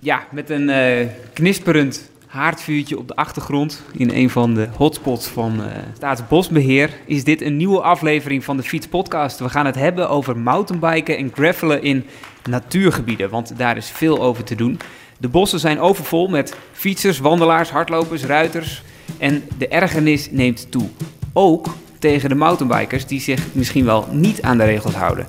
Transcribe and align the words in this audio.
Ja, 0.00 0.26
met 0.30 0.50
een 0.50 0.70
eh, 0.70 1.06
knisperend 1.32 2.10
haardvuurtje 2.26 2.98
op 2.98 3.08
de 3.08 3.16
achtergrond 3.16 3.82
in 3.92 4.10
een 4.10 4.30
van 4.30 4.54
de 4.54 4.68
hotspots 4.76 5.26
van 5.26 5.62
eh 5.64 5.76
Staatsbosbeheer 5.96 6.90
is 7.06 7.24
dit 7.24 7.42
een 7.42 7.56
nieuwe 7.56 7.80
aflevering 7.80 8.44
van 8.44 8.56
de 8.56 8.62
Fiets 8.62 8.86
Podcast. 8.86 9.38
We 9.38 9.48
gaan 9.48 9.66
het 9.66 9.74
hebben 9.74 10.08
over 10.08 10.36
mountainbiken 10.36 11.16
en 11.16 11.30
gravelen 11.34 11.82
in 11.82 12.04
natuurgebieden, 12.50 13.30
want 13.30 13.52
daar 13.56 13.76
is 13.76 13.90
veel 13.90 14.22
over 14.22 14.44
te 14.44 14.54
doen. 14.54 14.78
De 15.18 15.28
bossen 15.28 15.60
zijn 15.60 15.80
overvol 15.80 16.28
met 16.28 16.56
fietsers, 16.72 17.18
wandelaars, 17.18 17.70
hardlopers, 17.70 18.24
ruiters 18.24 18.82
en 19.18 19.42
de 19.58 19.68
ergernis 19.68 20.30
neemt 20.30 20.70
toe. 20.70 20.88
Ook 21.32 21.66
tegen 21.98 22.28
de 22.28 22.34
mountainbikers 22.34 23.06
die 23.06 23.20
zich 23.20 23.46
misschien 23.52 23.84
wel 23.84 24.06
niet 24.10 24.42
aan 24.42 24.58
de 24.58 24.64
regels 24.64 24.94
houden. 24.94 25.26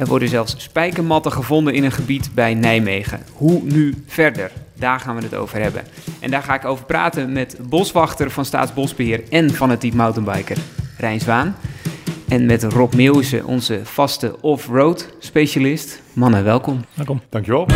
Er 0.00 0.06
worden 0.06 0.28
zelfs 0.28 0.54
spijkermatten 0.58 1.32
gevonden 1.32 1.74
in 1.74 1.84
een 1.84 1.92
gebied 1.92 2.30
bij 2.34 2.54
Nijmegen. 2.54 3.22
Hoe 3.32 3.62
nu 3.62 4.04
verder? 4.06 4.50
Daar 4.74 5.00
gaan 5.00 5.16
we 5.16 5.22
het 5.22 5.34
over 5.34 5.60
hebben. 5.60 5.82
En 6.20 6.30
daar 6.30 6.42
ga 6.42 6.54
ik 6.54 6.64
over 6.64 6.84
praten 6.84 7.32
met 7.32 7.56
boswachter 7.68 8.30
van 8.30 8.44
Staatsbosbeheer 8.44 9.22
en 9.30 9.50
fanatiek 9.50 9.94
mountainbiker 9.94 10.56
Rijn 10.98 11.20
Zwaan. 11.20 11.56
En 12.28 12.46
met 12.46 12.62
Rob 12.62 12.94
Meeuwissen, 12.94 13.44
onze 13.44 13.80
vaste 13.84 14.36
off-road 14.40 15.08
specialist. 15.18 16.02
Mannen, 16.12 16.44
welkom. 16.44 16.84
Welkom. 16.94 17.20
Dankjewel. 17.28 17.66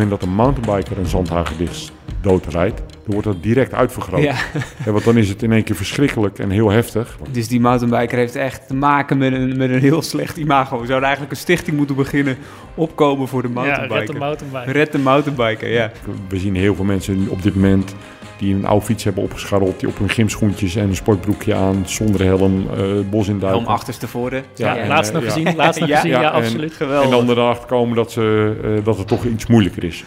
Moment 0.00 0.20
dat 0.20 0.22
een 0.28 0.34
mountainbiker 0.34 0.98
een 0.98 1.06
zandhagedis 1.06 1.92
doodrijdt, 2.20 2.78
dan 2.78 2.86
wordt 3.12 3.26
dat 3.26 3.42
direct 3.42 3.74
uitvergroot. 3.74 4.22
Ja, 4.22 4.34
En 4.86 4.92
want 4.92 5.04
dan 5.04 5.16
is 5.16 5.28
het 5.28 5.42
in 5.42 5.52
één 5.52 5.64
keer 5.64 5.76
verschrikkelijk 5.76 6.38
en 6.38 6.50
heel 6.50 6.70
heftig. 6.70 7.16
dus 7.30 7.48
die 7.48 7.60
mountainbiker 7.60 8.18
heeft 8.18 8.36
echt 8.36 8.66
te 8.68 8.74
maken 8.74 9.18
met 9.18 9.32
een, 9.32 9.56
met 9.56 9.70
een 9.70 9.80
heel 9.80 10.02
slecht 10.02 10.36
imago. 10.36 10.80
We 10.80 10.86
zouden 10.86 11.08
eigenlijk 11.08 11.32
een 11.36 11.42
stichting 11.42 11.76
moeten 11.76 11.96
beginnen 11.96 12.36
opkomen 12.74 13.28
voor 13.28 13.42
de 13.42 13.48
Ja, 13.48 13.54
mountainbiker. 13.54 13.98
red 13.98 14.06
de 14.06 14.18
mountainbike. 14.18 14.72
Red 14.72 14.92
de 14.92 14.98
mountainbiker, 14.98 15.68
ja. 15.72 15.90
We 16.28 16.38
zien 16.38 16.54
heel 16.56 16.74
veel 16.74 16.84
mensen 16.84 17.26
op 17.28 17.42
dit 17.42 17.54
moment 17.54 17.94
die 18.40 18.54
een 18.54 18.64
oude 18.66 18.84
fiets 18.84 19.04
hebben 19.04 19.22
opgescharreld, 19.22 19.80
die 19.80 19.88
op 19.88 19.98
hun 19.98 20.08
gymschoentjes 20.08 20.76
en 20.76 20.88
een 20.88 20.96
sportbroekje 20.96 21.54
aan, 21.54 21.82
zonder 21.86 22.24
helm, 22.24 22.66
eh, 22.76 22.76
het 22.96 23.10
bos 23.10 23.28
in 23.28 23.44
Om 23.54 23.64
achterstevoren. 23.66 24.42
Ja, 24.54 24.74
Ja, 24.74 24.80
en, 24.82 24.88
laatst 24.88 25.08
eh, 25.10 25.14
nog 25.16 25.24
ja. 25.24 25.30
gezien, 25.32 25.56
laatst 25.56 25.80
nog 25.80 25.88
Ja, 25.94 25.96
gezien, 25.96 26.10
ja, 26.12 26.20
ja, 26.20 26.32
en- 26.32 26.42
absoluut. 26.42 26.70
En 26.70 26.76
Geweldig. 26.76 27.10
dan 27.10 27.30
erachter 27.30 27.66
komen 27.68 27.96
dat, 27.96 28.12
ze, 28.12 28.54
eh, 28.64 28.84
dat 28.84 28.98
het 28.98 29.06
toch 29.08 29.24
iets 29.24 29.46
moeilijker 29.46 29.84
is. 29.84 30.04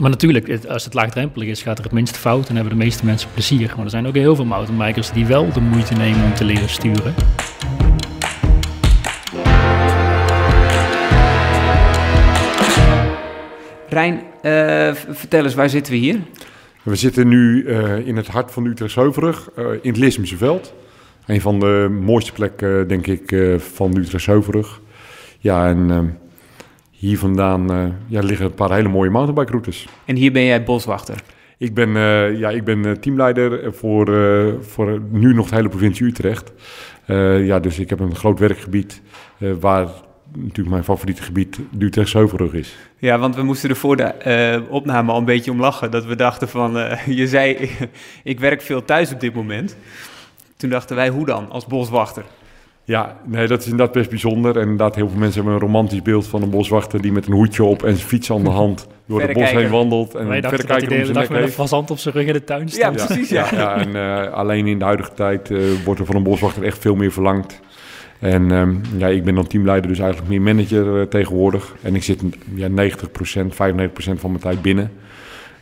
Maar 0.00 0.10
natuurlijk, 0.10 0.46
het- 0.48 0.68
als 0.68 0.84
het 0.84 0.94
laagdrempelig 0.94 1.48
is, 1.48 1.62
gaat 1.62 1.78
er 1.78 1.84
het 1.84 1.92
minste 1.92 2.18
fout 2.18 2.48
en 2.48 2.54
hebben 2.54 2.72
de 2.78 2.84
meeste 2.84 3.04
mensen 3.04 3.28
plezier. 3.34 3.72
Maar 3.76 3.84
er 3.84 3.90
zijn 3.90 4.06
ook 4.06 4.14
heel 4.14 4.36
veel 4.36 4.44
mountainbikers 4.44 5.10
die 5.10 5.26
wel 5.26 5.52
de 5.52 5.60
moeite 5.60 5.94
nemen 5.94 6.24
om 6.24 6.34
te 6.34 6.44
leren 6.44 6.68
sturen. 6.68 7.14
Rijn, 13.88 14.20
eh, 14.42 14.94
vertel 15.10 15.44
eens, 15.44 15.54
waar 15.54 15.68
zitten 15.68 15.92
we 15.92 15.98
hier? 15.98 16.18
We 16.82 16.96
zitten 16.96 17.28
nu 17.28 17.64
eh, 17.64 18.06
in 18.06 18.16
het 18.16 18.26
hart 18.26 18.50
van 18.50 18.64
Utrecht 18.66 18.94
Heuverig, 18.94 19.50
eh, 19.56 19.64
in 19.82 19.90
het 19.90 19.96
Lismse 19.96 20.36
Veld. 20.36 20.74
Een 21.26 21.40
van 21.40 21.60
de 21.60 21.98
mooiste 22.00 22.32
plekken, 22.32 22.88
denk 22.88 23.06
ik, 23.06 23.32
eh, 23.32 23.58
van 23.58 23.96
Utrecht 23.96 24.26
Heuverig. 24.26 24.80
Ja, 25.38 25.68
en 25.68 25.90
eh, 25.90 25.98
hier 26.90 27.18
vandaan 27.18 27.72
eh, 27.72 27.84
ja, 28.06 28.20
liggen 28.20 28.46
een 28.46 28.54
paar 28.54 28.72
hele 28.72 28.88
mooie 28.88 29.10
mountainbikeroutes. 29.10 29.88
En 30.04 30.16
hier 30.16 30.32
ben 30.32 30.44
jij 30.44 30.64
boswachter. 30.64 31.22
Ik 31.58 31.74
ben, 31.74 31.96
eh, 31.96 32.38
ja, 32.38 32.50
ik 32.50 32.64
ben 32.64 32.84
eh, 32.84 32.92
teamleider 32.92 33.74
voor, 33.74 34.14
eh, 34.14 34.52
voor 34.60 35.00
nu 35.10 35.34
nog 35.34 35.48
de 35.48 35.54
hele 35.54 35.68
provincie 35.68 36.06
Utrecht. 36.06 36.52
Eh, 37.06 37.46
ja, 37.46 37.60
dus 37.60 37.78
ik 37.78 37.90
heb 37.90 38.00
een 38.00 38.14
groot 38.14 38.38
werkgebied 38.38 39.02
eh, 39.38 39.50
waar 39.60 39.88
natuurlijk 40.36 40.68
mijn 40.68 40.84
favoriete 40.84 41.22
gebied 41.22 41.58
Utrechtse 41.78 42.16
Heuvelrug 42.16 42.52
is. 42.52 42.76
Ja, 42.98 43.18
want 43.18 43.36
we 43.36 43.42
moesten 43.42 43.70
er 43.70 43.76
voor 43.76 43.96
de 43.96 44.02
eh, 44.02 44.60
opname 44.70 45.12
al 45.12 45.18
een 45.18 45.24
beetje 45.24 45.50
om 45.50 45.60
lachen. 45.60 45.90
Dat 45.90 46.04
we 46.04 46.16
dachten 46.16 46.48
van, 46.48 46.78
eh, 46.78 47.06
je 47.20 47.26
zei, 47.26 47.70
ik 48.22 48.40
werk 48.40 48.62
veel 48.62 48.84
thuis 48.84 49.12
op 49.12 49.20
dit 49.20 49.34
moment. 49.34 49.76
Toen 50.56 50.70
dachten 50.70 50.96
wij, 50.96 51.08
hoe 51.08 51.26
dan, 51.26 51.50
als 51.50 51.66
boswachter? 51.66 52.24
Ja, 52.84 53.16
nee, 53.24 53.46
dat 53.46 53.60
is 53.60 53.64
inderdaad 53.64 53.94
best 53.94 54.10
bijzonder. 54.10 54.56
En 54.56 54.62
inderdaad, 54.62 54.94
heel 54.94 55.08
veel 55.08 55.18
mensen 55.18 55.34
hebben 55.34 55.54
een 55.54 55.66
romantisch 55.66 56.02
beeld 56.02 56.26
van 56.26 56.42
een 56.42 56.50
boswachter 56.50 57.02
die 57.02 57.12
met 57.12 57.26
een 57.26 57.32
hoedje 57.32 57.64
op 57.64 57.82
en 57.82 57.96
zijn 57.96 58.08
fiets 58.08 58.30
aan 58.30 58.42
de 58.42 58.50
hand 58.62 58.86
door 59.06 59.20
het 59.20 59.32
bos 59.32 59.50
heen 59.50 59.70
wandelt. 59.70 60.14
En 60.14 60.28
Wij 60.28 60.40
dachten 60.40 60.66
dat 60.66 60.76
hij 60.76 60.88
de 60.88 60.94
hele 60.94 61.12
dag 61.12 61.28
met 61.28 61.42
een 61.42 61.48
fazant 61.48 61.90
op 61.90 61.98
zijn 61.98 62.14
rug 62.14 62.26
in 62.26 62.32
de 62.32 62.44
tuin 62.44 62.68
staat. 62.68 62.98
Ja, 63.00 63.06
precies, 63.06 63.28
ja. 63.28 63.46
ja, 63.52 63.76
en 63.76 63.96
eh, 63.96 64.32
alleen 64.32 64.66
in 64.66 64.78
de 64.78 64.84
huidige 64.84 65.12
tijd 65.14 65.50
eh, 65.50 65.58
wordt 65.84 66.00
er 66.00 66.06
van 66.06 66.16
een 66.16 66.22
boswachter 66.22 66.62
echt 66.62 66.78
veel 66.78 66.94
meer 66.94 67.12
verlangd. 67.12 67.60
En 68.22 68.50
ehm, 68.52 68.74
ja, 68.96 69.06
ik 69.08 69.24
ben 69.24 69.34
dan 69.34 69.46
teamleider, 69.46 69.88
dus 69.90 69.98
eigenlijk 69.98 70.30
meer 70.30 70.42
manager 70.42 71.00
eh, 71.00 71.06
tegenwoordig. 71.06 71.74
En 71.82 71.94
ik 71.94 72.02
zit 72.02 72.22
ja, 72.54 72.68
90%, 72.68 72.72
95% 72.72 73.54
van 74.14 74.30
mijn 74.30 74.38
tijd 74.42 74.62
binnen. 74.62 74.92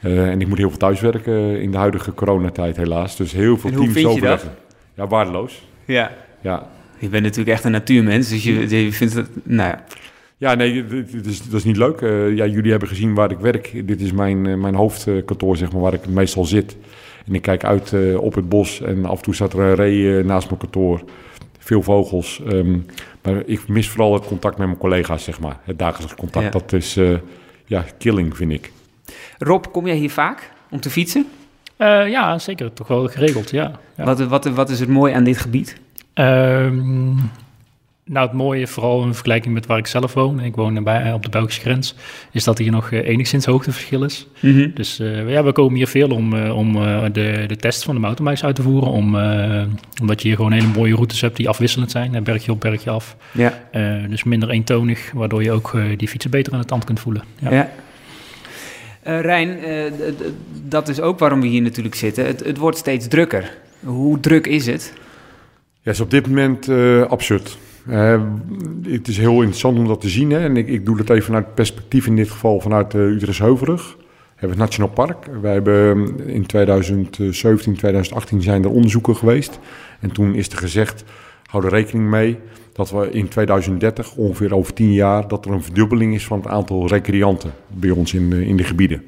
Eh, 0.00 0.28
en 0.30 0.40
ik 0.40 0.48
moet 0.48 0.58
heel 0.58 0.68
veel 0.68 0.78
thuiswerken 0.78 1.60
in 1.60 1.70
de 1.70 1.76
huidige 1.78 2.14
coronatijd 2.14 2.76
helaas. 2.76 3.16
Dus 3.16 3.32
heel 3.32 3.58
veel 3.58 3.70
En 3.70 3.76
hoe 3.76 3.84
teams 3.86 4.00
vind 4.00 4.14
je 4.14 4.20
dat? 4.20 4.30
overleggen. 4.32 4.62
Ja, 4.94 5.06
waardeloos. 5.06 5.66
Ja, 5.84 6.12
Ja, 6.40 6.68
je 6.98 7.08
bent 7.08 7.22
natuurlijk 7.22 7.50
echt 7.50 7.64
een 7.64 7.70
natuurmens, 7.72 8.28
dus 8.28 8.44
je, 8.44 8.82
je 8.84 8.92
vindt 8.92 9.14
het, 9.14 9.28
nou 9.42 9.68
ja. 9.70 9.84
Ja, 10.36 10.54
nee, 10.54 10.86
dit- 10.86 11.12
dit 11.12 11.26
is, 11.26 11.42
dat 11.42 11.58
is 11.58 11.64
niet 11.64 11.76
leuk. 11.76 12.00
Eh, 12.00 12.36
ja, 12.36 12.46
jullie 12.46 12.70
hebben 12.70 12.88
gezien 12.88 13.14
waar 13.14 13.30
ik 13.30 13.38
werk. 13.38 13.82
Dit 13.86 14.00
is 14.00 14.12
mijn, 14.12 14.46
eh, 14.46 14.54
mijn 14.56 14.74
hoofdkantoor, 14.74 15.56
zeg 15.56 15.72
maar, 15.72 15.80
waar 15.80 15.94
ik 15.94 16.06
meestal 16.08 16.44
zit. 16.44 16.76
En 17.26 17.34
ik 17.34 17.42
kijk 17.42 17.64
uit 17.64 17.92
eh, 17.92 18.20
op 18.20 18.34
het 18.34 18.48
bos 18.48 18.80
en 18.82 19.04
af 19.04 19.16
en 19.16 19.22
toe 19.22 19.34
staat 19.34 19.52
er 19.52 19.60
een 19.60 19.74
ree 19.74 20.18
eh, 20.18 20.24
naast 20.24 20.46
mijn 20.48 20.60
kantoor. 20.60 21.00
Veel 21.62 21.82
vogels. 21.82 22.40
ehm, 22.48 22.78
maar 23.22 23.42
ik 23.46 23.68
mis 23.68 23.88
vooral 23.88 24.14
het 24.14 24.26
contact 24.26 24.58
met 24.58 24.66
mijn 24.66 24.78
collega's, 24.78 25.24
zeg 25.24 25.40
maar. 25.40 25.56
Het 25.64 25.78
dagelijks 25.78 26.14
contact, 26.14 26.44
Ja. 26.44 26.50
dat 26.50 26.72
is 26.72 26.96
eh, 26.96 27.16
ja, 27.66 27.84
killing, 27.98 28.36
vind 28.36 28.52
ik. 28.52 28.72
Rob, 29.38 29.64
kom 29.72 29.86
jij 29.86 29.96
hier 29.96 30.10
vaak 30.10 30.50
om 30.70 30.80
te 30.80 30.90
fietsen? 30.90 31.26
Eh, 31.76 32.08
ja, 32.08 32.38
zeker. 32.38 32.72
Toch 32.72 32.86
wel 32.88 33.08
geregeld, 33.08 33.50
ja. 33.50 33.72
ja. 33.96 34.04
Wat, 34.04 34.20
wat, 34.20 34.44
wat 34.44 34.70
is 34.70 34.80
het 34.80 34.88
mooie 34.88 35.14
aan 35.14 35.24
dit 35.24 35.38
gebied? 35.38 35.76
Ehm, 36.14 37.12
nou, 38.12 38.26
het 38.26 38.36
mooie, 38.36 38.66
vooral 38.66 39.02
in 39.02 39.14
vergelijking 39.14 39.54
met 39.54 39.66
waar 39.66 39.78
ik 39.78 39.86
zelf 39.86 40.14
woon, 40.14 40.38
en 40.40 40.44
ik 40.44 40.54
woon 40.54 40.84
bij, 40.84 41.12
op 41.12 41.22
de 41.22 41.28
Belgische 41.28 41.60
grens, 41.60 41.94
is 42.32 42.44
dat 42.44 42.58
hier 42.58 42.70
nog 42.70 42.90
eh, 42.92 43.08
enigszins 43.08 43.44
hoogteverschil 43.44 44.04
is. 44.04 44.26
Dus 44.74 44.98
eh, 44.98 45.30
ja, 45.30 45.44
we 45.44 45.52
komen 45.52 45.76
hier 45.76 45.86
veel 45.86 46.08
om, 46.10 46.34
eh, 46.34 46.56
om 46.56 46.76
eh, 46.76 47.02
de, 47.12 47.44
de 47.46 47.56
test 47.56 47.84
van 47.84 47.94
de 47.94 48.00
mountainbikes 48.00 48.44
uit 48.44 48.54
te 48.54 48.62
voeren. 48.62 48.88
Om, 48.90 49.18
eh, 49.18 49.62
omdat 50.00 50.22
je 50.22 50.28
hier 50.28 50.36
gewoon 50.36 50.52
hele 50.52 50.66
mooie 50.66 50.94
routes 50.94 51.20
hebt 51.20 51.36
die 51.36 51.48
afwisselend 51.48 51.90
zijn. 51.90 52.14
eh, 52.14 52.22
Bergje 52.22 52.52
op, 52.52 52.60
bergje 52.60 52.90
af. 52.90 53.16
Ja, 53.32 53.58
Eh, 53.70 53.94
dus 54.08 54.24
minder 54.24 54.50
eentonig, 54.50 55.10
waardoor 55.14 55.42
je 55.42 55.52
ook 55.52 55.74
eh, 55.74 55.82
die 55.96 56.08
fietsen 56.08 56.30
beter 56.30 56.52
aan 56.52 56.60
de 56.60 56.66
tand 56.66 56.84
kunt 56.84 57.00
voelen. 57.00 57.22
Ja. 57.38 57.50
ja. 57.52 57.70
Eh, 59.02 59.20
Rijn, 59.20 59.58
eh, 59.64 59.92
dat 60.62 60.88
is 60.88 61.00
ook 61.00 61.18
waarom 61.18 61.40
we 61.40 61.46
hier 61.46 61.62
natuurlijk 61.62 61.94
zitten. 61.94 62.26
Het, 62.26 62.44
het 62.44 62.56
wordt 62.58 62.78
steeds 62.78 63.08
drukker. 63.08 63.56
Hoe 63.84 64.20
druk 64.20 64.46
is 64.46 64.66
het? 64.66 64.92
Ja, 65.82 65.90
is 65.90 66.00
op 66.00 66.10
dit 66.10 66.26
moment 66.26 66.68
eh, 66.68 67.02
absurd. 67.02 67.58
Eh, 67.90 68.20
het 68.82 69.08
is 69.08 69.18
heel 69.18 69.34
interessant 69.34 69.78
om 69.78 69.86
dat 69.86 70.00
te 70.00 70.08
zien. 70.08 70.30
Hè? 70.30 70.38
En 70.38 70.56
ik, 70.56 70.68
ik 70.68 70.84
doe 70.86 70.96
dat 70.96 71.10
even 71.10 71.24
vanuit 71.24 71.44
het 71.44 71.54
perspectief, 71.54 72.06
in 72.06 72.16
dit 72.16 72.30
geval 72.30 72.60
vanuit 72.60 72.94
uh, 72.94 73.00
Utrecht 73.02 73.38
Heuverig. 73.38 73.96
We 73.98 74.46
hebben 74.46 74.58
het 74.58 74.66
Nationaal 74.68 74.88
Park. 74.94 75.26
Wij 75.40 75.52
hebben 75.52 76.08
eh, 76.26 76.34
in 76.34 76.46
2017, 76.46 77.74
2018 77.74 78.42
zijn 78.42 78.64
er 78.64 78.70
onderzoeken 78.70 79.16
geweest. 79.16 79.58
En 80.00 80.12
toen 80.12 80.34
is 80.34 80.48
er 80.48 80.58
gezegd, 80.58 81.04
hou 81.46 81.64
er 81.64 81.70
rekening 81.70 82.10
mee 82.10 82.38
dat 82.72 82.90
we 82.90 83.10
in 83.10 83.28
2030, 83.28 84.14
ongeveer 84.14 84.54
over 84.54 84.72
10 84.72 84.92
jaar, 84.92 85.28
dat 85.28 85.44
er 85.44 85.50
een 85.52 85.62
verdubbeling 85.62 86.14
is 86.14 86.24
van 86.26 86.38
het 86.38 86.48
aantal 86.48 86.86
recreanten 86.86 87.50
bij 87.66 87.90
ons 87.90 88.14
in, 88.14 88.30
de- 88.30 88.46
in 88.46 88.56
de 88.56 88.64
gebieden. 88.64 89.02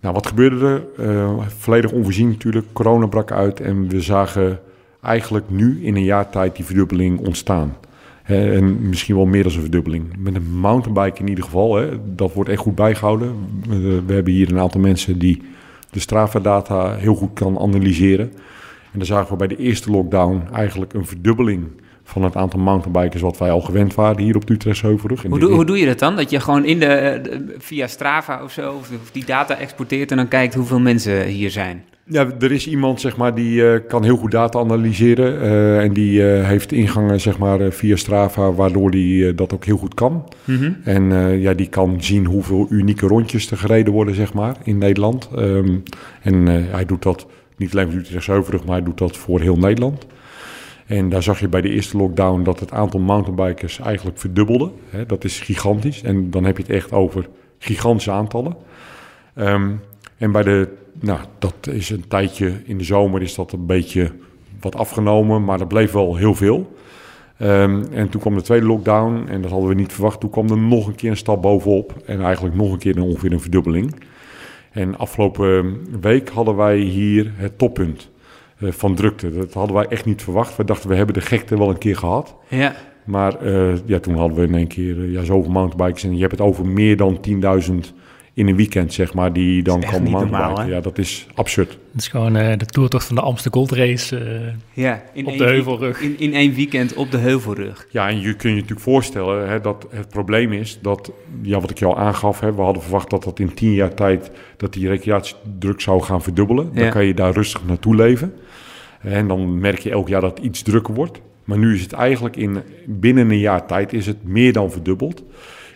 Nou, 0.00 0.14
wat 0.14 0.26
gebeurde 0.26 0.82
er? 0.96 1.06
Eh, 1.08 1.38
volledig 1.58 1.92
onvoorzien 1.92 2.28
natuurlijk. 2.28 2.66
Corona 2.72 3.06
brak 3.06 3.32
uit 3.32 3.60
en 3.60 3.88
we 3.88 4.00
zagen 4.00 4.60
eigenlijk 5.04 5.44
nu 5.50 5.84
in 5.84 5.96
een 5.96 6.04
jaar 6.04 6.30
tijd 6.30 6.56
die 6.56 6.64
verdubbeling 6.64 7.18
ontstaan. 7.18 7.76
En 8.24 8.88
misschien 8.88 9.16
wel 9.16 9.26
meer 9.26 9.42
dan 9.42 9.52
een 9.52 9.60
verdubbeling. 9.60 10.04
Met 10.18 10.34
een 10.34 10.50
mountainbike 10.52 11.20
in 11.20 11.28
ieder 11.28 11.44
geval, 11.44 11.76
hè, 11.76 11.88
dat 12.14 12.32
wordt 12.32 12.50
echt 12.50 12.60
goed 12.60 12.74
bijgehouden. 12.74 13.34
We, 14.06 14.12
hebben 14.12 14.32
hier 14.32 14.50
een 14.50 14.58
aantal 14.58 14.80
mensen 14.80 15.18
die 15.18 15.42
de 15.90 16.00
Strava-data 16.00 16.94
heel 16.94 17.14
goed 17.14 17.32
kan 17.32 17.58
analyseren. 17.58 18.32
En 18.92 18.98
dan 18.98 19.06
zagen 19.06 19.30
we 19.30 19.36
bij 19.36 19.46
de 19.46 19.56
eerste 19.56 19.90
lockdown 19.90 20.42
eigenlijk 20.52 20.92
een 20.94 21.06
verdubbeling 21.06 21.64
van 22.04 22.22
het 22.22 22.36
aantal 22.36 22.60
mountainbikers 22.60 23.22
wat 23.22 23.38
wij 23.38 23.50
al 23.50 23.60
gewend 23.60 23.94
waren 23.94 24.22
hier 24.22 24.36
op 24.36 24.46
de 24.46 24.52
Utrechtse 24.52 24.86
Heuvelrug. 24.86 25.22
Hoe, 25.22 25.44
hoe 25.44 25.64
doe 25.64 25.78
je 25.78 25.86
dat 25.86 25.98
dan? 25.98 26.16
Dat 26.16 26.30
je 26.30 26.40
gewoon 26.40 26.64
in 26.64 26.80
de, 26.80 27.20
de- 27.22 27.54
via 27.58 27.86
Strava 27.86 28.42
of 28.42 28.52
zo, 28.52 28.72
of 28.74 29.10
die 29.12 29.24
data 29.24 29.58
exporteert 29.58 30.10
en 30.10 30.16
dan 30.16 30.28
kijkt 30.28 30.54
hoeveel 30.54 30.80
mensen 30.80 31.26
hier 31.26 31.50
zijn? 31.50 31.84
Ja, 32.06 32.26
er 32.40 32.52
is 32.52 32.66
iemand 32.68 33.00
zeg 33.00 33.16
maar, 33.16 33.34
die 33.34 33.68
eh, 33.68 33.80
kan 33.88 34.04
heel 34.04 34.16
goed 34.16 34.30
data 34.30 34.58
analyseren. 34.58 35.40
eh, 35.40 35.82
en 35.82 35.92
die 35.92 36.32
eh, 36.32 36.46
heeft 36.46 36.72
ingangen 36.72 37.20
zeg 37.20 37.38
maar, 37.38 37.72
via 37.72 37.96
Strava, 37.96 38.52
waardoor 38.52 38.90
die 38.90 39.34
dat 39.34 39.52
ook 39.54 39.64
heel 39.64 39.76
goed 39.76 39.94
kan. 39.94 40.28
Mhm. 40.44 40.72
En 40.84 41.10
ja, 41.40 41.54
die 41.54 41.68
kan 41.68 42.02
zien 42.02 42.24
hoeveel 42.24 42.66
unieke 42.70 43.06
rondjes 43.06 43.50
er 43.50 43.56
gereden 43.56 43.92
worden 43.92 44.14
zeg 44.14 44.34
maar, 44.34 44.56
in 44.62 44.78
Nederland. 44.78 45.28
Ehm, 45.36 45.76
en 46.22 46.46
hij 46.46 46.84
doet 46.84 47.02
dat 47.02 47.26
niet 47.56 47.72
alleen 47.72 47.90
voor 47.90 48.00
Utrecht 48.00 48.26
Heuvelrug, 48.26 48.64
maar 48.64 48.76
hij 48.76 48.84
doet 48.84 48.98
dat 48.98 49.16
voor 49.16 49.40
heel 49.40 49.56
Nederland. 49.56 50.06
En 50.86 51.08
daar 51.08 51.22
zag 51.22 51.40
je 51.40 51.48
bij 51.48 51.60
de 51.60 51.68
eerste 51.68 51.96
lockdown 51.96 52.42
dat 52.42 52.60
het 52.60 52.72
aantal 52.72 53.00
mountainbikers 53.00 53.80
eigenlijk 53.80 54.18
verdubbelde. 54.18 54.70
Hè, 54.90 55.06
dat 55.06 55.24
is 55.24 55.40
gigantisch. 55.40 56.02
En 56.02 56.30
dan 56.30 56.44
heb 56.44 56.56
je 56.56 56.62
het 56.62 56.72
echt 56.72 56.92
over 56.92 57.28
gigantische 57.58 58.10
aantallen. 58.10 58.56
Ehm, 59.34 59.70
en 60.24 60.32
bij 60.32 60.42
de, 60.42 60.68
nou, 61.00 61.18
dat 61.38 61.54
is 61.70 61.90
een 61.90 62.08
tijdje 62.08 62.52
in 62.64 62.78
de 62.78 62.84
zomer 62.84 63.22
is 63.22 63.34
dat 63.34 63.52
een 63.52 63.66
beetje 63.66 64.10
wat 64.60 64.76
afgenomen, 64.76 65.44
maar 65.44 65.58
dat 65.58 65.68
bleef 65.68 65.92
wel 65.92 66.16
heel 66.16 66.34
veel. 66.34 66.74
Ehm, 67.38 67.82
en 67.92 68.08
toen 68.08 68.20
kwam 68.20 68.34
de 68.34 68.42
tweede 68.42 68.66
lockdown 68.66 69.26
en 69.28 69.42
dat 69.42 69.50
hadden 69.50 69.68
we 69.68 69.74
niet 69.74 69.92
verwacht. 69.92 70.20
Toen 70.20 70.30
kwam 70.30 70.50
er 70.50 70.58
nog 70.58 70.86
een 70.86 70.94
keer 70.94 71.10
een 71.10 71.16
stap 71.16 71.42
bovenop 71.42 72.02
en 72.06 72.22
eigenlijk 72.22 72.54
nog 72.54 72.72
een 72.72 72.78
keer 72.78 72.96
een, 72.96 73.02
ongeveer 73.02 73.32
een 73.32 73.40
verdubbeling. 73.40 73.94
En 74.70 74.98
afgelopen 74.98 75.80
week 76.00 76.28
hadden 76.28 76.56
wij 76.56 76.78
hier 76.78 77.32
het 77.36 77.58
toppunt 77.58 78.10
eh, 78.58 78.70
van 78.70 78.94
drukte. 78.94 79.30
Dat 79.30 79.52
hadden 79.52 79.76
wij 79.76 79.86
echt 79.86 80.04
niet 80.04 80.22
verwacht. 80.22 80.56
We 80.56 80.64
dachten 80.64 80.88
we 80.88 80.94
hebben 80.94 81.14
de 81.14 81.20
gekte 81.20 81.58
wel 81.58 81.70
een 81.70 81.78
keer 81.78 81.96
gehad. 81.96 82.34
Ja. 82.48 82.74
Maar 83.04 83.40
eh, 83.40 83.86
ja, 83.86 83.98
toen 83.98 84.16
hadden 84.16 84.36
we 84.38 84.46
in 84.46 84.54
één 84.54 84.66
keer 84.66 84.98
eh, 84.98 85.12
ja, 85.12 85.22
zoveel 85.22 85.52
mountainbikers. 85.52 86.04
En 86.04 86.14
je 86.14 86.20
hebt 86.20 86.32
het 86.32 86.40
over 86.40 86.66
meer 86.66 86.96
dan 86.96 87.18
10.000 87.28 87.74
in 88.34 88.48
een 88.48 88.56
weekend, 88.56 88.92
zeg 88.92 89.14
maar, 89.14 89.32
die 89.32 89.62
dan 89.62 89.78
niet 89.78 90.10
mountainbiken. 90.10 90.68
ja, 90.68 90.80
dat 90.80 90.98
is 90.98 91.26
absurd. 91.34 91.70
Het 91.92 92.00
is 92.00 92.08
gewoon 92.08 92.36
eh, 92.36 92.58
de 92.58 92.66
toertocht 92.66 93.06
van 93.06 93.16
de 93.16 93.22
Amsterdam 93.22 93.66
Gold 93.66 93.78
Race. 93.78 94.18
eh, 94.18 94.84
ja. 94.84 95.02
In 95.12 95.24
Op 95.24 95.30
één 95.30 95.38
de 95.38 95.44
heuvelrug. 95.44 96.00
In, 96.00 96.18
in 96.18 96.34
één 96.34 96.54
weekend 96.54 96.94
op 96.94 97.10
de 97.10 97.16
heuvelrug. 97.16 97.86
Ja, 97.90 98.08
en 98.08 98.20
je 98.20 98.28
kunt 98.28 98.42
je 98.42 98.48
natuurlijk 98.48 98.80
voorstellen 98.80 99.48
hè, 99.48 99.60
dat 99.60 99.86
het 99.90 100.08
probleem 100.08 100.52
is 100.52 100.78
dat, 100.82 101.12
ja, 101.42 101.60
wat 101.60 101.70
ik 101.70 101.78
je 101.78 101.84
al 101.86 101.98
aangaf, 101.98 102.40
hè, 102.40 102.54
we 102.54 102.62
hadden 102.62 102.82
verwacht 102.82 103.10
dat 103.10 103.24
dat 103.24 103.38
in 103.38 103.54
tien 103.54 103.72
jaar 103.72 103.94
tijd, 103.94 104.30
dat 104.56 104.72
die 104.72 104.88
recreatiedruk 104.88 105.80
zou 105.80 106.02
gaan 106.02 106.22
verdubbelen. 106.22 106.70
Dan 106.74 106.90
kan 106.90 107.04
je 107.04 107.14
daar 107.14 107.32
rustig 107.32 107.64
naartoe 107.66 107.94
leven. 107.94 108.34
En 109.00 109.28
dan 109.28 109.58
merk 109.58 109.78
je 109.78 109.90
elk 109.90 110.08
jaar 110.08 110.20
dat 110.20 110.36
het 110.36 110.46
iets 110.46 110.62
drukker 110.62 110.94
wordt. 110.94 111.20
Maar 111.44 111.58
nu 111.58 111.74
is 111.74 111.82
het 111.82 111.92
eigenlijk 111.92 112.36
in, 112.36 112.62
binnen 112.86 113.30
een 113.30 113.38
jaar 113.38 113.66
tijd 113.66 113.92
is 113.92 114.06
het 114.06 114.24
meer 114.24 114.52
dan 114.52 114.70
verdubbeld. 114.70 115.22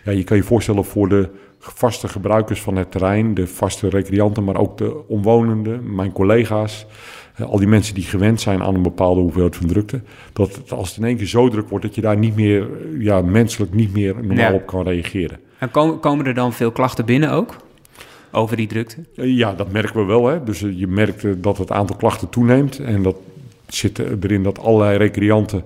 Ja, 0.03 0.11
je 0.11 0.23
kan 0.23 0.37
je 0.37 0.43
voorstellen 0.43 0.85
voor 0.85 1.09
de 1.09 1.29
vaste 1.59 2.07
gebruikers 2.07 2.61
van 2.61 2.75
het 2.75 2.91
terrein, 2.91 3.33
de 3.33 3.47
vaste 3.47 3.89
recreanten, 3.89 4.43
maar 4.43 4.57
ook 4.57 4.77
de 4.77 5.07
omwonenden, 5.07 5.95
mijn 5.95 6.11
collega's, 6.11 6.85
eh, 7.35 7.45
al 7.45 7.57
die 7.57 7.67
mensen 7.67 7.93
die 7.95 8.03
gewend 8.03 8.41
zijn 8.41 8.61
aan 8.63 8.75
een 8.75 8.81
bepaalde 8.81 9.21
hoeveelheid 9.21 9.55
van 9.55 9.67
drukte, 9.67 10.01
dat 10.33 10.55
het, 10.55 10.71
als 10.71 10.87
het 10.89 10.97
in 10.97 11.03
één 11.03 11.17
keer 11.17 11.27
zo 11.27 11.49
druk 11.49 11.69
wordt, 11.69 11.85
dat 11.85 11.95
je 11.95 12.01
daar 12.01 12.17
niet 12.17 12.35
meer, 12.35 12.67
ja, 12.99 13.21
menselijk 13.21 13.73
niet 13.73 13.93
meer 13.93 14.15
normaal 14.15 14.37
Ja. 14.37 14.53
op 14.53 14.65
kan 14.67 14.83
reageren. 14.83 15.39
En 15.57 15.71
komen, 15.99 16.25
er 16.25 16.33
dan 16.33 16.53
veel 16.53 16.71
klachten 16.71 17.05
binnen 17.05 17.31
ook? 17.31 17.55
Over 18.31 18.55
die 18.57 18.67
drukte? 18.67 18.95
Eh, 19.15 19.37
Ja, 19.37 19.53
dat 19.53 19.71
merken 19.71 19.99
we 19.99 20.05
wel. 20.05 20.27
Hè. 20.27 20.43
Dus 20.43 20.63
eh, 20.63 20.79
je 20.79 20.87
merkt 20.87 21.43
dat 21.43 21.57
het 21.57 21.71
aantal 21.71 21.95
klachten 21.95 22.29
toeneemt. 22.29 22.79
En 22.79 23.03
dat 23.03 23.15
zit 23.67 23.99
erin 24.23 24.43
dat 24.43 24.59
allerlei 24.59 24.97
recreanten 24.97 25.63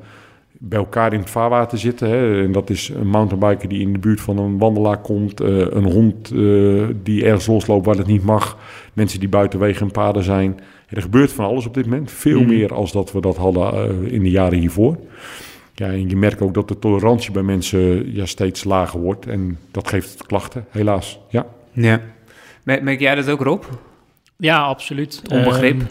bij 0.66 0.80
elkaar 0.80 1.14
in 1.14 1.20
het 1.20 1.30
vaarwater 1.30 1.78
zitten. 1.78 2.10
Hè. 2.10 2.44
En 2.44 2.52
dat 2.52 2.70
is 2.70 2.90
een 2.90 3.08
mountainbiker 3.08 3.70
die 3.70 3.82
in 3.82 3.94
de 3.94 4.00
buurt 4.00 4.22
van 4.22 4.38
een 4.38 4.58
wandelaar 4.58 4.98
komt. 4.98 5.40
eh, 5.42 5.58
een 5.58 5.92
hond 5.92 6.32
eh, 6.32 6.84
die 7.04 7.26
ergens 7.26 7.48
losloopt 7.48 7.86
waar 7.86 7.96
het 7.96 8.08
niet 8.08 8.24
mag. 8.24 8.58
Mensen 8.94 9.20
die 9.20 9.30
buiten 9.30 9.60
wegen 9.60 9.82
en 9.86 9.92
paden 9.92 10.24
zijn. 10.24 10.60
Er 10.88 11.02
gebeurt 11.02 11.32
van 11.34 11.46
alles 11.46 11.66
op 11.66 11.74
dit 11.74 11.86
moment. 11.86 12.12
Veel 12.12 12.40
Mhm. 12.40 12.50
meer 12.50 12.74
als 12.74 12.92
dat 12.92 13.12
we 13.12 13.22
dat 13.22 13.38
hadden 13.38 13.74
eh, 13.74 14.12
in 14.14 14.24
de 14.24 14.30
jaren 14.30 14.60
hiervoor. 14.60 14.98
Ja, 15.76 15.88
en 15.88 16.10
je 16.10 16.16
merkt 16.16 16.42
ook 16.42 16.54
dat 16.54 16.68
de 16.68 16.80
tolerantie 16.80 17.32
bij 17.32 17.44
mensen 17.44 18.14
ja, 18.14 18.26
steeds 18.26 18.64
lager 18.64 19.00
wordt. 19.00 19.28
En 19.28 19.58
dat 19.72 19.88
geeft 19.88 20.26
klachten, 20.26 20.66
helaas. 20.70 21.20
Ja. 21.30 21.46
Ja. 21.72 22.00
Merk, 22.64 22.82
merk 22.82 23.00
jij 23.00 23.16
dat 23.16 23.30
ook, 23.30 23.42
Rob? 23.42 23.64
ja, 24.38 24.62
absoluut. 24.62 25.22
Onbegrip. 25.32 25.82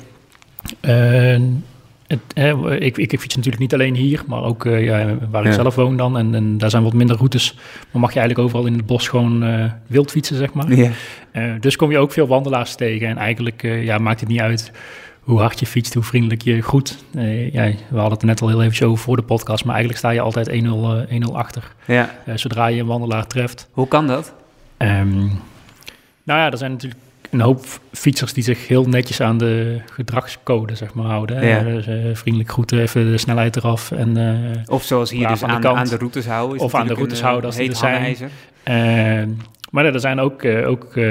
Het, 2.34 2.82
ik, 2.82 2.96
ik 2.98 3.20
fiets 3.20 3.34
natuurlijk 3.36 3.62
niet 3.62 3.74
alleen 3.74 3.94
hier, 3.94 4.22
maar 4.26 4.42
ook 4.42 4.64
eh, 4.66 4.84
ja, 4.84 5.16
waar 5.30 5.42
ik 5.42 5.48
Ja. 5.48 5.54
zelf 5.54 5.74
woon 5.74 5.96
dan. 5.96 6.18
En, 6.18 6.34
en 6.34 6.58
daar 6.58 6.70
zijn 6.70 6.82
wat 6.82 6.92
minder 6.92 7.16
routes. 7.16 7.54
Maar 7.90 8.00
mag 8.00 8.12
je 8.12 8.18
eigenlijk 8.18 8.48
overal 8.48 8.66
in 8.66 8.76
het 8.76 8.86
bos 8.86 9.08
gewoon 9.08 9.42
eh, 9.44 9.64
wild 9.86 10.10
fietsen, 10.10 10.36
zeg 10.36 10.52
maar. 10.52 10.74
Ja. 10.74 10.90
Eh, 11.30 11.44
dus 11.60 11.76
kom 11.76 11.90
je 11.90 11.98
ook 11.98 12.12
veel 12.12 12.26
wandelaars 12.26 12.74
tegen. 12.74 13.08
En 13.08 13.16
eigenlijk 13.16 13.62
ja, 13.62 13.98
maakt 13.98 14.20
het 14.20 14.28
niet 14.28 14.40
uit 14.40 14.72
hoe 15.20 15.38
hard 15.40 15.60
je 15.60 15.66
fietst, 15.66 15.94
hoe 15.94 16.02
vriendelijk 16.02 16.42
je 16.42 16.62
groet. 16.62 17.04
Ja, 17.52 17.70
we 17.88 17.98
hadden 17.98 18.10
het 18.18 18.22
net 18.22 18.40
al 18.42 18.48
heel 18.48 18.62
even 18.62 18.86
over 18.86 19.04
voor 19.04 19.16
de 19.16 19.22
podcast. 19.22 19.64
Maar 19.64 19.74
eigenlijk 19.74 20.04
sta 20.04 20.10
je 20.10 20.20
altijd 20.20 20.48
1-0 20.48 20.52
eh, 20.52 21.20
1-0 21.28 21.32
achter. 21.34 21.72
ja. 21.86 22.10
zodra 22.34 22.66
je 22.66 22.80
een 22.80 22.86
wandelaar 22.86 23.26
treft. 23.26 23.68
Hoe 23.72 23.88
kan 23.88 24.06
dat? 24.06 24.34
Ehm, 24.76 25.16
nou 26.24 26.40
ja, 26.40 26.50
er 26.50 26.58
zijn 26.58 26.70
natuurlijk 26.70 27.00
een 27.32 27.40
hoop 27.40 27.64
fietsers 27.92 28.32
die 28.32 28.44
zich 28.44 28.68
heel 28.68 28.84
netjes 28.84 29.20
aan 29.20 29.38
de 29.38 29.80
gedragscode 29.92 30.74
zeg 30.74 30.94
maar, 30.94 31.06
houden. 31.06 31.36
hè. 31.36 31.56
Ja. 31.56 31.62
Dus, 31.62 31.86
eh, 31.86 31.94
vriendelijk 32.12 32.50
groeten, 32.50 32.80
even 32.80 33.10
de 33.10 33.18
snelheid 33.18 33.56
eraf. 33.56 33.90
En, 33.92 34.16
eh, 34.16 34.62
Of 34.74 34.82
zoals 34.84 35.10
hier 35.10 35.28
dus 35.28 35.42
aan 35.42 35.48
de 35.48 35.54
aan, 35.54 35.60
kant. 35.60 35.76
aan 35.76 35.88
de 35.88 35.96
routes 35.96 36.26
houden. 36.26 36.56
Is 36.56 36.62
Of 36.62 36.74
aan 36.74 36.86
de 36.86 36.94
routes 36.94 37.18
een, 37.18 37.24
houden 37.24 37.42
eh, 37.42 37.46
als 37.46 37.56
die 37.56 37.64
heet 37.64 37.74
er 37.74 37.80
zijn. 37.80 37.94
hangijzer. 37.94 38.30
eh, 38.62 39.28
maar 39.70 39.84
er 39.84 40.00
zijn 40.00 40.20
ook, 40.20 40.42
eh, 40.42 40.68
ook 40.68 40.96
eh, 40.96 41.04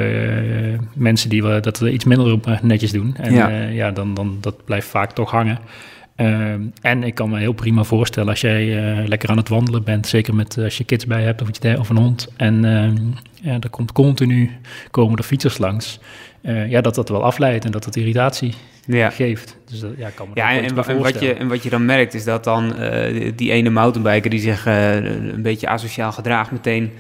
mensen 0.94 1.30
die 1.30 1.44
we, 1.44 1.60
dat 1.60 1.80
we 1.80 1.92
iets 1.92 2.06
minder 2.06 2.32
op, 2.32 2.48
eh, 2.48 2.60
netjes 2.62 2.92
doen. 2.92 3.16
En 3.18 3.34
Ja. 3.34 3.50
ja, 3.50 3.68
ja 3.68 3.92
dan, 3.92 4.14
dan, 4.14 4.38
dat 4.42 4.66
blijft 4.66 4.88
vaak 4.88 5.12
toch 5.12 5.32
hangen. 5.32 5.60
Ehm, 6.16 6.62
en 6.82 7.04
ik 7.04 7.16
kan 7.16 7.30
me 7.30 7.40
heel 7.40 7.54
prima 7.54 7.84
voorstellen 7.84 8.30
als 8.30 8.42
jij 8.42 8.78
eh, 9.00 9.08
lekker 9.08 9.30
aan 9.30 9.38
het 9.38 9.50
wandelen 9.50 9.84
bent, 9.84 10.08
zeker 10.08 10.36
met 10.36 10.58
eh, 10.58 10.64
als 10.64 10.78
je 10.78 10.84
kids 10.84 11.06
bij 11.06 11.24
hebt 11.24 11.42
of 11.42 11.48
iets 11.48 11.60
of 11.80 11.90
een 11.90 11.98
hond. 11.98 12.28
En 12.38 12.66
ehm, 12.66 12.98
ja, 13.50 13.58
er 13.60 13.70
komt 13.70 13.92
continu 13.92 14.52
komen 14.92 15.18
er 15.18 15.24
fietsers 15.24 15.58
langs. 15.58 16.00
Eh, 16.42 16.70
ja, 16.70 16.82
dat 16.82 16.96
dat 16.96 17.10
wel 17.10 17.24
afleidt 17.24 17.66
en 17.66 17.72
dat 17.72 17.86
het 17.86 17.96
irritatie 17.96 18.54
Ja. 18.86 19.10
geeft. 19.10 19.58
Dus 19.66 19.80
dat, 19.80 19.92
ja, 19.98 20.10
kan 20.10 20.28
me 20.28 20.32
Ja, 20.36 20.52
en, 20.62 20.76
wat 20.76 21.20
je, 21.20 21.34
en 21.34 21.48
wat 21.48 21.64
je 21.64 21.70
dan 21.70 21.86
merkt 21.86 22.14
is 22.14 22.24
dat 22.24 22.44
dan 22.44 22.76
eh, 22.76 23.32
die- 23.36 23.52
ene 23.52 23.70
mountainbiker 23.70 24.30
die 24.30 24.40
zich 24.40 24.66
eh, 24.66 24.96
een 25.04 25.42
beetje 25.42 25.68
asociaal 25.68 26.12
gedraagt 26.12 26.52
meteen 26.52 26.92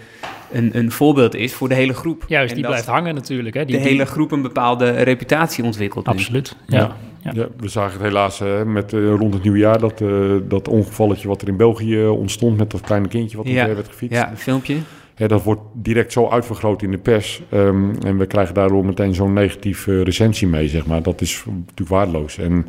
een, 0.52 0.70
een 0.78 0.92
voorbeeld 0.92 1.36
is 1.36 1.54
voor 1.54 1.70
de 1.70 1.76
hele 1.76 1.94
groep. 1.94 2.24
Juist, 2.28 2.50
En 2.50 2.54
die 2.56 2.64
dat 2.64 2.72
blijft 2.72 2.90
hangen 2.90 3.16
natuurlijk. 3.16 3.56
Hè. 3.56 3.66
Die, 3.66 3.76
de 3.78 3.82
hele 3.82 4.06
groep 4.06 4.32
een 4.32 4.42
bepaalde 4.42 4.90
reputatie 4.92 5.64
ontwikkelt 5.64 6.06
nu. 6.08 6.12
Absoluut, 6.14 6.56
ja. 6.68 6.78
Ja. 6.78 6.96
Ja. 7.24 7.32
Ja, 7.34 7.48
we 7.58 7.68
zagen 7.68 7.94
het 7.94 8.02
helaas 8.02 8.42
eh, 8.42 8.64
met, 8.64 8.94
eh, 8.94 9.14
rond 9.16 9.34
het 9.34 9.44
nieuwjaar, 9.44 9.80
dat, 9.80 10.02
eh, 10.02 10.10
dat 10.48 10.68
ongevalletje 10.68 11.28
wat 11.28 11.42
er 11.42 11.48
in 11.48 11.58
België 11.58 12.06
ontstond 12.06 12.58
met 12.58 12.72
dat 12.72 12.82
kleine 12.82 13.08
kindje 13.08 13.38
wat 13.38 13.48
Ja. 13.48 13.68
werd 13.76 13.88
gefietst. 13.88 14.18
Ja, 14.18 14.30
een 14.32 14.38
filmpje. 14.38 14.76
Hè, 15.16 15.28
dat 15.28 15.44
wordt 15.44 15.62
direct 15.74 16.12
zo 16.12 16.28
uitvergroot 16.30 16.82
in 16.82 16.92
de 16.92 16.98
pers. 16.98 17.42
ehm, 17.50 17.90
en 18.06 18.18
we 18.18 18.26
krijgen 18.26 18.54
daardoor 18.54 18.86
meteen 18.86 19.14
zo'n 19.14 19.34
negatieve 19.34 20.04
recensie 20.04 20.48
mee, 20.48 20.68
zeg 20.68 20.86
maar. 20.86 21.02
Dat 21.04 21.22
is 21.22 21.44
natuurlijk 21.46 21.90
waardeloos. 21.90 22.38
En 22.38 22.66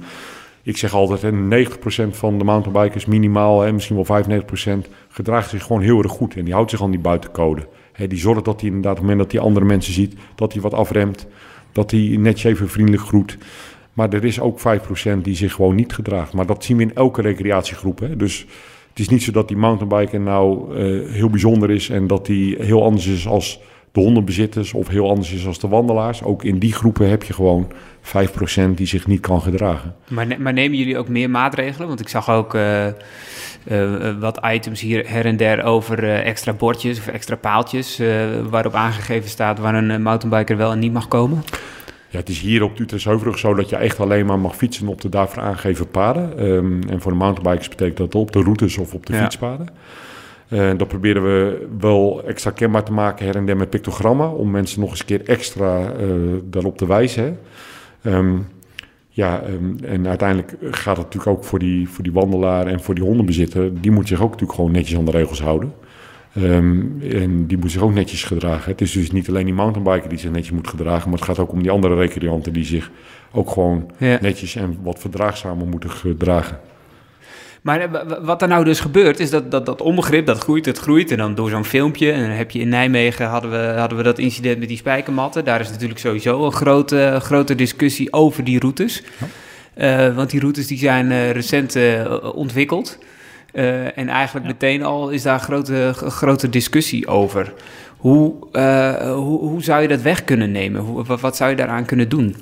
ik 0.63 0.77
zeg 0.77 0.95
altijd, 0.95 1.23
hè, 1.23 1.33
90% 1.33 2.17
van 2.17 2.39
de 2.39 2.45
mountainbikers 2.45 3.07
minimaal, 3.07 3.61
hè, 3.61 3.73
misschien 3.73 3.97
wel 3.97 4.05
95%, 4.05 4.89
gedraagt 5.09 5.51
zich 5.51 5.63
gewoon 5.63 5.83
heel 5.83 6.03
erg 6.03 6.13
goed. 6.13 6.35
En 6.37 6.45
die 6.45 6.55
houdt 6.55 6.71
zich 6.71 6.83
aan 6.83 6.91
die 6.91 7.01
buitencode. 7.01 7.67
Hè, 7.93 8.07
die 8.07 8.19
zorgt 8.19 8.45
dat 8.45 8.61
hij 8.61 8.69
inderdaad 8.69 8.93
op 8.93 8.99
het 8.99 9.07
moment 9.07 9.23
dat 9.31 9.33
hij 9.33 9.49
andere 9.49 9.67
mensen 9.67 9.93
ziet, 9.93 10.15
dat 10.35 10.53
hij 10.53 10.63
wat 10.63 10.75
afremt. 10.75 11.27
Dat 11.73 11.91
hij 11.91 12.17
netjes 12.19 12.53
even 12.53 12.69
vriendelijk 12.69 13.03
groet. 13.03 13.39
Maar 13.93 14.13
er 14.13 14.25
is 14.25 14.41
ook 14.41 14.59
5% 14.59 14.63
die 15.23 15.37
zich 15.37 15.53
gewoon 15.53 15.75
niet 15.75 15.93
gedraagt. 15.93 16.33
Maar 16.33 16.47
dat 16.47 16.65
zien 16.65 16.77
we 16.77 16.83
in 16.83 16.95
elke 16.95 17.23
recreatiegroep. 17.23 17.99
Hè. 17.99 18.17
Dus 18.17 18.47
het 18.89 18.99
is 18.99 19.09
niet 19.09 19.23
zo 19.23 19.33
dat 19.33 19.49
die 19.49 19.57
mountainbiker 19.57 20.21
nou 20.21 20.77
eh, 20.77 21.11
heel 21.13 21.31
bijzonder 21.31 21.71
is 21.71 21.91
en 21.91 22.07
dat 22.07 22.27
die 22.27 22.57
heel 22.63 22.85
anders 22.85 23.07
is 23.07 23.27
als 23.27 23.61
de 23.93 24.01
hondenbezitters 24.01 24.73
of 24.73 24.89
heel 24.89 25.09
anders 25.09 25.33
is 25.33 25.47
als 25.47 25.59
de 25.59 25.69
wandelaars. 25.69 26.23
Ook 26.23 26.45
in 26.45 26.59
die 26.59 26.73
groepen 26.73 27.09
heb 27.09 27.23
je 27.23 27.33
gewoon 27.33 27.73
5% 28.03 28.75
die 28.75 28.87
zich 28.87 29.07
niet 29.07 29.21
kan 29.21 29.43
gedragen. 29.43 29.95
Maar, 30.09 30.27
maar 30.39 30.53
nemen 30.53 30.79
jullie 30.79 30.99
ook 30.99 31.09
meer 31.09 31.31
maatregelen? 31.31 31.89
Want 31.89 32.01
ik 32.01 32.09
zag 32.09 32.31
ook 32.31 32.55
eh, 32.55 32.87
eh, 32.87 32.95
wat 34.21 34.41
items 34.45 34.81
hier 34.81 35.11
her 35.11 35.27
en 35.27 35.37
der 35.37 35.63
over 35.63 36.05
extra 36.23 36.53
bordjes 36.53 36.99
of 36.99 37.07
extra 37.07 37.37
paaltjes... 37.37 38.01
waarop 38.51 38.75
aangegeven 38.75 39.31
staat 39.31 39.59
waar 39.59 39.75
een 39.75 40.03
mountainbiker 40.03 40.57
wel 40.57 40.73
en 40.73 40.79
niet 40.79 40.93
mag 40.93 41.09
komen. 41.09 41.43
Ja, 42.13 42.19
het 42.19 42.29
is 42.29 42.41
hier 42.41 42.63
op 42.63 42.77
de 42.77 42.83
Utrechtse 42.83 43.09
Heuvelrug 43.09 43.39
zo 43.39 43.55
dat 43.55 43.69
je 43.69 43.77
echt 43.77 44.01
alleen 44.01 44.27
maar 44.27 44.39
mag 44.39 44.57
fietsen 44.57 44.89
op 44.89 45.01
de 45.01 45.09
daarvoor 45.09 45.43
aangegeven 45.43 45.89
paden. 45.89 46.39
Ehm, 46.39 46.83
en 46.89 47.01
voor 47.01 47.13
de 47.13 47.19
mountainbikers 47.19 47.69
betekent 47.69 47.97
dat 47.97 48.15
op 48.15 48.33
de 48.33 48.43
routes 48.43 48.79
of 48.79 48.95
op 48.95 49.07
de 49.07 49.13
Ja. 49.13 49.23
fietspaden. 49.23 49.67
Eh, 50.49 50.71
dat 50.77 50.89
proberen 50.89 51.23
we 51.23 51.67
wel 51.79 52.23
extra 52.27 52.51
kenbaar 52.51 52.83
te 52.85 52.93
maken 52.93 53.27
her 53.27 53.37
en 53.37 53.47
der 53.47 53.57
met 53.57 53.71
pictogrammen... 53.71 54.33
om 54.37 54.51
mensen 54.51 54.81
nog 54.81 54.91
eens 54.91 55.01
een 55.01 55.07
keer 55.07 55.23
extra 55.25 55.93
eh, 55.93 56.07
daarop 56.45 56.79
te 56.79 56.87
wijzen. 56.87 57.39
Ehm, 58.03 58.37
ja, 59.09 59.41
ehm, 59.43 59.85
en 59.85 60.09
uiteindelijk 60.09 60.57
gaat 60.61 60.97
het 60.97 61.05
natuurlijk 61.07 61.37
ook 61.37 61.45
voor 61.45 61.59
die, 61.59 61.89
voor 61.89 62.05
die 62.05 62.13
wandelaar 62.13 62.67
en 62.67 62.81
voor 62.81 62.95
die 62.95 63.05
hondenbezitter... 63.05 63.81
die 63.81 63.91
moet 63.91 64.09
zich 64.09 64.21
ook 64.21 64.31
natuurlijk 64.31 64.59
gewoon 64.59 64.73
netjes 64.73 64.99
aan 64.99 65.05
de 65.05 65.11
regels 65.11 65.43
houden. 65.43 65.73
Ehm, 66.35 66.83
en 67.11 67.47
die 67.47 67.59
moet 67.59 67.71
zich 67.71 67.83
ook 67.83 67.95
netjes 67.95 68.25
gedragen. 68.25 68.71
Het 68.71 68.81
is 68.81 68.93
dus 68.93 69.11
niet 69.11 69.29
alleen 69.29 69.45
die 69.45 69.55
mountainbiker 69.55 70.09
die 70.09 70.19
zich 70.19 70.31
netjes 70.31 70.51
moet 70.51 70.69
gedragen, 70.69 71.11
maar 71.11 71.19
het 71.19 71.29
gaat 71.29 71.39
ook 71.39 71.53
om 71.53 71.63
die 71.63 71.71
andere 71.71 71.95
recreanten 71.95 72.53
die 72.53 72.65
zich 72.65 72.91
ook 73.33 73.51
gewoon 73.51 73.91
netjes 73.99 74.57
en 74.57 74.79
wat 74.83 74.99
verdraagzamer 74.99 75.67
moeten 75.67 75.91
gedragen. 75.91 76.59
Maar 77.63 77.81
eh, 77.81 78.19
wat 78.23 78.43
er 78.43 78.49
nou 78.49 78.65
dus 78.65 78.81
gebeurt, 78.81 79.21
is 79.21 79.31
dat, 79.31 79.51
dat 79.51 79.67
dat 79.67 79.81
onbegrip, 79.81 80.27
dat 80.27 80.39
groeit, 80.39 80.67
het 80.67 80.79
groeit. 80.79 81.11
En 81.11 81.17
dan 81.17 81.35
door 81.35 81.51
zo'n 81.51 81.65
filmpje, 81.65 82.13
en 82.13 82.21
dan 82.21 82.31
heb 82.31 82.51
je 82.51 82.59
in 82.59 82.69
Nijmegen, 82.69 83.27
hadden 83.27 83.51
we, 83.51 83.79
hadden 83.79 83.99
we 83.99 84.05
dat 84.05 84.19
incident 84.19 84.59
met 84.59 84.69
die 84.69 84.77
spijkermatten. 84.77 85.45
Daar 85.45 85.61
is 85.61 85.71
natuurlijk 85.71 86.01
sowieso 86.01 86.45
een 86.45 86.53
grote, 86.53 87.19
grote 87.23 87.55
discussie 87.55 88.13
over 88.13 88.45
die 88.45 88.59
routes. 88.59 89.03
Uh, 89.77 90.15
want 90.15 90.31
die 90.31 90.41
routes 90.41 90.67
die 90.67 90.79
zijn 90.79 91.11
uh, 91.11 91.31
recent 91.31 91.79
ontwikkeld. 92.35 92.99
En 93.53 94.09
eigenlijk 94.09 94.47
meteen 94.47 94.83
al 94.83 95.11
is 95.11 95.23
daar 95.23 95.35
een 95.35 95.41
grote, 95.41 95.93
grote 95.95 96.49
discussie 96.49 97.07
over. 97.07 97.53
Hoe, 97.97 98.35
hoe, 99.15 99.39
hoe 99.39 99.63
zou 99.63 99.83
je 99.83 99.89
dat 99.89 100.03
weg 100.03 100.25
kunnen 100.25 100.51
nemen? 100.51 100.81
Hoe, 100.81 101.05
wat 101.21 101.37
zou 101.37 101.51
je 101.51 101.57
daaraan 101.57 101.85
kunnen 101.85 102.09
doen? 102.09 102.37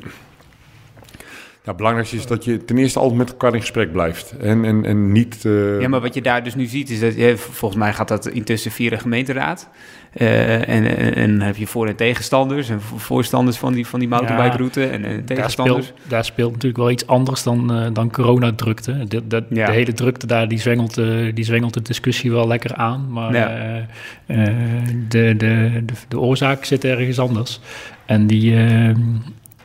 Het 1.64 1.76
belangrijkste 1.76 2.16
is 2.16 2.26
dat 2.26 2.44
je 2.44 2.64
ten 2.64 2.78
eerste 2.78 2.98
altijd 2.98 3.18
met 3.18 3.30
elkaar 3.30 3.54
in 3.54 3.60
gesprek 3.60 3.92
blijft. 3.92 4.34
En, 4.40 4.64
en, 4.64 4.84
en 4.84 5.12
niet... 5.12 5.44
Uh... 5.44 5.80
Ja, 5.80 5.88
maar 5.88 6.00
wat 6.00 6.14
je 6.14 6.22
daar 6.22 6.44
dus 6.44 6.54
nu 6.54 6.66
ziet 6.66 6.90
is 6.90 7.00
dat... 7.00 7.16
Je, 7.16 7.36
volgens 7.36 7.80
mij 7.80 7.92
gaat 7.92 8.08
dat 8.08 8.28
intussen 8.28 8.70
via 8.70 8.90
de 8.90 8.98
gemeenteraad. 8.98 9.68
Uh, 10.16 10.68
en, 10.68 10.96
en, 10.96 11.14
en, 11.14 11.40
heb 11.40 11.56
je 11.56 11.66
voor- 11.66 11.86
en 11.86 11.96
tegenstanders 11.96 12.68
en 12.68 12.80
voorstanders 12.80 13.56
van 13.56 13.72
die, 13.72 13.86
van 13.86 14.00
die 14.00 14.08
mountainbike-route 14.08 14.86
en, 14.86 15.04
en, 15.04 15.24
tegenstanders. 15.24 15.86
Daar 15.86 15.94
speelt, 15.94 16.10
daar 16.10 16.24
speelt, 16.24 16.52
natuurlijk 16.52 16.80
wel 16.80 16.90
iets 16.90 17.06
anders 17.06 17.42
dan, 17.42 17.76
uh, 17.76 17.86
dan 17.92 18.10
coronadrukte. 18.10 19.04
De, 19.08 19.26
de, 19.26 19.44
ja. 19.48 19.66
de, 19.66 19.72
hele 19.72 19.92
drukte 19.92 20.26
daar, 20.26 20.48
die 20.48 20.60
zwengelt, 20.60 20.98
uh, 20.98 21.34
die 21.34 21.44
zwengelt 21.44 21.74
de 21.74 21.82
discussie 21.82 22.30
wel 22.30 22.46
lekker 22.46 22.74
aan. 22.74 23.12
Maar 23.12 23.34
ja. 23.34 23.86
de, 24.26 24.66
de, 25.08 25.36
de, 25.36 25.84
de 26.08 26.18
oorzaak 26.18 26.64
zit 26.64 26.84
ergens 26.84 27.18
anders. 27.18 27.60
En 28.06 28.26
die 28.26 28.52
uh, 28.52 28.90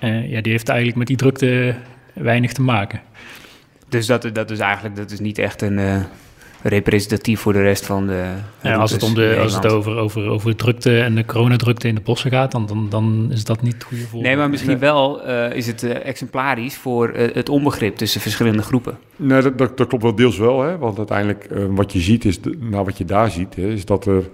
ja, 0.05 0.41
die 0.41 0.51
heeft 0.51 0.69
eigenlijk 0.69 0.97
met 0.97 1.07
die 1.07 1.17
drukte 1.17 1.75
weinig 2.13 2.53
te 2.53 2.61
maken. 2.61 3.01
Dus 3.89 4.05
dat, 4.05 4.29
dat 4.33 4.51
is 4.51 4.59
eigenlijk 4.59 4.95
dat 4.95 5.11
is 5.11 5.19
niet 5.19 5.37
echt 5.37 5.61
een 5.61 5.77
uh, 5.77 5.95
representatief 6.61 7.39
voor 7.39 7.53
de 7.53 7.61
rest 7.61 7.85
van 7.85 8.07
de. 8.07 8.31
Ja, 8.61 8.75
als 8.75 8.91
het, 8.91 9.03
om 9.03 9.13
de, 9.13 9.37
als 9.41 9.55
het 9.55 9.65
over, 9.67 9.97
over, 9.97 10.27
over 10.27 10.55
drukte 10.55 10.99
en 10.99 11.15
de 11.15 11.25
coronadrukte 11.25 11.87
in 11.87 11.95
de 11.95 12.01
bossen 12.01 12.31
gaat, 12.31 12.51
dan, 12.51 12.65
dan, 12.65 12.87
dan 12.89 13.27
is 13.31 13.43
dat 13.43 13.61
niet 13.61 13.73
het 13.73 13.83
goede 13.83 14.03
voorbeeld. 14.03 14.23
Nee, 14.23 14.37
maar 14.37 14.49
misschien 14.49 14.79
wel 14.79 15.27
uh, 15.27 15.53
is 15.53 15.67
het 15.67 15.83
exemplarisch 15.83 16.75
voor 16.75 17.13
het 17.33 17.49
onbegrip 17.49 17.95
tussen 17.95 18.21
verschillende 18.21 18.61
groepen. 18.61 18.97
Nee, 19.15 19.41
dat, 19.41 19.57
dat, 19.57 19.77
dat 19.77 19.87
klopt 19.87 20.03
wel 20.03 20.15
deels 20.15 20.37
wel. 20.37 20.61
Hè? 20.61 20.77
Want 20.77 20.97
uiteindelijk 20.97 21.47
wat 21.69 21.93
je 21.93 21.99
ziet, 21.99 22.25
is 22.25 22.39
nou, 22.59 22.85
wat 22.85 22.97
je 22.97 23.05
daar 23.05 23.31
ziet, 23.31 23.55
hè, 23.55 23.67
is 23.67 23.85
dat 23.85 24.05
er 24.05 24.29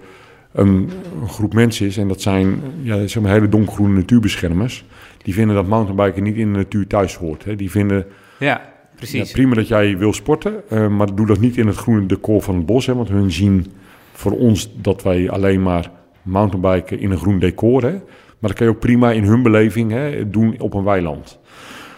een, 0.52 0.90
een, 1.20 1.28
groep 1.28 1.54
mensen 1.54 1.86
is. 1.86 1.96
En 1.96 2.08
dat 2.08 2.20
zijn 2.20 2.60
ja, 2.82 3.06
zeg 3.06 3.22
maar 3.22 3.32
hele 3.32 3.48
donkergroene 3.48 3.94
natuurbeschermers 3.94 4.84
die 5.22 5.34
vinden 5.34 5.56
dat 5.56 5.66
mountainbiken 5.66 6.22
niet 6.22 6.36
in 6.36 6.52
de 6.52 6.58
natuur 6.58 6.86
thuis 6.86 7.16
hoort. 7.16 7.44
Hè. 7.44 7.56
Die 7.56 7.70
vinden 7.70 8.06
ja, 8.38 8.72
precies. 8.96 9.28
Ja, 9.28 9.34
prima 9.34 9.54
dat 9.54 9.68
jij 9.68 9.98
wil 9.98 10.12
sporten, 10.12 10.62
uh, 10.72 10.88
maar 10.88 11.14
doe 11.14 11.26
dat 11.26 11.40
niet 11.40 11.56
in 11.56 11.66
het 11.66 11.76
groene 11.76 12.06
decor 12.06 12.42
van 12.42 12.56
het 12.56 12.66
bos. 12.66 12.86
Hè, 12.86 12.94
want 12.94 13.08
hun 13.08 13.30
zien 13.30 13.66
voor 14.12 14.32
ons 14.32 14.72
dat 14.76 15.02
wij 15.02 15.30
alleen 15.30 15.62
maar 15.62 15.90
mountainbiken 16.22 17.00
in 17.00 17.10
een 17.10 17.18
groen 17.18 17.38
decor. 17.38 17.82
Hè. 17.82 17.92
Maar 17.92 18.50
dat 18.50 18.52
kan 18.52 18.66
je 18.66 18.72
ook 18.72 18.80
prima 18.80 19.10
in 19.10 19.24
hun 19.24 19.42
beleving 19.42 19.90
hè, 19.90 20.30
doen 20.30 20.54
op 20.58 20.74
een 20.74 20.84
weiland. 20.84 21.38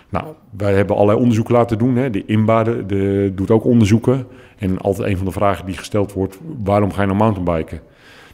Nou, 0.08 0.26
wij 0.56 0.74
hebben 0.74 0.96
allerlei 0.96 1.18
onderzoek 1.18 1.48
laten 1.48 1.78
doen. 1.78 1.96
Hè. 1.96 2.10
De 2.10 2.24
Inbade 2.26 2.86
de, 2.86 3.32
doet 3.34 3.50
ook 3.50 3.64
onderzoeken. 3.64 4.26
En 4.58 4.78
altijd 4.78 5.08
een 5.08 5.16
van 5.16 5.26
de 5.26 5.32
vragen 5.32 5.66
die 5.66 5.76
gesteld 5.76 6.12
wordt, 6.12 6.38
waarom 6.64 6.92
ga 6.92 7.00
je 7.00 7.06
nou 7.06 7.18
mountainbiken? 7.18 7.80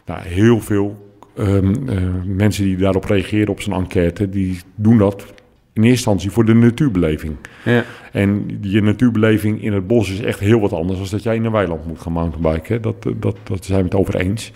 Nou, 0.07 0.21
heel 0.23 0.61
veel 0.61 1.10
um, 1.41 1.89
uh, 1.89 2.03
mensen 2.25 2.65
die 2.65 2.77
daarop 2.77 3.05
reageren 3.05 3.49
op 3.49 3.61
zo'n 3.61 3.75
enquête, 3.75 4.29
die 4.29 4.61
doen 4.75 4.99
dat 4.99 5.25
in 5.73 5.83
eerste 5.83 5.89
instantie 5.89 6.31
voor 6.31 6.45
de 6.45 6.55
natuurbeleving. 6.55 7.37
Ja. 7.65 7.85
En 8.13 8.59
je 8.61 8.83
natuurbeleving 8.83 9.63
in 9.63 9.73
het 9.73 9.87
bos 9.87 10.11
is 10.11 10.21
echt 10.21 10.41
heel 10.41 10.61
wat 10.61 10.73
anders 10.73 10.99
dan 10.99 11.09
dat 11.11 11.23
jij 11.23 11.35
in 11.35 11.45
een 11.45 11.53
weiland 11.53 11.87
moet 11.87 12.01
gaan 12.01 12.13
mountainbiken. 12.13 12.83
Dat, 12.83 13.07
dat, 13.17 13.37
dat 13.43 13.65
zijn 13.65 13.79
we 13.79 13.85
het 13.85 13.95
over 13.95 14.17
eens. 14.17 14.53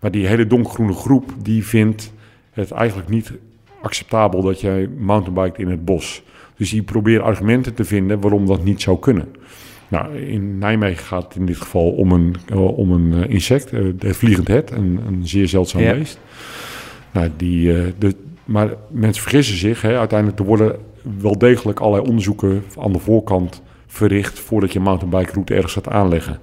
Maar 0.00 0.10
die 0.10 0.26
hele 0.26 0.46
donkergroene 0.46 0.92
groep, 0.92 1.32
die 1.42 1.66
vindt 1.66 2.12
het 2.50 2.70
eigenlijk 2.70 3.08
niet 3.08 3.32
acceptabel 3.82 4.42
dat 4.42 4.60
jij 4.60 4.88
mountainbikt 4.98 5.58
in 5.58 5.68
het 5.68 5.84
bos. 5.84 6.22
Dus 6.56 6.70
die 6.70 6.82
probeert 6.82 7.22
argumenten 7.22 7.74
te 7.74 7.84
vinden 7.84 8.20
waarom 8.20 8.46
dat 8.46 8.64
niet 8.64 8.82
zou 8.82 8.98
kunnen. 8.98 9.28
Nou, 9.90 10.18
in 10.18 10.58
Nijmegen 10.58 11.04
gaat 11.04 11.22
het 11.22 11.34
in 11.34 11.46
dit 11.46 11.56
geval 11.56 11.90
om 11.90 12.12
een, 12.12 12.36
uh, 12.52 12.78
om 12.78 12.90
een 12.90 13.12
uh, 13.12 13.28
insect, 13.28 13.72
uh, 13.72 13.92
het 13.98 14.16
vliegend 14.16 14.48
het, 14.48 14.70
een, 14.70 15.00
een 15.06 15.28
zeer 15.28 15.48
zeldzaam 15.48 15.82
ja. 15.82 15.92
beest. 15.92 16.18
Nou, 17.12 17.30
die, 17.36 17.72
de, 17.98 18.14
maar 18.44 18.70
mensen 18.90 19.22
vergissen 19.22 19.56
zich. 19.56 19.82
Hè, 19.82 19.98
uiteindelijk 19.98 20.38
er 20.38 20.44
worden 20.44 20.76
wel 21.20 21.38
degelijk 21.38 21.80
allerlei 21.80 22.08
onderzoeken 22.08 22.64
aan 22.78 22.92
de 22.92 22.98
voorkant 22.98 23.62
verricht 23.86 24.38
voordat 24.38 24.72
je 24.72 24.78
een 24.78 24.84
mountainbike-route 24.84 25.54
ergens 25.54 25.72
gaat 25.72 25.88
aanleggen. 25.88 26.38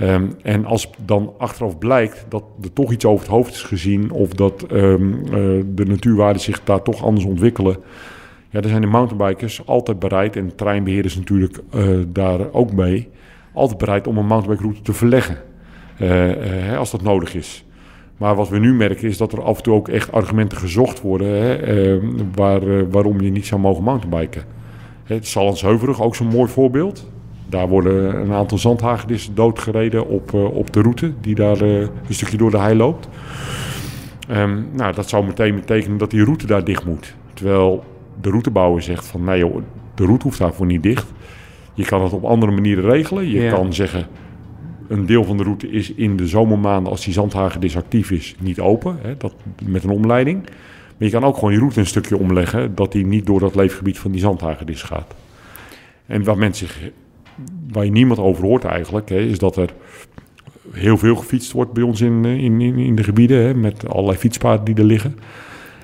Um, 0.00 0.32
en 0.42 0.64
als 0.64 0.90
dan 1.04 1.32
achteraf 1.38 1.78
blijkt 1.78 2.26
dat 2.28 2.44
er 2.62 2.72
toch 2.72 2.92
iets 2.92 3.04
over 3.04 3.24
het 3.24 3.34
hoofd 3.34 3.54
is 3.54 3.62
gezien 3.62 4.10
of 4.10 4.28
dat 4.28 4.66
um, 4.72 5.24
de 5.74 5.84
natuurwaarden 5.84 6.42
zich 6.42 6.64
daar 6.64 6.82
toch 6.82 7.04
anders 7.04 7.24
ontwikkelen, 7.26 7.76
ja, 8.54 8.68
zijn 8.68 8.80
de 8.80 8.86
mountainbikers 8.86 9.66
altijd 9.66 9.98
bereid, 9.98 10.36
en 10.36 10.54
treinbeheerders 10.54 11.16
natuurlijk 11.16 11.58
uh, 11.74 11.98
daar 12.08 12.52
ook 12.52 12.72
mee, 12.72 13.08
altijd 13.52 13.78
bereid 13.78 14.06
om 14.06 14.18
een 14.18 14.26
mountainbike-route 14.26 14.82
te 14.82 14.92
verleggen. 14.92 15.36
Uh, 16.00 16.68
uh, 16.70 16.78
als 16.78 16.90
dat 16.90 17.02
nodig 17.02 17.34
is. 17.34 17.64
Maar 18.16 18.34
wat 18.34 18.48
we 18.48 18.58
nu 18.58 18.74
merken 18.74 19.08
is 19.08 19.16
dat 19.16 19.32
er 19.32 19.42
af 19.42 19.56
en 19.56 19.62
toe 19.62 19.74
ook 19.74 19.88
echt 19.88 20.12
argumenten 20.12 20.58
gezocht 20.58 21.00
worden 21.00 21.28
hè, 21.28 22.00
waar, 22.34 22.90
waarom 22.90 23.20
je 23.20 23.30
niet 23.30 23.46
zou 23.46 23.60
mogen 23.60 23.84
mountainbiken. 23.84 24.42
Het 25.04 25.26
Sallandsheuverig, 25.26 26.02
ook 26.02 26.14
zo'n 26.14 26.26
mooi 26.26 26.50
voorbeeld. 26.50 27.10
Daar 27.48 27.68
worden 27.68 28.20
een 28.20 28.32
aantal 28.32 28.58
zandhagedissen 28.58 29.34
doodgereden 29.34 30.08
op, 30.08 30.34
op 30.34 30.72
de 30.72 30.80
route 30.80 31.12
die 31.20 31.34
daar 31.34 31.60
een 31.60 31.88
stukje 32.08 32.36
door 32.36 32.50
de 32.50 32.58
hei 32.58 32.76
loopt. 32.76 33.08
Um, 34.30 34.68
nou, 34.72 34.94
dat 34.94 35.08
zou 35.08 35.24
meteen 35.26 35.54
betekenen 35.54 35.98
dat 35.98 36.10
die 36.10 36.24
route 36.24 36.46
daar 36.46 36.64
dicht 36.64 36.84
moet. 36.84 37.14
Terwijl 37.34 37.84
de 38.20 38.30
routebouwer 38.30 38.82
zegt 38.82 39.06
van 39.06 39.24
nee 39.24 39.38
joh, 39.38 39.62
de 39.94 40.04
route 40.04 40.22
hoeft 40.22 40.38
daarvoor 40.38 40.66
niet 40.66 40.82
dicht. 40.82 41.12
Je 41.74 41.84
kan 41.84 42.02
het 42.02 42.12
op 42.12 42.24
andere 42.24 42.52
manieren 42.52 42.84
regelen. 42.84 43.28
Je 43.28 43.48
kan 43.48 43.72
zeggen, 43.72 44.06
een 44.88 45.06
deel 45.06 45.24
van 45.24 45.36
de 45.36 45.42
route 45.42 45.70
is 45.70 45.94
in 45.94 46.16
de 46.16 46.26
zomermaanden, 46.26 46.92
als 46.92 47.04
die 47.04 47.12
zandhagedis 47.12 47.76
actief 47.76 48.10
is, 48.10 48.34
niet 48.40 48.60
open. 48.60 48.98
Hè, 49.02 49.16
dat, 49.16 49.34
met 49.64 49.84
een 49.84 49.90
omleiding. 49.90 50.42
Maar 50.42 51.08
je 51.08 51.10
kan 51.10 51.24
ook 51.24 51.34
gewoon 51.34 51.52
je 51.52 51.58
route 51.58 51.80
een 51.80 51.86
stukje 51.86 52.18
omleggen, 52.18 52.74
dat 52.74 52.92
die 52.92 53.06
niet 53.06 53.26
door 53.26 53.40
dat 53.40 53.54
leefgebied 53.54 53.98
van 53.98 54.10
die 54.10 54.20
zandhagedis 54.20 54.82
gaat. 54.82 55.14
En 56.06 56.24
waar, 56.24 56.38
mensen 56.38 56.66
zich, 56.66 56.90
waar 57.70 57.84
je 57.84 57.90
niemand 57.90 58.20
over 58.20 58.44
hoort 58.44 58.64
eigenlijk, 58.64 59.08
hè, 59.08 59.18
is 59.18 59.38
dat 59.38 59.56
er 59.56 59.70
heel 60.72 60.96
veel 60.96 61.16
gefietst 61.16 61.52
wordt 61.52 61.72
bij 61.72 61.82
ons 61.82 62.00
in, 62.00 62.24
in, 62.24 62.60
in, 62.60 62.78
in 62.78 62.94
de 62.94 63.02
gebieden, 63.02 63.42
hè, 63.42 63.54
met 63.54 63.88
allerlei 63.88 64.18
fietspaden 64.18 64.64
die 64.64 64.74
er 64.74 64.84
liggen. 64.84 65.18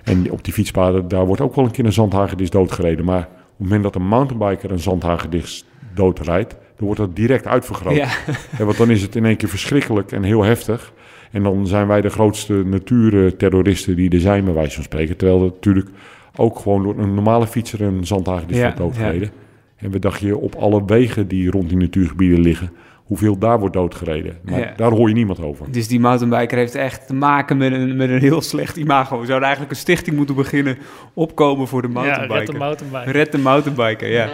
En 0.04 0.30
op 0.30 0.44
die 0.44 0.52
fietspaden, 0.52 1.08
daar 1.08 1.26
wordt 1.26 1.42
ook 1.42 1.54
wel 1.54 1.64
een 1.64 1.70
keer 1.70 1.84
een 1.84 1.92
zandhagedis 1.92 2.50
doodgereden. 2.50 3.04
Maar 3.04 3.20
op 3.20 3.26
het 3.26 3.58
moment 3.58 3.82
dat 3.82 3.94
een 3.94 4.06
mountainbiker 4.06 4.70
een 4.70 4.78
zandhagedis 4.78 5.64
doodrijdt, 5.94 6.50
dan 6.50 6.86
wordt 6.86 7.00
dat 7.00 7.16
direct 7.16 7.46
uitvergroot. 7.46 7.96
Ja. 7.96 8.08
En 8.58 8.64
want 8.64 8.76
dan 8.76 8.90
is 8.90 9.02
het 9.02 9.16
in 9.16 9.24
één 9.24 9.36
keer 9.36 9.48
verschrikkelijk 9.48 10.12
en 10.12 10.22
heel 10.22 10.42
heftig. 10.42 10.92
En 11.30 11.42
dan 11.42 11.66
zijn 11.66 11.86
wij 11.86 12.00
de 12.00 12.08
grootste 12.08 12.62
natuurterroristen 12.66 13.96
die 13.96 14.10
er 14.10 14.20
zijn, 14.20 14.44
bij 14.44 14.54
wijze 14.54 14.74
van 14.74 14.84
spreken. 14.84 15.16
Terwijl 15.16 15.42
het 15.42 15.54
natuurlijk 15.54 15.88
ook 16.36 16.58
gewoon 16.58 16.82
door 16.82 16.98
een 16.98 17.14
normale 17.14 17.46
fietser 17.46 17.82
een 17.82 18.06
zandhagedis 18.06 18.56
ja, 18.56 18.62
wordt 18.62 18.78
doodgereden. 18.78 19.30
Ja. 19.34 19.40
En 19.76 19.90
we 19.90 19.98
dachten 19.98 20.26
je 20.26 20.36
op 20.36 20.54
alle 20.54 20.84
wegen 20.84 21.28
die 21.28 21.50
rond 21.50 21.68
die 21.68 21.78
natuurgebieden 21.78 22.40
liggen, 22.40 22.70
hoeveel 23.10 23.38
daar 23.38 23.58
wordt 23.58 23.74
doodgereden. 23.74 24.38
Maar 24.44 24.58
ja. 24.58 24.72
daar 24.76 24.90
hoor 24.90 25.08
je 25.08 25.14
niemand 25.14 25.42
over. 25.42 25.72
Dus 25.72 25.88
die 25.88 26.00
mountainbiker 26.00 26.58
heeft 26.58 26.74
echt 26.74 27.06
te 27.06 27.14
maken 27.14 27.56
met 27.56 27.72
een, 27.72 27.96
met 27.96 28.10
een 28.10 28.18
heel 28.18 28.40
slecht 28.40 28.76
imago. 28.76 29.20
We 29.20 29.26
zouden 29.26 29.48
eigenlijk 29.48 29.76
een 29.76 29.80
stichting 29.80 30.16
moeten 30.16 30.34
beginnen 30.34 30.78
opkomen 31.14 31.68
voor 31.68 31.82
de 31.82 31.88
mountainbiker. 31.88 32.34
Ja, 32.34 32.38
red 32.38 32.52
de 32.52 32.58
mountainbiker. 32.58 33.12
Red 33.12 33.32
de 33.32 33.38
mountainbiker, 33.38 34.10
ja. 34.12 34.28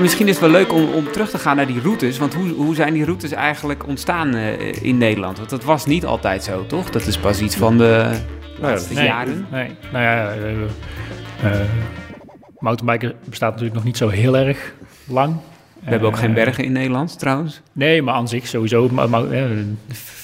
Misschien 0.00 0.28
is 0.28 0.32
het 0.32 0.50
wel 0.50 0.60
leuk 0.60 0.72
om, 0.72 0.88
om 0.92 1.12
terug 1.12 1.30
te 1.30 1.38
gaan 1.38 1.56
naar 1.56 1.66
die 1.66 1.80
routes. 1.80 2.18
Want 2.18 2.34
hoe, 2.34 2.48
hoe 2.48 2.74
zijn 2.74 2.92
die 2.92 3.04
routes 3.04 3.32
eigenlijk 3.32 3.86
ontstaan 3.86 4.34
uh, 4.34 4.82
in 4.82 4.98
Nederland? 4.98 5.38
Want 5.38 5.50
dat 5.50 5.64
was 5.64 5.86
niet 5.86 6.06
altijd 6.06 6.44
zo, 6.44 6.66
toch? 6.66 6.90
Dat 6.90 7.06
is 7.06 7.18
pas 7.18 7.40
iets 7.40 7.56
van 7.56 7.78
de 7.78 8.10
laatste 8.60 8.94
nee, 8.94 9.04
jaren. 9.04 9.46
Nee, 9.50 9.70
nou 9.92 10.04
ja... 10.04 10.36
Uh, 10.36 10.50
uh, 11.44 11.60
mountainbiken 12.58 13.12
bestaat 13.24 13.50
natuurlijk 13.50 13.76
nog 13.76 13.84
niet 13.84 13.96
zo 13.96 14.08
heel 14.08 14.36
erg 14.36 14.72
lang. 15.06 15.36
We 15.80 15.90
hebben 15.90 16.08
ook 16.08 16.16
geen 16.16 16.34
bergen 16.34 16.64
in 16.64 16.72
Nederland 16.72 17.18
trouwens. 17.18 17.60
Nee, 17.72 18.02
maar 18.02 18.14
aan 18.14 18.28
zich 18.28 18.46
sowieso. 18.46 18.90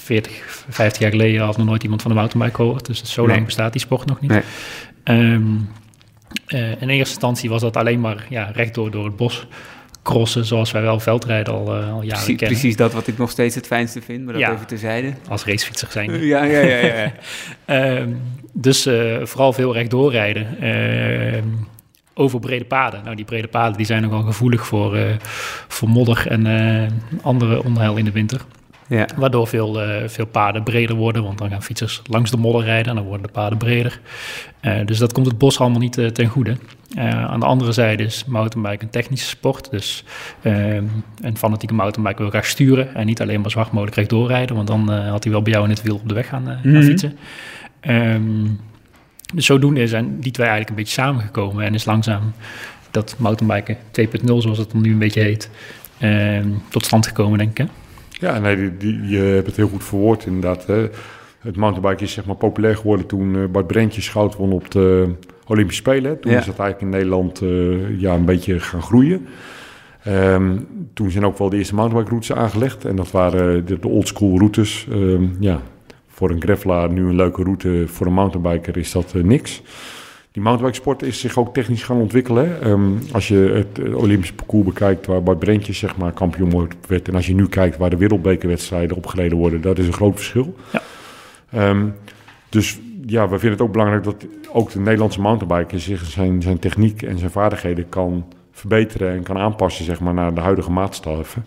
40, 0.05 0.65
50 0.69 1.03
jaar 1.03 1.11
geleden 1.11 1.43
had 1.43 1.57
nog 1.57 1.67
nooit 1.67 1.83
iemand 1.83 2.03
van 2.03 2.11
de 2.11 2.17
mountainbike 2.17 2.57
gehoord. 2.57 2.87
Dus 2.87 3.13
zo 3.13 3.29
lang 3.29 3.45
bestaat 3.45 3.73
die 3.73 3.81
sport 3.81 4.07
nog 4.07 4.21
niet. 4.21 4.31
Nee. 4.31 4.43
Um, 5.33 5.69
uh, 6.49 6.71
in 6.71 6.89
eerste 6.89 6.97
instantie 6.97 7.51
was 7.51 7.61
dat 7.61 7.77
alleen 7.77 8.01
maar 8.01 8.27
ja, 8.29 8.51
rechtdoor 8.55 8.91
door 8.91 9.05
het 9.05 9.17
bos 9.17 9.47
crossen 10.03 10.45
zoals 10.45 10.71
wij 10.71 10.83
wel 10.83 11.01
veldrijden 11.01 11.55
al, 11.55 11.63
uh, 11.63 11.69
al 11.69 11.81
jaren 11.83 12.07
precies, 12.07 12.25
kennen. 12.25 12.47
Precies 12.47 12.77
dat 12.77 12.93
wat 12.93 13.07
ik 13.07 13.19
nog 13.19 13.31
steeds 13.31 13.55
het 13.55 13.67
fijnste 13.67 14.03
vind, 14.03 14.25
maar 14.25 14.33
dat 14.33 14.43
Ja. 14.43 14.53
even 14.53 14.67
terzijde. 14.67 15.13
Als 15.29 15.45
racefietser 15.45 15.89
zijn. 15.91 16.11
Ja, 16.27 16.45
ja, 16.45 16.59
ja. 16.61 16.77
ja. 16.77 17.13
Ehm, 17.65 18.11
dus 18.53 18.87
eh, 18.87 19.17
vooral 19.23 19.53
veel 19.53 19.73
rechtdoor 19.73 20.11
rijden. 20.11 20.61
Ehm, 20.61 21.47
over 22.15 22.41
brede 22.41 22.65
paden. 22.65 23.01
Nou, 23.05 23.17
die 23.17 23.25
brede 23.25 23.49
paden 23.49 23.77
die 23.77 23.87
zijn 23.87 24.03
nogal 24.03 24.23
gevoelig 24.23 24.67
voor, 24.67 24.97
eh, 24.97 25.03
voor 25.69 25.89
modder 25.89 26.27
en 26.29 26.47
eh, 26.47 26.91
andere 27.23 27.65
onheil 27.65 27.97
in 27.97 28.05
de 28.05 28.11
winter. 28.13 28.41
ja. 28.89 29.07
Waardoor 29.17 29.47
veel, 29.47 29.83
eh, 29.83 30.09
veel 30.09 30.27
paden 30.27 30.63
breder 30.63 30.97
worden, 30.97 31.23
want 31.23 31.39
dan 31.39 31.51
gaan 31.51 31.63
fietsers 31.63 32.03
langs 32.07 32.31
de 32.31 32.37
modder 32.37 32.65
rijden 32.65 32.89
en 32.91 32.95
dan 32.97 33.05
worden 33.05 33.27
de 33.27 33.33
paden 33.33 33.59
breder. 33.59 34.01
Dus 34.85 34.99
dat 34.99 35.13
komt 35.13 35.27
het 35.27 35.39
bos 35.39 35.61
allemaal 35.61 35.81
niet 35.81 36.15
ten 36.15 36.27
goede. 36.27 36.57
Aan 36.97 37.41
de 37.41 37.47
andere 37.47 37.73
zijde 37.73 38.03
is 38.03 38.25
mountainbike 38.25 38.85
een 38.85 38.91
technische 38.91 39.29
sport. 39.29 39.71
Dus 39.71 40.05
eh, 40.43 40.75
een 41.21 41.37
fanatieke 41.37 41.75
mountainbike 41.75 42.19
wil 42.23 42.31
graag 42.31 42.47
sturen 42.47 42.95
en 42.95 43.07
niet 43.07 43.21
alleen 43.21 43.41
maar 43.41 43.51
zo 43.51 43.59
hard 43.59 43.73
mogelijk 43.73 43.97
rechtdoor 43.97 44.29
rijden, 44.29 44.57
want 44.57 44.69
dan 44.69 44.89
had 44.91 45.23
hij 45.25 45.33
wel 45.33 45.43
bij 45.43 45.53
jou 45.53 45.65
in 45.65 45.71
het 45.71 45.83
wiel 45.83 45.95
op 45.95 46.09
de 46.09 46.15
weg 46.15 46.29
gaan, 46.29 46.47
gaan 46.47 46.61
Mhm. 46.63 46.83
fietsen. 46.83 47.19
Ehm, 47.81 48.47
dus 49.35 49.47
zodoende 49.47 49.87
zijn 49.87 50.21
die 50.21 50.33
twee 50.33 50.47
eigenlijk 50.47 50.71
een 50.79 50.85
beetje 50.85 51.01
samengekomen 51.03 51.65
en 51.65 51.75
is 51.75 51.85
langzaam 51.85 52.33
dat 52.91 53.15
mountainbiken 53.19 53.77
2.0, 54.01 54.25
zoals 54.39 54.59
het 54.59 54.71
dan 54.71 54.81
nu 54.83 54.93
een 54.93 54.99
beetje 54.99 55.21
heet, 55.21 55.51
ehm, 55.99 56.49
tot 56.69 56.85
stand 56.85 57.07
gekomen, 57.07 57.39
denk 57.39 57.51
ik. 57.51 57.59
hè? 57.59 57.65
Ja, 58.27 58.39
nee, 58.39 58.57
die, 58.57 58.77
die- 58.77 59.09
je 59.09 59.19
hebt 59.19 59.47
het 59.47 59.57
heel 59.57 59.69
goed 59.69 59.85
verwoord 59.85 60.27
inderdaad. 60.27 60.67
Hè. 60.67 60.89
Het 61.41 61.57
mountainbike 61.57 62.03
is 62.05 62.13
zeg 62.13 62.25
maar 62.25 62.37
populair 62.37 62.77
geworden 62.77 63.07
toen 63.07 63.37
eh, 63.37 63.45
Bart 63.53 63.67
Brentje 63.67 64.03
goud 64.03 64.37
won 64.37 64.53
op 64.53 64.71
de 64.71 65.15
Olympische 65.47 65.83
Spelen. 65.83 66.21
Toen 66.21 66.33
Ja. 66.33 66.39
is 66.39 66.47
dat 66.47 66.59
eigenlijk 66.59 66.93
in 66.93 66.99
Nederland 66.99 67.41
eh, 67.43 68.01
ja, 68.01 68.15
een 68.15 68.25
beetje 68.25 68.61
gaan 68.61 68.83
groeien. 68.83 69.27
Ehm, 70.03 70.57
toen 70.95 71.11
zijn 71.11 71.25
ook 71.27 71.39
wel 71.39 71.49
de 71.51 71.57
eerste 71.57 71.75
mountainbike 71.75 72.11
routes 72.17 72.37
aangelegd. 72.37 72.85
En 72.85 72.97
dat 72.97 73.11
waren 73.11 73.67
de, 73.67 73.79
de 73.79 73.89
oldschool 73.89 74.39
routes. 74.39 74.87
Ehm, 74.91 75.25
ja, 75.41 75.61
voor 76.15 76.31
een 76.31 76.43
gravelaar 76.43 76.91
nu 76.91 77.09
een 77.09 77.15
leuke 77.15 77.43
route. 77.43 77.85
Voor 77.87 78.07
een 78.07 78.13
mountainbiker 78.13 78.77
is 78.77 78.93
dat 78.93 79.13
eh, 79.15 79.23
niks. 79.23 79.63
Die 80.33 80.43
mountainbikesport 80.43 81.03
is 81.03 81.21
zich 81.21 81.39
ook 81.39 81.55
technisch 81.55 81.83
gaan 81.83 81.97
ontwikkelen. 81.97 82.63
Ehm, 82.63 82.93
als 83.13 83.29
je 83.29 83.37
het 83.37 83.87
eh, 83.87 83.97
Olympische 83.97 84.35
parcours 84.35 84.67
bekijkt 84.67 85.07
waar 85.07 85.23
Bart 85.23 85.39
Brentje 85.39 85.73
zeg 85.73 85.97
maar, 85.97 86.13
kampioen 86.13 86.51
wordt- 86.51 86.75
werd... 86.89 87.09
en 87.09 87.15
als 87.15 87.27
je 87.27 87.35
nu 87.35 87.49
kijkt 87.49 87.77
waar 87.77 87.91
de 87.91 87.97
wereldbekerwedstrijden 87.97 88.97
opgereden 88.97 89.39
worden... 89.39 89.61
dat 89.61 89.79
is 89.79 89.87
een 89.87 89.93
groot 89.93 90.15
verschil. 90.15 90.55
Ja. 90.73 90.83
Ehm, 91.51 91.87
dus 92.49 92.81
ja, 93.07 93.23
we 93.23 93.39
vinden 93.39 93.51
het 93.51 93.61
ook 93.61 93.73
belangrijk 93.73 94.05
dat 94.05 94.27
ook 94.53 94.71
de 94.71 94.81
Nederlandse 94.81 95.21
mountainbiker... 95.21 95.81
zich 95.81 96.05
zijn, 96.05 96.43
zijn 96.43 96.59
techniek 96.59 97.03
en 97.03 97.19
zijn 97.19 97.31
vaardigheden 97.31 97.89
kan 97.89 98.25
verbeteren... 98.53 99.13
en 99.13 99.23
kan 99.23 99.39
aanpassen 99.39 99.85
zeg 99.85 100.01
maar, 100.01 100.15
naar 100.15 100.35
de 100.35 100.41
huidige 100.41 100.71
maatstaven. 100.71 101.45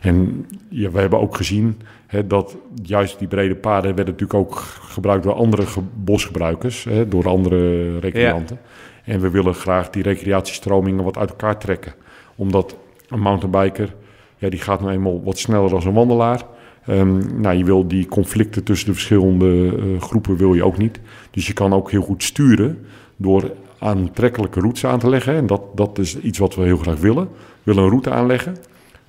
En 0.00 0.46
ja, 0.68 0.90
we 0.90 1.00
hebben 1.00 1.20
ook 1.20 1.36
gezien 1.36 1.80
hè, 2.12 2.26
dat 2.26 2.56
juist 2.82 3.18
die 3.18 3.28
brede 3.28 3.54
paden... 3.54 3.94
werden 3.94 4.14
natuurlijk 4.14 4.38
ook 4.38 4.58
gebruikt 4.82 5.24
door 5.24 5.34
andere 5.34 5.66
ge- 5.66 5.80
bosgebruikers... 5.94 6.86
Door 7.08 7.28
andere 7.28 7.98
recreanten. 7.98 8.58
En 9.04 9.20
we 9.20 9.30
willen 9.30 9.54
graag 9.54 9.90
die 9.90 10.02
recreatiestromingen 10.02 11.04
wat 11.04 11.18
uit 11.18 11.30
elkaar 11.30 11.58
trekken. 11.58 11.94
Omdat 12.36 12.76
een 13.08 13.20
mountainbiker, 13.20 13.94
ja, 14.38 14.48
die 14.48 14.60
gaat 14.60 14.80
nou 14.80 14.92
eenmaal 14.92 15.22
wat 15.22 15.38
sneller 15.38 15.70
dan 15.70 15.86
een 15.86 15.92
wandelaar. 15.92 16.42
Ehm, 16.86 17.40
nou, 17.40 17.56
je 17.56 17.64
wil 17.64 17.88
die 17.88 18.06
conflicten 18.06 18.64
tussen 18.64 18.86
de 18.86 18.92
verschillende 18.92 19.76
eh, 19.76 20.02
groepen 20.02 20.36
wil 20.36 20.54
je 20.54 20.64
ook 20.64 20.78
niet. 20.78 21.00
Dus 21.30 21.46
je 21.46 21.52
kan 21.52 21.72
ook 21.72 21.90
heel 21.90 22.02
goed 22.02 22.22
sturen 22.22 22.86
door 23.16 23.50
aantrekkelijke 23.78 24.60
routes 24.60 24.86
aan 24.86 24.98
te 24.98 25.08
leggen. 25.08 25.34
En 25.34 25.46
dat, 25.46 25.62
dat 25.74 25.98
is 25.98 26.18
iets 26.18 26.38
wat 26.38 26.54
we 26.54 26.62
heel 26.62 26.76
graag 26.76 26.98
willen. 26.98 27.24
We 27.24 27.60
willen 27.62 27.82
een 27.82 27.88
route 27.88 28.10
aanleggen. 28.10 28.56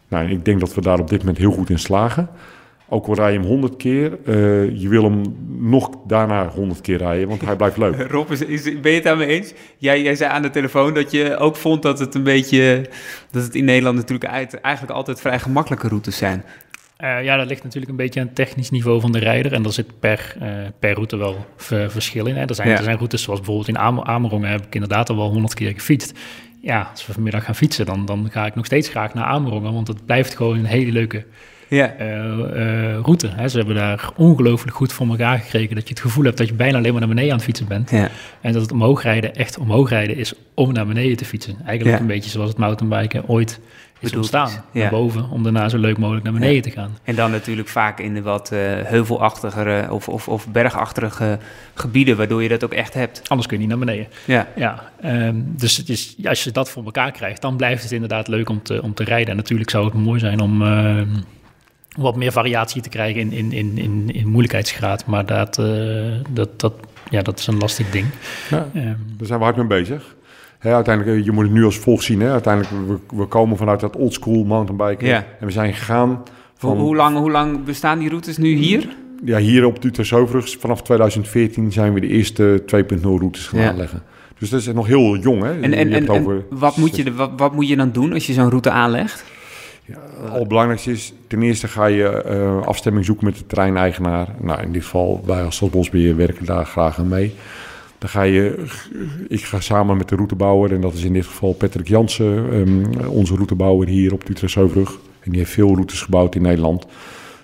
Nou, 0.08 0.30
ik 0.30 0.46
denk 0.46 0.60
dat 0.60 0.74
we 0.74 0.82
daar 0.82 1.00
op 1.00 1.10
dit 1.10 1.20
moment 1.20 1.38
heel 1.38 1.52
goed 1.52 1.70
in 1.70 1.80
slagen. 1.80 2.30
Ook 2.90 3.08
al 3.08 3.14
rij 3.16 3.32
je 3.34 3.38
hem 3.40 3.48
100 3.48 3.76
keer, 3.76 4.18
eh, 4.26 4.34
je 4.82 4.88
wil 4.88 5.04
hem 5.04 5.22
nog 5.60 5.90
daarna 6.08 6.48
100 6.48 6.82
keer 6.82 6.98
rijden, 6.98 7.28
want 7.28 7.42
hij 7.42 7.56
blijft 7.56 7.78
leuk. 7.78 7.96
Rob, 8.12 8.32
is, 8.32 8.42
is, 8.42 8.64
ben 8.64 8.90
je 8.92 8.96
het 8.98 9.04
daarmee 9.04 9.28
eens? 9.28 9.54
Jij, 9.78 10.02
jij 10.02 10.16
zei 10.16 10.32
aan 10.32 10.42
de 10.42 10.50
telefoon 10.50 10.94
dat 10.94 11.12
je 11.12 11.38
ook 11.38 11.56
vond 11.56 11.82
dat 11.82 12.00
het 12.00 12.16
een 12.16 12.24
beetje... 12.24 12.90
dat 13.32 13.44
het 13.44 13.56
in 13.56 13.66
Nederland 13.66 13.96
natuurlijk 13.98 14.32
uit- 14.32 14.60
eigenlijk 14.62 14.96
altijd 14.96 15.22
vrij 15.22 15.40
gemakkelijke 15.40 15.88
routes 15.88 16.18
zijn. 16.18 16.44
Eh, 16.98 17.24
ja, 17.24 17.38
dat 17.38 17.48
ligt 17.48 17.64
natuurlijk 17.64 17.92
een 17.92 17.98
beetje 17.98 18.20
aan 18.20 18.26
het 18.26 18.36
technisch 18.36 18.70
niveau 18.70 19.00
van 19.02 19.12
de 19.12 19.20
rijder. 19.20 19.54
En 19.54 19.64
daar 19.64 19.72
zit 19.72 20.00
per, 20.00 20.36
eh, 20.40 20.48
per 20.80 20.94
route 20.94 21.18
wel 21.18 21.46
ver- 21.56 21.92
verschil 21.92 22.26
in. 22.26 22.36
Hè. 22.36 22.46
Er, 22.46 22.56
zijn, 22.56 22.70
Ja. 22.70 22.78
er 22.78 22.84
zijn 22.84 22.98
routes 22.98 23.22
zoals 23.24 23.40
bijvoorbeeld 23.40 23.68
in 23.68 23.78
Am 23.78 24.02
Amerongen 24.02 24.50
heb 24.50 24.66
ik 24.66 24.74
inderdaad 24.74 25.10
al 25.10 25.16
wel 25.16 25.30
honderd 25.32 25.54
keer 25.54 25.72
gefietst. 25.72 26.20
Ja, 26.62 26.88
als 26.92 27.06
we 27.08 27.14
vanmiddag 27.14 27.44
gaan 27.46 27.56
fietsen, 27.56 27.86
dan, 27.86 28.06
dan 28.06 28.28
ga 28.32 28.46
ik 28.46 28.56
nog 28.56 28.66
steeds 28.66 28.90
graag 28.90 29.14
naar 29.14 29.26
Amerongen. 29.26 29.74
Want 29.74 29.88
het 29.88 30.06
blijft 30.06 30.36
gewoon 30.36 30.58
een 30.58 30.66
hele 30.66 30.92
leuke 30.92 31.26
Ja, 31.74 31.94
eh, 31.98 32.92
eh, 32.92 33.00
route. 33.02 33.28
Hè. 33.28 33.48
Ze 33.48 33.58
hebben 33.58 33.76
daar 33.76 34.10
ongelooflijk 34.16 34.76
goed 34.76 34.94
voor 34.94 35.08
elkaar 35.08 35.40
gekregen. 35.40 35.76
Dat 35.76 35.84
je 35.84 35.94
het 35.94 36.04
gevoel 36.04 36.24
hebt 36.24 36.38
dat 36.38 36.48
je 36.48 36.54
bijna 36.54 36.78
alleen 36.78 36.92
maar 36.92 37.00
naar 37.00 37.10
beneden 37.10 37.32
aan 37.32 37.38
het 37.38 37.46
fietsen 37.46 37.68
bent. 37.68 37.90
ja. 37.90 38.10
En 38.42 38.54
dat 38.54 38.62
het 38.62 38.72
omhoog 38.72 39.04
rijden 39.04 39.36
echt 39.36 39.58
omhoog 39.58 39.90
rijden 39.90 40.16
is 40.16 40.34
om 40.54 40.74
naar 40.74 40.88
beneden 40.88 41.18
te 41.18 41.26
fietsen. 41.26 41.58
Eigenlijk 41.66 42.00
een 42.00 42.08
beetje 42.08 42.30
zoals 42.30 42.50
het 42.50 42.58
mountainbiken 42.58 43.28
ooit 43.28 43.60
is 44.04 44.10
Bedoeld 44.10 44.34
ontstaan. 44.34 44.64
ja. 44.72 44.82
Naar 44.82 44.90
boven, 44.90 45.30
om 45.30 45.44
daarna 45.44 45.70
zo 45.70 45.78
leuk 45.78 45.98
mogelijk 45.98 46.24
naar 46.24 46.34
beneden 46.34 46.62
te 46.62 46.72
gaan. 46.72 46.98
En 47.04 47.16
dan 47.16 47.32
natuurlijk 47.32 47.68
vaak 47.68 48.00
in 48.00 48.14
de 48.14 48.22
wat 48.22 48.52
eh, 48.52 48.60
heuvelachtigere 48.84 49.92
of, 49.92 50.10
of, 50.10 50.28
of 50.28 50.48
bergachtige 50.48 51.40
gebieden, 51.74 52.18
waardoor 52.18 52.44
je 52.44 52.50
dat 52.50 52.64
ook 52.64 52.74
echt 52.74 52.94
hebt. 52.94 53.22
Anders 53.28 53.48
kun 53.48 53.58
je 53.58 53.68
niet 53.68 53.78
naar 53.78 53.86
beneden. 53.86 54.08
Ja, 54.26 54.48
Ja, 54.56 54.92
ehm, 55.02 55.36
dus 55.46 55.78
het 55.78 55.90
is, 55.90 56.14
ja, 56.18 56.30
als 56.30 56.44
je 56.44 56.52
dat 56.52 56.70
voor 56.70 56.84
elkaar 56.84 57.12
krijgt, 57.12 57.42
dan 57.42 57.58
blijft 57.58 57.84
het 57.84 57.92
inderdaad 57.92 58.28
leuk 58.28 58.50
om 58.50 58.64
te, 58.64 58.82
om 58.82 58.94
te 58.94 59.04
rijden. 59.04 59.30
En 59.30 59.36
natuurlijk 59.36 59.70
zou 59.70 59.86
het 59.86 59.94
mooi 59.94 60.20
zijn 60.20 60.40
om 60.40 60.62
ehm, 60.62 61.08
wat 61.98 62.16
meer 62.16 62.32
variatie 62.32 62.82
te 62.82 62.90
krijgen 62.90 63.22
in, 63.22 63.32
in, 63.32 63.52
in, 63.52 63.78
in, 63.78 64.10
in 64.14 64.28
moeilijkheidsgraad. 64.28 65.06
Maar 65.06 65.26
dat, 65.26 65.58
eh, 65.58 65.66
dat, 66.30 66.60
dat, 66.60 66.74
ja, 67.10 67.22
dat 67.22 67.40
is 67.40 67.48
een 67.48 67.58
lastig 67.58 67.90
ding. 67.90 68.06
Ja, 68.50 68.68
Ehm, 68.74 68.86
daar 69.18 69.28
zijn 69.28 69.40
we 69.40 69.46
hard 69.46 69.58
mee 69.58 69.66
bezig. 69.68 70.16
Hè, 70.60 70.74
uiteindelijk, 70.74 71.18
eh, 71.18 71.26
je 71.26 71.32
moet 71.32 71.44
het 71.44 71.54
nu 71.54 71.66
als 71.66 71.78
volgt 71.78 72.04
zien. 72.04 72.20
Hè. 72.22 72.32
Uiteindelijk, 72.32 72.74
we, 72.88 73.18
we 73.18 73.26
komen 73.26 73.58
vanuit 73.58 73.80
dat 73.80 73.96
oldschool 73.96 74.44
mountainbiken. 74.44 75.08
Ja. 75.08 75.26
En 75.40 75.46
we 75.46 75.52
zijn 75.52 75.74
gegaan 75.74 76.10
Hoe, 76.10 76.24
van... 76.56 76.78
hoe, 76.78 76.96
lang, 76.96 77.18
hoe 77.18 77.32
lang 77.32 77.64
bestaan 77.64 78.00
die 78.00 78.10
routes 78.10 78.38
nu 78.38 78.54
hier? 78.56 78.88
Ja, 79.26 79.38
hier 79.38 79.66
op 79.66 79.84
Utrecht 79.84 80.14
overigens, 80.14 80.56
vanaf 80.56 80.82
2014 80.82 81.72
zijn 81.72 81.94
we 81.94 82.00
de 82.00 82.08
eerste 82.08 82.64
2.0 82.66 83.02
routes 83.02 83.48
gaan 83.48 83.60
Ja. 83.60 83.70
aanleggen. 83.70 84.04
Dus 84.40 84.50
dat 84.50 84.60
is 84.60 84.74
nog 84.74 84.88
heel 84.88 85.18
jong, 85.18 85.42
hè? 85.42 85.52
En, 85.62 85.74
en, 85.74 85.92
en, 85.94 86.08
en 86.08 86.44
wat, 86.50 86.78
moet 86.78 86.96
je, 86.96 87.14
wat, 87.14 87.32
wat 87.38 87.54
moet 87.54 87.68
je 87.68 87.76
dan 87.76 87.92
doen 87.92 88.14
als 88.14 88.28
je 88.28 88.34
zo'n 88.34 88.50
route 88.50 88.70
aanlegt? 88.70 89.24
Al 90.30 90.40
het 90.40 90.48
belangrijkste 90.48 90.92
is, 90.92 91.14
ten 91.28 91.42
eerste 91.42 91.68
ga 91.68 91.86
je 91.86 92.08
eh, 92.08 92.62
afstemming 92.62 93.06
zoeken 93.06 93.26
met 93.26 93.38
de 93.38 93.46
terreineigenaar. 93.46 94.28
Nou, 94.42 94.62
in 94.62 94.72
dit 94.72 94.84
geval, 94.84 95.22
wij 95.26 95.44
als 95.44 95.56
Stadsbosbeheer 95.56 96.16
werken 96.16 96.46
daar 96.46 96.66
graag 96.66 97.00
aan 97.00 97.08
mee. 97.08 97.34
Dan 97.98 98.10
ga 98.10 98.22
je, 98.22 98.66
ik 99.28 99.44
ga 99.44 99.60
samen 99.60 99.98
met 99.98 100.10
de 100.10 100.16
routebouwer, 100.16 100.74
en 100.74 100.82
dat 100.82 100.94
is 100.94 101.04
in 101.04 101.14
dit 101.14 101.26
geval 101.26 101.54
Patrick 101.54 101.88
Jansen, 101.88 102.46
ehm, 102.52 103.08
onze 103.08 103.34
routebouwer 103.36 103.88
hier 103.88 104.14
op 104.14 104.26
de 104.26 104.32
Utrecht 104.32 104.56
Heuvelrug. 104.56 104.92
En 105.20 105.30
die 105.32 105.40
heeft 105.40 105.52
veel 105.52 105.74
routes 105.74 106.02
gebouwd 106.02 106.36
in 106.36 106.42
Nederland. 106.42 106.86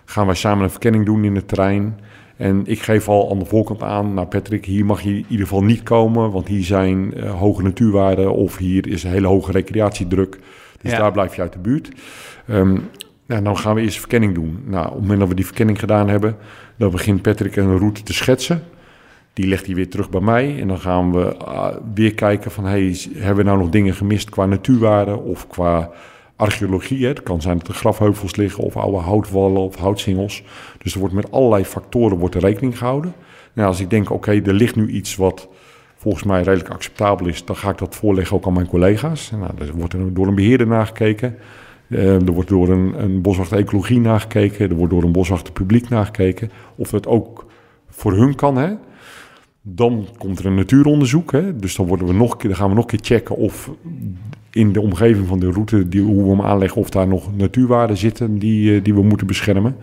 Gaan 0.05 0.25
wij 0.25 0.35
samen 0.35 0.63
een 0.63 0.69
verkenning 0.69 1.05
doen 1.05 1.23
in 1.23 1.35
het 1.35 1.47
terrein. 1.47 1.99
En 2.37 2.61
ik 2.65 2.81
geef 2.81 3.07
al 3.09 3.31
aan 3.31 3.39
de 3.39 3.45
voorkant 3.45 3.83
aan, 3.83 4.13
nou 4.13 4.27
Patrick, 4.27 4.65
hier 4.65 4.85
mag 4.85 5.01
je 5.01 5.09
in 5.09 5.25
ieder 5.27 5.47
geval 5.47 5.63
niet 5.63 5.83
komen, 5.83 6.31
want 6.31 6.47
hier 6.47 6.63
zijn 6.63 7.13
eh, 7.13 7.39
hoge 7.39 7.61
natuurwaarden 7.63 8.33
of 8.33 8.57
hier 8.57 8.87
is 8.87 9.03
een 9.03 9.11
hele 9.11 9.27
hoge 9.27 9.51
recreatiedruk. 9.51 10.39
Dus 10.81 10.91
Ja. 10.91 10.97
daar 10.97 11.11
blijf 11.11 11.35
je 11.35 11.41
uit 11.41 11.53
de 11.53 11.59
buurt. 11.59 11.89
Ehm, 12.49 12.77
nou, 13.25 13.43
dan 13.43 13.57
gaan 13.57 13.75
we 13.75 13.81
eerst 13.81 13.99
verkenning 13.99 14.33
doen. 14.33 14.63
Nou, 14.65 14.85
op 14.85 14.91
het 14.91 15.01
moment 15.01 15.19
dat 15.19 15.29
we 15.29 15.35
die 15.35 15.45
verkenning 15.45 15.79
gedaan 15.79 16.09
hebben, 16.09 16.37
dan 16.75 16.91
begint 16.91 17.21
Patrick 17.21 17.55
een 17.55 17.77
route 17.77 18.03
te 18.03 18.13
schetsen. 18.13 18.63
Die 19.33 19.47
legt 19.47 19.65
hij 19.65 19.75
weer 19.75 19.89
terug 19.89 20.09
bij 20.09 20.21
mij. 20.21 20.59
En 20.59 20.67
dan 20.67 20.79
gaan 20.79 21.11
we 21.11 21.37
ah, 21.37 21.75
weer 21.93 22.13
kijken 22.13 22.51
van, 22.51 22.65
hey, 22.65 22.97
hebben 23.13 23.35
we 23.35 23.43
nou 23.43 23.57
nog 23.57 23.69
dingen 23.69 23.93
gemist 23.93 24.29
qua 24.29 24.45
natuurwaarde 24.45 25.17
of 25.17 25.47
qua 25.47 25.89
archeologie? 26.35 27.05
Het 27.05 27.23
kan 27.23 27.41
zijn 27.41 27.57
dat 27.57 27.67
er 27.67 27.73
grafheuvels 27.73 28.35
liggen 28.35 28.63
of 28.63 28.77
oude 28.77 28.97
houtwallen 28.97 29.61
of 29.61 29.75
houtsingels. 29.75 30.43
Dus 30.77 30.93
er 30.93 30.99
wordt 30.99 31.15
met 31.15 31.31
allerlei 31.31 31.65
factoren 31.65 32.17
wordt 32.17 32.35
rekening 32.35 32.77
gehouden. 32.77 33.13
Nou, 33.53 33.67
als 33.67 33.79
ik 33.79 33.89
denk, 33.89 34.09
oké, 34.09 34.31
er 34.31 34.53
ligt 34.53 34.75
nu 34.75 34.87
iets 34.87 35.15
wat 35.15 35.47
volgens 35.95 36.23
mij 36.23 36.41
redelijk 36.41 36.69
acceptabel 36.69 37.27
is, 37.27 37.45
dan 37.45 37.55
ga 37.55 37.69
ik 37.69 37.77
dat 37.77 37.95
voorleggen 37.95 38.35
ook 38.35 38.45
aan 38.45 38.53
mijn 38.53 38.67
collega's. 38.67 39.31
Nou, 39.31 39.51
er 39.59 39.71
wordt 39.73 39.93
er 39.93 40.13
door 40.13 40.27
een 40.27 40.35
beheerder 40.35 40.67
nagekeken. 40.67 41.37
Eh, 41.89 42.13
er 42.13 42.31
wordt 42.31 42.49
door 42.49 42.69
een, 42.69 43.03
een 43.03 43.21
boswachter 43.21 43.57
ecologie 43.57 43.99
nagekeken. 43.99 44.69
Er 44.69 44.75
wordt 44.75 44.93
door 44.93 45.03
een 45.03 45.11
boswachter 45.11 45.53
publiek 45.53 45.89
nagekeken. 45.89 46.51
Of 46.75 46.91
het 46.91 47.07
ook 47.07 47.45
voor 47.89 48.13
hun 48.13 48.35
kan. 48.35 48.57
Hè? 48.57 48.73
Dan 49.61 50.07
komt 50.17 50.39
er 50.39 50.45
een 50.45 50.55
natuuronderzoek. 50.55 51.31
Hè? 51.31 51.55
Dus 51.55 51.75
dan, 51.75 51.87
worden 51.87 52.07
we 52.07 52.13
nog, 52.13 52.37
dan 52.37 52.55
gaan 52.55 52.69
we 52.69 52.75
nog 52.75 52.83
een 52.83 52.89
keer 52.89 53.17
checken 53.17 53.35
of 53.35 53.71
in 54.51 54.71
de 54.71 54.81
omgeving 54.81 55.27
van 55.27 55.39
de 55.39 55.51
route, 55.51 55.89
die, 55.89 56.01
hoe 56.01 56.23
we 56.23 56.29
hem 56.29 56.41
aanleggen, 56.41 56.81
of 56.81 56.89
daar 56.89 57.07
nog 57.07 57.35
natuurwaarden 57.35 57.97
zitten 57.97 58.39
die, 58.39 58.75
eh, 58.75 58.83
die 58.83 58.93
we 58.93 59.03
moeten 59.03 59.27
beschermen. 59.27 59.75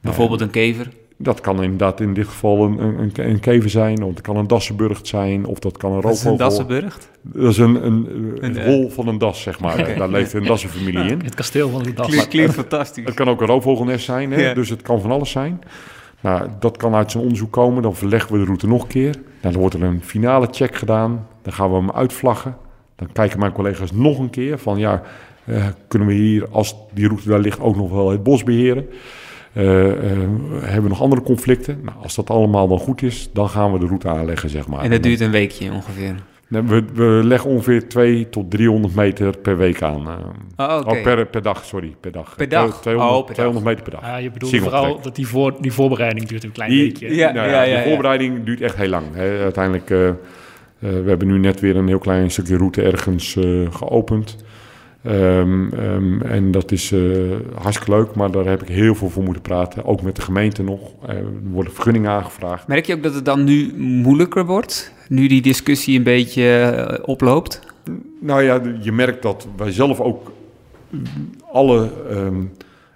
Bijvoorbeeld 0.00 0.40
een 0.40 0.50
kever? 0.50 0.88
Dat 1.22 1.40
kan 1.40 1.62
inderdaad 1.62 2.00
in 2.00 2.14
dit 2.14 2.26
geval 2.26 2.64
een, 2.64 2.78
een, 2.78 3.12
een 3.14 3.40
kever 3.40 3.70
zijn, 3.70 4.02
of 4.02 4.10
het 4.10 4.20
kan 4.20 4.36
een 4.36 4.46
dassenburgt 4.46 5.06
zijn, 5.06 5.44
of 5.46 5.58
dat 5.58 5.76
kan 5.76 5.92
een 5.92 6.00
Wat 6.00 6.12
is 6.12 6.24
een 6.24 6.30
roofvogel. 6.30 6.48
dassenburgt? 6.66 7.10
Dat 7.22 7.50
is 7.50 7.58
een, 7.58 7.86
een, 7.86 8.06
Een, 8.10 8.38
een 8.40 8.56
eh, 8.56 8.66
rol 8.66 8.90
van 8.90 9.08
een 9.08 9.18
das, 9.18 9.42
zeg 9.42 9.60
maar. 9.60 9.76
Daar 9.98 10.08
leeft 10.08 10.32
een 10.32 10.44
dassenfamilie 10.44 11.10
in. 11.10 11.20
Het 11.24 11.34
kasteel 11.34 11.68
van 11.68 11.82
de 11.82 11.92
das. 11.92 12.06
Klinkt, 12.06 12.28
klinkt 12.28 12.54
fantastisch. 12.54 13.04
Het 13.04 13.14
kan 13.14 13.28
ook 13.28 13.40
een 13.40 13.46
roofvogelnest 13.46 14.04
zijn, 14.04 14.32
hè? 14.32 14.40
Ja. 14.48 14.54
dus 14.54 14.68
het 14.68 14.82
kan 14.82 15.00
van 15.00 15.10
alles 15.10 15.30
zijn. 15.30 15.60
Nou, 16.20 16.48
dat 16.60 16.76
kan 16.76 16.94
uit 16.94 17.10
zijn 17.10 17.22
onderzoek 17.22 17.52
komen. 17.52 17.82
Dan 17.82 17.94
verleggen 17.96 18.32
we 18.32 18.38
de 18.38 18.44
route 18.44 18.66
nog 18.66 18.82
een 18.82 18.88
keer. 18.88 19.12
Nou, 19.14 19.52
dan 19.52 19.60
wordt 19.60 19.74
er 19.74 19.82
een 19.82 20.02
finale 20.02 20.48
check 20.50 20.76
gedaan. 20.76 21.26
Dan 21.42 21.52
gaan 21.52 21.70
we 21.70 21.76
hem 21.76 21.90
uitvlaggen. 21.90 22.56
Dan 22.96 23.12
kijken 23.12 23.38
mijn 23.38 23.52
collega's 23.52 23.92
nog 23.92 24.18
een 24.18 24.30
keer 24.30 24.58
van 24.58 24.78
ja, 24.78 25.02
eh, 25.44 25.66
kunnen 25.88 26.08
we 26.08 26.14
hier, 26.14 26.48
als 26.50 26.76
die 26.92 27.06
route 27.06 27.28
daar 27.28 27.38
ligt, 27.38 27.60
ook 27.60 27.76
nog 27.76 27.90
wel 27.90 28.10
het 28.10 28.22
bos 28.22 28.42
beheren? 28.44 28.86
Eh, 29.52 29.88
eh, 29.90 29.96
hebben 30.60 30.82
we 30.82 30.88
nog 30.88 31.00
andere 31.02 31.22
conflicten? 31.22 31.80
Nou, 31.84 31.96
als 32.02 32.14
dat 32.14 32.30
allemaal 32.30 32.68
dan 32.68 32.78
goed 32.78 33.02
is, 33.02 33.30
dan 33.32 33.48
gaan 33.48 33.72
we 33.72 33.78
de 33.78 33.86
route 33.86 34.08
aanleggen, 34.08 34.48
zeg 34.50 34.66
maar. 34.68 34.80
En 34.82 34.90
dat 34.90 35.02
duurt 35.02 35.20
een 35.20 35.30
weekje 35.30 35.72
ongeveer. 35.72 36.14
Nou, 36.48 36.66
We, 36.66 36.84
we 36.94 37.20
leggen 37.24 37.50
ongeveer 37.50 37.88
2 37.88 38.28
tot 38.28 38.50
300 38.50 38.94
meter 38.94 39.38
per 39.38 39.56
week 39.56 39.82
aan. 39.82 40.06
eh. 40.08 40.66
Oh, 40.68 40.76
oké. 40.80 40.96
Oh, 40.96 41.02
per, 41.02 41.26
per 41.26 41.42
dag, 41.42 41.64
sorry, 41.64 41.94
per 42.00 42.12
dag. 42.12 42.36
Per 42.36 42.48
dag? 42.48 42.70
Twee- 42.70 42.80
200, 42.80 43.10
Oh, 43.18 43.26
per 43.26 43.34
dag. 43.34 43.34
200 43.34 43.64
meter 43.66 43.82
per 43.82 43.92
dag. 43.92 44.00
Ja, 44.10 44.16
je 44.16 44.30
bedoelt 44.30 44.50
Single 44.52 44.70
vooral 44.70 44.88
track. 44.90 45.02
dat 45.04 45.16
die, 45.16 45.26
voor, 45.26 45.54
die 45.60 45.72
voorbereiding 45.72 46.26
duurt 46.28 46.44
een 46.44 46.52
klein 46.52 46.70
Die- 46.70 46.82
weekje. 46.82 47.14
Ja, 47.14 47.32
Nou 47.32 47.48
ja, 47.48 47.62
ja, 47.62 47.64
de 47.64 47.70
ja. 47.70 47.82
voorbereiding 47.82 48.44
duurt 48.44 48.60
echt 48.60 48.76
heel 48.76 48.88
lang. 48.88 49.04
Hè. 49.12 49.42
Uiteindelijk, 49.42 49.90
eh, 49.90 50.10
we 50.78 51.04
hebben 51.06 51.26
nu 51.28 51.38
net 51.38 51.60
weer 51.60 51.76
een 51.76 51.88
heel 51.88 51.98
klein 51.98 52.30
stukje 52.30 52.56
route 52.56 52.82
ergens 52.82 53.36
eh, 53.36 53.44
geopend. 53.70 54.36
Ehm, 55.02 55.72
ehm, 55.72 56.22
en 56.22 56.50
dat 56.50 56.72
is 56.72 56.92
eh, 56.92 57.00
hartstikke 57.54 57.90
leuk, 57.90 58.14
maar 58.14 58.30
daar 58.30 58.44
heb 58.44 58.62
ik 58.62 58.68
heel 58.68 58.94
veel 58.94 59.08
voor 59.08 59.22
moeten 59.22 59.42
praten. 59.42 59.84
Ook 59.84 60.02
met 60.02 60.16
de 60.16 60.22
gemeente 60.22 60.62
nog. 60.62 60.80
Er 61.06 61.24
worden 61.50 61.72
vergunningen 61.72 62.10
aangevraagd. 62.10 62.66
Merk 62.66 62.86
je 62.86 62.94
ook 62.94 63.02
dat 63.02 63.14
het 63.14 63.24
dan 63.24 63.44
nu 63.44 63.74
moeilijker 63.76 64.46
wordt? 64.46 64.92
Nu 65.08 65.26
die 65.26 65.42
discussie 65.42 65.96
een 65.96 66.02
beetje 66.02 66.44
eh, 66.52 67.08
oploopt? 67.08 67.60
Nou 68.20 68.42
ja, 68.42 68.60
je 68.80 68.92
merkt 68.92 69.22
dat 69.22 69.46
wij 69.56 69.72
zelf 69.72 70.00
ook 70.00 70.32
alle 71.52 71.90
ehm, 72.10 72.42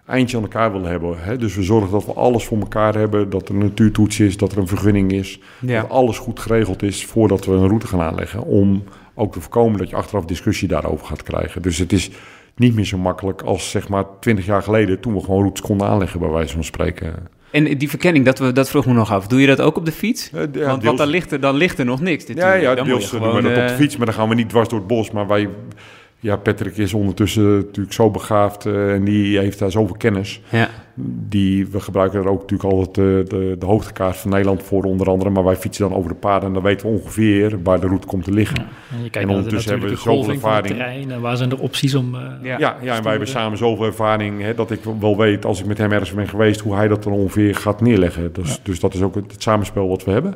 eindje 0.07 0.37
aan 0.37 0.43
elkaar 0.43 0.73
willen 0.73 0.91
hebben. 0.91 1.19
Hè? 1.19 1.37
Dus 1.37 1.55
we 1.55 1.63
zorgen 1.63 1.91
dat 1.91 2.07
we 2.07 2.13
alles 2.13 2.45
voor 2.45 2.59
elkaar 2.59 2.95
hebben. 2.95 3.31
Dat 3.31 3.49
er 3.49 3.55
een 3.55 3.61
natuurtoets 3.61 4.21
is, 4.21 4.37
dat 4.37 4.53
er 4.53 4.59
een 4.59 4.67
vergunning 4.67 5.13
is. 5.13 5.41
Dat 5.61 5.89
alles 5.89 6.19
goed 6.19 6.41
geregeld 6.41 6.83
is 6.83 7.07
voordat 7.07 7.45
we 7.45 7.53
een 7.53 7.69
route 7.69 7.87
gaan 7.87 8.01
aanleggen. 8.01 8.43
Om 8.43 8.83
ook 9.15 9.33
te 9.33 9.41
voorkomen 9.41 9.79
dat 9.79 9.89
je 9.89 9.97
achteraf 9.97 10.25
discussie 10.25 10.69
daarover 10.69 11.07
gaat 11.07 11.23
krijgen. 11.23 11.63
Dus 11.63 11.79
het 11.79 11.93
is 11.93 12.11
niet 12.57 12.75
meer 12.75 12.85
zo 12.85 12.99
makkelijk 12.99 13.43
als 13.43 13.71
zeg 13.71 13.89
maar 13.89 14.05
20 14.21 14.47
jaar 14.47 14.63
geleden... 14.63 15.01
toen 15.01 15.15
we 15.15 15.21
gewoon 15.21 15.41
routes 15.41 15.63
konden 15.63 15.87
aanleggen, 15.87 16.21
bij 16.21 16.29
wijze 16.29 16.55
van 16.55 16.65
spreken. 16.65 17.15
En 17.51 17.79
die 17.79 17.89
verkenning, 17.89 18.25
dat, 18.25 18.39
we, 18.39 18.53
dat 18.53 18.71
vroeg 18.71 18.87
me 18.87 18.93
nog 18.93 19.13
af. 19.13 19.27
Doe 19.27 19.41
je 19.41 19.47
dat 19.47 19.61
ook 19.61 19.77
op 19.77 19.85
de 19.85 19.93
fiets? 19.93 20.31
Eh, 20.33 20.43
ja, 20.53 20.79
want 20.79 20.99
dan, 20.99 21.09
ligt 21.09 21.33
er, 21.33 21.41
dan 21.41 21.57
ligt 21.57 21.79
er 21.79 21.85
nog 21.85 22.01
niks. 22.01 22.27
Ja, 22.27 22.35
natuurlijk. 22.35 22.63
ja 22.63 22.75
dan 22.75 22.85
deels 22.87 23.11
doen 23.11 23.21
we 23.21 23.27
gewoon, 23.27 23.43
dat 23.43 23.51
op 23.53 23.59
de 23.59 23.63
eh, 23.63 23.75
fiets, 23.75 23.97
maar 23.97 24.07
dan 24.07 24.15
gaan 24.15 24.29
we 24.29 24.35
niet 24.35 24.49
dwars 24.49 24.69
door 24.69 24.79
het 24.79 24.89
bos. 24.89 25.11
Maar 25.11 25.27
wij, 25.27 25.49
ja, 26.21 26.37
Patrick 26.37 26.77
is 26.77 26.95
ondertussen 26.95 27.57
natuurlijk 27.57 27.95
zo 27.95 28.11
begaafd 28.11 28.67
eh, 28.67 28.93
en 28.93 29.05
die 29.05 29.39
heeft 29.39 29.59
daar 29.59 29.71
zoveel 29.71 29.97
kennis. 29.97 30.41
Ja. 30.49 30.71
Die, 31.29 31.67
we 31.67 31.81
gebruiken 31.81 32.21
er 32.21 32.29
ook 32.29 32.41
natuurlijk 32.41 32.71
altijd 32.73 32.99
eh, 32.99 33.39
de, 33.39 33.57
de 33.59 33.67
hoogtekaart 33.67 34.17
van 34.17 34.31
Nederland 34.31 34.63
voor 34.63 34.85
onder 34.85 35.09
andere. 35.11 35.31
Maar 35.31 35.45
wij 35.45 35.57
fietsen 35.57 35.89
dan 35.89 35.99
over 35.99 36.11
de 36.11 36.17
paden 36.17 36.49
en 36.49 36.55
dan 36.55 36.63
weten 36.63 36.87
we 36.87 36.93
ongeveer 36.99 37.63
waar 37.63 37.81
de 37.81 37.87
route 37.87 38.07
komt 38.07 38.25
te 38.25 38.33
liggen. 38.33 38.57
En 38.59 39.03
je 39.03 39.11
kijkt 39.11 39.29
de 39.29 39.35
ondertussen 39.35 39.73
hebben 39.73 39.91
we 39.91 39.97
zoveel 39.97 40.33
ervaring. 40.33 40.67
terrein. 40.77 41.11
En 41.11 41.21
waar 41.21 41.37
zijn 41.37 41.51
er 41.51 41.61
opties 41.61 41.95
om... 41.95 42.15
eh, 42.15 42.21
Ja. 42.43 42.59
Ja, 42.59 42.77
ja, 42.83 42.97
en 42.97 43.03
wij 43.03 43.11
hebben 43.11 43.29
samen 43.29 43.59
zoveel 43.59 43.87
ervaring 43.87 44.41
hè, 44.43 44.55
dat 44.55 44.71
ik 44.71 44.81
wel 45.01 45.17
weet 45.17 45.45
als 45.45 45.61
ik 45.61 45.67
met 45.67 45.79
hem 45.79 45.93
ergens 45.93 46.13
ben 46.15 46.29
geweest 46.29 46.61
hoe 46.61 46.75
hij 46.75 46.89
dat 46.89 47.03
dan 47.03 47.13
ongeveer 47.13 47.55
gaat 47.55 47.81
neerleggen. 47.81 48.33
Dus, 48.33 48.61
dus 48.63 48.81
dat 48.81 48.95
is 48.95 49.03
ook 49.03 49.15
het, 49.15 49.33
het 49.33 49.43
samenspel 49.43 49.89
wat 49.89 50.05
we 50.05 50.11
hebben. 50.11 50.35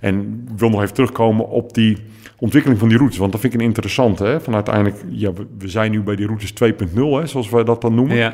En 0.00 0.44
ik 0.52 0.58
wil 0.58 0.68
nog 0.70 0.82
even 0.82 0.94
terugkomen 0.94 1.48
op 1.48 1.74
die 1.74 1.96
ontwikkeling 2.38 2.80
van 2.80 2.88
die 2.88 2.96
routes, 2.98 3.18
want 3.18 3.32
dat 3.32 3.40
vind 3.40 3.54
ik 3.54 3.60
een 3.60 3.66
interessante. 3.66 4.24
Hè? 4.24 4.40
Van 4.40 4.54
uiteindelijk, 4.54 4.96
ja, 5.08 5.32
we, 5.32 5.46
we 5.58 5.68
zijn 5.68 5.90
nu 5.90 6.00
bij 6.02 6.16
die 6.16 6.26
routes 6.26 6.52
2.0, 6.52 6.94
hè, 6.94 7.26
zoals 7.26 7.50
wij 7.50 7.64
dat 7.64 7.80
dan 7.80 7.94
noemen. 7.94 8.16
Ja. 8.16 8.32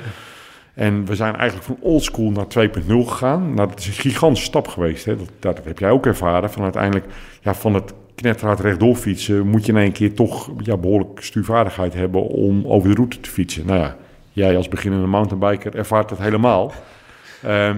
En 0.76 1.04
we 1.04 1.14
zijn 1.14 1.36
eigenlijk 1.36 1.66
van 1.66 1.78
oldschool 1.80 2.30
naar 2.30 2.68
2.0 2.68 2.86
gegaan. 2.86 3.54
Nou, 3.54 3.68
dat 3.68 3.78
is 3.78 3.86
een 3.86 3.92
gigantische 3.92 4.46
stap 4.46 4.68
geweest. 4.68 5.04
Hè? 5.04 5.16
Dat, 5.16 5.30
dat 5.38 5.60
heb 5.64 5.78
jij 5.78 5.90
ook 5.90 6.06
ervaren. 6.06 6.50
Van 6.50 6.62
uiteindelijk, 6.62 7.06
ja, 7.40 7.54
van 7.54 7.74
het 7.74 7.92
knetterhard 8.14 8.60
rechtdoor 8.60 8.96
fietsen... 8.96 9.46
moet 9.46 9.66
je 9.66 9.72
in 9.72 9.78
één 9.78 9.92
keer 9.92 10.14
toch 10.14 10.50
ja, 10.58 10.76
behoorlijk 10.76 11.20
stuurvaardigheid 11.22 11.94
hebben 11.94 12.22
om 12.22 12.66
over 12.66 12.88
de 12.88 12.94
route 12.94 13.20
te 13.20 13.30
fietsen. 13.30 13.66
Nou 13.66 13.80
ja, 13.80 13.96
jij 14.32 14.56
als 14.56 14.68
beginnende 14.68 15.06
mountainbiker 15.06 15.74
ervaart 15.74 16.08
dat 16.08 16.18
helemaal. 16.18 16.72
Ehm 17.42 17.76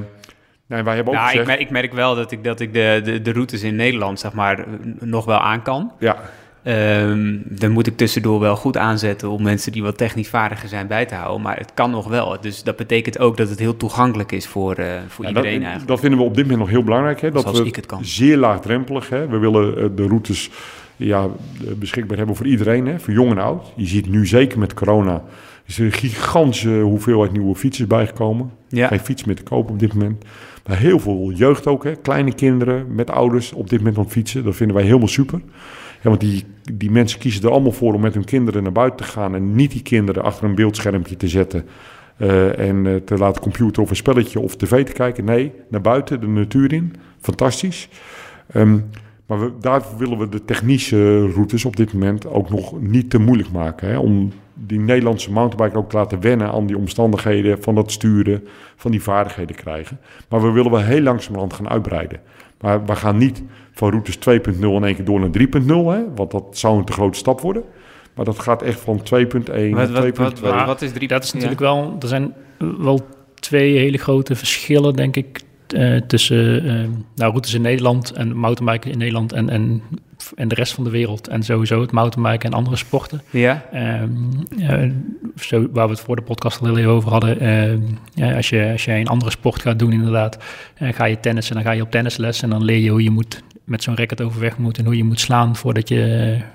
nee, 0.66 0.82
wij 0.82 0.94
hebben 0.94 1.14
ook 1.14 1.18
Nou, 1.18 1.24
ik 1.24 1.30
gezegd... 1.30 1.46
merk, 1.46 1.60
ik 1.60 1.70
merk 1.70 1.92
wel 1.92 2.14
dat 2.14 2.30
ik, 2.30 2.44
dat 2.44 2.60
ik 2.60 2.72
de, 2.72 3.00
de, 3.04 3.22
de 3.22 3.32
routes 3.32 3.62
in 3.62 3.76
Nederland, 3.76 4.20
zeg 4.20 4.32
maar, 4.32 4.64
nog 5.00 5.24
wel 5.24 5.38
aan 5.38 5.62
kan. 5.62 5.92
Ja, 5.98 6.16
Ehm 6.68 7.36
dan 7.44 7.70
moet 7.70 7.86
ik 7.86 7.96
tussendoor 7.96 8.40
wel 8.40 8.56
goed 8.56 8.76
aanzetten 8.76 9.30
om 9.30 9.42
mensen 9.42 9.72
die 9.72 9.82
wat 9.82 9.98
technisch 9.98 10.28
vaardiger 10.28 10.68
zijn 10.68 10.86
bij 10.86 11.06
te 11.06 11.14
houden. 11.14 11.42
Maar 11.42 11.56
het 11.56 11.70
kan 11.74 11.90
nog 11.90 12.08
wel. 12.08 12.36
Dus 12.40 12.62
dat 12.62 12.76
betekent 12.76 13.18
ook 13.18 13.36
dat 13.36 13.48
het 13.48 13.58
heel 13.58 13.76
toegankelijk 13.76 14.32
is 14.32 14.46
voor, 14.46 14.74
eh, 14.74 14.86
voor 15.08 15.24
Ja, 15.24 15.30
iedereen 15.30 15.52
dat, 15.52 15.62
eigenlijk. 15.62 15.88
dat 15.88 16.00
vinden 16.00 16.18
we 16.18 16.24
op 16.24 16.34
dit 16.34 16.42
moment 16.42 16.60
nog 16.60 16.70
heel 16.70 16.82
belangrijk. 16.82 17.20
Hè? 17.20 17.30
Dat 17.30 17.42
Zoals 17.42 17.58
we 17.58 17.66
ik 17.66 17.76
het 17.76 17.86
kan. 17.86 18.04
zeer 18.04 18.36
laagdrempelig. 18.36 19.08
Hè? 19.08 19.28
We 19.28 19.38
willen 19.38 19.78
eh, 19.78 19.84
de 19.94 20.06
routes 20.06 20.50
ja, 20.96 21.22
eh, 21.22 21.72
beschikbaar 21.74 22.16
hebben 22.16 22.36
voor 22.36 22.46
iedereen, 22.46 22.86
hè? 22.86 22.98
voor 22.98 23.12
jong 23.12 23.30
en 23.30 23.38
oud. 23.38 23.72
Je 23.76 23.86
ziet 23.86 24.08
nu 24.08 24.26
zeker 24.26 24.58
met 24.58 24.74
corona 24.74 25.22
is 25.66 25.78
er 25.78 25.84
een 25.84 25.92
gigantische 25.92 26.80
hoeveelheid 26.80 27.32
nieuwe 27.32 27.54
fietsers 27.54 27.86
bijgekomen. 27.86 28.50
Ja. 28.68 28.86
Geen 28.86 29.00
fiets 29.00 29.24
meer 29.24 29.36
te 29.36 29.42
kopen 29.42 29.72
op 29.72 29.78
dit 29.78 29.94
moment. 29.94 30.24
Maar 30.66 30.76
heel 30.76 30.98
veel 30.98 31.32
jeugd 31.34 31.66
ook, 31.66 31.84
hè? 31.84 31.96
kleine 31.96 32.34
kinderen 32.34 32.94
met 32.94 33.10
ouders 33.10 33.52
op 33.52 33.70
dit 33.70 33.78
moment 33.78 33.96
aan 33.96 34.02
het 34.02 34.12
fietsen. 34.12 34.44
Dat 34.44 34.56
vinden 34.56 34.76
wij 34.76 34.84
helemaal 34.84 35.08
super. 35.08 35.40
Ja, 36.02 36.08
want 36.08 36.20
die, 36.20 36.44
die 36.72 36.90
mensen 36.90 37.18
kiezen 37.18 37.42
er 37.42 37.50
allemaal 37.50 37.72
voor 37.72 37.94
om 37.94 38.00
met 38.00 38.14
hun 38.14 38.24
kinderen 38.24 38.62
naar 38.62 38.72
buiten 38.72 39.06
te 39.06 39.12
gaan... 39.12 39.34
en 39.34 39.54
niet 39.54 39.70
die 39.70 39.82
kinderen 39.82 40.22
achter 40.22 40.44
een 40.44 40.54
beeldschermpje 40.54 41.16
te 41.16 41.28
zetten... 41.28 41.64
eh, 42.16 42.58
en 42.68 42.86
eh, 42.86 42.96
te 42.96 43.16
laten 43.16 43.42
computer 43.42 43.82
of 43.82 43.90
een 43.90 43.96
spelletje 43.96 44.40
of 44.40 44.56
tv 44.56 44.84
te 44.84 44.92
kijken. 44.92 45.24
Nee, 45.24 45.52
naar 45.68 45.80
buiten, 45.80 46.20
de 46.20 46.26
natuur 46.26 46.72
in. 46.72 46.94
Fantastisch. 47.20 47.88
Ehm, 48.52 48.78
maar 49.26 49.40
we, 49.40 49.52
daar 49.60 49.82
willen 49.98 50.18
we 50.18 50.28
de 50.28 50.44
technische 50.44 51.30
routes 51.30 51.64
op 51.64 51.76
dit 51.76 51.92
moment 51.92 52.26
ook 52.26 52.50
nog 52.50 52.80
niet 52.80 53.10
te 53.10 53.18
moeilijk 53.18 53.50
maken. 53.50 53.88
Hè? 53.88 53.98
Om 53.98 54.32
die 54.54 54.80
Nederlandse 54.80 55.32
mountainbiker 55.32 55.78
ook 55.78 55.90
te 55.90 55.96
laten 55.96 56.20
wennen 56.20 56.52
aan 56.52 56.66
die 56.66 56.76
omstandigheden 56.76 57.62
van 57.62 57.74
dat 57.74 57.90
sturen, 57.90 58.44
van 58.76 58.90
die 58.90 59.02
vaardigheden 59.02 59.56
krijgen. 59.56 59.98
Maar 60.28 60.42
we 60.42 60.50
willen 60.50 60.70
wel 60.70 60.80
heel 60.80 61.00
langzamerhand 61.00 61.52
gaan 61.52 61.68
uitbreiden. 61.68 62.20
Maar 62.60 62.84
we 62.84 62.96
gaan 62.96 63.18
niet 63.18 63.42
van 63.72 63.90
routes 63.90 64.16
2.0 64.16 64.60
in 64.60 64.84
één 64.84 64.94
keer 64.94 65.04
door 65.04 65.20
naar 65.20 65.30
3.0, 65.38 65.66
hè? 65.66 66.14
want 66.14 66.30
dat 66.30 66.44
zou 66.50 66.78
een 66.78 66.84
te 66.84 66.92
grote 66.92 67.18
stap 67.18 67.40
worden. 67.40 67.62
Maar 68.14 68.24
dat 68.24 68.38
gaat 68.38 68.62
echt 68.62 68.80
van 68.80 68.98
2.1 68.98 69.04
Wat, 69.04 69.46
naar 69.72 69.92
wat, 69.92 70.04
2.2. 70.04 70.12
wat, 70.12 70.40
wat, 70.40 70.66
wat 70.66 70.82
is 70.82 70.92
drie? 70.92 71.08
Dat 71.08 71.24
is 71.24 71.32
natuurlijk 71.32 71.60
wel... 71.60 71.96
Er 72.00 72.08
zijn 72.08 72.34
wel 72.58 73.06
twee 73.34 73.78
hele 73.78 73.98
grote 73.98 74.36
verschillen, 74.36 74.96
denk 74.96 75.16
ik... 75.16 75.40
eh, 75.66 75.96
tussen 75.96 76.64
eh, 76.64 76.88
nou, 77.14 77.30
routes 77.30 77.54
in 77.54 77.60
Nederland 77.60 78.12
en 78.12 78.36
mountainbiken 78.36 78.90
in 78.90 78.98
Nederland 78.98 79.32
en, 79.32 79.48
en, 79.48 79.82
en 80.36 80.48
de 80.48 80.54
rest 80.54 80.72
van 80.74 80.84
de 80.84 80.90
wereld. 80.90 81.28
En 81.28 81.42
sowieso 81.42 81.80
het 81.80 81.92
mountainbiken 81.92 82.50
en 82.50 82.56
andere 82.56 82.76
sporten. 82.76 83.22
Ja, 83.30 83.64
Ehm, 83.72 84.10
eh, 84.58 84.90
zo, 85.36 85.66
waar 85.72 85.86
we 85.86 85.92
het 85.92 86.00
voor 86.02 86.16
de 86.16 86.22
podcast 86.22 86.60
al 86.60 86.66
heel 86.66 86.78
even 86.78 86.90
over 86.90 87.10
hadden. 87.10 87.40
ehm, 87.40 88.34
als, 88.36 88.48
je, 88.48 88.68
als 88.72 88.84
jij 88.84 89.00
een 89.00 89.06
andere 89.08 89.30
sport 89.30 89.60
gaat 89.62 89.78
doen, 89.78 89.92
inderdaad, 89.92 90.38
eh, 90.74 90.88
ga 90.92 91.04
je 91.04 91.20
tennissen, 91.20 91.54
dan 91.54 91.64
ga 91.64 91.70
je 91.70 91.82
op 91.82 91.90
tennisles 91.90 92.42
en 92.42 92.50
dan 92.50 92.64
leer 92.64 92.78
je 92.78 92.90
hoe 92.90 93.02
je 93.02 93.10
moet 93.10 93.42
met 93.64 93.82
zo'n 93.82 93.96
racket 93.96 94.20
overweg 94.20 94.58
moet 94.58 94.78
en 94.78 94.84
hoe 94.84 94.96
je 94.96 95.04
moet 95.04 95.20
slaan 95.20 95.56
voordat 95.56 95.88
je 95.88 96.02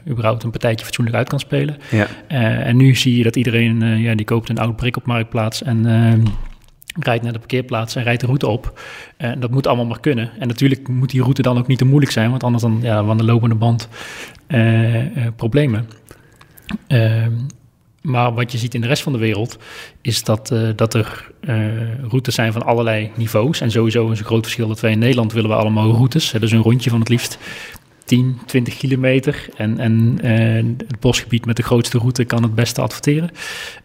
eh, 0.05 0.11
überhaupt 0.11 0.43
een 0.43 0.49
partijtje 0.49 0.85
fatsoenlijk 0.85 1.17
uit 1.17 1.29
kan 1.29 1.39
spelen. 1.39 1.77
ja. 1.91 2.07
Eh, 2.27 2.67
en 2.67 2.77
nu 2.77 2.95
zie 2.95 3.17
je 3.17 3.23
dat 3.23 3.35
iedereen, 3.35 3.99
ja, 3.99 4.15
die 4.15 4.25
koopt 4.25 4.49
een 4.49 4.57
oud 4.59 4.75
prik 4.75 4.97
op 4.97 5.05
Marktplaats 5.05 5.63
en 5.63 5.85
ehm, 5.85 6.21
rijdt 6.93 7.23
naar 7.23 7.33
de 7.33 7.39
parkeerplaats 7.39 7.95
en 7.95 8.03
rijdt 8.03 8.21
de 8.21 8.25
route 8.25 8.47
op. 8.47 8.79
En 9.17 9.39
dat 9.39 9.51
moet 9.51 9.67
allemaal 9.67 9.85
maar 9.85 9.99
kunnen. 9.99 10.31
En 10.39 10.47
natuurlijk 10.47 10.87
moet 10.87 11.09
die 11.09 11.21
route 11.21 11.41
dan 11.41 11.57
ook 11.57 11.67
niet 11.67 11.77
te 11.77 11.85
moeilijk 11.85 12.11
zijn, 12.11 12.29
want 12.29 12.43
anders 12.43 12.63
dan 12.63 12.79
ja, 12.81 13.03
van 13.03 13.17
de 13.17 13.23
lopende 13.23 13.55
band 13.55 13.87
eh, 14.47 15.25
eh, 15.25 15.33
problemen. 15.35 15.87
Ehm, 16.87 17.31
maar 18.03 18.33
wat 18.33 18.51
je 18.51 18.57
ziet 18.57 18.73
in 18.73 18.81
de 18.81 18.87
rest 18.87 19.03
van 19.03 19.13
de 19.13 19.19
wereld 19.19 19.57
is 20.01 20.23
dat, 20.23 20.51
eh, 20.51 20.69
dat 20.75 20.93
er 20.93 21.31
eh, 21.39 21.55
routes 22.09 22.35
zijn 22.35 22.53
van 22.53 22.63
allerlei 22.63 23.11
niveaus. 23.15 23.61
En 23.61 23.71
sowieso 23.71 24.09
is 24.09 24.19
een 24.19 24.25
groot 24.25 24.43
verschil 24.43 24.67
dat 24.67 24.79
wij 24.79 24.91
in 24.91 24.99
Nederland 24.99 25.33
willen 25.33 25.49
we 25.49 25.55
allemaal 25.55 25.91
routes. 25.91 26.31
Dus 26.39 26.51
een 26.51 26.61
rondje 26.61 26.89
van 26.89 26.99
het 26.99 27.09
liefst 27.09 27.37
10, 28.05 28.39
20 28.45 28.77
kilometer. 28.77 29.45
En, 29.57 29.79
en 29.79 30.19
eh, 30.21 30.85
het 30.87 30.99
bosgebied 30.99 31.45
met 31.45 31.55
de 31.55 31.63
grootste 31.63 31.97
route 31.97 32.23
kan 32.23 32.43
het 32.43 32.55
beste 32.55 32.81
adverteren. 32.81 33.29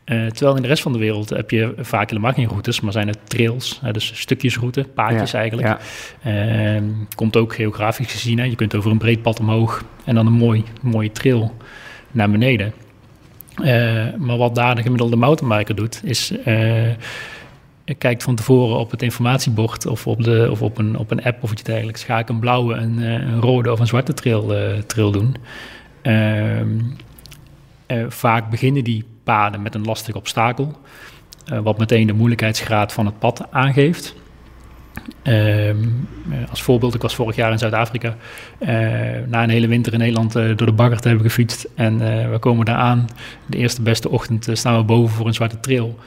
Eh, 0.04 0.26
terwijl 0.26 0.56
in 0.56 0.62
de 0.62 0.68
rest 0.68 0.82
van 0.82 0.92
de 0.92 0.98
wereld 0.98 1.28
heb 1.28 1.50
je 1.50 1.74
vaak 1.78 2.10
helemaal 2.10 2.32
geen 2.32 2.48
routes, 2.48 2.80
maar 2.80 2.92
zijn 2.92 3.08
het 3.08 3.18
trails. 3.24 3.78
hè, 3.82 3.92
dus 3.92 4.20
stukjesroute, 4.20 4.86
paadjes 4.94 5.30
Ja, 5.30 5.38
eigenlijk. 5.38 5.68
ja. 5.68 5.78
Ehm, 6.74 6.84
komt 7.14 7.36
ook 7.36 7.54
geografisch 7.54 8.12
gezien. 8.12 8.38
Hè. 8.38 8.44
Je 8.44 8.56
kunt 8.56 8.74
over 8.74 8.90
een 8.90 8.98
breed 8.98 9.22
pad 9.22 9.40
omhoog 9.40 9.84
en 10.04 10.14
dan 10.14 10.26
een 10.26 10.32
mooi, 10.32 10.64
mooie 10.82 11.12
trail 11.12 11.56
naar 12.10 12.30
beneden. 12.30 12.72
Maar 14.18 14.36
wat 14.36 14.54
daar 14.54 14.74
de 14.74 14.82
gemiddelde 14.82 15.16
mountainbiker 15.16 15.74
doet, 15.74 16.00
is 16.04 16.32
kijkt 17.98 18.22
van 18.22 18.34
tevoren 18.34 18.78
op 18.78 18.90
het 18.90 19.02
informatiebord 19.02 19.86
of 19.86 20.06
op, 20.06 20.24
de, 20.24 20.48
of 20.50 20.62
op, 20.62 20.78
een, 20.78 20.98
op 20.98 21.10
een 21.10 21.24
app 21.24 21.42
of 21.42 21.52
iets 21.52 21.62
dergelijks, 21.62 22.04
ga 22.04 22.18
ik 22.18 22.28
een 22.28 22.38
blauwe, 22.38 22.74
een, 22.74 22.98
een 22.98 23.40
rode 23.40 23.72
of 23.72 23.80
een 23.80 23.86
zwarte 23.86 24.14
trail, 24.14 24.52
trail 24.86 25.10
doen. 25.10 25.36
Ehm, 26.02 26.78
vaak 28.08 28.50
beginnen 28.50 28.84
die 28.84 29.04
paden 29.24 29.62
met 29.62 29.74
een 29.74 29.84
lastig 29.84 30.14
obstakel, 30.14 30.78
wat 31.62 31.78
meteen 31.78 32.06
de 32.06 32.12
moeilijkheidsgraad 32.12 32.92
van 32.92 33.06
het 33.06 33.18
pad 33.18 33.46
aangeeft. 33.50 34.14
Ehm, 35.22 35.88
als 36.50 36.62
voorbeeld, 36.62 36.94
ik 36.94 37.02
was 37.02 37.14
vorig 37.14 37.36
jaar 37.36 37.52
in 37.52 37.58
Zuid-Afrika. 37.58 38.16
Na 39.26 39.42
een 39.42 39.50
hele 39.50 39.68
winter 39.68 39.92
in 39.92 39.98
Nederland 39.98 40.32
door 40.32 40.66
de 40.66 40.72
bagger 40.72 41.00
te 41.00 41.08
hebben 41.08 41.26
gefietst. 41.26 41.68
En 41.74 41.98
we 42.30 42.38
komen 42.38 42.64
daar 42.64 42.76
aan. 42.76 43.08
De 43.46 43.56
eerste 43.56 43.82
beste 43.82 44.10
ochtend 44.10 44.48
staan 44.52 44.76
we 44.76 44.84
boven 44.84 45.16
voor 45.16 45.26
een 45.26 45.34
zwarte 45.34 45.60
trail. 45.60 45.98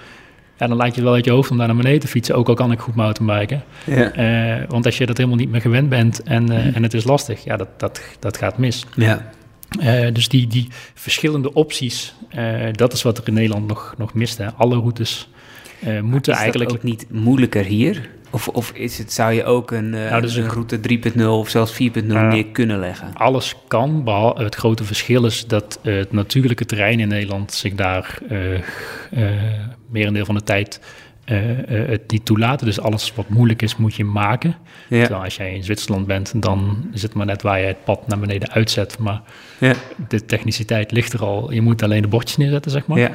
En 0.61 0.69
dan 0.69 0.77
laat 0.77 0.95
je 0.95 1.01
wel 1.01 1.13
uit 1.13 1.25
je 1.25 1.31
hoofd 1.31 1.51
om 1.51 1.57
daar 1.57 1.67
naar 1.67 1.75
beneden 1.75 1.99
te 1.99 2.07
fietsen. 2.07 2.35
Ook 2.35 2.47
al 2.47 2.53
kan 2.53 2.71
ik 2.71 2.79
goed 2.79 2.95
mountainbiken. 2.95 3.63
Ja. 3.85 4.65
want 4.67 4.85
als 4.85 4.97
je 4.97 5.05
dat 5.05 5.17
helemaal 5.17 5.37
niet 5.37 5.49
meer 5.49 5.61
gewend 5.61 5.89
bent 5.89 6.23
en, 6.23 6.43
mm. 6.43 6.51
en 6.51 6.83
het 6.83 6.93
is 6.93 7.03
lastig, 7.03 7.43
ja, 7.43 7.57
dat, 7.57 7.67
dat, 7.77 8.01
dat 8.19 8.37
gaat 8.37 8.57
mis. 8.57 8.85
Ja. 8.95 9.31
dus 10.11 10.27
die, 10.27 10.47
die 10.47 10.67
verschillende 10.93 11.53
opties, 11.53 12.13
dat 12.71 12.93
is 12.93 13.01
wat 13.01 13.17
er 13.17 13.27
in 13.27 13.33
Nederland 13.33 13.67
nog, 13.67 13.93
nog 13.97 14.13
mist. 14.13 14.37
Hè. 14.37 14.51
Alle 14.51 14.75
routes 14.75 15.29
moeten 16.01 16.33
is 16.33 16.39
eigenlijk... 16.39 16.71
ook 16.71 16.83
niet 16.83 17.05
moeilijker 17.09 17.65
hier? 17.65 18.09
Of, 18.31 18.47
of 18.47 18.71
is 18.71 18.97
het, 18.97 19.13
zou 19.13 19.33
je 19.33 19.43
ook 19.43 19.71
een, 19.71 19.93
uh, 19.93 20.09
nou, 20.09 20.21
dus 20.21 20.35
een 20.35 20.49
route 20.49 20.79
3.0 21.13 21.25
of 21.25 21.49
zelfs 21.49 21.73
4.0 21.73 22.05
neer 22.05 22.45
kunnen 22.45 22.79
leggen? 22.79 23.11
Alles 23.13 23.55
kan, 23.67 24.03
behalve 24.03 24.43
het 24.43 24.55
grote 24.55 24.83
verschil 24.83 25.25
is 25.25 25.47
dat 25.47 25.79
uh, 25.83 25.97
het 25.97 26.11
natuurlijke 26.11 26.65
terrein 26.65 26.99
in 26.99 27.07
Nederland 27.07 27.53
zich 27.53 27.75
daar 27.75 28.19
uh, 28.29 28.59
merendeel 29.89 30.25
van 30.25 30.35
de 30.35 30.43
tijd 30.43 30.79
het 31.65 32.11
niet 32.11 32.25
toelaten. 32.25 32.65
Dus 32.65 32.79
alles 32.79 33.13
wat 33.15 33.29
moeilijk 33.29 33.61
is, 33.61 33.75
moet 33.75 33.95
je 33.95 34.03
maken. 34.03 34.55
Ja. 34.87 34.99
Terwijl 34.99 35.23
als 35.23 35.35
jij 35.35 35.53
in 35.53 35.63
Zwitserland 35.63 36.07
bent, 36.07 36.41
dan 36.41 36.89
is 36.93 37.01
het 37.01 37.13
maar 37.13 37.25
net 37.25 37.41
waar 37.41 37.59
je 37.59 37.65
het 37.65 37.83
pad 37.83 38.07
naar 38.07 38.19
beneden 38.19 38.51
uitzet. 38.51 38.97
Maar 38.99 39.21
ja. 39.57 39.73
de 40.07 40.25
techniciteit 40.25 40.91
ligt 40.91 41.13
er 41.13 41.23
al. 41.23 41.51
Je 41.51 41.61
moet 41.61 41.83
alleen 41.83 42.01
de 42.01 42.07
bordjes 42.07 42.37
neerzetten, 42.37 42.71
zeg 42.71 42.87
maar. 42.87 42.99
Ja. 42.99 43.11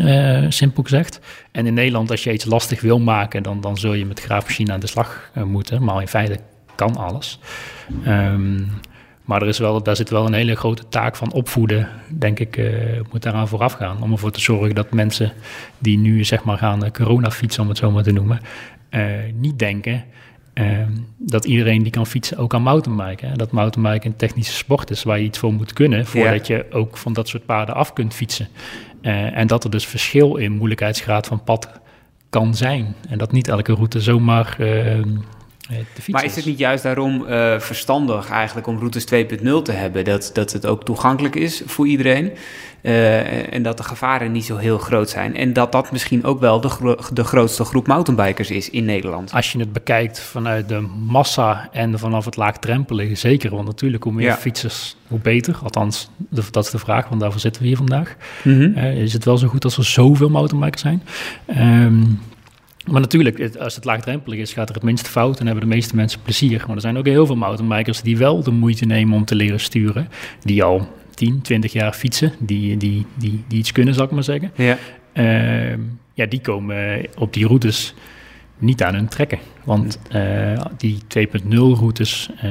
Uh, 0.00 0.46
simpel 0.48 0.82
gezegd. 0.82 1.20
En 1.50 1.66
in 1.66 1.74
Nederland, 1.74 2.10
als 2.10 2.24
je 2.24 2.32
iets 2.32 2.44
lastig 2.44 2.80
wil 2.80 2.98
maken, 2.98 3.42
dan, 3.42 3.60
dan 3.60 3.76
zul 3.76 3.92
je 3.94 4.06
met 4.06 4.20
graafmachine 4.20 4.72
aan 4.72 4.80
de 4.80 4.86
slag 4.86 5.30
uh, 5.36 5.44
moeten. 5.44 5.84
Maar 5.84 6.00
in 6.00 6.08
feite 6.08 6.38
kan 6.74 6.96
alles. 6.96 7.38
Um, 8.06 8.70
maar 9.24 9.42
er 9.42 9.48
is 9.48 9.58
wel, 9.58 9.82
daar 9.82 9.96
zit 9.96 10.10
wel 10.10 10.26
een 10.26 10.32
hele 10.32 10.54
grote 10.54 10.88
taak 10.88 11.16
van 11.16 11.32
opvoeden, 11.32 11.88
denk 12.08 12.38
ik, 12.38 12.56
uh, 12.56 13.00
moet 13.10 13.22
daaraan 13.22 13.48
vooraf 13.48 13.72
gaan. 13.72 14.02
Om 14.02 14.12
ervoor 14.12 14.30
te 14.30 14.40
zorgen 14.40 14.74
dat 14.74 14.92
mensen 14.92 15.32
die 15.78 15.98
nu 15.98 16.24
zeg 16.24 16.44
maar 16.44 16.58
gaan 16.58 16.92
coronafietsen, 16.92 17.62
om 17.62 17.68
het 17.68 17.78
zo 17.78 17.90
maar 17.90 18.02
te 18.02 18.12
noemen, 18.12 18.40
niet 19.34 19.58
denken 19.58 20.04
ehm, 20.52 20.90
dat 21.18 21.44
iedereen 21.44 21.82
die 21.82 21.92
kan 21.92 22.06
fietsen 22.06 22.36
ook 22.36 22.50
kan 22.50 22.62
mountainbiken. 22.62 23.28
Hè? 23.28 23.36
Dat 23.36 23.50
mountainbiken 23.50 24.10
een 24.10 24.16
technische 24.16 24.54
sport 24.54 24.90
is 24.90 25.02
waar 25.02 25.18
je 25.18 25.24
iets 25.24 25.38
voor 25.38 25.52
moet 25.52 25.72
kunnen, 25.72 26.06
voordat 26.06 26.46
je 26.46 26.66
ook 26.70 26.96
van 26.96 27.12
dat 27.12 27.28
soort 27.28 27.46
paden 27.46 27.74
af 27.74 27.92
kunt 27.92 28.14
fietsen. 28.14 28.48
Uh, 29.02 29.36
en 29.36 29.46
dat 29.46 29.64
er 29.64 29.70
dus 29.70 29.86
verschil 29.86 30.36
in 30.36 30.52
moeilijkheidsgraad 30.52 31.26
van 31.26 31.44
pad 31.44 31.68
kan 32.30 32.54
zijn. 32.54 32.94
En 33.08 33.18
dat 33.18 33.32
niet 33.32 33.48
elke 33.48 33.74
route 33.74 34.00
zomaar 34.00 34.56
uh, 34.60 35.04
maar 36.06 36.24
is 36.24 36.36
het 36.36 36.44
niet 36.44 36.58
juist 36.58 36.82
daarom 36.82 37.24
uh, 37.28 37.58
verstandig 37.58 38.30
eigenlijk 38.30 38.66
om 38.66 38.78
routes 38.78 39.04
2.0 39.04 39.62
te 39.62 39.72
hebben? 39.72 40.04
Dat, 40.04 40.30
dat 40.32 40.52
het 40.52 40.66
ook 40.66 40.84
toegankelijk 40.84 41.34
is 41.34 41.62
voor 41.66 41.86
iedereen. 41.86 42.32
Uh, 42.82 43.52
en 43.54 43.62
dat 43.62 43.76
de 43.76 43.82
gevaren 43.82 44.32
niet 44.32 44.44
zo 44.44 44.56
heel 44.56 44.78
groot 44.78 45.10
zijn. 45.10 45.36
En 45.36 45.52
dat 45.52 45.72
dat 45.72 45.92
misschien 45.92 46.24
ook 46.24 46.40
wel 46.40 46.60
de, 46.60 46.68
gro 46.68 46.96
de 47.12 47.24
grootste 47.24 47.64
groep 47.64 47.86
mountainbikers 47.86 48.50
is 48.50 48.70
in 48.70 48.84
Nederland. 48.84 49.32
Als 49.32 49.52
je 49.52 49.58
het 49.58 49.72
bekijkt 49.72 50.20
vanuit 50.20 50.68
de 50.68 50.80
massa 51.06 51.68
en 51.72 51.98
vanaf 51.98 52.24
het 52.24 52.36
laagdrempelige, 52.36 53.14
zeker. 53.14 53.50
Want 53.50 53.66
natuurlijk, 53.66 54.02
hoe 54.02 54.12
meer 54.12 54.26
ja. 54.26 54.36
fietsers, 54.36 54.96
hoe 55.08 55.18
beter. 55.18 55.58
Althans, 55.62 56.10
dat 56.50 56.64
is 56.64 56.70
de 56.70 56.78
vraag, 56.78 57.08
want 57.08 57.20
daarvoor 57.20 57.40
zitten 57.40 57.62
we 57.62 57.68
hier 57.68 57.76
vandaag. 57.76 58.16
Mm 58.42 58.60
-hmm. 58.60 58.72
uh, 58.76 59.02
is 59.02 59.12
het 59.12 59.24
wel 59.24 59.38
zo 59.38 59.48
goed 59.48 59.64
als 59.64 59.76
er 59.76 59.84
zoveel 59.84 60.28
mountainbikers 60.28 60.82
zijn? 60.82 61.02
Um, 61.48 62.20
maar 62.90 63.00
natuurlijk, 63.00 63.56
als 63.56 63.74
het 63.74 63.84
laagdrempelig 63.84 64.38
is, 64.38 64.52
gaat 64.52 64.68
er 64.68 64.74
het 64.74 64.84
minste 64.84 65.10
fout 65.10 65.40
en 65.40 65.46
hebben 65.46 65.64
de 65.64 65.74
meeste 65.74 65.96
mensen 65.96 66.20
plezier. 66.22 66.64
Maar 66.66 66.76
er 66.76 66.82
zijn 66.82 66.98
ook 66.98 67.06
heel 67.06 67.26
veel 67.26 67.36
mountainbikers 67.36 68.02
die 68.02 68.16
wel 68.16 68.42
de 68.42 68.50
moeite 68.50 68.84
nemen 68.84 69.16
om 69.16 69.24
te 69.24 69.34
leren 69.34 69.60
sturen. 69.60 70.08
Die 70.40 70.62
al 70.62 70.88
10, 71.14 71.40
20 71.42 71.72
jaar 71.72 71.92
fietsen, 71.92 72.32
die, 72.38 72.76
die, 72.76 73.06
die, 73.14 73.44
die 73.48 73.58
iets 73.58 73.72
kunnen, 73.72 73.94
zal 73.94 74.04
ik 74.04 74.10
maar 74.10 74.24
zeggen. 74.24 74.50
Ja. 74.56 74.78
Uh, 75.14 75.78
ja, 76.14 76.26
die 76.26 76.40
komen 76.40 77.06
op 77.18 77.32
die 77.32 77.46
routes 77.46 77.94
niet 78.58 78.82
aan 78.82 78.94
hun 78.94 79.08
trekken. 79.08 79.38
Want 79.64 79.98
uh, 80.14 80.60
die 80.76 80.98
2.0 81.18 81.48
routes, 81.54 82.30
uh, 82.34 82.42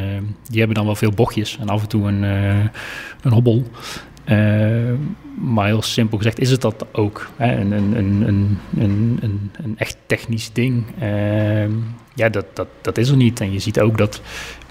die 0.49 0.57
hebben 0.57 0.75
dan 0.75 0.85
wel 0.85 0.95
veel 0.95 1.11
bochtjes 1.11 1.57
en 1.59 1.69
af 1.69 1.81
en 1.81 1.87
toe 1.87 2.07
een, 2.07 2.23
uh, 2.23 2.65
een 3.21 3.31
hobbel. 3.31 3.63
Uh, 4.25 4.93
maar 5.37 5.65
heel 5.65 5.81
simpel 5.81 6.17
gezegd 6.17 6.39
is 6.39 6.51
het 6.51 6.61
dat 6.61 6.85
ook. 6.91 7.29
Hè? 7.35 7.55
Een, 7.59 7.71
een, 7.71 7.97
een, 7.97 8.27
een, 8.77 9.19
een, 9.21 9.51
een 9.63 9.77
echt 9.77 9.97
technisch 10.05 10.53
ding. 10.53 10.83
Ja, 12.13 12.29
dat, 12.29 12.45
dat, 12.53 12.67
dat 12.81 12.97
is 12.97 13.09
er 13.09 13.15
niet. 13.15 13.39
En 13.39 13.51
je 13.51 13.59
ziet 13.59 13.79
ook 13.79 13.97
dat 13.97 14.21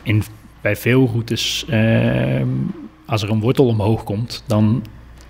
in, 0.02 0.22
bij 0.60 0.76
veel 0.76 1.06
routes, 1.06 1.66
als 3.10 3.22
er 3.22 3.30
een 3.30 3.40
wortel 3.40 3.66
omhoog 3.66 4.04
komt, 4.04 4.44
dan 4.46 4.82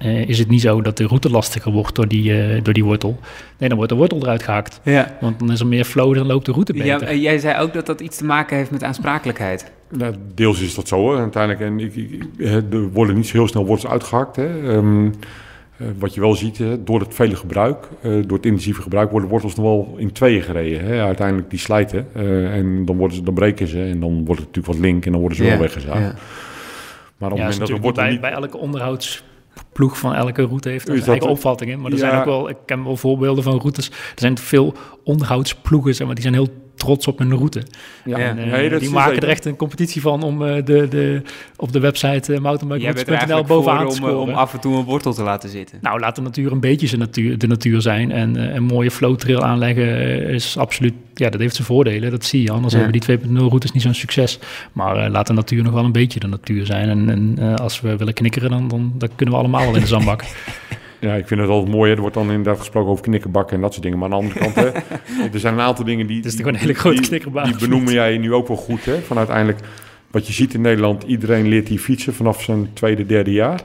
uh, 0.02 0.28
is 0.28 0.38
het 0.38 0.48
niet 0.48 0.60
zo 0.60 0.82
dat 0.82 0.96
de 0.96 1.06
route 1.06 1.30
lastiger 1.30 1.72
wordt 1.72 1.94
door 1.94 2.08
die, 2.08 2.32
uh, 2.32 2.62
door 2.62 2.74
die 2.74 2.84
wortel. 2.84 3.18
Nee, 3.58 3.68
dan 3.68 3.78
wordt 3.78 3.92
de 3.92 3.98
wortel 3.98 4.18
eruit 4.22 4.42
gehaakt. 4.42 4.80
Ja. 4.84 5.16
Want 5.20 5.38
dan 5.38 5.52
is 5.52 5.60
er 5.60 5.66
meer 5.66 5.84
flow, 5.84 6.14
dan 6.14 6.26
loopt 6.26 6.46
de 6.46 6.52
route 6.52 6.72
beter. 6.72 6.86
Ja, 6.86 7.12
jij 7.12 7.38
zei 7.38 7.60
ook 7.60 7.72
dat 7.72 7.86
dat 7.86 8.00
iets 8.00 8.16
te 8.16 8.24
maken 8.24 8.56
heeft 8.56 8.70
met 8.70 8.82
aansprakelijkheid. 8.82 9.70
Nou, 9.88 10.14
deels 10.34 10.60
is 10.60 10.74
dat 10.74 10.88
zo 10.88 10.96
hoor. 10.96 11.18
Uiteindelijk, 11.18 11.64
en 11.64 11.80
ik, 11.80 11.94
ik, 11.94 12.24
er 12.72 12.90
worden 12.90 13.16
niet 13.16 13.26
zo 13.26 13.36
heel 13.36 13.48
snel 13.48 13.66
wortels 13.66 13.92
uitgehakt. 13.92 14.36
Hè. 14.36 14.74
Um, 14.74 15.04
uh, 15.04 15.86
wat 15.98 16.14
je 16.14 16.20
wel 16.20 16.34
ziet, 16.34 16.58
hè, 16.58 16.84
door 16.84 17.00
het 17.00 17.14
vele 17.14 17.36
gebruik, 17.36 17.88
door 18.02 18.36
het 18.36 18.46
intensieve 18.46 18.82
gebruik, 18.82 19.10
worden 19.10 19.28
wortels 19.28 19.54
nog 19.54 19.64
wel 19.64 19.94
in 19.96 20.12
tweeën 20.12 20.42
gereden. 20.42 20.84
Hè. 20.84 21.02
Uiteindelijk 21.02 21.50
die 21.50 21.58
slijten 21.58 22.06
en 22.52 22.84
dan, 22.84 22.96
worden 22.96 23.16
ze, 23.16 23.22
dan 23.22 23.34
breken 23.34 23.66
ze 23.68 23.82
en 23.82 24.00
dan 24.00 24.24
wordt 24.24 24.40
het 24.40 24.46
natuurlijk 24.46 24.66
wat 24.66 24.78
link 24.78 25.06
en 25.06 25.10
dan 25.12 25.20
worden 25.20 25.38
ze 25.38 25.44
ja. 25.44 25.50
wel 25.50 25.58
weggezaagd. 25.58 26.00
Ja. 26.00 26.14
Maar 27.20 27.30
op 27.30 27.38
het 27.38 27.46
moment 27.46 27.70
dat 27.70 27.84
er 27.84 27.92
bij, 27.92 28.10
niet... 28.10 28.20
bij 28.20 28.30
elke 28.30 28.56
onderhouds 28.56 29.24
ploeg 29.72 29.98
van 29.98 30.14
elke 30.14 30.42
route 30.42 30.68
heeft 30.68 30.88
een 30.88 31.02
eigen 31.02 31.28
opvatting 31.28 31.70
in. 31.70 31.80
Maar 31.80 31.92
er 31.92 31.98
zijn 31.98 32.18
ook 32.18 32.24
wel, 32.24 32.48
ik 32.48 32.56
ken 32.66 32.84
wel 32.84 32.96
voorbeelden 32.96 33.44
van 33.44 33.58
routes. 33.58 33.88
Er 33.88 33.94
zijn 34.14 34.38
veel 34.38 34.74
onderhoudsploegen, 35.04 35.94
zeg 35.94 36.06
maar, 36.06 36.14
die 36.14 36.24
zijn 36.24 36.34
heel 36.34 36.48
trots 36.80 37.06
op 37.06 37.18
hun 37.18 37.34
route. 37.34 37.62
Ja. 38.04 38.18
En, 38.18 38.48
uh, 38.48 38.78
die 38.78 38.90
maken 38.90 39.20
er 39.20 39.28
echt 39.28 39.44
een 39.44 39.56
competitie 39.56 40.00
van 40.00 40.22
om 40.22 40.42
uh, 40.42 40.54
de, 40.54 40.88
de, 40.88 41.22
op 41.56 41.72
de 41.72 41.80
website 41.80 42.32
uh, 42.32 42.38
mountainbike.nl 42.38 43.44
bovenaan 43.44 43.88
te 43.88 43.94
scoren. 43.94 44.20
Om, 44.20 44.28
om 44.28 44.34
af 44.34 44.52
en 44.52 44.60
toe 44.60 44.76
een 44.76 44.84
wortel 44.84 45.12
te 45.12 45.22
laten 45.22 45.48
zitten. 45.48 45.78
Nou, 45.80 46.00
laat 46.00 46.16
de 46.16 46.22
natuur 46.22 46.52
een 46.52 46.60
beetje 46.60 46.86
zijn 46.86 47.00
natuur, 47.00 47.38
de 47.38 47.46
natuur 47.46 47.80
zijn. 47.80 48.12
En 48.12 48.54
een 48.56 48.62
mooie 48.62 48.90
flow 48.90 49.16
trail 49.16 49.42
aanleggen 49.42 50.22
is 50.28 50.56
absoluut, 50.56 50.94
ja, 51.14 51.30
dat 51.30 51.40
heeft 51.40 51.54
zijn 51.54 51.66
voordelen. 51.66 52.10
Dat 52.10 52.24
zie 52.24 52.42
je. 52.42 52.50
Anders 52.50 52.74
ja. 52.74 52.80
hebben 52.80 53.00
die 53.00 53.18
2.0 53.18 53.32
routes 53.34 53.72
niet 53.72 53.82
zo'n 53.82 53.94
succes. 53.94 54.38
Maar 54.72 55.10
laat 55.10 55.26
de 55.26 55.32
natuur 55.32 55.62
nog 55.62 55.72
wel 55.72 55.84
een 55.84 55.92
beetje 55.92 56.20
de 56.20 56.26
natuur 56.26 56.66
zijn. 56.66 56.88
En, 56.88 57.10
en 57.10 57.56
als 57.58 57.80
we 57.80 57.96
willen 57.96 58.14
knikkeren, 58.14 58.50
dan, 58.50 58.68
dan, 58.68 58.92
dan 58.98 59.08
kunnen 59.16 59.34
we 59.34 59.40
allemaal 59.40 59.64
wel 59.64 59.74
in 59.74 59.80
de 59.80 59.86
zandbak. 59.86 60.24
Ja, 61.00 61.14
ik 61.14 61.26
vind 61.26 61.40
het 61.40 61.48
altijd 61.48 61.72
mooi. 61.74 61.92
Er 61.92 62.00
wordt 62.00 62.14
dan 62.14 62.30
inderdaad 62.30 62.58
gesproken 62.58 62.90
over 62.90 63.04
knikkerbakken 63.04 63.56
en 63.56 63.62
dat 63.62 63.72
soort 63.72 63.82
dingen. 63.82 63.98
Maar 63.98 64.12
aan 64.12 64.18
de 64.18 64.24
andere 64.24 64.40
kant, 64.40 64.54
hè, 64.54 64.70
er 65.32 65.40
zijn 65.40 65.54
een 65.54 65.60
aantal 65.60 65.84
dingen 65.84 66.06
die... 66.06 66.16
Het 66.16 66.26
is 66.26 66.36
toch 66.36 66.46
een 66.46 66.54
hele 66.54 66.74
grote 66.74 67.00
knikkerbak. 67.00 67.44
Die 67.44 67.56
benoemen 67.58 67.92
jij 67.92 68.18
nu 68.18 68.34
ook 68.34 68.48
wel 68.48 68.56
goed, 68.56 68.84
hè? 68.84 69.00
Van 69.00 69.18
uiteindelijk, 69.18 69.58
wat 70.10 70.26
je 70.26 70.32
ziet 70.32 70.54
in 70.54 70.60
Nederland, 70.60 71.02
iedereen 71.02 71.48
leert 71.48 71.68
hier 71.68 71.78
fietsen 71.78 72.14
vanaf 72.14 72.42
zijn 72.42 72.68
tweede, 72.72 73.06
derde 73.06 73.32
jaar. 73.32 73.60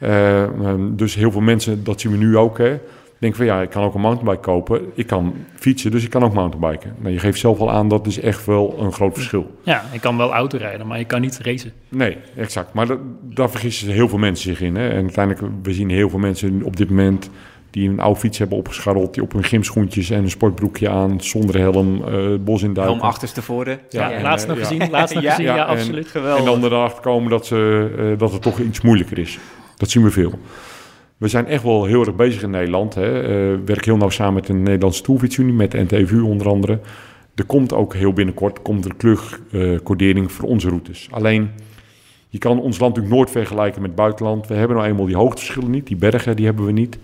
Uh, 0.00 0.44
dus 0.78 1.14
heel 1.14 1.30
veel 1.30 1.40
mensen, 1.40 1.84
dat 1.84 2.00
zien 2.00 2.12
we 2.12 2.18
nu 2.18 2.36
ook, 2.36 2.58
hè 2.58 2.78
denk 3.18 3.34
van 3.34 3.46
ja, 3.46 3.62
ik 3.62 3.70
kan 3.70 3.84
ook 3.84 3.94
een 3.94 4.00
mountainbike 4.00 4.40
kopen. 4.40 4.80
Ik 4.94 5.06
kan 5.06 5.34
fietsen, 5.54 5.90
dus 5.90 6.04
ik 6.04 6.10
kan 6.10 6.24
ook 6.24 6.32
mountainbiken. 6.32 6.94
Nou, 6.98 7.12
je 7.12 7.18
geeft 7.18 7.38
zelf 7.38 7.58
al 7.58 7.70
aan, 7.70 7.88
dat 7.88 8.06
is 8.06 8.20
echt 8.20 8.46
wel 8.46 8.76
een 8.80 8.92
groot 8.92 9.14
verschil. 9.14 9.56
Ja, 9.62 9.84
ik 9.92 10.00
kan 10.00 10.16
wel 10.16 10.32
autorijden, 10.32 10.86
maar 10.86 10.98
ik 10.98 11.06
kan 11.06 11.20
niet 11.20 11.38
racen. 11.42 11.72
Nee, 11.88 12.16
exact. 12.36 12.72
Maar 12.72 12.86
dat, 12.86 12.98
daar 13.22 13.50
vergissen 13.50 13.88
heel 13.88 14.08
veel 14.08 14.18
mensen 14.18 14.50
zich 14.50 14.60
in. 14.60 14.76
Hè? 14.76 14.88
En 14.88 15.02
uiteindelijk, 15.02 15.54
we 15.62 15.72
zien 15.72 15.90
heel 15.90 16.10
veel 16.10 16.18
mensen 16.18 16.62
op 16.62 16.76
dit 16.76 16.88
moment 16.88 17.30
die 17.70 17.88
een 17.88 18.00
oude 18.00 18.20
fiets 18.20 18.38
hebben 18.38 18.58
opgescharreld, 18.58 19.14
die 19.14 19.22
op 19.22 19.32
hun 19.32 19.44
gymschoentjes 19.44 20.10
en 20.10 20.22
een 20.22 20.30
sportbroekje 20.30 20.88
aan, 20.88 21.20
zonder 21.20 21.58
helm, 21.58 22.04
uh, 22.08 22.36
bos 22.40 22.62
in 22.62 22.74
duiken. 22.74 22.96
Helm 22.96 23.08
achterstevoren. 23.08 23.80
Ja, 23.88 24.10
ja, 24.10 24.22
laatst 24.22 24.46
nog 24.46 24.58
gezien, 24.58 24.90
laatst 24.90 25.14
nog 25.14 25.24
gezien, 25.30 25.44
ja, 25.44 25.64
absoluut. 25.64 26.04
En, 26.04 26.10
Geweldig. 26.10 26.54
En 26.54 26.60
dan 26.60 26.72
erachter 26.72 27.02
komen 27.02 27.30
dat, 27.30 27.46
ze, 27.46 27.90
uh, 27.98 28.18
dat 28.18 28.32
het 28.32 28.42
toch 28.42 28.58
iets 28.58 28.80
moeilijker 28.80 29.18
is. 29.18 29.38
Dat 29.76 29.90
zien 29.90 30.02
we 30.02 30.10
veel. 30.10 30.32
We 31.16 31.28
zijn 31.28 31.46
echt 31.46 31.62
wel 31.62 31.84
heel 31.84 32.00
erg 32.00 32.14
bezig 32.14 32.42
in 32.42 32.50
Nederland. 32.50 32.94
Hè. 32.94 33.22
Uh, 33.52 33.58
werk 33.64 33.84
heel 33.84 33.96
nauw 33.96 34.08
samen 34.08 34.34
met 34.34 34.46
de 34.46 34.52
Nederlandse 34.52 35.02
Toolfietsunie, 35.02 35.52
met 35.52 35.70
de 35.70 35.82
NTVU 35.82 36.20
onder 36.20 36.48
andere. 36.48 36.80
Er 37.34 37.44
komt 37.44 37.72
ook 37.72 37.94
heel 37.94 38.12
binnenkort 38.12 38.62
komt 38.62 38.84
er 38.84 38.94
klugcodering 38.96 40.26
uh, 40.26 40.32
voor 40.32 40.48
onze 40.48 40.68
routes. 40.68 41.08
Alleen, 41.10 41.50
je 42.28 42.38
kan 42.38 42.60
ons 42.60 42.78
land 42.78 42.94
natuurlijk 42.94 43.14
nooit 43.14 43.30
vergelijken 43.30 43.80
met 43.80 43.90
het 43.90 44.00
buitenland. 44.00 44.46
We 44.46 44.54
hebben 44.54 44.76
nou 44.76 44.88
eenmaal 44.88 45.06
die 45.06 45.16
hoogteverschillen 45.16 45.70
niet, 45.70 45.86
die 45.86 45.96
bergen 45.96 46.36
die 46.36 46.44
hebben 46.44 46.64
we 46.64 46.72
niet. 46.72 46.98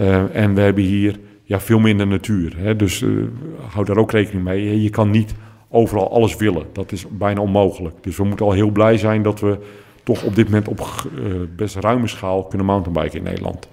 Uh, 0.00 0.36
en 0.36 0.54
we 0.54 0.60
hebben 0.60 0.84
hier 0.84 1.18
ja, 1.42 1.60
veel 1.60 1.78
minder 1.78 2.06
natuur. 2.06 2.54
Hè? 2.56 2.76
Dus 2.76 3.04
hou 3.68 3.84
daar 3.84 3.96
ook 3.96 4.12
rekening 4.12 4.44
mee. 4.44 4.82
Je 4.82 4.90
kan 4.90 5.10
niet 5.10 5.34
overal 5.68 6.12
alles 6.12 6.36
willen. 6.36 6.66
Dat 6.72 6.92
is 6.92 7.06
bijna 7.10 7.40
onmogelijk. 7.40 7.94
Dus 8.00 8.16
we 8.16 8.24
moeten 8.24 8.46
al 8.46 8.52
heel 8.52 8.70
blij 8.70 8.96
zijn 8.96 9.22
dat 9.22 9.40
we 9.40 9.58
toch 10.14 10.24
op 10.24 10.34
dit 10.34 10.44
moment 10.44 10.68
op 10.68 10.80
uh, 10.80 11.34
best 11.56 11.76
ruime 11.76 12.06
schaal 12.06 12.44
kunnen 12.44 12.66
mountainbiken 12.66 13.18
in 13.18 13.24
Nederland. 13.24 13.68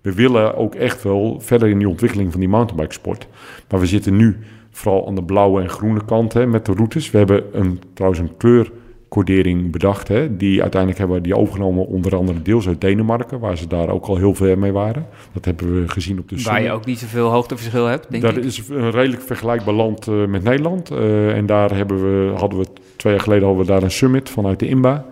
We 0.00 0.14
willen 0.14 0.56
ook 0.56 0.74
echt 0.74 1.02
wel 1.02 1.40
verder 1.40 1.68
in 1.68 1.78
die 1.78 1.88
ontwikkeling 1.88 2.30
van 2.30 2.40
die 2.40 2.48
mountainbikesport. 2.48 3.26
Maar 3.68 3.80
we 3.80 3.86
zitten 3.86 4.16
nu 4.16 4.38
vooral 4.70 5.06
aan 5.06 5.14
de 5.14 5.22
blauwe 5.22 5.62
en 5.62 5.68
groene 5.68 6.04
kant 6.04 6.32
hè, 6.32 6.46
met 6.46 6.66
de 6.66 6.72
routes. 6.72 7.10
We 7.10 7.18
hebben 7.18 7.44
een, 7.52 7.80
trouwens 7.94 8.20
een 8.22 8.36
kleurcodering 8.36 9.70
bedacht. 9.70 10.08
Hè, 10.08 10.36
die 10.36 10.60
uiteindelijk 10.60 11.00
hebben 11.00 11.22
die 11.22 11.36
overgenomen 11.36 11.86
onder 11.86 12.16
andere 12.16 12.42
deels 12.42 12.68
uit 12.68 12.80
Denemarken, 12.80 13.40
waar 13.40 13.56
ze 13.56 13.66
daar 13.66 13.88
ook 13.88 14.06
al 14.06 14.16
heel 14.16 14.34
ver 14.34 14.58
mee 14.58 14.72
waren. 14.72 15.06
Dat 15.32 15.44
hebben 15.44 15.80
we 15.80 15.88
gezien 15.88 16.18
op 16.18 16.28
de 16.28 16.42
Waar 16.42 16.62
je 16.62 16.72
ook 16.72 16.86
niet 16.86 16.98
zoveel 16.98 17.30
hoogteverschil 17.30 17.86
hebt, 17.86 18.10
denk 18.10 18.22
dat 18.22 18.36
is 18.36 18.68
een 18.68 18.90
redelijk 18.90 19.22
vergelijkbaar 19.22 19.74
land 19.74 20.06
uh, 20.06 20.26
met 20.26 20.42
Nederland. 20.42 20.92
Uh, 20.92 21.36
en 21.36 21.46
daar 21.46 21.76
hebben 21.76 22.00
we, 22.02 22.38
hadden 22.38 22.58
we 22.58 22.66
twee 22.96 23.12
jaar 23.12 23.22
geleden 23.22 23.46
hadden 23.46 23.66
we 23.66 23.72
daar 23.72 23.82
een 23.82 23.90
summit 23.90 24.30
vanuit 24.30 24.58
de 24.58 24.68
INBA. 24.68 25.04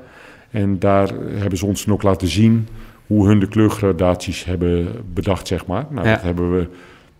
En 0.50 0.78
daar 0.78 1.08
hebben 1.34 1.58
ze 1.58 1.66
ons 1.66 1.86
nog 1.86 2.02
laten 2.02 2.28
zien 2.28 2.68
hoe 3.06 3.26
hun 3.26 3.38
de 3.38 3.48
kleurgradaties 3.48 4.44
hebben 4.44 4.88
bedacht, 5.14 5.46
zeg 5.46 5.66
maar. 5.66 5.86
Nou, 5.90 6.06
ja. 6.06 6.14
dat 6.14 6.22
hebben 6.22 6.56
we 6.56 6.66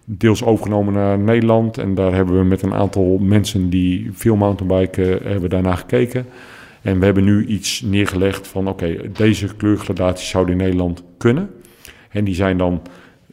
deels 0.04 0.44
overgenomen 0.44 0.92
naar 0.92 1.18
Nederland. 1.18 1.78
En 1.78 1.94
daar 1.94 2.14
hebben 2.14 2.38
we 2.38 2.44
met 2.44 2.62
een 2.62 2.74
aantal 2.74 3.18
mensen 3.18 3.70
die 3.70 4.10
veel 4.12 4.36
mountainbiken 4.36 5.18
hebben 5.22 5.50
daarna 5.50 5.74
gekeken. 5.74 6.26
En 6.82 6.98
we 6.98 7.04
hebben 7.04 7.24
nu 7.24 7.46
iets 7.46 7.80
neergelegd 7.80 8.46
van 8.46 8.68
oké, 8.68 8.96
deze 9.12 9.56
kleurgradaties 9.56 10.28
zouden 10.28 10.54
in 10.54 10.60
Nederland 10.60 11.02
kunnen. 11.18 11.50
En 12.10 12.24
die 12.24 12.34
zijn 12.34 12.58
dan, 12.58 12.82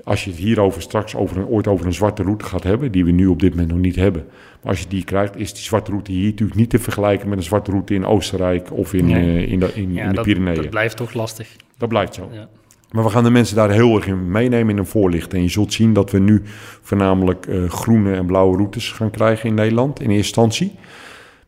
als 0.05 0.23
je 0.23 0.29
het 0.29 0.39
hierover 0.39 0.81
straks 0.81 1.15
over 1.15 1.37
een, 1.37 1.45
ooit 1.45 1.67
over 1.67 1.85
een 1.85 1.93
zwarte 1.93 2.23
route 2.23 2.45
gaat 2.45 2.63
hebben, 2.63 2.91
die 2.91 3.05
we 3.05 3.11
nu 3.11 3.27
op 3.27 3.39
dit 3.39 3.49
moment 3.49 3.69
nog 3.69 3.79
niet 3.79 3.95
hebben. 3.95 4.25
Maar 4.61 4.71
als 4.71 4.81
je 4.81 4.87
die 4.87 5.03
krijgt, 5.03 5.37
is 5.37 5.53
die 5.53 5.63
zwarte 5.63 5.91
route 5.91 6.11
hier 6.11 6.29
natuurlijk 6.29 6.59
niet 6.59 6.69
te 6.69 6.79
vergelijken 6.79 7.29
met 7.29 7.37
een 7.37 7.43
zwarte 7.43 7.71
route 7.71 7.93
in 7.93 8.05
Oostenrijk 8.05 8.71
of 8.71 8.93
in, 8.93 9.05
nee. 9.05 9.45
uh, 9.45 9.51
in 9.51 9.59
de, 9.59 9.71
in, 9.73 9.93
ja, 9.93 10.03
in 10.03 10.09
de 10.09 10.15
dat, 10.15 10.23
Pyreneeën. 10.23 10.55
Dat 10.55 10.69
blijft 10.69 10.97
toch 10.97 11.13
lastig. 11.13 11.55
Dat 11.77 11.89
blijft 11.89 12.13
zo. 12.13 12.29
Ja. 12.31 12.47
Maar 12.91 13.03
we 13.03 13.09
gaan 13.09 13.23
de 13.23 13.29
mensen 13.29 13.55
daar 13.55 13.71
heel 13.71 13.95
erg 13.95 14.07
in 14.07 14.31
meenemen 14.31 14.69
in 14.69 14.77
een 14.77 14.85
voorlichten. 14.85 15.37
En 15.37 15.43
je 15.43 15.49
zult 15.49 15.73
zien 15.73 15.93
dat 15.93 16.11
we 16.11 16.19
nu 16.19 16.41
voornamelijk 16.81 17.45
uh, 17.47 17.69
groene 17.69 18.13
en 18.13 18.25
blauwe 18.25 18.57
routes 18.57 18.91
gaan 18.91 19.11
krijgen 19.11 19.49
in 19.49 19.55
Nederland 19.55 19.99
in 19.99 20.09
eerste 20.09 20.17
instantie. 20.17 20.71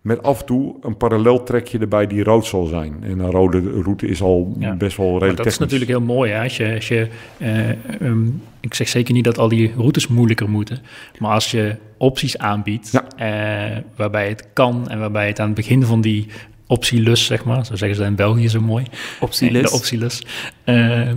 Met 0.07 0.23
af 0.23 0.39
en 0.39 0.45
toe 0.45 0.75
een 0.81 0.97
parallel 0.97 1.43
trekje 1.43 1.79
erbij 1.79 2.07
die 2.07 2.23
rood 2.23 2.45
zal 2.45 2.65
zijn. 2.65 2.95
En 3.01 3.19
een 3.19 3.31
rode 3.31 3.81
route 3.81 4.07
is 4.07 4.21
al 4.21 4.55
ja. 4.59 4.75
best 4.75 4.97
wel 4.97 5.07
redelijk 5.07 5.35
maar 5.35 5.43
Dat 5.43 5.53
is 5.53 5.57
natuurlijk 5.57 5.89
heel 5.89 6.01
mooi. 6.01 6.31
Hè? 6.31 6.43
Als 6.43 6.57
je, 6.57 6.73
als 6.75 6.87
je, 6.87 7.07
uh, 7.37 8.07
um, 8.07 8.41
ik 8.59 8.73
zeg 8.73 8.87
zeker 8.87 9.13
niet 9.13 9.23
dat 9.23 9.37
al 9.37 9.47
die 9.47 9.71
routes 9.75 10.07
moeilijker 10.07 10.49
moeten. 10.49 10.79
Maar 11.17 11.31
als 11.31 11.51
je 11.51 11.75
opties 11.97 12.37
aanbiedt 12.37 12.91
ja. 12.91 13.73
uh, 13.73 13.77
waarbij 13.95 14.27
het 14.27 14.47
kan 14.53 14.89
en 14.89 14.99
waarbij 14.99 15.27
het 15.27 15.39
aan 15.39 15.45
het 15.45 15.55
begin 15.55 15.83
van 15.83 16.01
die 16.01 16.27
optielus, 16.67 17.25
zeg 17.25 17.45
maar. 17.45 17.65
Zo 17.65 17.75
zeggen 17.75 17.97
ze 17.97 18.03
in 18.03 18.15
België 18.15 18.49
zo 18.49 18.61
mooi. 18.61 18.85
Optielus. 19.19 19.69
De 19.69 19.75
optielus. 19.75 20.25
Uh, 20.65 21.11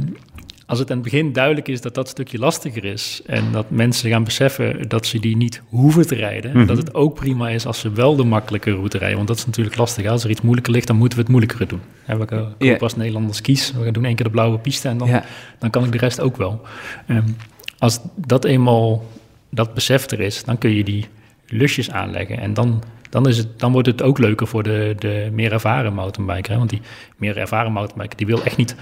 als 0.71 0.79
het 0.79 0.91
aan 0.91 0.97
het 0.97 1.05
begin 1.05 1.33
duidelijk 1.33 1.69
is 1.69 1.81
dat 1.81 1.95
dat 1.95 2.09
stukje 2.09 2.39
lastiger 2.39 2.85
is... 2.85 3.21
en 3.27 3.53
dat 3.53 3.71
mensen 3.71 4.11
gaan 4.11 4.25
beseffen 4.25 4.89
dat 4.89 5.07
ze 5.07 5.21
die 5.21 5.37
niet 5.37 5.63
hoeven 5.69 6.07
te 6.07 6.15
rijden... 6.15 6.51
Mm 6.51 6.57
-hmm. 6.57 6.67
dat 6.67 6.77
het 6.77 6.95
ook 6.95 7.15
prima 7.15 7.49
is 7.49 7.67
als 7.67 7.81
ze 7.81 7.93
wel 7.93 8.17
de 8.17 8.25
makkelijke 8.25 8.71
route 8.71 8.99
rijden. 8.99 9.17
Want 9.17 9.29
dat 9.29 9.37
is 9.37 9.47
natuurlijk 9.47 9.77
lastig. 9.77 10.07
Als 10.07 10.25
er 10.25 10.31
iets 10.31 10.41
moeilijker 10.41 10.73
ligt, 10.73 10.87
dan 10.87 10.97
moeten 10.97 11.19
we 11.19 11.25
het 11.25 11.33
moeilijker 11.33 11.69
doen. 11.69 11.81
En 12.07 12.19
we 12.19 12.27
gaan 12.29 12.55
yeah. 12.59 12.81
als 12.81 12.97
Nederlanders 12.97 13.41
kies. 13.41 13.73
We 13.73 13.85
gaan 13.85 13.93
doen 13.93 14.05
één 14.05 14.15
keer 14.15 14.25
de 14.25 14.31
blauwe 14.31 14.59
piste 14.59 14.89
en 14.89 14.99
dan, 14.99 15.09
yeah. 15.09 15.23
dan 15.59 15.71
kan 15.71 15.85
ik 15.85 15.93
de 15.93 15.99
rest 15.99 16.21
ook 16.21 16.37
wel. 16.37 16.61
Um, 17.07 17.37
als 17.79 18.01
dat 18.15 18.45
eenmaal, 18.45 19.05
dat 19.51 19.75
besef 19.75 20.11
er 20.11 20.21
is, 20.21 20.45
dan 20.45 20.59
kun 20.59 20.71
je 20.71 20.85
die 20.85 21.07
lusjes 21.47 21.91
aanleggen. 21.91 22.39
En 22.39 22.55
dan 22.55 22.83
dan, 23.11 23.29
is 23.29 23.39
het, 23.39 23.59
dan 23.59 23.73
wordt 23.73 23.87
het 23.87 24.03
ook 24.03 24.19
leuker 24.19 24.47
voor 24.47 24.63
de, 24.63 24.95
de 24.99 25.29
meer 25.33 25.53
ervaren 25.53 25.95
mountainbiker. 25.95 26.53
Hè? 26.53 26.59
Want 26.59 26.71
die 26.71 26.81
meer 27.17 27.37
ervaren 27.37 27.73
mountainbiker, 27.73 28.17
die 28.17 28.27
wil 28.27 28.45
echt 28.45 28.57
niet 28.57 28.77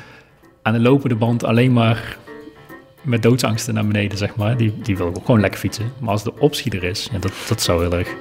aan 0.68 0.74
de 0.74 0.80
lopende 0.80 1.14
band 1.14 1.44
alleen 1.44 1.72
maar 1.72 2.16
met 3.02 3.22
doodsangsten 3.22 3.74
naar 3.74 3.86
beneden, 3.86 4.18
zeg 4.18 4.36
maar. 4.36 4.56
Die, 4.56 4.74
die 4.82 4.96
wil 4.96 5.06
ook 5.06 5.24
gewoon 5.24 5.40
lekker 5.40 5.60
fietsen. 5.60 5.92
Maar 5.98 6.10
als 6.10 6.22
de 6.22 6.38
optie 6.38 6.72
er 6.72 6.84
is, 6.84 7.08
ja, 7.12 7.18
dat, 7.18 7.32
dat 7.48 7.62
zou 7.62 7.82
heel 7.82 7.98
erg 7.98 8.14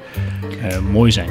uh, 0.62 0.80
mooi 0.92 1.12
zijn. 1.12 1.30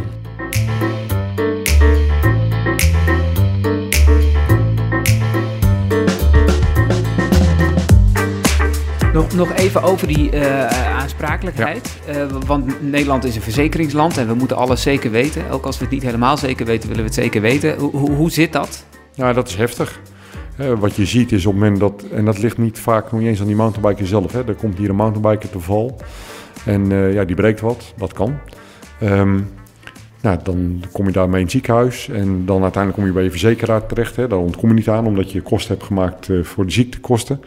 Nog, 9.13 9.35
nog 9.35 9.53
even 9.53 9.83
over 9.83 10.07
die 10.07 10.33
uh, 10.33 10.67
aansprakelijkheid. 10.99 11.99
Ja. 12.07 12.15
Uh, 12.15 12.27
want 12.47 12.91
Nederland 12.91 13.25
is 13.25 13.37
een 13.37 13.43
verzekeringsland 13.43 14.19
en 14.19 14.27
we 14.27 14.35
moeten 14.35 14.57
alles 14.57 14.83
zeker 14.83 15.11
weten. 15.11 15.51
Ook 15.51 15.67
als 15.67 15.79
we 15.79 15.85
het 15.85 15.93
niet 15.93 16.03
helemaal 16.03 16.37
zeker 16.37 16.67
weten, 16.67 16.89
willen 16.89 17.05
we 17.05 17.11
het 17.11 17.19
zeker 17.19 17.41
weten. 17.41 17.79
Hoe, 17.79 17.97
hoe, 17.97 18.11
hoe 18.11 18.31
zit 18.31 18.53
dat? 18.53 18.85
Nou, 19.15 19.35
dat 19.35 19.49
is 19.49 19.55
heftig. 19.55 20.01
Wat 20.79 20.97
je 20.97 21.07
ziet 21.07 21.33
is 21.33 21.47
op 21.47 21.53
het 21.53 21.63
moment 21.63 21.81
dat, 21.81 22.05
en 22.13 22.25
dat 22.25 22.39
ligt 22.39 22.59
niet 22.59 22.79
vaak 22.79 23.13
nog 23.13 23.21
eens 23.21 23.41
aan 23.41 23.47
die 23.47 23.57
mountainbiker 23.57 24.07
zelf. 24.07 24.33
Hè. 24.33 24.49
Er 24.49 24.55
komt 24.55 24.79
hier 24.79 24.89
een 24.89 24.97
mountainbiker 24.97 25.51
te 25.51 25.61
val 25.61 25.97
en 26.65 26.91
ja, 27.13 27.25
die 27.25 27.37
breekt 27.37 27.61
wat, 27.61 27.93
dat 27.97 28.13
kan. 28.13 28.39
Um, 29.03 29.49
nou, 30.21 30.39
dan 30.43 30.83
kom 30.93 31.07
je 31.07 31.13
daarmee 31.13 31.39
in 31.39 31.43
het 31.43 31.53
ziekenhuis 31.53 32.09
en 32.09 32.47
dan 32.47 32.63
uiteindelijk 32.63 32.95
kom 32.95 33.07
je 33.07 33.13
bij 33.13 33.25
je 33.25 33.31
verzekeraar 33.31 33.87
terecht. 33.87 34.17
Hè. 34.17 34.29
Daar 34.29 34.39
ontkom 34.39 34.69
je 34.69 34.75
niet 34.75 34.89
aan 34.89 35.07
omdat 35.07 35.33
je 35.33 35.41
kosten 35.41 35.75
hebt 35.75 35.87
gemaakt 35.87 36.29
voor 36.43 36.67
de 36.67 36.73
ziektekosten. 36.73 37.41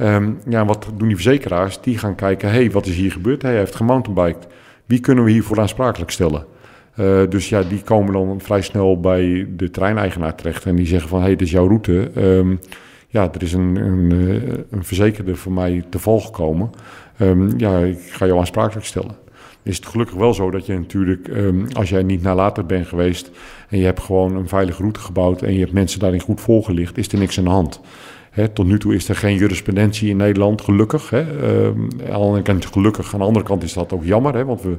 Um, 0.00 0.38
ja, 0.48 0.64
wat 0.64 0.86
doen 0.96 1.06
die 1.08 1.16
verzekeraars? 1.16 1.80
Die 1.80 1.98
gaan 1.98 2.14
kijken, 2.14 2.50
hey, 2.50 2.70
wat 2.70 2.86
is 2.86 2.96
hier 2.96 3.12
gebeurd? 3.12 3.42
Hij 3.42 3.56
heeft 3.56 3.74
gemountainbiked. 3.74 4.46
Wie 4.86 5.00
kunnen 5.00 5.24
we 5.24 5.30
hiervoor 5.30 5.60
aansprakelijk 5.60 6.10
stellen? 6.10 6.44
Uh, 6.98 7.22
dus 7.28 7.48
ja, 7.48 7.62
die 7.62 7.82
komen 7.82 8.12
dan 8.12 8.40
vrij 8.40 8.62
snel 8.62 9.00
bij 9.00 9.46
de 9.56 9.70
treineigenaar 9.70 10.34
terecht 10.34 10.66
en 10.66 10.76
die 10.76 10.86
zeggen 10.86 11.08
van, 11.08 11.20
hey, 11.20 11.30
dit 11.30 11.40
is 11.40 11.50
jouw 11.50 11.66
route. 11.66 12.10
Um, 12.16 12.58
ja, 13.08 13.32
er 13.32 13.42
is 13.42 13.52
een, 13.52 13.76
een, 13.76 14.10
een 14.70 14.84
verzekerde 14.84 15.36
voor 15.36 15.52
mij 15.52 15.84
te 15.88 15.98
val 15.98 16.20
gekomen. 16.20 16.70
Um, 17.20 17.58
ja, 17.58 17.78
ik 17.78 18.00
ga 18.00 18.26
jou 18.26 18.38
aansprakelijk 18.38 18.86
stellen. 18.86 19.16
Is 19.62 19.76
het 19.76 19.86
gelukkig 19.86 20.16
wel 20.16 20.34
zo 20.34 20.50
dat 20.50 20.66
je 20.66 20.78
natuurlijk, 20.78 21.28
um, 21.28 21.66
als 21.72 21.88
jij 21.88 22.02
niet 22.02 22.22
nalatig 22.22 22.66
bent 22.66 22.86
geweest 22.86 23.30
en 23.68 23.78
je 23.78 23.84
hebt 23.84 24.00
gewoon 24.00 24.36
een 24.36 24.48
veilige 24.48 24.80
route 24.80 25.00
gebouwd 25.00 25.42
en 25.42 25.52
je 25.52 25.60
hebt 25.60 25.72
mensen 25.72 26.00
daarin 26.00 26.20
goed 26.20 26.40
volgelicht, 26.40 26.98
is 26.98 27.08
er 27.08 27.18
niks 27.18 27.38
aan 27.38 27.44
de 27.44 27.50
hand. 27.50 27.80
Tot 28.52 28.66
nu 28.66 28.78
toe 28.78 28.94
is 28.94 29.08
er 29.08 29.16
geen 29.16 29.36
jurisprudentie 29.36 30.08
in 30.08 30.16
Nederland, 30.16 30.60
gelukkig. 30.60 31.12
Uh, 31.12 31.20
aan 32.10 32.42
de 32.42 32.66
gelukkig, 32.70 33.12
aan 33.12 33.18
de 33.18 33.26
andere 33.26 33.44
kant 33.44 33.62
is 33.62 33.72
dat 33.72 33.92
ook 33.92 34.04
jammer. 34.04 34.34
He, 34.34 34.44
want 34.44 34.62
we, 34.62 34.76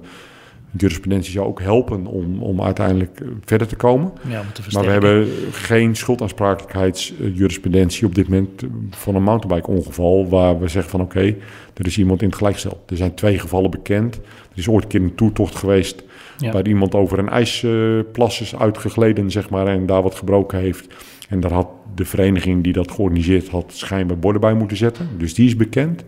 jurisprudentie 0.78 1.32
zou 1.32 1.48
ook 1.48 1.62
helpen 1.62 2.06
om, 2.06 2.42
om 2.42 2.62
uiteindelijk 2.62 3.22
verder 3.46 3.68
te 3.68 3.76
komen. 3.76 4.12
Ja, 4.30 4.44
maar 4.72 4.86
we 4.86 4.92
hebben 4.92 5.28
geen 5.52 5.96
schuldaansprakelijkheidsjurisprudentie 5.96 8.06
op 8.06 8.16
dit 8.16 8.30
moment 8.30 8.64
van 8.90 9.16
een 9.16 9.24
mountainbike-ongeval... 9.24 10.30
waar 10.30 10.60
we 10.60 10.68
zeggen 10.68 10.92
van 10.92 11.02
oké, 11.02 11.18
okay, 11.18 11.38
er 11.74 11.86
is 11.86 11.98
iemand 11.98 12.22
in 12.22 12.28
het 12.28 12.38
gelijkstel. 12.38 12.84
Er 12.88 12.98
zijn 12.98 13.14
twee 13.14 13.40
gevallen 13.40 13.72
bekend. 13.72 14.16
Er 14.16 14.22
is 14.56 14.68
ooit 14.68 14.84
een 14.84 14.90
keer 14.90 15.02
een 15.02 15.16
toetocht 15.16 15.56
geweest... 15.56 16.04
Ja. 16.38 16.52
waar 16.52 16.68
iemand 16.68 16.96
over 16.96 17.20
een 17.20 17.30
ijsplas 17.30 18.42
is 18.42 18.56
uitgegleden, 18.56 19.32
zeg 19.32 19.50
maar, 19.50 19.68
en 19.68 19.86
daar 19.86 20.02
wat 20.02 20.16
gebroken 20.16 20.60
heeft... 20.60 20.88
En 21.30 21.40
daar 21.40 21.52
had 21.52 21.68
de 21.96 22.06
vereniging 22.06 22.64
die 22.64 22.74
dat 22.74 22.92
georganiseerd 22.92 23.50
had 23.50 23.66
schijnbaar 23.68 24.20
borden 24.20 24.42
bij 24.42 24.54
moeten 24.54 24.78
zetten. 24.78 25.10
Dus 25.18 25.34
die 25.34 25.48
is 25.48 25.56
bekend. 25.56 26.04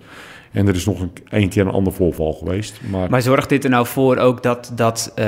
En 0.54 0.68
er 0.68 0.76
is 0.76 0.86
nog 0.86 1.02
een, 1.02 1.12
een 1.30 1.50
keer 1.50 1.66
een 1.66 1.72
ander 1.72 1.94
voorval 1.94 2.34
geweest. 2.34 2.82
Maar, 2.90 3.10
maar 3.10 3.22
zorgt 3.22 3.50
dit 3.50 3.64
er 3.64 3.70
nou 3.70 3.88
voor 3.88 4.18
ook 4.18 4.44
dat, 4.44 4.72
dat, 4.76 5.14
uh, 5.20 5.26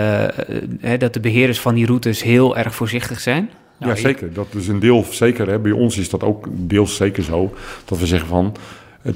hè, 0.80 0.98
dat 0.98 1.14
de 1.14 1.20
beheerders 1.20 1.60
van 1.60 1.76
die 1.76 1.86
routes 1.86 2.24
heel 2.24 2.58
erg 2.58 2.76
voorzichtig 2.76 3.20
zijn? 3.20 3.50
Nou, 3.78 3.92
ja, 3.92 3.98
zeker. 3.98 4.34
Dat 4.34 4.48
is 4.56 4.68
een 4.68 4.80
deel 4.80 5.06
zeker. 5.10 5.48
Hè. 5.48 5.60
Bij 5.60 5.72
ons 5.72 5.98
is 5.98 6.10
dat 6.10 6.24
ook 6.24 6.48
deels 6.52 6.96
zeker 6.96 7.24
zo. 7.24 7.54
Dat 7.86 8.00
we 8.00 8.06
zeggen 8.06 8.30
van, 8.30 8.56
het, 9.02 9.16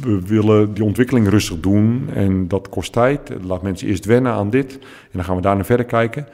we 0.00 0.20
willen 0.26 0.74
die 0.74 0.84
ontwikkeling 0.84 1.28
rustig 1.28 1.60
doen. 1.60 2.08
En 2.14 2.48
dat 2.48 2.68
kost 2.68 2.92
tijd. 2.92 3.30
Laat 3.42 3.62
mensen 3.62 3.88
eerst 3.88 4.04
wennen 4.04 4.32
aan 4.32 4.50
dit. 4.50 4.72
En 4.72 5.10
dan 5.12 5.24
gaan 5.24 5.36
we 5.36 5.42
daarna 5.42 5.64
verder 5.64 5.86
kijken. 5.86 6.26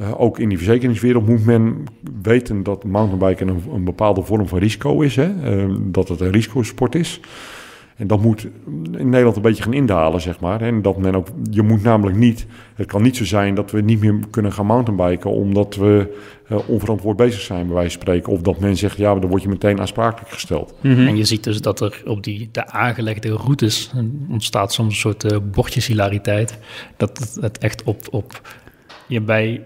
Uh, 0.00 0.20
ook 0.20 0.38
in 0.38 0.48
die 0.48 0.58
verzekeringswereld 0.58 1.26
moet 1.26 1.44
men 1.44 1.84
weten 2.22 2.62
dat 2.62 2.84
mountainbiken 2.84 3.48
een, 3.48 3.62
een 3.72 3.84
bepaalde 3.84 4.22
vorm 4.22 4.48
van 4.48 4.58
risico 4.58 5.00
is. 5.00 5.16
Hè? 5.16 5.56
Uh, 5.56 5.74
dat 5.80 6.08
het 6.08 6.20
een 6.20 6.30
risicosport 6.30 6.94
is. 6.94 7.20
En 7.98 8.06
dat 8.06 8.22
moet 8.22 8.46
in 8.92 9.08
Nederland 9.08 9.36
een 9.36 9.42
beetje 9.42 9.62
gaan 9.62 9.72
indalen, 9.72 10.20
zeg 10.20 10.40
maar. 10.40 10.60
En 10.60 10.82
dat 10.82 10.96
men 10.96 11.14
ook, 11.14 11.26
je 11.50 11.62
moet 11.62 11.82
namelijk 11.82 12.16
niet, 12.16 12.46
het 12.74 12.86
kan 12.86 13.02
niet 13.02 13.16
zo 13.16 13.24
zijn 13.24 13.54
dat 13.54 13.70
we 13.70 13.80
niet 13.80 14.00
meer 14.00 14.18
kunnen 14.30 14.52
gaan 14.52 14.66
mountainbiken 14.66 15.30
omdat 15.30 15.76
we 15.76 16.16
uh, 16.48 16.58
onverantwoord 16.66 17.16
bezig 17.16 17.40
zijn, 17.40 17.66
bij 17.66 17.74
wijze 17.74 17.92
van 17.92 18.00
spreken. 18.00 18.32
Of 18.32 18.40
dat 18.40 18.58
men 18.58 18.76
zegt, 18.76 18.96
ja, 18.96 19.14
dan 19.14 19.30
word 19.30 19.42
je 19.42 19.48
meteen 19.48 19.80
aansprakelijk 19.80 20.32
gesteld. 20.32 20.74
Mm 20.80 20.94
-hmm. 20.94 21.06
En 21.06 21.16
je 21.16 21.24
ziet 21.24 21.44
dus 21.44 21.60
dat 21.60 21.80
er 21.80 22.02
op 22.06 22.24
die, 22.24 22.48
de 22.52 22.66
aangelegde 22.66 23.28
routes 23.28 23.90
ontstaat 24.30 24.72
soms 24.72 24.94
een 24.94 25.00
soort 25.00 25.32
uh, 25.32 25.38
bordjeshilariteit. 25.52 26.58
Dat 26.96 27.18
het, 27.18 27.38
het 27.40 27.58
echt 27.58 27.82
op, 27.82 28.00
op 28.10 28.40
je 29.06 29.20
bij 29.20 29.62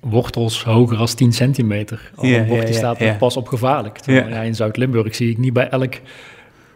wortels 0.00 0.64
hoger 0.64 0.96
als 0.96 1.14
10 1.14 1.32
centimeter. 1.32 2.10
Al 2.14 2.26
yeah, 2.26 2.40
een 2.40 2.48
bordje 2.48 2.66
yeah, 2.66 2.78
staat 2.78 2.98
yeah, 2.98 3.18
pas 3.18 3.36
op 3.36 3.48
gevaarlijk. 3.48 4.06
Ja. 4.06 4.28
Ja, 4.28 4.40
in 4.40 4.54
Zuid-Limburg 4.54 5.14
zie 5.14 5.30
ik 5.30 5.38
niet 5.38 5.52
bij 5.52 5.68
elk 5.68 5.94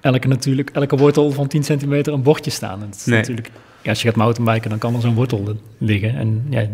elke, 0.01 0.29
natuurlijk, 0.29 0.71
elke 0.71 0.97
wortel 0.97 1.31
van 1.31 1.47
10 1.47 1.63
centimeter 1.65 2.13
een 2.13 2.23
bordje 2.23 2.51
staan. 2.51 2.83
En 2.83 2.87
dat 2.91 2.95
is 2.99 3.05
Nee. 3.05 3.19
natuurlijk, 3.19 3.51
ja, 3.83 3.91
als 3.91 4.03
je 4.03 4.09
gaat 4.09 4.17
mountainbiken, 4.17 4.71
dan 4.71 4.79
kan 4.79 4.95
er 4.95 5.01
zo'n 5.01 5.15
wortel 5.15 5.57
liggen. 5.79 6.17
En 6.17 6.47
ja, 6.51 6.67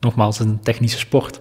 nogmaals, 0.00 0.38
een 0.38 0.60
technische 0.62 0.98
sport. 0.98 1.40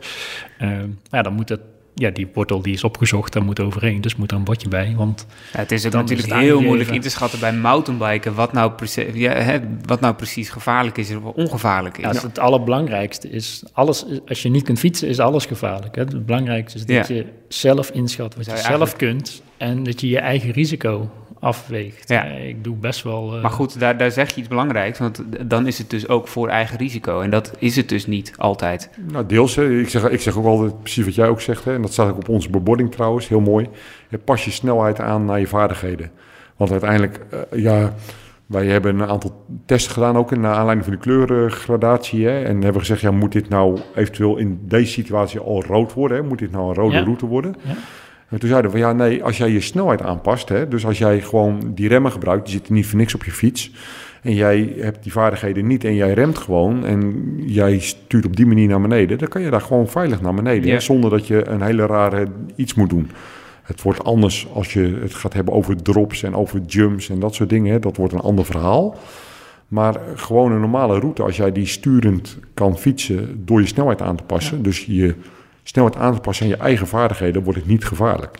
Eh, 0.57 0.69
ja, 1.11 1.21
dan 1.21 1.33
moet 1.33 1.49
het, 1.49 1.59
ja, 1.95 2.09
die 2.09 2.27
wortel 2.33 2.61
die 2.61 2.73
is 2.73 2.83
opgezocht, 2.83 3.33
daar 3.33 3.43
moet 3.43 3.59
overheen. 3.59 4.01
Dus 4.01 4.15
moet 4.15 4.31
er 4.31 4.37
een 4.37 4.43
bordje 4.43 4.67
bij. 4.67 4.93
Want 4.97 5.25
Ja, 5.53 5.59
het 5.59 5.71
is 5.71 5.85
ook 5.85 5.93
natuurlijk 5.93 6.27
is 6.27 6.33
het 6.33 6.43
heel 6.43 6.61
moeilijk 6.61 6.89
in 6.89 7.01
te 7.01 7.09
schatten 7.09 7.39
bij 7.39 7.53
mountainbiken 7.53 8.33
wat 8.33 8.53
nou, 8.53 8.71
precies, 8.71 9.05
ja, 9.13 9.31
hè, 9.31 9.59
wat 9.85 9.99
nou 9.99 10.13
precies 10.15 10.49
gevaarlijk 10.49 10.97
is 10.97 11.09
en 11.09 11.21
wat 11.21 11.35
ongevaarlijk 11.35 11.97
is. 11.97 12.03
ja, 12.03 12.09
het, 12.11 12.21
het 12.21 12.39
allerbelangrijkste 12.39 13.29
is, 13.29 13.63
alles, 13.73 14.05
als 14.27 14.41
je 14.41 14.49
niet 14.49 14.63
kunt 14.63 14.79
fietsen, 14.79 15.07
is 15.07 15.19
alles 15.19 15.45
gevaarlijk. 15.45 15.95
Hè? 15.95 16.01
Het 16.01 16.25
belangrijkste 16.25 16.77
is 16.77 16.85
dat 16.85 17.07
Ja. 17.07 17.15
je 17.15 17.25
zelf 17.47 17.89
inschat 17.91 18.35
wat 18.35 18.45
je 18.45 18.57
zelf 18.57 18.95
kunt. 18.95 19.41
En 19.59 19.83
dat 19.83 20.01
je 20.01 20.09
je 20.09 20.19
eigen 20.19 20.51
risico 20.51 21.09
afweegt. 21.39 22.09
Ja. 22.09 22.25
Eh, 22.25 22.47
ik 22.47 22.63
doe 22.63 22.75
best 22.75 23.03
wel... 23.03 23.35
eh, 23.35 23.41
Maar 23.41 23.51
goed, 23.51 23.79
daar, 23.79 23.97
daar 23.97 24.11
zeg 24.11 24.29
je 24.33 24.39
iets 24.39 24.47
belangrijks, 24.49 24.99
want 24.99 25.23
dan 25.49 25.67
is 25.67 25.77
het 25.77 25.89
dus 25.89 26.07
ook 26.07 26.27
voor 26.27 26.47
eigen 26.47 26.77
risico. 26.77 27.21
En 27.21 27.29
dat 27.29 27.55
is 27.59 27.75
het 27.75 27.89
dus 27.89 28.07
niet 28.07 28.33
altijd. 28.37 28.89
Nou, 29.11 29.25
deels. 29.25 29.55
Hè. 29.55 29.79
Ik, 29.79 29.89
zeg, 29.89 30.09
ik 30.09 30.21
zeg 30.21 30.37
ook 30.37 30.45
altijd 30.45 30.81
precies 30.81 31.05
wat 31.05 31.15
jij 31.15 31.27
ook 31.27 31.41
zegt. 31.41 31.65
Hè. 31.65 31.73
En 31.73 31.81
dat 31.81 31.91
staat 31.93 32.09
ook 32.09 32.17
op 32.17 32.29
onze 32.29 32.49
bebording 32.49 32.91
trouwens. 32.91 33.27
Heel 33.27 33.39
mooi. 33.41 33.67
Pas 34.23 34.45
je 34.45 34.51
snelheid 34.51 34.99
aan 34.99 35.25
naar 35.25 35.39
je 35.39 35.47
vaardigheden. 35.47 36.11
Want 36.57 36.71
uiteindelijk, 36.71 37.19
eh, 37.51 37.59
ja, 37.61 37.93
wij 38.45 38.65
hebben 38.65 38.99
een 38.99 39.09
aantal 39.09 39.45
testen 39.65 39.91
gedaan 39.93 40.17
ook 40.17 40.37
naar 40.37 40.53
aanleiding 40.55 40.83
van 40.85 40.93
de 40.93 40.99
kleurgradatie. 40.99 42.25
Hè. 42.27 42.43
En 42.43 42.61
hebben 42.61 42.81
gezegd, 42.81 43.01
ja, 43.01 43.11
moet 43.11 43.31
dit 43.31 43.49
nou 43.49 43.79
eventueel 43.95 44.37
in 44.37 44.59
deze 44.61 44.91
situatie 44.91 45.39
al 45.39 45.63
rood 45.63 45.93
worden? 45.93 46.17
Hè? 46.17 46.23
Moet 46.23 46.39
dit 46.39 46.51
nou 46.51 46.67
een 46.69 46.75
rode 46.75 46.95
Ja. 46.95 47.03
route 47.03 47.25
worden? 47.25 47.55
Ja. 47.63 47.73
En 48.29 48.39
toen 48.39 48.49
zeiden 48.49 48.71
we, 48.71 48.77
ja, 48.77 48.93
nee, 48.93 49.23
als 49.23 49.37
jij 49.37 49.49
je 49.49 49.61
snelheid 49.61 50.01
aanpast, 50.01 50.49
hè, 50.49 50.67
dus 50.67 50.85
als 50.85 50.97
jij 50.97 51.21
gewoon 51.21 51.71
die 51.75 51.87
remmen 51.87 52.11
gebruikt, 52.11 52.43
die 52.43 52.53
zitten 52.53 52.73
niet 52.73 52.85
voor 52.85 52.97
niks 52.99 53.15
op 53.15 53.23
je 53.23 53.31
fiets, 53.31 53.71
en 54.21 54.33
jij 54.33 54.73
hebt 54.79 55.03
die 55.03 55.11
vaardigheden 55.11 55.67
niet 55.67 55.83
en 55.83 55.95
jij 55.95 56.13
remt 56.13 56.37
gewoon 56.37 56.85
en 56.85 57.33
jij 57.45 57.79
stuurt 57.79 58.25
op 58.25 58.35
die 58.35 58.45
manier 58.45 58.67
naar 58.67 58.81
beneden, 58.81 59.17
dan 59.17 59.27
kan 59.27 59.41
je 59.41 59.49
daar 59.49 59.61
gewoon 59.61 59.87
veilig 59.87 60.21
naar 60.21 60.33
beneden, 60.33 60.71
hè, 60.71 60.79
zonder 60.79 61.09
dat 61.09 61.27
je 61.27 61.47
een 61.47 61.61
hele 61.61 61.85
rare 61.85 62.27
iets 62.55 62.73
moet 62.73 62.89
doen. 62.89 63.09
Het 63.69 63.81
wordt 63.81 64.03
anders 64.03 64.47
als 64.53 64.73
je 64.73 64.97
het 65.01 65.13
gaat 65.13 65.33
hebben 65.33 65.53
over 65.53 65.81
drops 65.81 66.23
en 66.23 66.35
over 66.35 66.61
jumps 66.61 67.09
en 67.09 67.19
dat 67.19 67.35
soort 67.35 67.49
dingen. 67.49 67.71
Hè. 67.71 67.79
Dat 67.79 67.97
wordt 67.97 68.13
een 68.13 68.19
ander 68.19 68.45
verhaal. 68.45 68.97
Maar 69.67 69.99
gewoon 70.15 70.51
een 70.51 70.59
normale 70.59 70.99
route, 70.99 71.23
als 71.23 71.37
jij 71.37 71.51
die 71.51 71.65
sturend 71.65 72.37
kan 72.53 72.77
fietsen 72.77 73.45
door 73.45 73.59
je 73.59 73.67
snelheid 73.67 74.01
aan 74.01 74.15
te 74.15 74.23
passen, 74.23 74.63
dus 74.63 74.85
je 74.85 75.15
aan 75.77 76.13
te 76.13 76.21
passen 76.21 76.45
aan 76.45 76.51
je 76.51 76.57
eigen 76.57 76.87
vaardigheden, 76.87 77.43
wordt 77.43 77.59
het 77.59 77.67
niet 77.67 77.85
gevaarlijk. 77.85 78.39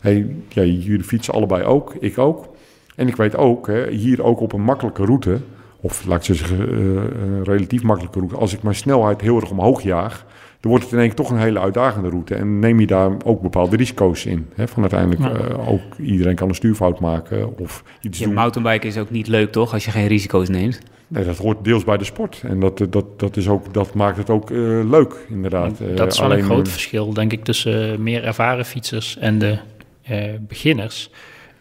Hey, 0.00 0.36
ja, 0.48 0.62
jullie 0.62 1.04
fietsen 1.04 1.34
allebei 1.34 1.64
ook, 1.64 1.94
ik 2.00 2.18
ook. 2.18 2.48
En 2.96 3.08
ik 3.08 3.16
weet 3.16 3.36
ook, 3.36 3.66
hè, 3.66 3.90
hier 3.90 4.22
ook 4.22 4.40
op 4.40 4.52
een 4.52 4.62
makkelijke 4.62 5.04
route, 5.04 5.40
of 5.80 6.06
laat 6.06 6.28
ik 6.28 6.36
zeggen, 6.36 6.58
eh, 6.58 6.76
een 7.22 7.44
relatief 7.44 7.82
makkelijke 7.82 8.18
route, 8.18 8.36
als 8.36 8.54
ik 8.54 8.62
mijn 8.62 8.74
snelheid 8.74 9.20
heel 9.20 9.40
erg 9.40 9.50
omhoog 9.50 9.82
jaag, 9.82 10.26
dan 10.60 10.70
wordt 10.70 10.84
het 10.84 10.92
in 10.92 10.98
één 10.98 11.06
keer 11.06 11.16
toch 11.16 11.30
een 11.30 11.38
hele 11.38 11.60
uitdagende 11.60 12.08
route. 12.08 12.34
En 12.34 12.58
neem 12.58 12.80
je 12.80 12.86
daar 12.86 13.10
ook 13.24 13.42
bepaalde 13.42 13.76
risico's 13.76 14.24
in. 14.24 14.48
Hè, 14.54 14.68
van 14.68 14.82
uiteindelijk 14.82 15.20
Ja. 15.22 15.48
eh, 15.48 15.68
ook 15.68 15.80
iedereen 15.98 16.34
kan 16.34 16.48
een 16.48 16.54
stuurfout 16.54 17.00
maken 17.00 17.58
of 17.58 17.82
iets 18.00 18.18
doen. 18.18 18.34
mountainbiken 18.34 18.88
is 18.88 18.98
ook 18.98 19.10
niet 19.10 19.26
leuk, 19.26 19.52
toch? 19.52 19.72
Als 19.72 19.84
je 19.84 19.90
geen 19.90 20.06
risico's 20.06 20.48
neemt. 20.48 20.78
Nee, 21.08 21.24
dat 21.24 21.36
hoort 21.36 21.64
deels 21.64 21.84
bij 21.84 21.96
de 21.96 22.04
sport. 22.04 22.40
En 22.46 22.60
dat, 22.60 22.78
dat, 22.90 23.18
dat, 23.20 23.36
is 23.36 23.48
ook, 23.48 23.74
dat 23.74 23.94
maakt 23.94 24.16
het 24.16 24.30
ook 24.30 24.50
eh, 24.50 24.56
leuk, 24.90 25.14
inderdaad. 25.28 25.80
Eh, 25.80 25.96
dat 25.96 26.12
is 26.12 26.18
wel 26.18 26.26
alleen, 26.28 26.38
een 26.38 26.44
groot 26.44 26.66
eh, 26.66 26.72
verschil, 26.72 27.12
denk 27.12 27.32
ik, 27.32 27.44
tussen 27.44 27.92
eh, 27.92 27.98
meer 27.98 28.24
ervaren 28.24 28.64
fietsers 28.64 29.18
en 29.18 29.38
de 29.38 29.58
eh, 30.02 30.24
beginners. 30.40 31.10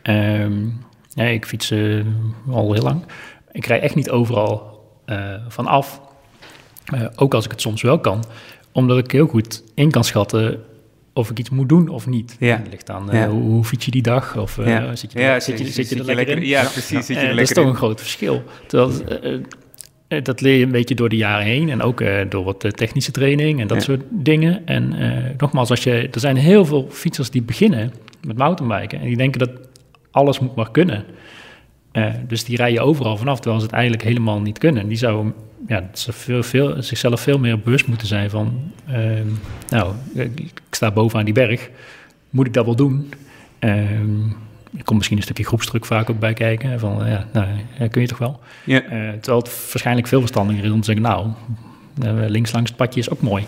Ehm, 0.01 0.53
ja, 1.09 1.23
ik 1.23 1.45
fiets 1.45 1.71
eh, 1.71 1.99
al 2.49 2.73
heel 2.73 2.83
lang. 2.83 3.01
Ik 3.51 3.65
rij 3.65 3.79
echt 3.79 3.95
niet 3.95 4.09
overal 4.09 4.79
eh 5.05 5.33
vanaf. 5.47 6.01
Eh, 6.85 7.05
ook 7.15 7.33
als 7.33 7.45
ik 7.45 7.51
het 7.51 7.61
soms 7.61 7.81
wel 7.81 7.99
kan. 7.99 8.23
Omdat 8.77 8.97
ik 8.97 9.11
heel 9.11 9.27
goed 9.27 9.63
in 9.75 9.91
kan 9.91 10.03
schatten 10.03 10.59
of 11.13 11.29
ik 11.29 11.39
iets 11.39 11.49
moet 11.49 11.69
doen 11.69 11.87
of 11.87 12.07
niet. 12.07 12.35
Ja. 12.39 12.57
Het 12.57 12.67
ligt 12.69 12.89
aan 12.89 13.11
eh, 13.11 13.25
hoe, 13.29 13.41
hoe 13.41 13.63
fiets 13.63 13.85
je 13.85 13.91
die 13.91 14.01
dag? 14.01 14.37
Of 14.37 14.57
eh, 14.57 14.67
ja, 14.67 14.95
zit 14.95 15.11
je, 15.11 15.19
Ja, 15.19 15.39
zit, 15.39 15.57
je, 15.59 15.65
zit, 15.67 15.89
je 15.89 15.95
er 15.95 16.05
lekker 16.15 16.37
in? 16.37 16.45
Ja, 16.45 16.61
precies. 16.61 17.05
Zit 17.05 17.07
je 17.07 17.13
Eh, 17.15 17.21
er 17.21 17.27
dat 17.27 17.29
is 17.29 17.35
lekker 17.35 17.55
toch 17.55 17.63
in. 17.63 17.69
een 17.69 17.75
groot 17.75 17.99
verschil. 17.99 18.43
Terwijl, 18.67 19.03
eh, 19.07 19.33
eh, 20.07 20.23
dat 20.23 20.41
leer 20.41 20.57
je 20.57 20.65
een 20.65 20.71
beetje 20.71 20.95
door 20.95 21.09
de 21.09 21.15
jaren 21.15 21.45
heen 21.45 21.69
en 21.69 21.81
ook 21.81 22.01
eh, 22.01 22.29
door 22.29 22.43
wat 22.43 22.63
eh, 22.63 22.71
technische 22.71 23.11
training 23.11 23.59
en 23.61 23.67
dat 23.67 23.83
soort 23.83 24.01
dingen. 24.09 24.65
En 24.65 24.93
eh, 24.99 25.23
nogmaals, 25.37 25.69
als 25.69 25.83
je, 25.83 26.09
er 26.11 26.19
zijn 26.19 26.35
heel 26.37 26.65
veel 26.65 26.87
fietsers 26.91 27.29
die 27.29 27.41
beginnen 27.41 27.93
met 28.27 28.37
mountainbiken 28.37 28.99
en 28.99 29.05
die 29.05 29.17
denken 29.17 29.39
dat 29.39 29.51
alles 30.11 30.39
moet 30.39 30.55
maar 30.55 30.71
kunnen. 30.71 31.03
Eh, 31.91 32.05
dus 32.27 32.43
die 32.43 32.57
rijden 32.57 32.83
overal 32.83 33.17
vanaf, 33.17 33.35
terwijl 33.39 33.59
ze 33.59 33.65
het 33.65 33.75
eigenlijk 33.75 34.03
helemaal 34.03 34.41
niet 34.41 34.57
kunnen. 34.57 34.87
Die 34.87 34.97
zouden 34.97 35.33
ja, 35.67 35.89
ze 35.93 36.13
veel, 36.13 36.43
veel, 36.43 36.83
zichzelf 36.83 37.21
veel 37.21 37.39
meer 37.39 37.59
bewust 37.59 37.87
moeten 37.87 38.07
zijn 38.07 38.29
van... 38.29 38.71
ehm, 38.87 39.27
nou, 39.69 39.93
ik 40.13 40.61
sta 40.71 40.91
bovenaan 40.91 41.25
die 41.25 41.33
berg, 41.33 41.69
moet 42.29 42.45
ik 42.47 42.53
dat 42.53 42.65
wel 42.65 42.75
doen? 42.75 43.13
Ehm, 43.59 44.21
er 44.77 44.83
komt 44.83 44.97
misschien 44.97 45.17
een 45.17 45.23
stukje 45.23 45.45
groepsdruk 45.45 45.85
vaak 45.85 46.09
ook 46.09 46.19
bij 46.19 46.33
kijken. 46.33 46.79
Van, 46.79 47.09
ja, 47.09 47.27
nou, 47.33 47.47
kun 47.89 48.01
je 48.01 48.07
toch 48.07 48.17
wel? 48.17 48.39
Ja. 48.63 48.81
Eh, 48.81 48.89
terwijl 48.89 49.37
het 49.37 49.71
waarschijnlijk 49.71 50.07
veel 50.07 50.19
verstandiger 50.19 50.63
is 50.63 50.71
om 50.71 50.79
te 50.79 50.85
zeggen... 50.85 51.03
nou, 51.03 51.27
eh, 52.01 52.29
links 52.29 52.51
langs 52.51 52.69
het 52.69 52.79
padje 52.79 52.99
is 52.99 53.09
ook 53.09 53.21
mooi. 53.21 53.45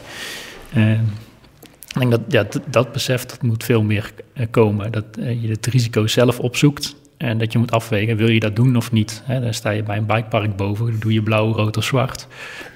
Eh, 0.74 0.91
ik 0.91 1.99
denk 1.99 2.12
dat 2.12 2.22
ja, 2.28 2.43
dat, 2.43 2.62
dat 2.70 2.91
besef 2.91 3.26
dat 3.26 3.41
moet 3.41 3.64
veel 3.64 3.84
meer 3.84 4.12
eh, 4.34 4.45
komen. 4.51 4.91
Dat 4.91 5.05
je 5.16 5.47
het 5.47 5.66
risico 5.66 6.07
zelf 6.07 6.39
opzoekt 6.39 6.95
en 7.20 7.38
dat 7.38 7.51
je 7.51 7.57
moet 7.59 7.72
afwegen, 7.72 8.17
wil 8.17 8.30
je 8.30 8.39
dat 8.39 8.55
doen 8.55 8.76
of 8.76 8.91
niet? 8.91 9.22
Hè, 9.26 9.39
dan 9.41 9.53
sta 9.53 9.70
je 9.70 9.84
bij 9.84 9.97
een 9.97 10.05
bikepark 10.05 10.55
boven, 10.55 10.86
dan 10.86 10.95
doe 10.99 11.13
je 11.13 11.24
blauw, 11.24 11.51
rood 11.53 11.78
of 11.78 11.84
zwart. 11.84 12.28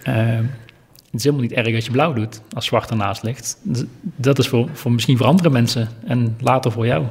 Eh, 0.03 0.15
het 0.15 1.21
is 1.21 1.23
helemaal 1.23 1.45
niet 1.45 1.51
erg 1.53 1.75
als 1.75 1.85
je 1.85 1.91
blauw 1.91 2.13
doet, 2.13 2.41
als 2.53 2.65
zwart 2.65 2.89
ernaast 2.89 3.23
ligt. 3.23 3.57
D- 3.73 3.85
Dat 4.15 4.39
is 4.39 4.47
voor, 4.47 4.69
voor 4.73 4.91
misschien 4.91 5.17
voor 5.17 5.25
andere 5.25 5.49
mensen 5.49 5.87
en 6.05 6.35
later 6.39 6.71
voor 6.71 6.85
jou. 6.85 7.03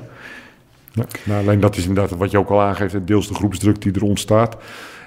Ja, 0.93 1.05
nou, 1.25 1.41
alleen 1.43 1.61
dat 1.61 1.77
is 1.77 1.87
inderdaad 1.87 2.19
wat 2.19 2.31
je 2.31 2.39
ook 2.39 2.49
al 2.51 2.61
aangeeft. 2.61 3.07
Deels 3.07 3.29
de 3.29 3.35
groepsdruk 3.35 3.83
die 3.83 3.93
er 3.93 4.03
ontstaat. 4.05 4.57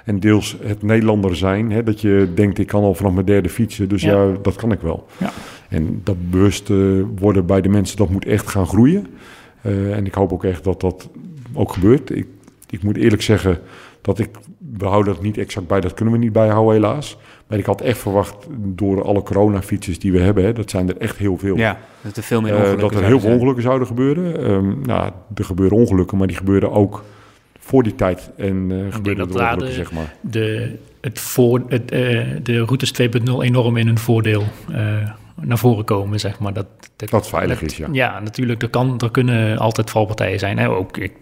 En 0.04 0.20
deels 0.20 0.56
het 0.62 0.82
Nederlander 0.82 1.36
zijn. 1.36 1.70
Hè, 1.72 1.82
dat 1.82 2.00
je 2.00 2.32
denkt, 2.34 2.58
ik 2.58 2.66
kan 2.66 2.82
al 2.82 2.94
vanaf 2.94 3.12
mijn 3.12 3.26
derde 3.26 3.48
fietsen. 3.48 3.88
Dus 3.88 4.02
ja, 4.02 4.22
Ja. 4.22 4.36
dat 4.42 4.56
kan 4.56 4.72
ik 4.72 4.80
wel. 4.80 5.06
Ja. 5.18 5.30
En 5.68 6.00
dat 6.04 6.30
bewust 6.30 6.70
eh, 6.70 6.76
worden 7.18 7.46
bij 7.46 7.60
de 7.60 7.68
mensen, 7.68 7.96
dat 7.96 8.10
moet 8.10 8.24
echt 8.26 8.48
gaan 8.48 8.66
groeien. 8.66 9.06
Eh, 9.62 9.96
en 9.96 10.06
ik 10.06 10.14
hoop 10.14 10.32
ook 10.32 10.44
echt 10.44 10.64
dat 10.64 10.80
dat 10.80 11.08
ook 11.52 11.72
gebeurt. 11.72 12.16
Ik, 12.16 12.26
ik 12.70 12.82
moet 12.82 12.96
eerlijk 12.96 13.22
zeggen 13.22 13.58
dat 14.00 14.18
ik, 14.18 14.28
we 14.78 14.84
houden 14.86 15.14
dat 15.14 15.22
niet 15.22 15.38
exact 15.38 15.66
bij. 15.66 15.80
Dat 15.80 15.94
kunnen 15.94 16.14
we 16.14 16.20
niet 16.20 16.32
bijhouden 16.32 16.74
helaas. 16.74 17.18
Maar 17.46 17.58
ik 17.58 17.64
had 17.64 17.80
echt 17.80 17.98
verwacht 17.98 18.34
door 18.58 19.04
alle 19.04 19.22
coronafietsers 19.22 19.98
die 19.98 20.12
we 20.12 20.20
hebben. 20.20 20.44
Hè, 20.44 20.52
dat 20.52 20.70
zijn 20.70 20.88
er 20.88 20.96
echt 20.96 21.16
heel 21.16 21.36
veel. 21.38 21.56
Ja, 21.56 21.78
dat 22.00 22.16
er 22.16 22.22
veel 22.22 22.40
meer 22.40 22.50
Eh, 22.52 22.56
ongelukken 22.58 22.88
dat 22.88 23.00
er 23.00 23.06
heel 23.06 23.20
veel 23.20 23.30
ongelukken 23.32 23.62
zouden 23.62 23.86
gebeuren. 23.86 24.44
Ehm, 24.44 24.80
nou, 24.82 25.10
er 25.34 25.44
gebeuren 25.44 25.76
ongelukken, 25.78 26.18
maar 26.18 26.26
die 26.26 26.36
gebeuren 26.36 26.70
ook 26.72 27.04
voor 27.58 27.82
die 27.82 27.94
tijd. 27.94 28.30
En 28.36 28.66
eh 28.70 28.94
gebeuren 28.94 29.28
er 29.28 29.32
ongelukken, 29.34 29.66
de- 29.66 29.72
zeg 29.72 29.92
maar. 29.92 30.14
De, 30.20 30.76
het 31.00 31.18
voor, 31.20 31.62
het, 31.68 31.90
eh, 31.90 31.98
de 32.42 32.58
routes 32.58 32.90
2.0 32.92 33.42
enorm 33.42 33.76
in 33.76 33.86
hun 33.86 33.98
voordeel 33.98 34.42
eh, 34.72 35.10
naar 35.40 35.58
voren 35.58 35.84
komen, 35.84 36.20
zeg 36.20 36.38
maar. 36.38 36.52
Dat, 36.52 36.66
dat, 36.96 37.10
Dat 37.10 37.28
veilig 37.28 37.60
dat- 37.60 37.70
is, 37.70 37.76
ja. 37.76 37.88
Ja, 37.92 38.20
natuurlijk. 38.20 38.62
Er, 38.62 38.68
kan, 38.68 38.98
er 38.98 39.10
kunnen 39.10 39.58
altijd 39.58 39.90
valpartijen 39.90 40.38
zijn. 40.38 40.58
Hè? 40.58 40.68
Ook, 40.68 40.96
ik, 40.96 41.12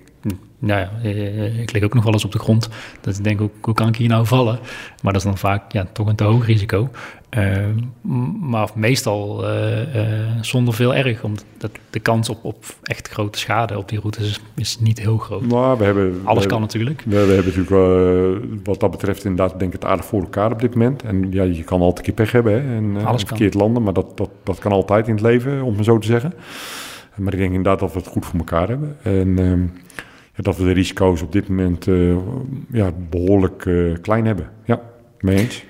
nou 0.59 0.81
ja, 0.81 0.91
eh, 1.03 1.61
ik 1.61 1.73
lig 1.73 1.83
ook 1.83 1.95
nog 1.95 2.05
wel 2.05 2.13
eens 2.13 2.25
op 2.25 2.33
de 2.33 2.39
grond. 2.39 2.69
Dat 3.01 3.17
ik 3.19 3.25
denk, 3.25 3.39
hoe, 3.39 3.51
hoe 3.61 3.75
kan 3.75 3.89
ik 3.89 3.97
hier 3.97 4.09
nou 4.09 4.27
vallen? 4.27 4.59
Maar 5.03 5.13
dat 5.13 5.23
is 5.23 5.29
dan 5.29 5.39
vaak 5.39 5.73
ja, 5.73 5.87
toch 5.93 6.07
een 6.07 6.17
te 6.17 6.25
hoog 6.25 6.47
risico. 6.47 6.91
Eh, 7.29 7.67
maar 8.41 8.69
meestal 8.75 9.49
eh, 9.49 10.01
zonder 10.41 10.75
veel 10.75 10.95
erg. 10.95 11.23
Omdat 11.25 11.45
de 11.91 11.99
kans 11.99 12.29
op, 12.29 12.45
op 12.45 12.65
echt 12.83 13.09
grote 13.09 13.39
schade 13.39 13.79
op 13.79 13.89
die 13.89 14.01
routes 14.01 14.29
is, 14.29 14.41
is 14.57 14.79
niet 14.81 14.99
heel 14.99 15.19
groot. 15.19 15.53
Maar 15.53 15.77
we 15.77 15.85
hebben... 15.85 16.21
Alles 16.25 16.43
we 16.43 16.49
kan 16.49 16.61
hebben- 16.61 16.61
natuurlijk. 16.61 17.03
We, 17.07 17.27
we 17.27 17.33
hebben 17.33 17.55
natuurlijk 17.55 18.65
wat 18.65 18.81
dat 18.81 18.91
betreft 18.91 19.25
inderdaad 19.25 19.59
denk 19.59 19.75
ik 19.75 19.81
het 19.81 19.91
aardig 19.91 20.05
voor 20.07 20.21
elkaar 20.21 20.53
op 20.53 20.61
dit 20.61 20.75
moment. 20.75 21.03
En 21.03 21.33
ja, 21.33 21.43
je 21.43 21.65
kan 21.65 21.81
altijd 21.81 21.99
een 21.99 22.05
keer 22.05 22.25
pech 22.25 22.33
hebben 22.33 22.53
hè, 22.53 22.77
en 22.77 23.07
Alles 23.07 23.23
verkeerd 23.23 23.55
landen. 23.55 23.83
Maar 23.83 23.93
dat, 23.93 24.17
dat, 24.17 24.31
dat 24.43 24.59
kan 24.59 24.73
altijd 24.73 25.09
in 25.09 25.15
het 25.15 25.23
leven, 25.23 25.63
om 25.63 25.77
het 25.77 25.85
zo 25.85 25.99
te 25.99 26.07
zeggen. 26.07 26.35
Maar 27.17 27.33
ik 27.33 27.39
denk 27.39 27.53
inderdaad 27.53 27.79
dat 27.79 27.93
we 27.93 27.99
het 27.99 28.09
goed 28.09 28.27
voor 28.27 28.39
elkaar 28.39 28.69
hebben. 28.69 28.97
En 29.03 29.39
ehm, 29.39 29.63
dat 30.37 30.57
we 30.57 30.65
de 30.65 30.73
risico's 30.73 31.23
op 31.23 31.33
dit 31.33 31.49
moment 31.49 31.89
eh, 31.89 32.17
ja, 32.73 32.91
behoorlijk 33.11 33.67
eh, 33.67 33.75
klein 34.01 34.27
hebben. 34.27 34.51
Ja, 34.65 34.81
mee 35.21 35.37
eens. 35.37 35.65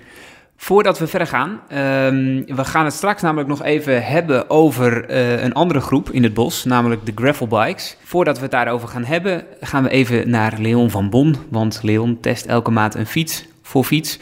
Voordat 0.57 0.99
we 0.99 1.07
verder 1.07 1.29
gaan, 1.29 1.61
ehm, 1.69 2.57
we 2.57 2.65
gaan 2.65 2.85
het 2.85 2.95
straks 2.95 3.23
namelijk 3.23 3.49
nog 3.49 3.63
even 3.63 4.05
hebben 4.05 4.51
over 4.51 5.05
eh, 5.05 5.43
een 5.43 5.53
andere 5.53 5.81
groep 5.81 6.11
in 6.11 6.23
het 6.23 6.35
bos, 6.35 6.65
namelijk 6.65 7.07
de 7.07 7.13
gravelbikes. 7.15 7.97
Voordat 8.03 8.37
we 8.37 8.43
het 8.43 8.51
daarover 8.51 8.89
gaan 8.89 9.05
hebben, 9.05 9.45
gaan 9.61 9.83
we 9.83 9.89
even 9.89 10.31
naar 10.31 10.55
Leon 10.59 10.91
van 10.91 11.11
Bon, 11.11 11.37
want 11.49 11.81
Leon 11.83 12.21
test 12.21 12.47
elke 12.47 12.71
maand 12.71 12.95
een 12.95 13.07
fiets 13.07 13.47
voor 13.63 13.85
fiets. 13.85 14.19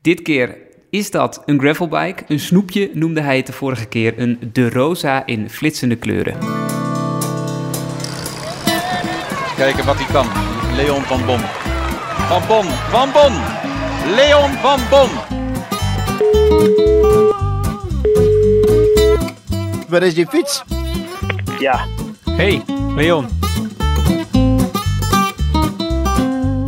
Dit 0.00 0.22
keer 0.22 0.56
is 0.90 1.10
dat 1.10 1.42
een 1.46 1.60
gravelbike, 1.60 2.22
een 2.28 2.40
snoepje 2.40 2.90
noemde 2.92 3.20
hij 3.20 3.36
het 3.36 3.46
de 3.46 3.52
vorige 3.52 3.86
keer, 3.86 4.14
een 4.16 4.38
De 4.52 4.70
Rosa 4.70 5.26
in 5.26 5.50
flitsende 5.50 5.96
kleuren. 5.96 6.36
Kijken 9.56 9.84
wat 9.86 9.96
hij 9.98 10.06
kan. 10.12 10.26
Leon 10.76 11.02
van 11.02 11.26
Bon. 11.26 11.38
Van 12.28 12.42
Bon, 12.48 12.64
van 12.64 13.08
Bon. 13.12 13.32
Leon 14.14 14.50
van 14.50 14.78
Bon. 14.90 15.08
Waar 19.88 20.02
is 20.02 20.14
je 20.16 20.26
fiets? 20.26 20.64
Ja, 21.58 21.78
Hey, 22.30 22.62
Leon. 22.96 23.24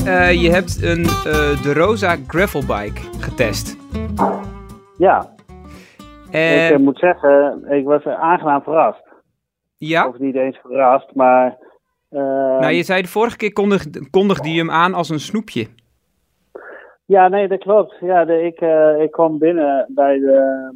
Eh, 0.06 0.42
je 0.42 0.50
hebt 0.50 0.82
een 0.82 1.04
eh, 1.04 1.62
de 1.62 1.72
Rosa 1.74 2.16
gravelbike 2.26 3.00
getest. 3.20 3.76
ja. 4.98 5.34
En, 6.30 6.64
ik 6.66 6.72
eh, 6.72 6.78
moet 6.78 6.98
zeggen, 6.98 7.64
ik 7.70 7.84
was 7.84 8.04
aangenaam 8.04 8.62
verrast. 8.62 9.02
ja? 9.78 10.08
Of 10.08 10.18
niet 10.18 10.34
eens 10.34 10.58
verrast, 10.62 11.14
maar... 11.14 11.56
eh, 12.08 12.20
Nou, 12.60 12.72
je 12.72 12.82
zei 12.82 13.02
de 13.02 13.08
vorige 13.08 13.36
keer 13.36 13.52
kondigde, 13.52 14.10
kondigde 14.10 14.52
je 14.52 14.58
hem 14.58 14.70
aan 14.70 14.94
als 14.94 15.08
een 15.08 15.20
snoepje. 15.20 15.66
Ja, 17.06 17.28
nee, 17.28 17.48
dat 17.48 17.58
klopt. 17.58 17.94
Ja, 18.00 18.24
de, 18.24 18.42
ik, 18.42 18.60
eh, 18.60 19.02
ik 19.02 19.10
kwam 19.10 19.38
binnen 19.38 19.86
bij, 19.88 20.18
de, 20.18 20.70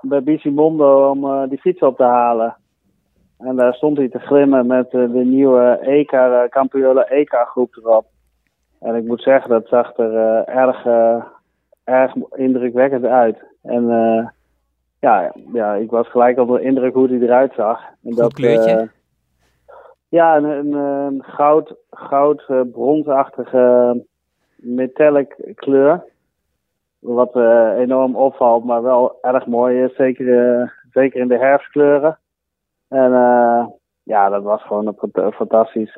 bij 0.00 0.22
Bisimondo 0.22 1.10
om 1.10 1.24
eh, 1.24 1.48
die 1.48 1.58
fiets 1.58 1.80
op 1.80 1.96
te 1.96 2.02
halen. 2.02 2.56
En 3.38 3.56
daar 3.56 3.74
stond 3.74 3.96
hij 3.96 4.08
te 4.08 4.18
glimmen 4.18 4.66
met 4.66 4.86
eh, 4.86 5.12
de 5.12 5.24
nieuwe 5.24 5.78
EK, 5.82 6.12
eh, 6.12 6.42
Campiola 6.48 7.04
EK-groep 7.04 7.76
erop. 7.76 8.06
En 8.80 8.94
ik 8.94 9.04
moet 9.04 9.22
zeggen, 9.22 9.50
dat 9.50 9.66
zag 9.66 9.96
er 9.96 10.44
erg, 10.44 10.86
erg 11.84 12.14
indrukwekkend 12.36 13.04
uit. 13.04 13.36
En 13.62 13.84
ja, 15.00 15.32
ja, 15.52 15.74
ik 15.74 15.90
was 15.90 16.08
gelijk 16.10 16.38
onder 16.38 16.58
de 16.58 16.64
indruk 16.64 16.94
hoe 16.94 17.08
hij 17.08 17.18
eruit 17.18 17.52
zag. 17.56 17.80
En 18.04 18.12
Goed 18.12 18.34
kleurtje. 18.34 18.88
Ja, 20.14 20.36
een, 20.36 21.22
goud, 21.26 21.74
goud 21.90 22.44
eh, 23.52 23.90
metallic 24.56 25.34
kleur. 25.54 26.04
Wat 26.98 27.36
eh, 27.36 27.70
enorm 27.78 28.16
opvalt, 28.16 28.64
maar 28.64 28.82
wel 28.82 29.18
erg 29.22 29.46
mooi 29.46 29.82
is. 29.82 29.94
Zeker, 29.96 30.60
eh, 30.60 30.68
zeker 30.92 31.20
in 31.20 31.28
de 31.28 31.38
herfstkleuren. 31.38 32.18
En 32.88 33.10
ja, 34.02 34.28
dat 34.28 34.42
was 34.42 34.62
gewoon 34.62 34.86
een 34.86 35.10
fant- 35.12 35.34
fantastisch 35.34 35.94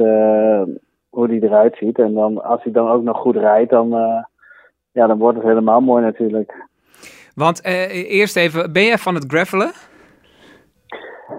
hoe 1.09 1.29
die 1.29 1.43
eruit 1.43 1.77
ziet. 1.77 1.99
En 1.99 2.15
dan, 2.15 2.45
als 2.45 2.63
hij 2.63 2.73
dan 2.73 2.89
ook 2.89 3.03
nog 3.03 3.19
goed 3.19 3.37
rijdt, 3.37 3.71
dan, 3.71 3.89
ja, 4.93 5.07
dan 5.07 5.19
wordt 5.19 5.39
het 5.39 5.47
helemaal 5.47 5.81
mooi 5.81 6.03
natuurlijk. 6.03 6.69
Want 7.35 7.65
eerst 7.65 8.37
even, 8.37 8.73
ben 8.73 8.85
jij 8.85 8.99
van 8.99 9.15
het 9.15 9.25
gravelen? 9.29 9.73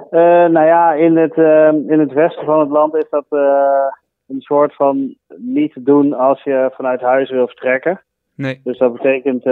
Eh, 0.10 0.46
nou 0.46 0.66
ja, 0.66 0.94
in 0.94 1.18
het, 1.18 1.34
eh, 1.34 1.68
in 1.68 2.00
het 2.00 2.14
westen 2.14 2.46
van 2.46 2.60
het 2.60 2.70
land 2.70 2.96
is 2.96 3.10
dat 3.10 3.26
eh, 3.30 3.86
een 4.28 4.42
soort 4.42 4.76
van 4.76 5.16
niet 5.36 5.74
te 5.74 5.84
doen 5.84 6.14
als 6.14 6.44
je 6.44 6.72
vanuit 6.74 7.02
huis 7.02 7.30
wil 7.30 7.48
vertrekken. 7.48 8.02
Nee. 8.36 8.62
Dus 8.64 8.78
dat 8.78 8.94
betekent 8.94 9.46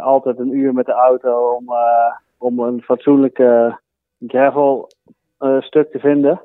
altijd 0.00 0.38
een 0.38 0.56
uur 0.56 0.72
met 0.72 0.86
de 0.86 0.92
auto 0.92 1.48
om, 1.48 1.74
om 2.38 2.58
een 2.58 2.82
fatsoenlijke 2.82 3.78
gravel 4.26 4.88
stuk 5.58 5.90
te 5.90 5.98
vinden. 5.98 6.40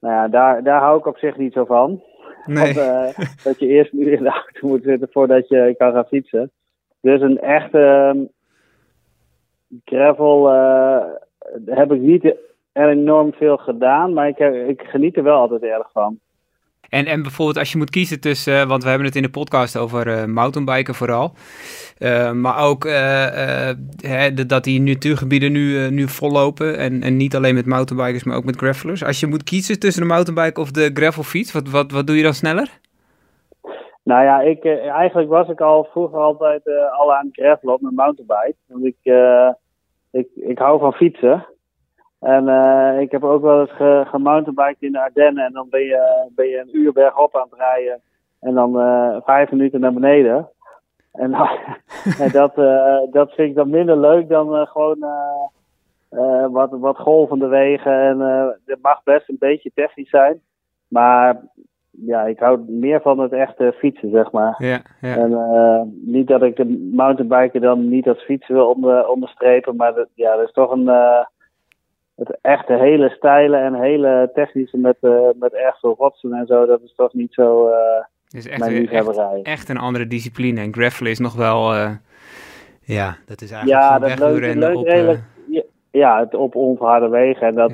Nou 0.00 0.14
ja, 0.14 0.28
daar, 0.28 0.62
daar 0.62 0.80
hou 0.80 0.98
ik 0.98 1.06
op 1.06 1.18
zich 1.18 1.36
niet 1.36 1.52
zo 1.52 1.64
van. 1.64 2.02
Nee. 2.46 2.74
Want, 2.74 3.44
dat 3.44 3.58
je 3.58 3.66
eerst 3.66 3.92
een 3.92 4.00
uur 4.00 4.12
in 4.12 4.22
de 4.22 4.30
auto 4.30 4.68
moet 4.68 4.82
zitten 4.82 5.08
voordat 5.10 5.48
je 5.48 5.74
kan 5.78 5.92
gaan 5.92 6.06
fietsen. 6.06 6.50
Dus 7.00 7.20
een 7.20 7.40
echte 7.40 7.78
ehm, 7.78 8.24
gravel 9.84 10.48
heb 11.64 11.92
ik 11.92 12.00
niet 12.00 12.34
enorm 12.86 13.32
veel 13.32 13.56
gedaan, 13.56 14.12
maar 14.12 14.28
ik, 14.28 14.38
ik 14.68 14.82
geniet 14.82 15.16
er 15.16 15.22
wel 15.22 15.38
altijd 15.38 15.62
erg 15.62 15.90
van. 15.92 16.18
En, 16.88 17.06
en 17.06 17.22
bijvoorbeeld 17.22 17.58
als 17.58 17.72
je 17.72 17.78
moet 17.78 17.90
kiezen 17.90 18.20
tussen, 18.20 18.60
eh, 18.60 18.68
want 18.68 18.82
we 18.82 18.88
hebben 18.88 19.06
het 19.06 19.16
in 19.16 19.22
de 19.22 19.30
podcast 19.30 19.76
over 19.76 20.08
eh 20.08 20.24
mountainbiken 20.24 20.94
vooral. 20.94 21.32
Eh, 21.98 22.32
maar 22.32 22.58
ook 22.64 22.84
hè, 24.00 24.34
de- 24.34 24.46
dat 24.46 24.64
die 24.64 24.80
natuurgebieden 24.80 25.52
nu, 25.52 25.90
nu 25.90 26.08
vollopen. 26.08 26.78
En, 26.78 27.02
en 27.02 27.16
niet 27.16 27.36
alleen 27.36 27.54
met 27.54 27.66
mountainbikers, 27.66 28.24
maar 28.24 28.36
ook 28.36 28.44
met 28.44 28.56
gravelers. 28.56 29.04
Als 29.04 29.20
je 29.20 29.26
moet 29.26 29.42
kiezen 29.42 29.78
tussen 29.78 30.02
de 30.02 30.08
mountainbike 30.08 30.60
of 30.60 30.70
de 30.70 30.90
gravelfiets, 30.94 31.52
wat, 31.52 31.68
wat, 31.70 31.92
wat 31.92 32.06
doe 32.06 32.16
je 32.16 32.22
dan 32.22 32.34
sneller? 32.34 32.78
Nou 34.02 34.24
ja, 34.24 34.40
ik, 34.40 34.64
eigenlijk 34.64 35.28
was 35.28 35.48
ik 35.48 35.60
al 35.60 35.88
vroeger 35.92 36.18
altijd 36.18 36.62
al 36.98 37.14
aan 37.14 37.26
het 37.26 37.34
gravelen 37.34 37.74
op 37.74 37.80
mijn 37.80 37.94
mountainbike. 37.94 38.56
Want 38.66 38.84
ik, 38.84 38.96
ik, 40.10 40.28
ik 40.34 40.58
hou 40.58 40.78
van 40.78 40.92
fietsen. 40.92 41.46
En 42.20 42.48
eh, 42.48 43.00
ik 43.00 43.10
heb 43.10 43.24
ook 43.24 43.42
wel 43.42 43.60
eens 43.60 43.72
ge, 43.72 44.04
gemountainbiked 44.06 44.82
in 44.82 44.92
de 44.92 45.00
Ardennen. 45.00 45.44
En 45.44 45.52
dan 45.52 45.66
ben 45.70 45.80
je, 45.80 46.28
ben 46.34 46.48
je 46.48 46.58
een 46.58 46.76
uur 46.76 46.92
bergop 46.92 47.36
aan 47.36 47.46
het 47.50 47.58
rijden. 47.58 48.00
En 48.40 48.54
dan 48.54 48.80
eh, 48.80 49.16
vijf 49.24 49.50
minuten 49.50 49.80
naar 49.80 49.92
beneden. 49.92 50.48
En, 51.12 51.34
en 52.18 52.32
dat, 52.40 52.58
eh, 52.58 52.98
dat 53.10 53.32
vind 53.32 53.48
ik 53.48 53.54
dan 53.54 53.70
minder 53.70 53.98
leuk 53.98 54.28
dan 54.28 54.66
gewoon 54.66 55.06
wat, 56.50 56.70
wat 56.70 56.96
golvende 56.96 57.46
wegen. 57.46 57.92
En 57.92 58.20
het 58.66 58.82
mag 58.82 59.02
best 59.02 59.28
een 59.28 59.36
beetje 59.38 59.70
technisch 59.74 60.10
zijn. 60.10 60.40
Maar 60.88 61.40
ja, 61.90 62.22
ik 62.22 62.38
hou 62.38 62.60
meer 62.66 63.00
van 63.00 63.18
het 63.18 63.32
echte 63.32 63.74
fietsen, 63.78 64.10
zeg 64.10 64.32
maar. 64.32 64.54
Ja, 64.58 64.80
ja. 65.00 65.16
En 65.16 66.00
niet 66.04 66.26
dat 66.26 66.42
ik 66.42 66.56
de 66.56 66.88
mountainbiker 66.92 67.60
dan 67.60 67.88
niet 67.88 68.08
als 68.08 68.22
fietsen 68.22 68.54
wil 68.54 68.68
onder, 68.68 69.08
onderstrepen, 69.08 69.76
maar 69.76 69.94
dat, 69.94 70.08
ja, 70.14 70.36
dat 70.36 70.46
is 70.46 70.52
toch 70.52 70.70
een. 70.70 70.90
Eh, 72.18 72.26
het 72.26 72.38
echte 72.42 72.72
hele 72.74 73.08
stijle 73.08 73.56
en 73.56 73.74
hele 73.74 74.30
technische 74.34 74.76
met, 74.78 74.96
eh, 75.00 75.18
met 75.38 75.52
erg 75.52 75.78
veel 75.78 75.94
rotsen 75.98 76.32
en 76.32 76.46
zo, 76.46 76.66
dat 76.66 76.80
is 76.82 76.94
toch 76.96 77.12
niet 77.12 77.32
zo 77.34 77.68
eh, 77.68 77.76
Het 78.24 78.34
is 78.34 78.48
echt, 78.48 78.58
mijn 78.58 78.72
weer- 78.72 78.92
echt, 78.92 79.42
echt 79.42 79.68
een 79.68 79.78
andere 79.78 80.06
discipline. 80.06 80.60
En 80.60 80.72
gravelen 80.74 81.10
is 81.12 81.18
nog 81.18 81.34
wel, 81.34 81.74
eh, 81.74 81.90
ja, 82.80 83.16
dat 83.26 83.40
is 83.40 83.50
eigenlijk 83.50 83.82
Ja, 83.82 83.98
dat 83.98 84.10
op... 84.20 84.86
eh, 84.86 84.92
redelijk. 84.92 85.20
ja, 85.50 85.62
ja, 85.90 86.20
het 86.20 86.34
op 86.34 86.54
onverharde 86.54 87.08
wegen. 87.08 87.46
En 87.46 87.54
dat, 87.54 87.72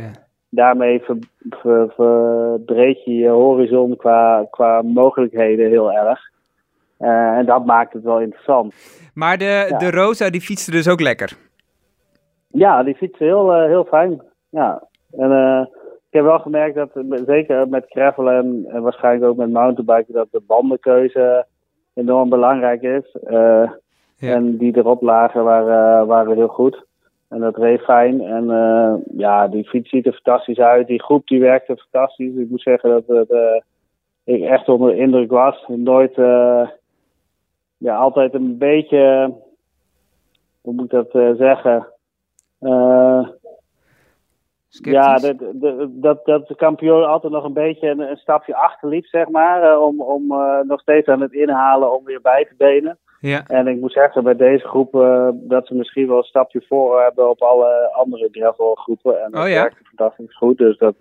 daarmee 0.49 1.01
ver, 1.01 1.17
ver- 1.51 1.93
verbreed 1.97 3.05
je 3.05 3.15
je 3.15 3.29
horizon 3.29 3.97
qua, 3.97 4.47
qua 4.51 4.83
mogelijkheden 4.83 5.69
heel 5.71 5.93
erg. 5.93 6.21
Eh, 6.99 7.09
en 7.37 7.47
dat 7.47 7.65
maakt 7.67 7.93
het 7.93 8.03
wel 8.03 8.21
interessant. 8.21 8.75
Maar 9.15 9.39
de, 9.39 9.67
Ja. 9.69 9.79
de 9.79 9.91
Rosa, 9.91 10.31
die 10.31 10.41
fietste 10.41 10.71
dus 10.71 10.89
ook 10.89 11.01
lekker. 11.01 11.37
Ja, 12.49 12.83
die 12.83 12.95
fietsen 12.95 13.27
heel, 13.27 13.53
eh, 13.53 13.67
heel 13.67 13.85
fijn. 13.85 14.23
Ja. 14.55 14.83
En 15.11 15.33
eh, 15.33 15.67
ik 16.09 16.21
heb 16.21 16.25
wel 16.25 16.39
gemerkt 16.39 16.75
dat, 16.75 16.91
zeker 17.27 17.69
met 17.69 17.85
gravel 17.89 18.31
en, 18.31 18.67
waarschijnlijk 18.83 19.31
ook 19.31 19.37
met 19.37 19.51
mountainbiken, 19.51 20.15
dat 20.15 20.29
de 20.31 20.43
bandenkeuze 20.47 21.47
enorm 21.95 22.29
belangrijk 22.29 22.83
is. 22.83 23.17
Eh, 23.25 23.71
Ja. 24.17 24.35
En 24.35 24.57
die 24.57 24.77
erop 24.77 25.03
lagen 25.03 25.45
waren, 25.45 26.07
waren 26.07 26.37
heel 26.37 26.49
goed. 26.49 26.85
En 27.29 27.41
dat 27.41 27.57
reed 27.57 27.81
fijn. 27.81 28.21
En 28.21 28.51
eh, 28.51 28.95
ja, 29.17 29.49
die 29.49 29.69
fiets 29.69 29.91
ziet 29.91 30.07
er 30.07 30.13
fantastisch 30.13 30.59
uit. 30.59 30.87
Die 30.87 31.03
groep 31.03 31.27
die 31.27 31.41
werkte 31.41 31.77
fantastisch. 31.77 32.35
Ik 32.35 32.51
moet 32.51 32.63
zeggen 32.63 32.91
dat 32.91 33.07
het, 33.07 33.63
ik 34.25 34.43
echt 34.43 34.69
onder 34.69 34.91
de 34.91 34.97
indruk 34.97 35.31
was. 35.31 35.65
Nooit, 35.67 36.15
ja, 37.77 37.97
altijd 37.97 38.35
een 38.35 38.59
beetje, 38.59 39.33
hoe 40.61 40.75
moet 40.75 40.85
ik 40.85 40.91
dat 40.91 41.11
eh, 41.11 41.31
zeggen? 41.35 41.87
Ja, 44.83 45.17
Sceptisch? 45.17 45.49
dat, 45.93 46.25
dat, 46.25 46.47
de 46.49 46.55
kampioen 46.57 47.05
altijd 47.09 47.33
nog 47.33 47.45
een 47.45 47.53
beetje 47.53 47.89
een, 47.89 48.01
een 48.01 48.17
stapje 48.17 48.57
achterliep, 48.57 49.07
zeg 49.07 49.29
maar. 49.29 49.63
eh, 49.73 49.81
om 49.83 50.01
om 50.01 50.33
eh, 50.33 50.61
nog 50.63 50.81
steeds 50.81 51.09
aan 51.09 51.21
het 51.21 51.33
inhalen 51.33 51.93
om 51.97 52.05
weer 52.05 52.21
bij 52.21 52.45
te 52.45 52.55
benen. 52.57 52.99
Ja, 53.21 53.43
En 53.47 53.67
ik 53.67 53.81
moet 53.81 53.93
zeggen 53.93 54.25
bij 54.25 54.37
deze 54.37 54.67
groep 54.69 54.95
eh, 54.95 55.29
dat 55.33 55.67
ze 55.67 55.75
misschien 55.75 56.09
wel 56.09 56.17
een 56.17 56.23
stapje 56.23 56.65
voor 56.69 57.03
hebben 57.03 57.31
op 57.31 57.43
alle 57.43 57.91
andere 57.93 58.29
gravelgroepen. 58.31 59.23
En 59.25 59.31
dat 59.31 59.43
Oh 59.43 59.49
ja? 59.49 59.55
werkt 59.61 59.87
fantastisch 59.87 60.37
goed. 60.37 60.59
Dus 60.59 60.79
dat, 60.79 60.95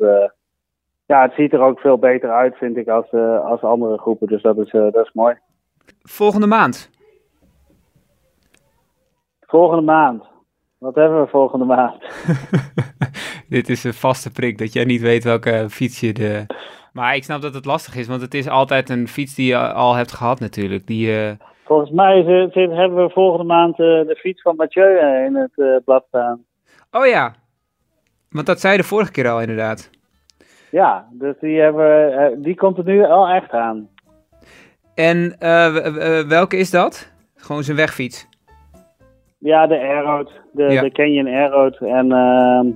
ja, 1.05 1.21
het 1.21 1.33
ziet 1.33 1.53
er 1.53 1.61
ook 1.61 1.79
veel 1.79 1.97
beter 1.97 2.31
uit, 2.31 2.55
vind 2.57 2.77
ik, 2.77 2.87
als, 2.87 3.11
als 3.43 3.61
andere 3.61 3.97
groepen. 3.97 4.27
Dus 4.27 4.41
dat 4.41 4.57
is, 4.57 4.71
dat 4.71 4.95
is 4.95 5.11
mooi. 5.13 5.37
volgende 6.01 6.47
maand. 6.47 6.89
Volgende 9.41 9.83
maand. 9.83 10.23
Wat 10.77 10.95
hebben 10.95 11.21
we 11.21 11.27
volgende 11.27 11.65
maand? 11.65 11.95
Dit 13.49 13.69
is 13.69 13.83
een 13.83 13.93
vaste 13.93 14.31
prik, 14.31 14.57
dat 14.57 14.73
jij 14.73 14.83
niet 14.83 15.01
weet 15.01 15.23
welke 15.23 15.65
fiets 15.69 15.99
je 15.99 16.13
de... 16.13 16.45
Maar 16.93 17.15
ik 17.15 17.23
snap 17.23 17.41
dat 17.41 17.53
het 17.53 17.65
lastig 17.65 17.95
is, 17.95 18.07
want 18.07 18.21
het 18.21 18.33
is 18.33 18.47
altijd 18.47 18.89
een 18.89 19.07
fiets 19.07 19.35
die 19.35 19.47
je 19.47 19.57
al 19.73 19.93
hebt 19.95 20.11
gehad 20.11 20.39
natuurlijk. 20.39 20.87
Die, 20.87 21.17
eh, 21.21 21.31
Volgens 21.65 21.91
mij 21.91 22.21
hebben 22.53 22.95
we 23.03 23.09
volgende 23.09 23.45
maand 23.45 23.71
eh, 23.71 23.85
de 23.85 24.17
fiets 24.19 24.41
van 24.41 24.55
Mathieu 24.55 24.97
eh, 24.97 25.25
in 25.25 25.35
het 25.35 25.51
eh, 25.55 25.75
blad 25.85 26.05
staan. 26.07 26.43
Oh 26.91 27.05
ja, 27.05 27.35
want 28.29 28.45
dat 28.45 28.59
zei 28.59 28.73
je 28.75 28.79
de 28.81 28.87
vorige 28.87 29.11
keer 29.11 29.29
al 29.29 29.41
inderdaad. 29.41 29.89
Ja, 30.71 31.07
dus 31.11 31.35
die, 31.39 31.59
hebben, 31.59 32.41
die 32.41 32.55
komt 32.55 32.77
er 32.77 32.83
nu 32.83 33.03
al 33.05 33.27
echt 33.27 33.51
aan. 33.51 33.89
En 34.95 35.35
eh, 35.39 36.23
welke 36.27 36.57
is 36.57 36.69
dat? 36.71 37.11
Gewoon 37.35 37.63
zijn 37.63 37.77
wegfiets. 37.77 38.27
Ja, 39.37 39.67
de 39.67 39.79
Aeroad. 39.79 40.31
De, 40.51 40.63
Ja. 40.63 40.81
de 40.81 40.91
Canyon 40.91 41.27
Aeroad. 41.27 41.77
En 41.77 42.11
ehm, 42.11 42.67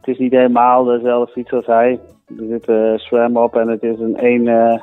het 0.00 0.08
is 0.08 0.18
niet 0.18 0.32
helemaal 0.32 0.84
dezelfde 0.84 1.32
fiets 1.32 1.52
als 1.52 1.66
hij. 1.66 2.00
Er 2.38 2.46
zit 2.48 2.68
uh, 2.68 2.96
SRAM 2.96 3.36
op 3.36 3.56
en 3.56 3.68
het 3.68 3.82
is 3.82 3.98
een 3.98 4.16
één, 4.16 4.46
uh, 4.46 4.80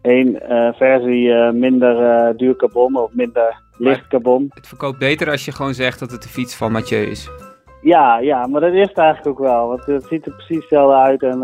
één 0.00 0.52
uh, 0.52 0.72
versie 0.72 1.32
minder 1.52 2.36
duur 2.36 2.56
carbon 2.56 2.96
of 2.96 3.14
minder 3.14 3.60
licht 3.78 4.08
carbon. 4.08 4.50
Het 4.54 4.68
verkoopt 4.68 4.98
beter 4.98 5.30
als 5.30 5.44
je 5.44 5.52
gewoon 5.52 5.74
zegt 5.74 5.98
dat 5.98 6.10
het 6.10 6.22
de 6.22 6.28
fiets 6.28 6.56
van 6.56 6.72
Mathieu 6.72 7.02
is. 7.02 7.30
Ja, 7.82 8.18
ja, 8.18 8.46
maar 8.46 8.60
dat 8.60 8.72
is 8.72 8.88
het 8.88 8.98
eigenlijk 8.98 9.28
ook 9.28 9.46
wel. 9.46 9.68
Want 9.68 9.86
het 9.86 10.04
ziet 10.04 10.26
er 10.26 10.32
precies 10.32 10.56
hetzelfde 10.56 10.96
uit 10.96 11.22
en 11.22 11.40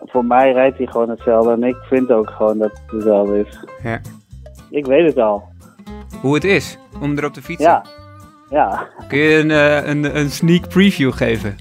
voor 0.00 0.24
mij 0.24 0.52
rijdt 0.52 0.78
hij 0.78 0.86
gewoon 0.86 1.08
hetzelfde. 1.08 1.52
En 1.52 1.62
ik 1.62 1.76
vind 1.76 2.10
ook 2.10 2.30
gewoon 2.30 2.58
dat 2.58 2.70
het 2.70 2.90
hetzelfde 2.90 3.38
is. 3.38 3.64
Ja. 3.82 4.00
Ik 4.70 4.86
weet 4.86 5.06
het 5.06 5.18
al. 5.18 5.42
Hoe 6.20 6.34
het 6.34 6.44
is 6.44 6.78
om 7.00 7.18
erop 7.18 7.32
te 7.32 7.42
fietsen? 7.42 7.70
Ja. 7.70 7.84
Ja. 8.50 8.88
Kun 9.08 9.18
je 9.18 9.38
een, 9.38 9.50
een, 9.90 10.16
een 10.16 10.30
sneak 10.30 10.68
preview 10.68 11.12
geven? 11.12 11.56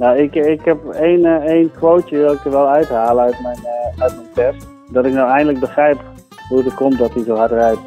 Nou, 0.00 0.18
ik, 0.18 0.34
ik 0.34 0.64
heb 0.64 0.84
één, 0.84 1.20
uh, 1.20 1.34
één 1.34 1.70
quoteje 1.72 2.22
dat 2.22 2.34
ik 2.34 2.44
er 2.44 2.50
wel 2.50 2.68
uithalen 2.68 3.24
uit 3.24 3.40
mijn, 3.42 3.58
uh, 3.58 4.02
uit 4.02 4.14
mijn 4.14 4.28
test. 4.34 4.66
Dat 4.90 5.04
ik 5.04 5.12
nou 5.12 5.30
eindelijk 5.30 5.60
begrijp 5.60 6.02
hoe 6.48 6.64
het 6.64 6.74
komt 6.74 6.98
dat 6.98 7.14
hij 7.14 7.24
zo 7.24 7.36
hard 7.36 7.50
rijdt. 7.50 7.80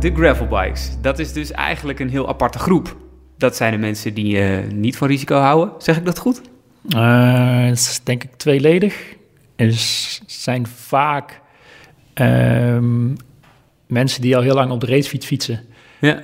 De 0.00 0.14
gravelbikes, 0.14 0.96
dat 1.00 1.18
is 1.18 1.32
dus 1.32 1.50
eigenlijk 1.52 2.00
een 2.00 2.10
heel 2.10 2.28
aparte 2.28 2.58
groep. 2.58 2.96
Dat 3.36 3.56
zijn 3.56 3.72
de 3.72 3.78
mensen 3.78 4.14
die 4.14 4.36
uh, 4.36 4.70
niet 4.72 4.96
van 4.96 5.08
risico 5.08 5.36
houden. 5.36 5.74
Zeg 5.78 5.96
ik 5.96 6.04
dat 6.04 6.18
goed? 6.18 6.42
het 6.88 7.78
is 7.78 8.00
denk 8.04 8.24
ik 8.24 8.34
tweeledig. 8.34 9.14
Er 9.56 9.72
zijn 10.26 10.66
vaak 10.66 11.40
ehm, 12.14 13.12
mensen 13.86 14.22
die 14.22 14.36
al 14.36 14.42
heel 14.42 14.54
lang 14.54 14.70
op 14.70 14.80
de 14.80 14.86
racefiets 14.86 15.26
fietsen. 15.26 15.60
Ja. 16.00 16.22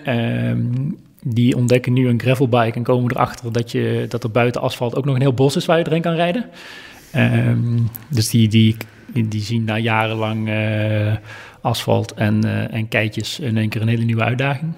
Um, 0.51 0.99
die 1.23 1.57
ontdekken 1.57 1.93
nu 1.93 2.09
een 2.09 2.21
gravelbike 2.21 2.77
en 2.77 2.83
komen 2.83 3.11
erachter 3.11 3.53
dat, 3.53 3.71
je, 3.71 4.07
dat 4.09 4.25
er 4.25 4.31
buiten 4.31 4.61
asfalt 4.61 4.95
ook 4.95 5.05
nog 5.05 5.15
een 5.15 5.21
heel 5.21 5.35
bos 5.35 5.57
is 5.57 5.67
waar 5.67 5.79
je 5.79 5.87
erin 5.87 6.03
kan 6.03 6.15
rijden. 6.15 6.45
Um, 7.17 7.89
dus 8.09 8.29
die, 8.29 8.49
die, 8.49 8.77
die 9.13 9.43
zien 9.43 9.65
na 9.65 9.79
jarenlang 9.79 10.49
uh, 10.49 11.13
asfalt 11.61 12.15
en, 12.15 12.47
uh, 12.47 12.75
en 12.75 12.89
keitjes 12.89 13.41
in 13.41 13.57
één 13.57 13.69
keer 13.69 13.83
een 13.83 13.89
hele 13.89 14.05
nieuwe 14.05 14.25
uitdaging. 14.25 14.73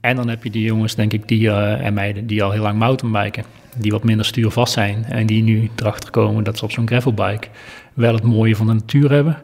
En 0.00 0.16
dan 0.16 0.28
heb 0.28 0.44
je 0.44 0.50
die 0.50 0.62
jongens, 0.62 0.94
denk 0.94 1.12
ik, 1.12 1.28
die, 1.28 1.40
uh, 1.40 1.86
en 1.86 1.94
meiden 1.94 2.26
die 2.26 2.42
al 2.42 2.50
heel 2.50 2.62
lang 2.62 2.78
mountainbiken. 2.78 3.44
Die 3.76 3.90
wat 3.90 4.04
minder 4.04 4.26
stuurvast 4.26 4.72
zijn. 4.72 5.04
En 5.04 5.26
die 5.26 5.42
nu 5.42 5.70
erachter 5.76 6.10
komen 6.10 6.44
dat 6.44 6.58
ze 6.58 6.64
op 6.64 6.70
zo'n 6.70 6.86
gravelbike 6.86 7.48
wel 7.94 8.14
het 8.14 8.22
mooie 8.22 8.56
van 8.56 8.66
de 8.66 8.72
natuur 8.72 9.10
hebben. 9.10 9.42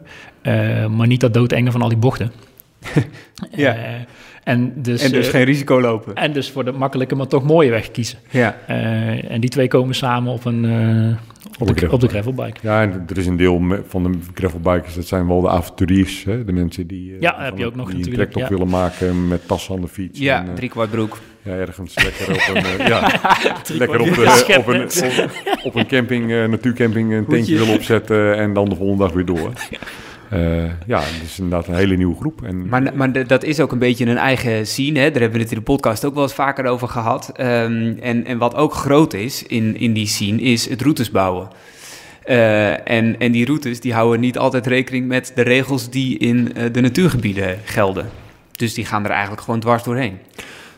maar 0.95 1.07
niet 1.07 1.19
dat 1.19 1.33
doodenge 1.33 1.71
van 1.71 1.81
al 1.81 1.89
die 1.89 1.97
bochten. 1.97 2.31
ja. 3.51 3.75
En, 4.43 4.73
dus, 4.75 5.03
en 5.03 5.11
dus 5.11 5.25
uh, 5.25 5.31
geen 5.31 5.43
risico 5.43 5.81
lopen. 5.81 6.15
En 6.15 6.33
dus 6.33 6.51
voor 6.51 6.65
de 6.65 6.71
makkelijke, 6.71 7.15
maar 7.15 7.27
toch 7.27 7.43
mooie 7.43 7.69
weg 7.69 7.91
kiezen. 7.91 8.19
Ja. 8.29 8.57
Uh, 8.69 9.31
en 9.31 9.41
die 9.41 9.49
twee 9.49 9.67
komen 9.67 9.95
samen 9.95 10.33
op, 10.33 10.45
een, 10.45 10.65
op, 11.59 11.77
de, 11.77 11.91
op 11.91 11.99
de 11.99 12.07
gravelbike. 12.07 12.59
Ja, 12.61 12.81
en 12.81 13.05
er 13.07 13.17
is 13.17 13.25
een 13.25 13.37
deel 13.37 13.61
van 13.87 14.03
de 14.03 14.17
gravelbikers, 14.33 14.95
dat 14.95 15.07
zijn 15.07 15.27
wel 15.27 15.41
de 15.41 15.49
avonturiers. 15.49 16.23
Hè? 16.23 16.45
De 16.45 16.51
mensen 16.51 16.87
die, 16.87 17.15
ja, 17.19 17.35
heb 17.37 17.57
je 17.57 17.65
ook 17.65 17.75
nog 17.75 17.87
die 17.87 17.97
natuurlijk, 17.97 18.23
een 18.23 18.31
trek 18.31 18.43
op 18.43 18.49
willen 18.49 18.69
maken 18.69 19.27
met 19.27 19.47
tas 19.47 19.71
aan 19.71 19.81
de 19.81 19.87
fiets. 19.87 20.19
Ja, 20.19 20.45
en, 20.45 20.55
drie 20.55 20.69
kwart 20.69 20.91
broek. 20.91 21.17
Ja, 21.41 21.51
ergens 21.51 21.95
lekker 22.03 22.31
op 22.31 22.55
een, 22.55 22.87
ja, 22.87 23.01
lekker 23.81 23.99
op, 23.99 24.07
de, 24.07 24.55
op, 24.57 24.67
een, 24.67 24.83
op, 24.83 25.29
op, 25.63 25.75
een 25.75 25.87
camping, 25.87 26.27
natuurcamping 26.49 27.13
een 27.13 27.25
tentje 27.25 27.57
willen 27.57 27.73
opzetten 27.73 28.37
en 28.37 28.53
dan 28.53 28.69
de 28.69 28.75
volgende 28.75 29.03
dag 29.03 29.13
weer 29.13 29.25
door. 29.25 29.51
Uh, 30.33 30.63
ja, 30.85 30.99
het 30.99 31.23
is 31.23 31.39
inderdaad 31.39 31.67
een 31.67 31.75
hele 31.75 31.95
nieuwe 31.95 32.15
groep. 32.15 32.43
En... 32.43 32.67
Maar, 32.67 32.91
maar 32.95 33.27
dat 33.27 33.43
is 33.43 33.59
ook 33.59 33.71
een 33.71 33.79
beetje 33.79 34.05
een 34.05 34.17
eigen 34.17 34.67
scene. 34.67 34.99
Hè? 34.99 35.11
Daar 35.11 35.21
hebben 35.21 35.37
we 35.37 35.43
het 35.43 35.51
in 35.51 35.57
de 35.57 35.63
podcast 35.63 36.05
ook 36.05 36.13
wel 36.13 36.23
eens 36.23 36.33
vaker 36.33 36.65
over 36.65 36.87
gehad. 36.87 37.31
Um, 37.39 37.97
en, 37.99 38.25
en 38.25 38.37
wat 38.37 38.55
ook 38.55 38.73
groot 38.73 39.13
is 39.13 39.43
in, 39.43 39.77
in 39.77 39.93
die 39.93 40.07
scene, 40.07 40.41
is 40.41 40.69
het 40.69 40.81
routes 40.81 41.11
bouwen. 41.11 41.47
Uh, 42.25 42.89
en, 42.89 43.19
en 43.19 43.31
die 43.31 43.45
routes 43.45 43.79
die 43.79 43.93
houden 43.93 44.19
niet 44.19 44.37
altijd 44.37 44.67
rekening 44.67 45.07
met 45.07 45.31
de 45.35 45.41
regels 45.41 45.89
die 45.89 46.17
in 46.17 46.51
uh, 46.57 46.63
de 46.71 46.81
natuurgebieden 46.81 47.57
gelden. 47.63 48.09
Dus 48.51 48.73
die 48.73 48.85
gaan 48.85 49.03
er 49.03 49.11
eigenlijk 49.11 49.41
gewoon 49.41 49.59
dwars 49.59 49.83
doorheen. 49.83 50.17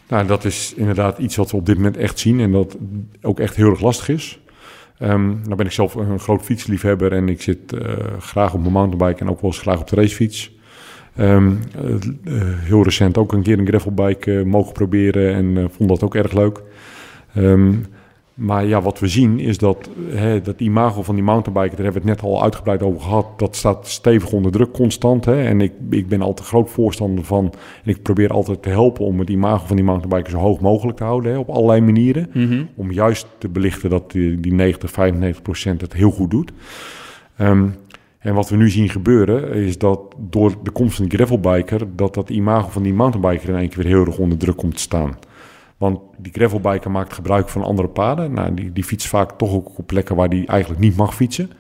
Nou, 0.08 0.28
dat 0.28 0.46
is 0.46 0.74
inderdaad 0.76 1.18
iets 1.18 1.36
wat 1.36 1.52
we 1.52 1.58
op 1.58 1.66
dit 1.66 1.76
moment 1.76 1.98
echt 1.98 2.20
zien 2.20 2.40
en 2.40 2.52
dat 2.52 2.78
ook 3.22 3.40
echt 3.40 3.56
heel 3.56 3.70
erg 3.70 3.82
lastig 3.82 4.10
is. 4.10 4.40
Um, 5.04 5.42
nou 5.44 5.56
ben 5.56 5.66
ik 5.66 5.72
zelf 5.72 5.96
een 5.96 6.20
groot 6.20 6.42
fietsliefhebber 6.42 7.14
en 7.14 7.30
ik 7.30 7.42
zit 7.42 7.74
uh, 7.74 7.82
graag 8.20 8.54
op 8.54 8.60
mijn 8.60 8.74
mountainbike 8.74 9.22
en 9.22 9.30
ook 9.30 9.42
wel 9.42 9.52
eens 9.52 9.60
graag 9.60 9.80
op 9.80 9.88
de 9.88 9.96
racefiets. 9.96 10.56
Um, 11.20 11.60
uh, 11.86 11.96
heel 12.44 12.84
recent 12.84 13.18
ook 13.18 13.34
een 13.34 13.42
keer 13.42 13.60
een 13.60 13.68
gravelbike 13.68 14.32
uh, 14.32 14.46
mogen 14.46 14.74
proberen 14.74 15.34
en 15.34 15.72
vond 15.72 15.90
dat 15.90 16.04
ook 16.04 16.16
erg 16.16 16.32
leuk. 16.32 16.62
Um, 17.38 17.86
maar 18.42 18.66
ja, 18.66 18.82
wat 18.82 19.00
we 19.00 19.08
zien 19.08 19.40
is 19.40 19.58
dat 19.58 19.90
hè, 20.10 20.42
dat 20.42 20.60
imago 20.60 21.04
van 21.04 21.16
die 21.16 21.24
mountainbiker, 21.24 21.76
daar 21.76 21.86
hebben 21.86 22.04
we 22.04 22.10
het 22.10 22.20
net 22.20 22.30
al 22.30 22.44
uitgebreid 22.44 22.84
over 22.84 23.02
gehad, 23.02 23.40
dat 23.40 23.56
staat 23.56 23.88
stevig 23.88 24.32
onder 24.32 24.52
druk 24.52 24.72
constant. 24.72 25.26
Hè. 25.26 25.44
En 25.44 25.62
ik, 25.62 25.72
ik 25.90 26.08
ben 26.08 26.22
altijd 26.22 26.48
groot 26.48 26.70
voorstander 26.70 27.24
van, 27.26 27.54
en 27.84 27.90
ik 27.90 28.02
probeer 28.02 28.30
altijd 28.30 28.62
te 28.62 28.70
helpen 28.70 29.06
om 29.06 29.20
het 29.20 29.30
imago 29.30 29.66
van 29.66 29.76
die 29.76 29.86
mountainbiker 29.86 30.32
zo 30.32 30.38
hoog 30.38 30.60
mogelijk 30.60 30.98
te 30.98 31.04
houden, 31.04 31.32
hè, 31.32 31.38
op 31.38 31.50
allerlei 31.50 31.82
manieren. 31.82 32.30
Mm 32.34 32.48
-hmm. 32.48 32.70
Om 32.76 32.92
juist 32.92 33.28
te 33.38 33.50
belichten 33.50 33.90
dat 33.90 34.12
die, 34.12 34.40
die 34.40 34.54
90, 34.54 34.92
95 34.92 35.42
procent 35.42 35.82
het 35.82 35.94
heel 35.94 36.12
goed 36.12 36.32
doet. 36.32 36.52
Um, 37.42 37.76
en 38.20 38.34
wat 38.34 38.50
we 38.50 38.56
nu 38.56 38.70
zien 38.70 38.90
gebeuren, 38.90 39.54
is 39.54 39.78
dat 39.78 40.00
door 40.18 40.54
de 40.64 40.72
komst 40.72 40.96
van 40.96 41.06
die 41.06 41.18
gravelbiker, 41.18 41.96
dat 41.96 42.14
dat 42.14 42.30
imago 42.30 42.70
van 42.70 42.84
die 42.84 42.94
mountainbiker 42.94 43.50
in 43.50 43.56
één 43.56 43.70
keer 43.70 43.84
weer 43.84 43.94
heel 43.94 44.06
erg 44.06 44.18
onder 44.18 44.38
druk 44.38 44.58
komt 44.58 44.76
te 44.76 44.82
staan. 44.82 45.18
Want 45.82 46.00
die 46.18 46.32
gravelbiker 46.34 46.92
maakt 46.92 47.14
gebruik 47.14 47.50
van 47.50 47.64
andere 47.64 47.88
paden. 47.88 48.34
Nou, 48.34 48.54
die, 48.54 48.74
die 48.74 48.84
fietst 48.84 49.08
vaak 49.08 49.32
toch 49.32 49.54
ook 49.54 49.78
op 49.78 49.88
plekken 49.88 50.16
waar 50.16 50.30
die 50.30 50.48
eigenlijk 50.48 50.82
niet 50.82 50.96
mag 50.96 51.16
fietsen. 51.16 51.52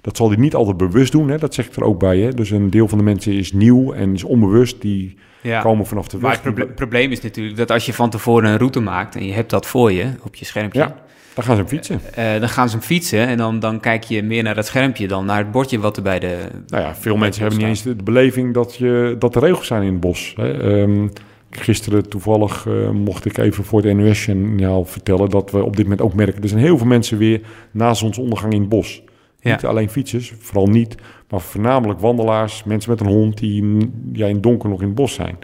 Dat 0.00 0.16
zal 0.16 0.28
hij 0.28 0.36
niet 0.36 0.54
altijd 0.54 0.76
bewust 0.76 1.12
doen, 1.12 1.28
hè? 1.28 1.38
dat 1.38 1.54
zeg 1.54 1.66
ik 1.66 1.76
er 1.76 1.84
ook 1.84 1.98
bij. 1.98 2.18
Hè? 2.18 2.30
Dus 2.30 2.50
een 2.50 2.70
deel 2.70 2.88
van 2.88 2.98
de 2.98 3.04
mensen 3.04 3.32
is 3.32 3.52
nieuw 3.52 3.92
en 3.92 4.14
is 4.14 4.24
onbewust. 4.24 4.80
Die 4.80 5.16
ja. 5.40 5.60
komen 5.60 5.86
vanaf 5.86 6.08
de 6.08 6.18
weg. 6.18 6.22
Maar 6.22 6.32
het 6.32 6.42
proble 6.42 6.66
probleem 6.66 7.10
is 7.10 7.20
natuurlijk 7.20 7.56
dat 7.56 7.70
als 7.70 7.86
je 7.86 7.92
van 7.92 8.10
tevoren 8.10 8.50
een 8.50 8.58
route 8.58 8.80
maakt... 8.80 9.16
en 9.16 9.24
je 9.24 9.32
hebt 9.32 9.50
dat 9.50 9.66
voor 9.66 9.92
je 9.92 10.06
op 10.22 10.34
je 10.34 10.44
schermpje... 10.44 10.80
Ja, 10.80 10.94
dan 11.34 11.44
gaan 11.44 11.54
ze 11.56 11.60
hem 11.60 11.70
fietsen. 11.70 12.00
Uh, 12.18 12.40
dan 12.40 12.48
gaan 12.48 12.68
ze 12.68 12.76
hem 12.76 12.84
fietsen 12.84 13.26
en 13.26 13.36
dan, 13.36 13.58
dan 13.58 13.80
kijk 13.80 14.04
je 14.04 14.22
meer 14.22 14.42
naar 14.42 14.54
dat 14.54 14.66
schermpje... 14.66 15.08
dan 15.08 15.24
naar 15.24 15.38
het 15.38 15.50
bordje 15.50 15.78
wat 15.78 15.96
er 15.96 16.02
bij 16.02 16.18
de... 16.18 16.36
Nou 16.66 16.82
ja, 16.82 16.94
veel 16.94 17.16
mensen 17.16 17.42
hebben 17.42 17.58
niet 17.60 17.68
eens 17.68 17.82
de, 17.82 17.96
de 17.96 18.02
beleving 18.02 18.54
dat, 18.54 18.76
je, 18.76 19.16
dat 19.18 19.34
er 19.34 19.42
regels 19.42 19.66
zijn 19.66 19.82
in 19.82 19.92
het 19.92 20.00
bos. 20.00 20.32
Hè? 20.36 20.80
Um, 20.80 21.10
Gisteren 21.50 22.08
toevallig 22.08 22.66
uh, 22.66 22.90
mocht 22.90 23.24
ik 23.24 23.38
even 23.38 23.64
voor 23.64 23.82
het 23.82 23.96
NOS-journaal 23.96 24.84
vertellen 24.84 25.30
dat 25.30 25.50
we 25.50 25.64
op 25.64 25.76
dit 25.76 25.84
moment 25.84 26.02
ook 26.02 26.14
merken... 26.14 26.42
er 26.42 26.48
zijn 26.48 26.60
heel 26.60 26.78
veel 26.78 26.86
mensen 26.86 27.18
weer 27.18 27.40
na 27.70 27.94
zonsondergang 27.94 28.52
in 28.52 28.60
het 28.60 28.68
bos. 28.68 29.02
Ja. 29.40 29.52
Niet 29.52 29.64
alleen 29.64 29.90
fietsers, 29.90 30.32
vooral 30.38 30.66
niet, 30.66 30.94
maar 31.28 31.40
voornamelijk 31.40 32.00
wandelaars, 32.00 32.64
mensen 32.64 32.90
met 32.90 33.00
een 33.00 33.06
hond 33.06 33.38
die 33.38 33.76
ja, 34.12 34.26
in 34.26 34.34
het 34.34 34.42
donker 34.42 34.68
nog 34.68 34.80
in 34.80 34.86
het 34.86 34.94
bos 34.94 35.14
zijn. 35.14 35.38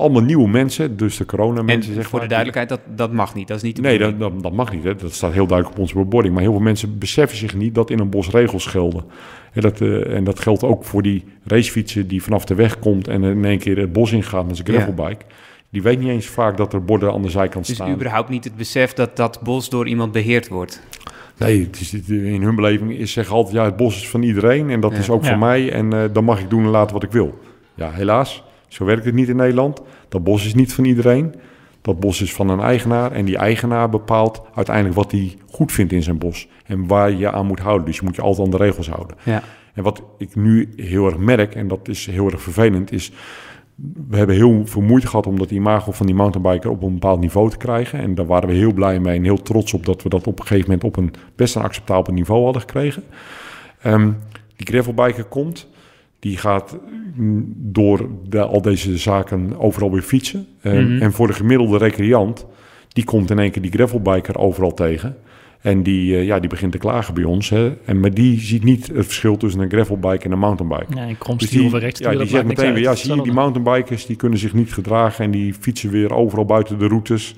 Allemaal 0.00 0.22
nieuwe 0.22 0.48
mensen, 0.48 0.96
dus 0.96 1.16
de 1.16 1.24
corona-mensen. 1.24 1.90
En 1.90 1.96
zeg 1.96 2.08
voor 2.08 2.18
maar, 2.18 2.28
de 2.28 2.34
duidelijkheid, 2.34 2.68
dat, 2.68 2.80
dat 2.98 3.12
mag 3.12 3.34
niet. 3.34 3.48
Dat 3.48 3.56
is 3.56 3.62
niet 3.62 3.76
de 3.76 3.82
nee, 3.82 3.98
dat, 3.98 4.18
dat, 4.18 4.42
dat, 4.42 4.52
mag 4.52 4.72
niet. 4.72 4.84
Hè. 4.84 4.94
Dat 4.94 5.12
staat 5.12 5.32
heel 5.32 5.46
duidelijk 5.46 5.76
op 5.76 5.82
onze 5.82 5.94
bebording. 5.94 6.34
Maar 6.34 6.42
heel 6.42 6.52
veel 6.52 6.60
mensen 6.60 6.98
beseffen 6.98 7.38
zich 7.38 7.54
niet 7.54 7.74
dat 7.74 7.90
in 7.90 7.98
een 7.98 8.10
bos 8.10 8.28
regels 8.28 8.66
gelden. 8.66 9.04
En 9.52 9.60
dat, 9.60 9.80
uh, 9.80 10.14
en 10.14 10.24
dat 10.24 10.40
geldt 10.40 10.62
ook 10.62 10.84
voor 10.84 11.02
die 11.02 11.24
racefietser 11.44 12.08
die 12.08 12.22
vanaf 12.22 12.44
de 12.44 12.54
weg 12.54 12.78
komt 12.78 13.08
en 13.08 13.22
in 13.22 13.44
één 13.44 13.58
keer 13.58 13.78
het 13.78 13.92
bos 13.92 14.12
ingaat 14.12 14.46
met 14.46 14.56
zijn 14.56 14.68
gravelbike. 14.68 15.24
Ja. 15.28 15.34
Die 15.70 15.82
weet 15.82 15.98
niet 15.98 16.08
eens 16.08 16.26
vaak 16.26 16.56
dat 16.56 16.72
er 16.72 16.84
borden 16.84 17.12
aan 17.12 17.22
de 17.22 17.30
zijkant 17.30 17.66
dus 17.66 17.74
staan. 17.74 17.86
Dus 17.86 17.96
überhaupt 17.96 18.28
niet 18.28 18.44
het 18.44 18.56
besef 18.56 18.92
dat 18.92 19.16
dat 19.16 19.40
bos 19.42 19.68
door 19.68 19.88
iemand 19.88 20.12
beheerd 20.12 20.48
wordt? 20.48 20.82
Nee, 21.38 21.62
het 21.62 21.80
is, 21.80 21.94
in 22.08 22.42
hun 22.42 22.54
beleving 22.54 22.92
is 22.92 23.12
zeggen 23.12 23.34
altijd... 23.34 23.54
ja, 23.54 23.64
het 23.64 23.76
bos 23.76 23.96
is 23.96 24.08
van 24.08 24.22
iedereen 24.22 24.70
en 24.70 24.80
dat 24.80 24.92
ja. 24.92 24.98
is 24.98 25.10
ook 25.10 25.22
ja. 25.22 25.28
van 25.28 25.38
mij... 25.38 25.72
en 25.72 25.94
uh, 25.94 26.04
dan 26.12 26.24
mag 26.24 26.40
ik 26.40 26.50
doen 26.50 26.64
en 26.64 26.70
laten 26.70 26.94
wat 26.94 27.02
ik 27.02 27.12
wil. 27.12 27.38
Ja, 27.74 27.90
helaas, 27.90 28.42
zo 28.70 28.84
werkt 28.84 29.04
het 29.04 29.14
niet 29.14 29.28
in 29.28 29.36
Nederland. 29.36 29.82
Dat 30.08 30.24
bos 30.24 30.46
is 30.46 30.54
niet 30.54 30.72
van 30.72 30.84
iedereen. 30.84 31.34
Dat 31.80 32.00
bos 32.00 32.22
is 32.22 32.32
van 32.32 32.48
een 32.48 32.60
eigenaar 32.60 33.12
en 33.12 33.24
die 33.24 33.36
eigenaar 33.36 33.88
bepaalt 33.88 34.42
uiteindelijk 34.54 34.96
wat 34.96 35.10
hij 35.10 35.36
goed 35.50 35.72
vindt 35.72 35.92
in 35.92 36.02
zijn 36.02 36.18
bos. 36.18 36.48
En 36.66 36.86
waar 36.86 37.12
je 37.12 37.30
aan 37.30 37.46
moet 37.46 37.60
houden. 37.60 37.86
Dus 37.86 37.96
je 37.96 38.02
moet 38.04 38.16
je 38.16 38.22
altijd 38.22 38.46
aan 38.46 38.58
de 38.58 38.64
regels 38.64 38.88
houden. 38.88 39.16
Ja. 39.22 39.42
En 39.74 39.82
wat 39.82 40.02
ik 40.18 40.34
nu 40.34 40.68
heel 40.76 41.06
erg 41.06 41.16
merk, 41.16 41.54
en 41.54 41.68
dat 41.68 41.88
is 41.88 42.06
heel 42.06 42.30
erg 42.30 42.42
vervelend, 42.42 42.92
is... 42.92 43.12
We 44.08 44.16
hebben 44.16 44.36
heel 44.36 44.66
veel 44.66 44.82
moeite 44.82 45.06
gehad 45.06 45.26
om 45.26 45.38
dat 45.38 45.50
imago 45.50 45.92
van 45.92 46.06
die 46.06 46.14
mountainbiker 46.14 46.70
op 46.70 46.82
een 46.82 46.92
bepaald 46.92 47.20
niveau 47.20 47.50
te 47.50 47.56
krijgen. 47.56 47.98
En 47.98 48.14
daar 48.14 48.26
waren 48.26 48.48
we 48.48 48.54
heel 48.54 48.72
blij 48.72 49.00
mee 49.00 49.16
en 49.16 49.24
heel 49.24 49.42
trots 49.42 49.74
op 49.74 49.86
dat 49.86 50.02
we 50.02 50.08
dat 50.08 50.26
op 50.26 50.38
een 50.38 50.46
gegeven 50.46 50.70
moment 50.70 50.84
op 50.84 50.96
een 50.96 51.12
best 51.36 51.54
een 51.54 51.62
acceptabel 51.62 52.12
niveau 52.12 52.44
hadden 52.44 52.62
gekregen. 52.62 53.02
Um, 53.86 54.18
die 54.56 54.66
gravelbiker 54.66 55.24
komt, 55.24 55.68
die 56.20 56.36
gaat 56.36 56.78
door 57.56 58.08
de, 58.28 58.40
al 58.40 58.62
deze 58.62 58.98
zaken 58.98 59.58
overal 59.58 59.92
weer 59.92 60.02
fietsen. 60.02 60.46
Mm 60.62 60.72
-hmm. 60.72 61.00
En 61.00 61.12
voor 61.12 61.26
de 61.26 61.32
gemiddelde 61.32 61.78
recreant, 61.78 62.46
die 62.88 63.04
komt 63.04 63.30
in 63.30 63.38
één 63.38 63.50
keer 63.50 63.62
die 63.62 63.70
gravelbiker 63.70 64.38
overal 64.38 64.74
tegen. 64.74 65.16
En 65.60 65.82
die, 65.82 66.16
eh, 66.16 66.24
ja, 66.24 66.40
die 66.40 66.48
begint 66.48 66.72
te 66.72 66.78
klagen 66.78 67.14
bij 67.14 67.24
ons. 67.24 67.50
Hè. 67.50 67.76
En, 67.84 68.00
maar 68.00 68.14
die 68.14 68.40
ziet 68.40 68.64
niet 68.64 68.86
het 68.86 69.04
verschil 69.04 69.36
tussen 69.36 69.60
een 69.60 69.70
gravelbike 69.70 70.24
en 70.24 70.32
een 70.32 70.38
mountainbike. 70.38 71.00
En 71.00 71.18
kromstuur 71.18 71.62
Dus 71.62 71.70
die, 71.70 71.78
rechtstuur, 71.78 72.12
ja, 72.12 72.18
die 72.18 72.28
zegt 72.28 72.44
meteen 72.44 72.72
weer, 72.72 72.82
ja, 72.82 72.94
zie 72.94 73.14
je, 73.14 73.22
die 73.22 73.32
mountainbikers 73.32 74.06
die 74.06 74.16
kunnen 74.16 74.38
zich 74.38 74.54
niet 74.54 74.72
gedragen 74.72 75.24
en 75.24 75.30
die 75.30 75.54
fietsen 75.54 75.90
weer 75.90 76.14
overal 76.14 76.44
buiten 76.44 76.78
de 76.78 76.86
routes. 76.86 77.34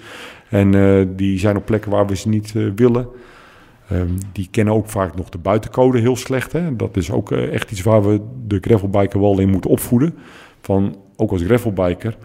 En 0.48 0.74
eh, 0.74 1.06
die 1.16 1.38
zijn 1.38 1.56
op 1.56 1.64
plekken 1.66 1.90
waar 1.90 2.06
we 2.06 2.16
ze 2.16 2.28
niet 2.28 2.52
eh, 2.56 2.64
willen. 2.74 3.08
Ehm, 3.92 4.08
die 4.32 4.48
kennen 4.50 4.74
ook 4.74 4.88
vaak 4.88 5.16
nog 5.16 5.28
de 5.28 5.38
buitencode 5.38 5.98
heel 5.98 6.16
slecht. 6.16 6.52
Hè? 6.52 6.76
Dat 6.76 6.96
is 6.96 7.10
ook 7.10 7.32
eh, 7.32 7.52
echt 7.52 7.70
iets 7.70 7.82
waar 7.82 8.08
we 8.08 8.20
de 8.46 8.58
gravelbiker 8.60 9.20
wel 9.20 9.38
in 9.38 9.50
moeten 9.50 9.70
opvoeden. 9.70 10.14
Van, 10.60 10.96
ook 11.16 11.30
als 11.30 11.42
gravelbiker, 11.42 12.16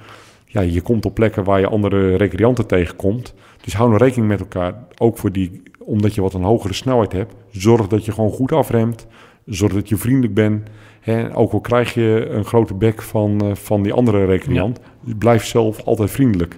ja, 0.46 0.62
je 0.62 0.82
komt 0.82 1.06
op 1.06 1.14
plekken 1.14 1.44
waar 1.44 1.60
je 1.60 1.68
andere 1.68 2.16
recreanten 2.16 2.68
tegenkomt. 2.68 3.34
Dus 3.62 3.76
hou 3.76 3.90
nou 3.90 4.04
rekening 4.04 4.28
met 4.28 4.40
elkaar. 4.40 4.74
Ook 4.98 5.18
voor 5.18 5.32
die, 5.32 5.64
omdat 5.80 6.16
je 6.16 6.22
wat 6.22 6.34
een 6.34 6.44
hogere 6.44 6.74
snelheid 6.74 7.12
hebt. 7.12 7.34
Zorg 7.52 7.88
dat 7.88 8.06
je 8.06 8.12
gewoon 8.12 8.32
goed 8.32 8.52
afremt. 8.52 9.08
Zorg 9.46 9.74
dat 9.74 9.90
je 9.90 9.98
vriendelijk 9.98 10.34
bent. 10.34 10.70
Hè? 11.00 11.36
Ook 11.36 11.52
al 11.52 11.60
krijg 11.62 11.94
je 11.94 12.28
een 12.30 12.46
grote 12.46 12.74
bek 12.74 13.02
van, 13.02 13.42
eh, 13.42 13.56
van 13.56 13.84
die 13.84 13.94
andere 13.94 14.26
recreant. 14.26 14.80
Blijf 15.18 15.46
zelf 15.46 15.84
altijd 15.84 16.12
vriendelijk. 16.12 16.58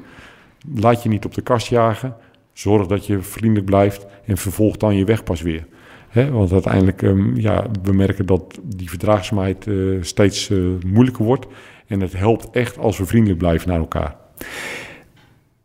Laat 0.76 1.04
je 1.04 1.10
niet 1.10 1.26
op 1.26 1.34
de 1.34 1.42
kast 1.42 1.68
jagen. 1.68 2.16
Zorg 2.60 2.88
dat 2.88 3.06
je 3.06 3.22
vriendelijk 3.22 3.66
blijft 3.66 4.06
en 4.26 4.38
vervolg 4.38 4.78
dan 4.78 4.96
je 4.96 5.06
weg 5.06 5.24
pas 5.24 5.42
weer. 5.42 5.66
Want 6.14 6.52
uiteindelijk, 6.52 7.02
um, 7.02 7.36
ja, 7.36 7.66
we 7.84 7.94
merken 7.94 8.26
dat 8.26 8.60
die 8.64 8.90
verdraagzaamheid 8.90 9.66
uh, 9.66 10.04
steeds 10.04 10.50
uh, 10.50 10.68
moeilijker 10.86 11.26
wordt. 11.26 11.48
En 11.88 12.02
het 12.02 12.14
helpt 12.14 12.50
echt 12.52 12.78
als 12.78 12.98
we 12.98 13.06
vriendelijk 13.06 13.40
blijven 13.40 13.70
naar 13.70 13.80
elkaar. 13.80 14.16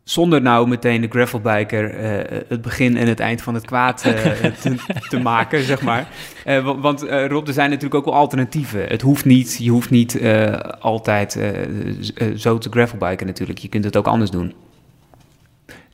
Zonder 0.03 0.41
nou 0.41 0.67
meteen 0.67 1.01
de 1.01 1.07
gravelbiker 1.07 2.03
uh, 2.03 2.39
het 2.47 2.61
begin 2.61 2.97
en 2.97 3.07
het 3.07 3.19
eind 3.19 3.41
van 3.41 3.53
het 3.53 3.65
kwaad 3.65 3.97
te, 4.61 4.75
te, 5.09 5.19
maken, 5.19 5.63
zeg 5.63 5.81
maar. 5.81 6.07
want 6.63 7.01
Rob, 7.27 7.47
er 7.47 7.53
zijn 7.53 7.69
natuurlijk 7.69 7.95
ook 7.95 8.05
wel 8.05 8.13
alternatieven. 8.13 8.87
Het 8.87 9.01
hoeft 9.01 9.25
niet, 9.25 9.57
je 9.59 9.69
hoeft 9.69 9.89
niet 9.89 10.21
altijd 10.79 11.39
zo 12.35 12.57
te 12.57 12.69
gravelbiken 12.69 13.27
natuurlijk. 13.27 13.59
Je 13.59 13.69
kunt 13.69 13.83
het 13.83 13.97
ook 13.97 14.07
anders 14.07 14.31
doen. 14.31 14.53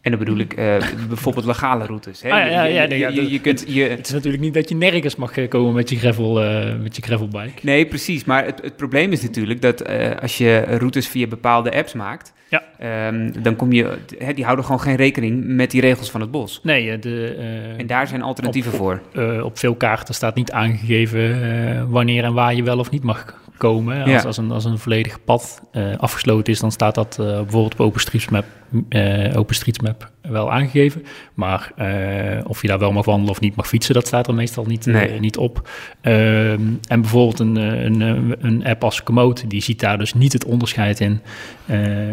En 0.01 0.11
dan 0.11 0.19
bedoel 0.19 0.37
ik 0.37 0.57
uh, 0.57 0.77
bijvoorbeeld 1.07 1.45
legale 1.45 1.85
routes. 1.85 2.21
Hè? 2.21 2.31
Ah, 2.31 2.51
ja, 2.51 2.63
ja, 2.63 2.85
nee, 2.85 2.99
ja, 2.99 3.07
je, 3.07 3.15
je, 3.15 3.31
je 3.31 3.39
kunt, 3.39 3.63
je, 3.67 3.83
het 3.83 4.05
is 4.05 4.13
natuurlijk 4.13 4.43
niet 4.43 4.53
dat 4.53 4.69
je 4.69 4.75
nergens 4.75 5.15
mag 5.15 5.47
komen 5.47 5.73
met 5.73 5.89
je, 5.89 5.97
gravel, 5.97 6.43
uh, 6.43 6.75
met 6.81 6.95
je 6.95 7.01
gravelbike. 7.01 7.59
Nee, 7.61 7.85
precies. 7.85 8.25
Maar 8.25 8.45
het, 8.45 8.61
het 8.61 8.75
probleem 8.75 9.11
is 9.11 9.21
natuurlijk 9.21 9.61
dat 9.61 9.89
uh, 9.89 10.15
als 10.21 10.37
je 10.37 10.59
routes 10.59 11.07
via 11.07 11.27
bepaalde 11.27 11.71
apps 11.71 11.93
maakt... 11.93 12.33
Ja. 12.49 12.63
Um, 13.07 13.43
dan 13.43 13.55
kom 13.55 13.71
je... 13.71 13.97
Hè, 14.17 14.33
die 14.33 14.43
houden 14.43 14.65
gewoon 14.65 14.81
geen 14.81 14.95
rekening 14.95 15.43
met 15.45 15.71
die 15.71 15.81
regels 15.81 16.11
van 16.11 16.21
het 16.21 16.31
bos. 16.31 16.59
Nee, 16.63 16.99
de... 16.99 17.35
en 17.77 17.87
daar 17.87 18.07
zijn 18.07 18.21
alternatieven 18.21 18.71
op, 18.71 18.77
voor. 18.77 19.01
op 19.43 19.57
veel 19.57 19.75
kaarten 19.75 20.13
staat 20.13 20.35
niet 20.35 20.51
aangegeven 20.51 21.89
wanneer 21.89 22.23
en 22.23 22.33
waar 22.33 22.55
je 22.55 22.63
wel 22.63 22.79
of 22.79 22.91
niet 22.91 23.03
mag 23.03 23.39
komen. 23.57 24.01
Als, 24.01 24.09
ja. 24.09 24.21
als, 24.21 24.37
een, 24.37 24.51
als 24.51 24.65
een 24.65 24.77
volledig 24.77 25.23
pad 25.23 25.61
afgesloten 25.97 26.53
is, 26.53 26.59
dan 26.59 26.71
staat 26.71 26.95
dat 26.95 27.15
bijvoorbeeld 27.17 27.73
op 27.73 27.79
OpenStreetMap, 27.79 28.45
uh, 28.89 29.90
Wel 30.21 30.51
aangegeven. 30.51 31.03
Maar 31.33 31.71
of 32.47 32.61
je 32.61 32.67
daar 32.67 32.79
wel 32.79 32.91
mag 32.91 33.05
wandelen 33.05 33.31
of 33.31 33.39
niet 33.39 33.55
mag 33.55 33.67
fietsen, 33.67 33.93
dat 33.93 34.07
staat 34.07 34.27
er 34.27 34.33
meestal 34.33 34.65
niet, 34.65 34.85
nee. 34.85 35.19
niet 35.19 35.37
op. 35.37 35.69
Ehm, 36.01 36.61
en 36.87 37.01
bijvoorbeeld 37.01 37.39
een, 37.39 37.55
een, 37.55 38.35
een 38.39 38.65
app 38.65 38.83
als 38.83 39.03
Komoot, 39.03 39.49
die 39.49 39.61
ziet 39.61 39.79
daar 39.79 39.97
dus 39.97 40.13
niet 40.13 40.33
het 40.33 40.45
onderscheid 40.45 40.99
in 40.99 41.21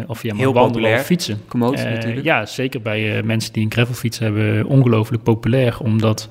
of 0.07 0.21
je 0.21 0.29
mag 0.29 0.37
Heel 0.37 0.53
wandelen 0.53 0.71
populair. 0.71 0.99
of 0.99 1.05
fietsen. 1.05 1.41
Komoot 1.47 1.83
natuurlijk. 1.83 2.23
Ja, 2.23 2.45
zeker 2.45 2.81
bij 2.81 3.23
mensen 3.23 3.53
die 3.53 3.63
een 3.63 3.71
gravelfiets 3.71 4.19
hebben, 4.19 4.65
ongelooflijk 4.65 5.23
populair, 5.23 5.79
omdat 5.79 6.27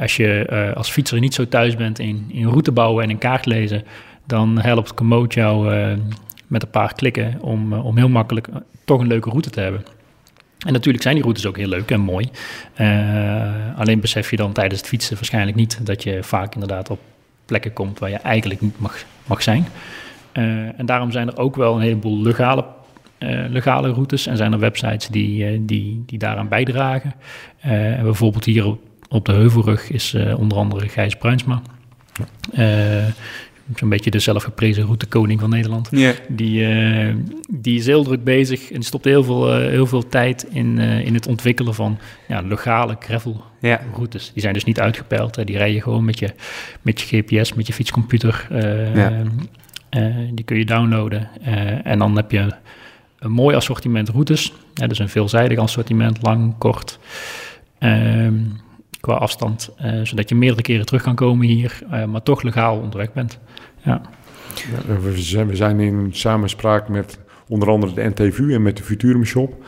als 0.00 0.16
je 0.16 0.72
als 0.74 0.90
fietser 0.90 1.18
niet 1.18 1.34
zo 1.34 1.48
thuis 1.48 1.76
bent 1.76 1.98
in, 1.98 2.24
in 2.28 2.46
route 2.46 2.72
bouwen 2.72 3.04
en 3.04 3.10
in 3.10 3.18
kaart 3.18 3.46
lezen, 3.46 3.84
dan 4.26 4.58
helpt 4.58 4.94
Komoot 4.94 5.34
jou 5.34 5.74
uh, 5.74 5.92
met 6.46 6.62
een 6.62 6.70
paar 6.70 6.94
klikken 6.94 7.38
om, 7.40 7.72
uh, 7.72 7.84
om 7.84 7.96
heel 7.96 8.08
makkelijk 8.08 8.48
toch 8.84 9.00
een 9.00 9.06
leuke 9.06 9.30
route 9.30 9.50
te 9.50 9.60
hebben. 9.60 9.84
En 10.66 10.72
natuurlijk 10.72 11.02
zijn 11.02 11.14
die 11.14 11.22
routes 11.22 11.46
ook 11.46 11.56
heel 11.56 11.68
leuk 11.68 11.90
en 11.90 12.00
mooi. 12.00 12.28
alleen 13.76 14.00
besef 14.00 14.30
je 14.30 14.36
dan 14.36 14.52
tijdens 14.52 14.80
het 14.80 14.88
fietsen 14.88 15.14
waarschijnlijk 15.14 15.56
niet 15.56 15.86
dat 15.86 16.02
je 16.02 16.22
vaak 16.22 16.54
inderdaad 16.54 16.90
op 16.90 17.00
plekken 17.44 17.72
komt 17.72 17.98
waar 17.98 18.10
je 18.10 18.16
eigenlijk 18.16 18.60
niet 18.60 18.78
mag, 18.78 19.04
mag 19.26 19.42
zijn. 19.42 19.66
en 20.32 20.86
daarom 20.86 21.10
zijn 21.10 21.28
er 21.28 21.36
ook 21.36 21.56
wel 21.56 21.74
een 21.74 21.80
heleboel 21.80 22.22
legale 22.22 22.64
legale 23.48 23.92
routes 23.92 24.26
en 24.26 24.36
zijn 24.36 24.52
er 24.52 24.58
websites 24.58 25.08
die, 25.08 25.64
die, 25.64 26.02
die 26.06 26.18
daaraan 26.18 26.48
bijdragen. 26.48 27.14
en 27.60 28.02
bijvoorbeeld 28.02 28.44
hier 28.44 28.76
op 29.08 29.24
de 29.24 29.32
Heuvelrug 29.32 29.90
is 29.90 30.16
onder 30.36 30.58
andere 30.58 30.88
Gijs 30.88 31.16
Bruinsma. 31.16 31.62
Zo'n 33.74 33.88
beetje 33.88 34.10
de 34.10 34.18
zelfgeprezen 34.18 34.84
routekoning 34.84 35.40
van 35.40 35.50
Nederland. 35.50 35.90
Die, 36.28 36.60
uh, 36.60 37.14
die 37.50 37.78
is 37.78 37.86
heel 37.86 38.04
druk 38.04 38.24
bezig 38.24 38.72
en 38.72 38.82
stopt 38.82 39.04
heel 39.04 39.24
veel, 39.24 39.56
heel 39.56 39.86
veel 39.86 40.08
tijd 40.08 40.46
in, 40.50 40.78
in 40.78 41.14
het 41.14 41.26
ontwikkelen 41.26 41.74
van 41.74 41.98
ja, 42.28 42.40
legale 42.40 42.96
gravelroutes. 42.98 44.22
Yeah. 44.24 44.32
Die 44.32 44.42
zijn 44.42 44.54
dus 44.54 44.64
niet 44.64 44.80
uitgepeild. 44.80 45.36
Hè. 45.36 45.44
Die 45.44 45.56
rij 45.56 45.72
je 45.72 45.82
gewoon 45.82 46.04
met 46.04 46.18
je, 46.18 46.30
met 46.82 47.00
je 47.00 47.16
GPS, 47.16 47.54
met 47.54 47.66
je 47.66 47.72
fietscomputer. 47.72 48.46
Die 50.32 50.44
kun 50.44 50.58
je 50.58 50.64
downloaden. 50.64 51.28
en 51.84 51.98
dan 51.98 52.16
heb 52.16 52.30
je 52.30 52.52
een 53.18 53.32
mooi 53.32 53.56
assortiment 53.56 54.08
routes. 54.08 54.52
Ja, 54.74 54.86
dus 54.86 54.98
een 54.98 55.08
veelzijdig 55.08 55.58
assortiment, 55.58 56.22
lang, 56.22 56.58
kort. 56.58 56.98
Ehm, 57.78 58.34
qua 59.04 59.14
afstand, 59.14 59.70
uh, 59.84 60.00
zodat 60.02 60.28
je 60.28 60.34
meerdere 60.34 60.62
keren 60.62 60.86
terug 60.86 61.02
kan 61.02 61.14
komen 61.14 61.46
hier, 61.46 61.78
uh, 61.92 62.04
maar 62.04 62.22
toch 62.22 62.42
legaal 62.42 62.78
onderweg 62.78 63.12
bent. 63.12 63.38
Ja. 63.82 64.00
ja 64.54 65.00
we, 65.00 65.20
zijn, 65.20 65.46
we 65.46 65.56
zijn 65.56 65.80
in 65.80 66.08
samenspraak 66.12 66.88
met 66.88 67.18
onder 67.48 67.68
andere 67.68 67.94
de 67.94 68.08
NTVU 68.08 68.54
en 68.54 68.62
met 68.62 68.76
de 68.76 68.82
Futurum 68.82 69.24
Shop. 69.24 69.64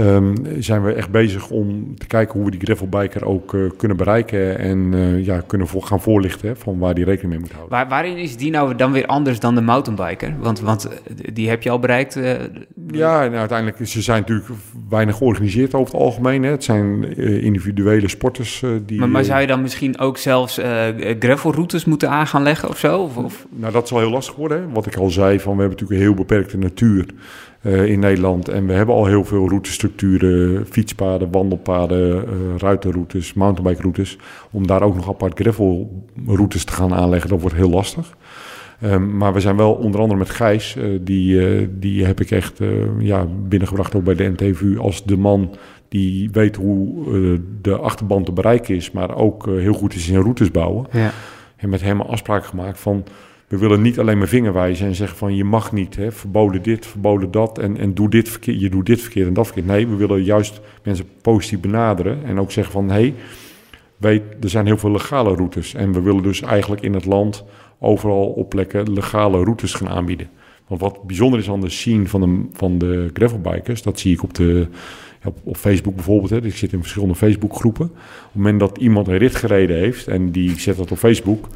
Um, 0.00 0.34
zijn 0.58 0.84
we 0.84 0.92
echt 0.92 1.10
bezig 1.10 1.50
om 1.50 1.96
te 1.96 2.06
kijken 2.06 2.34
hoe 2.34 2.44
we 2.44 2.50
die 2.50 2.60
gravelbiker 2.60 3.24
ook 3.24 3.52
uh, 3.52 3.70
kunnen 3.76 3.96
bereiken 3.96 4.58
en 4.58 4.92
uh, 4.92 5.24
ja, 5.24 5.42
kunnen 5.46 5.66
voor, 5.66 5.82
gaan 5.82 6.00
voorlichten 6.00 6.48
hè, 6.48 6.56
van 6.56 6.78
waar 6.78 6.94
die 6.94 7.04
rekening 7.04 7.32
mee 7.32 7.40
moet 7.40 7.52
houden. 7.52 7.78
Waar, 7.78 7.88
waarin 7.88 8.16
is 8.16 8.36
die 8.36 8.50
nou 8.50 8.74
dan 8.74 8.92
weer 8.92 9.06
anders 9.06 9.40
dan 9.40 9.54
de 9.54 9.60
mountainbiker? 9.60 10.34
Want, 10.40 10.60
want 10.60 10.88
die 11.32 11.48
heb 11.48 11.62
je 11.62 11.70
al 11.70 11.78
bereikt. 11.78 12.16
Uh, 12.16 12.32
ja, 12.90 13.18
nou, 13.18 13.34
uiteindelijk 13.34 13.86
ze 13.86 14.02
zijn 14.02 14.20
natuurlijk 14.20 14.48
weinig 14.88 15.16
georganiseerd 15.16 15.74
over 15.74 15.92
het 15.92 16.02
algemeen. 16.02 16.42
Hè. 16.42 16.50
Het 16.50 16.64
zijn 16.64 17.16
individuele 17.42 18.08
sporters 18.08 18.64
die. 18.86 18.98
Maar, 18.98 19.08
maar, 19.08 19.24
zou 19.24 19.40
je 19.40 19.46
dan 19.46 19.62
misschien 19.62 19.98
ook 19.98 20.18
zelfs 20.18 20.60
gravelroutes 21.18 21.84
moeten 21.84 22.10
aan 22.10 22.26
gaan 22.26 22.42
leggen 22.42 22.68
of 22.68 22.78
zo? 22.78 22.98
Of, 22.98 23.16
of? 23.16 23.46
Nou, 23.50 23.72
dat 23.72 23.88
zal 23.88 23.98
heel 23.98 24.10
lastig 24.10 24.34
worden. 24.34 24.60
Hè. 24.60 24.68
Wat 24.72 24.86
ik 24.86 24.96
al 24.96 25.10
zei, 25.10 25.40
van 25.40 25.56
we 25.56 25.60
hebben 25.60 25.78
natuurlijk 25.78 26.00
een 26.00 26.06
heel 26.06 26.24
beperkte 26.24 26.58
natuur. 26.58 27.06
Uh, 27.62 27.86
in 27.86 27.98
Nederland. 27.98 28.48
En 28.48 28.66
we 28.66 28.72
hebben 28.72 28.94
al 28.94 29.06
heel 29.06 29.24
veel 29.24 29.48
routestructuren, 29.48 30.66
fietspaden, 30.66 31.30
wandelpaden, 31.30 32.24
uh, 32.24 32.56
ruitenroutes, 32.58 33.34
mountainbikeroutes. 33.34 34.18
Om 34.50 34.66
daar 34.66 34.82
ook 34.82 34.94
nog 34.94 35.08
apart 35.08 35.40
gravelroutes 35.40 36.64
te 36.64 36.72
gaan 36.72 36.94
aanleggen, 36.94 37.30
dat 37.30 37.40
wordt 37.40 37.56
heel 37.56 37.70
lastig. 37.70 38.16
Um, 38.82 39.16
maar 39.16 39.32
we 39.32 39.40
zijn 39.40 39.56
wel 39.56 39.72
onder 39.72 40.00
andere 40.00 40.18
met 40.18 40.30
Gijs, 40.30 40.76
uh, 40.76 40.98
die, 41.02 41.78
die 41.78 42.04
heb 42.04 42.20
ik 42.20 42.30
echt 42.30 42.60
ja, 42.98 43.26
binnengebracht 43.48 43.94
ook 43.94 44.04
bij 44.04 44.14
de 44.14 44.32
NTVU 44.36 44.78
als 44.78 45.04
de 45.04 45.16
man 45.16 45.54
die 45.88 46.30
weet 46.32 46.56
hoe 46.56 47.40
de 47.62 47.76
achterban 47.76 48.24
te 48.24 48.32
bereiken 48.32 48.74
is, 48.74 48.90
maar 48.90 49.16
ook 49.16 49.46
heel 49.46 49.74
goed 49.74 49.94
is 49.94 50.08
in 50.08 50.20
routes 50.20 50.50
bouwen. 50.50 50.86
Ja. 50.92 51.10
En 51.56 51.68
met 51.68 51.82
hem 51.82 52.00
afspraak 52.00 52.44
gemaakt 52.44 52.80
van 52.80 53.04
we 53.48 53.58
willen 53.58 53.82
niet 53.82 53.98
alleen 53.98 54.18
maar 54.18 54.28
vinger 54.28 54.52
wijzen 54.52 54.86
en 54.86 54.94
zeggen 54.94 55.18
van 55.18 55.36
je 55.36 55.44
mag 55.44 55.72
niet, 55.72 55.96
hè, 55.96 56.12
verboden 56.12 56.62
dit, 56.62 56.86
verboden 56.86 57.30
dat 57.30 57.58
en, 57.58 57.76
en 57.76 57.94
doe 57.94 58.10
dit 58.10 58.28
verkeerd, 58.28 58.60
je 58.60 58.70
doet 58.70 58.86
dit 58.86 59.00
verkeerd 59.00 59.26
en 59.26 59.34
dat 59.34 59.46
verkeerd. 59.46 59.66
Nee, 59.66 59.86
we 59.86 59.96
willen 59.96 60.22
juist 60.22 60.60
mensen 60.82 61.06
positief 61.22 61.60
benaderen 61.60 62.24
en 62.24 62.40
ook 62.40 62.52
zeggen 62.52 62.72
van 62.72 62.88
hé, 62.88 62.94
hey, 62.94 63.14
weet, 63.96 64.22
er 64.40 64.48
zijn 64.48 64.66
heel 64.66 64.78
veel 64.78 64.90
legale 64.90 65.34
routes 65.34 65.74
en 65.74 65.92
we 65.92 66.00
willen 66.00 66.22
dus 66.22 66.42
eigenlijk 66.42 66.82
in 66.82 66.94
het 66.94 67.04
land 67.04 67.44
overal 67.78 68.26
op 68.26 68.48
plekken 68.48 68.92
legale 68.92 69.44
routes 69.44 69.74
gaan 69.74 69.88
aanbieden. 69.88 70.28
Want 70.66 70.80
wat 70.80 71.02
bijzonder 71.02 71.38
is 71.38 71.50
aan 71.50 71.60
de 71.60 71.70
scene 71.70 72.06
van 72.06 72.20
de, 72.20 72.48
van 72.52 72.78
de 72.78 73.10
gravelbikers, 73.12 73.82
dat 73.82 73.98
zie 73.98 74.12
ik 74.12 74.22
op 74.22 74.34
de, 74.34 74.66
op, 75.44 75.56
Facebook 75.56 75.94
bijvoorbeeld. 75.94 76.30
Hè. 76.30 76.42
Ik 76.42 76.56
zit 76.56 76.72
in 76.72 76.80
verschillende 76.80 77.14
Facebookgroepen. 77.14 77.86
Op 77.86 77.92
het 78.22 78.34
moment 78.34 78.60
dat 78.60 78.78
iemand 78.78 79.08
een 79.08 79.18
rit 79.18 79.34
gereden 79.34 79.76
heeft 79.76 80.08
en 80.08 80.30
die 80.30 80.60
zet 80.60 80.76
dat 80.76 80.90
op 80.90 80.98
Facebook, 80.98 81.48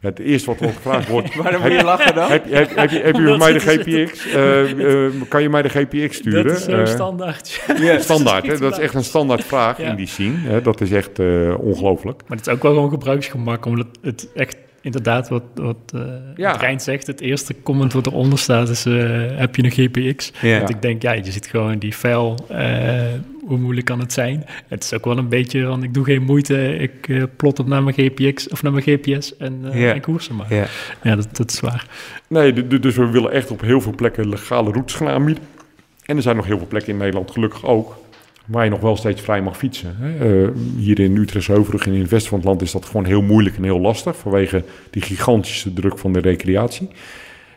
ja, 0.00 0.08
het 0.08 0.18
eerste 0.18 0.50
wat 0.50 0.60
er 0.60 0.72
gevraagd 0.72 1.08
wordt... 1.08 1.34
Waarom 1.42 1.62
moet 1.62 1.72
je 1.72 1.84
lachen 1.84 2.14
dan? 2.14 2.30
Heb, 2.30 2.50
heb, 2.50 2.76
heb, 2.76 2.90
je, 2.90 2.98
heb 2.98 3.16
je 3.16 3.26
voor 3.28 3.38
mij 3.38 3.52
de 3.52 3.60
GPX? 3.60 4.26
Uh, 4.26 4.72
uh, 4.72 5.22
kan 5.28 5.42
je 5.42 5.48
mij 5.48 5.62
de 5.62 5.68
GPX 5.68 6.16
sturen? 6.16 6.46
Dat 6.46 6.56
is 6.56 6.64
zo 6.64 6.80
uh, 6.80 6.86
standaard. 6.86 7.60
Ja, 7.80 7.98
standaard, 7.98 8.46
hè? 8.46 8.58
dat 8.58 8.72
is 8.72 8.78
echt 8.78 8.94
een 8.94 9.04
standaard 9.04 9.44
vraag 9.44 9.78
ja. 9.78 9.90
in 9.90 9.96
die 9.96 10.06
scene. 10.06 10.36
Hè? 10.38 10.62
Dat 10.62 10.80
is 10.80 10.92
echt 10.92 11.18
ongelooflijk. 11.58 12.22
Maar 12.26 12.36
het 12.36 12.46
is 12.46 12.52
ook 12.52 12.62
wel 12.62 12.72
gewoon 12.72 12.90
gebruiksgemak, 12.90 13.66
omdat 13.66 13.86
het 14.02 14.28
echt 14.34 14.56
inderdaad 14.86 15.28
wat, 15.28 15.42
wat 15.54 15.92
uh, 15.94 16.02
ja. 16.34 16.52
Rein 16.52 16.80
zegt. 16.80 17.06
Het 17.06 17.20
eerste 17.20 17.54
comment 17.62 17.92
wat 17.92 18.06
eronder 18.06 18.38
staat 18.38 18.68
is, 18.68 18.86
uh, 18.86 19.26
heb 19.38 19.56
je 19.56 19.64
een 19.64 19.70
GPX? 19.70 20.32
Ja. 20.42 20.58
Want 20.58 20.70
ik 20.70 20.82
denk, 20.82 21.02
ja, 21.02 21.12
je 21.12 21.32
ziet 21.32 21.46
gewoon 21.46 21.78
die 21.78 21.92
file 21.92 22.34
uh, 22.50 23.20
hoe 23.46 23.58
moeilijk 23.58 23.86
kan 23.86 24.00
het 24.00 24.12
zijn? 24.12 24.44
Het 24.68 24.84
is 24.84 24.92
ook 24.92 25.04
wel 25.04 25.18
een 25.18 25.28
beetje 25.28 25.64
van, 25.64 25.82
ik 25.82 25.94
doe 25.94 26.04
geen 26.04 26.22
moeite, 26.22 26.76
ik 26.76 27.08
uh, 27.08 27.22
plot 27.36 27.58
het 27.58 27.66
naar 27.66 27.82
mijn 27.82 27.96
GPX 27.96 28.48
of 28.48 28.62
naar 28.62 28.72
mijn 28.72 28.84
GPS 28.84 29.36
en, 29.36 29.60
uh, 29.64 29.80
ja. 29.80 29.92
en 29.92 30.00
koersen 30.00 30.36
maar. 30.36 30.54
Ja, 30.54 30.66
ja 31.02 31.16
dat, 31.16 31.36
dat, 31.36 31.50
is 31.50 31.60
waar. 31.60 31.86
Nee, 32.28 32.66
dus 32.80 32.96
we 32.96 33.10
willen 33.10 33.32
echt 33.32 33.50
op 33.50 33.60
heel 33.60 33.80
veel 33.80 33.94
plekken 33.94 34.28
legale 34.28 34.70
routes 34.70 34.94
gaan 34.94 35.08
aanbieden. 35.08 35.44
En 36.04 36.16
er 36.16 36.22
zijn 36.22 36.36
nog 36.36 36.46
heel 36.46 36.58
veel 36.58 36.66
plekken 36.66 36.92
in 36.92 36.98
Nederland, 36.98 37.30
gelukkig 37.30 37.64
ook, 37.64 37.96
waar 38.46 38.64
je 38.64 38.70
nog 38.70 38.80
wel 38.80 38.96
steeds 38.96 39.20
vrij 39.20 39.42
mag 39.42 39.56
fietsen. 39.56 39.96
Uh, 40.22 40.48
hier 40.76 41.00
in 41.00 41.16
Utrecht 41.16 41.46
Heuvelrug 41.46 41.86
en 41.86 41.92
in 41.92 42.00
het 42.00 42.10
westen 42.10 42.30
van 42.30 42.38
het 42.38 42.48
land 42.48 42.62
is 42.62 42.72
dat 42.72 42.84
gewoon 42.84 43.04
heel 43.04 43.22
moeilijk 43.22 43.56
en 43.56 43.62
heel 43.62 43.80
lastig 43.80 44.16
vanwege 44.16 44.64
die 44.90 45.02
gigantische 45.02 45.72
druk 45.72 45.98
van 45.98 46.12
de 46.12 46.20
recreatie. 46.20 46.88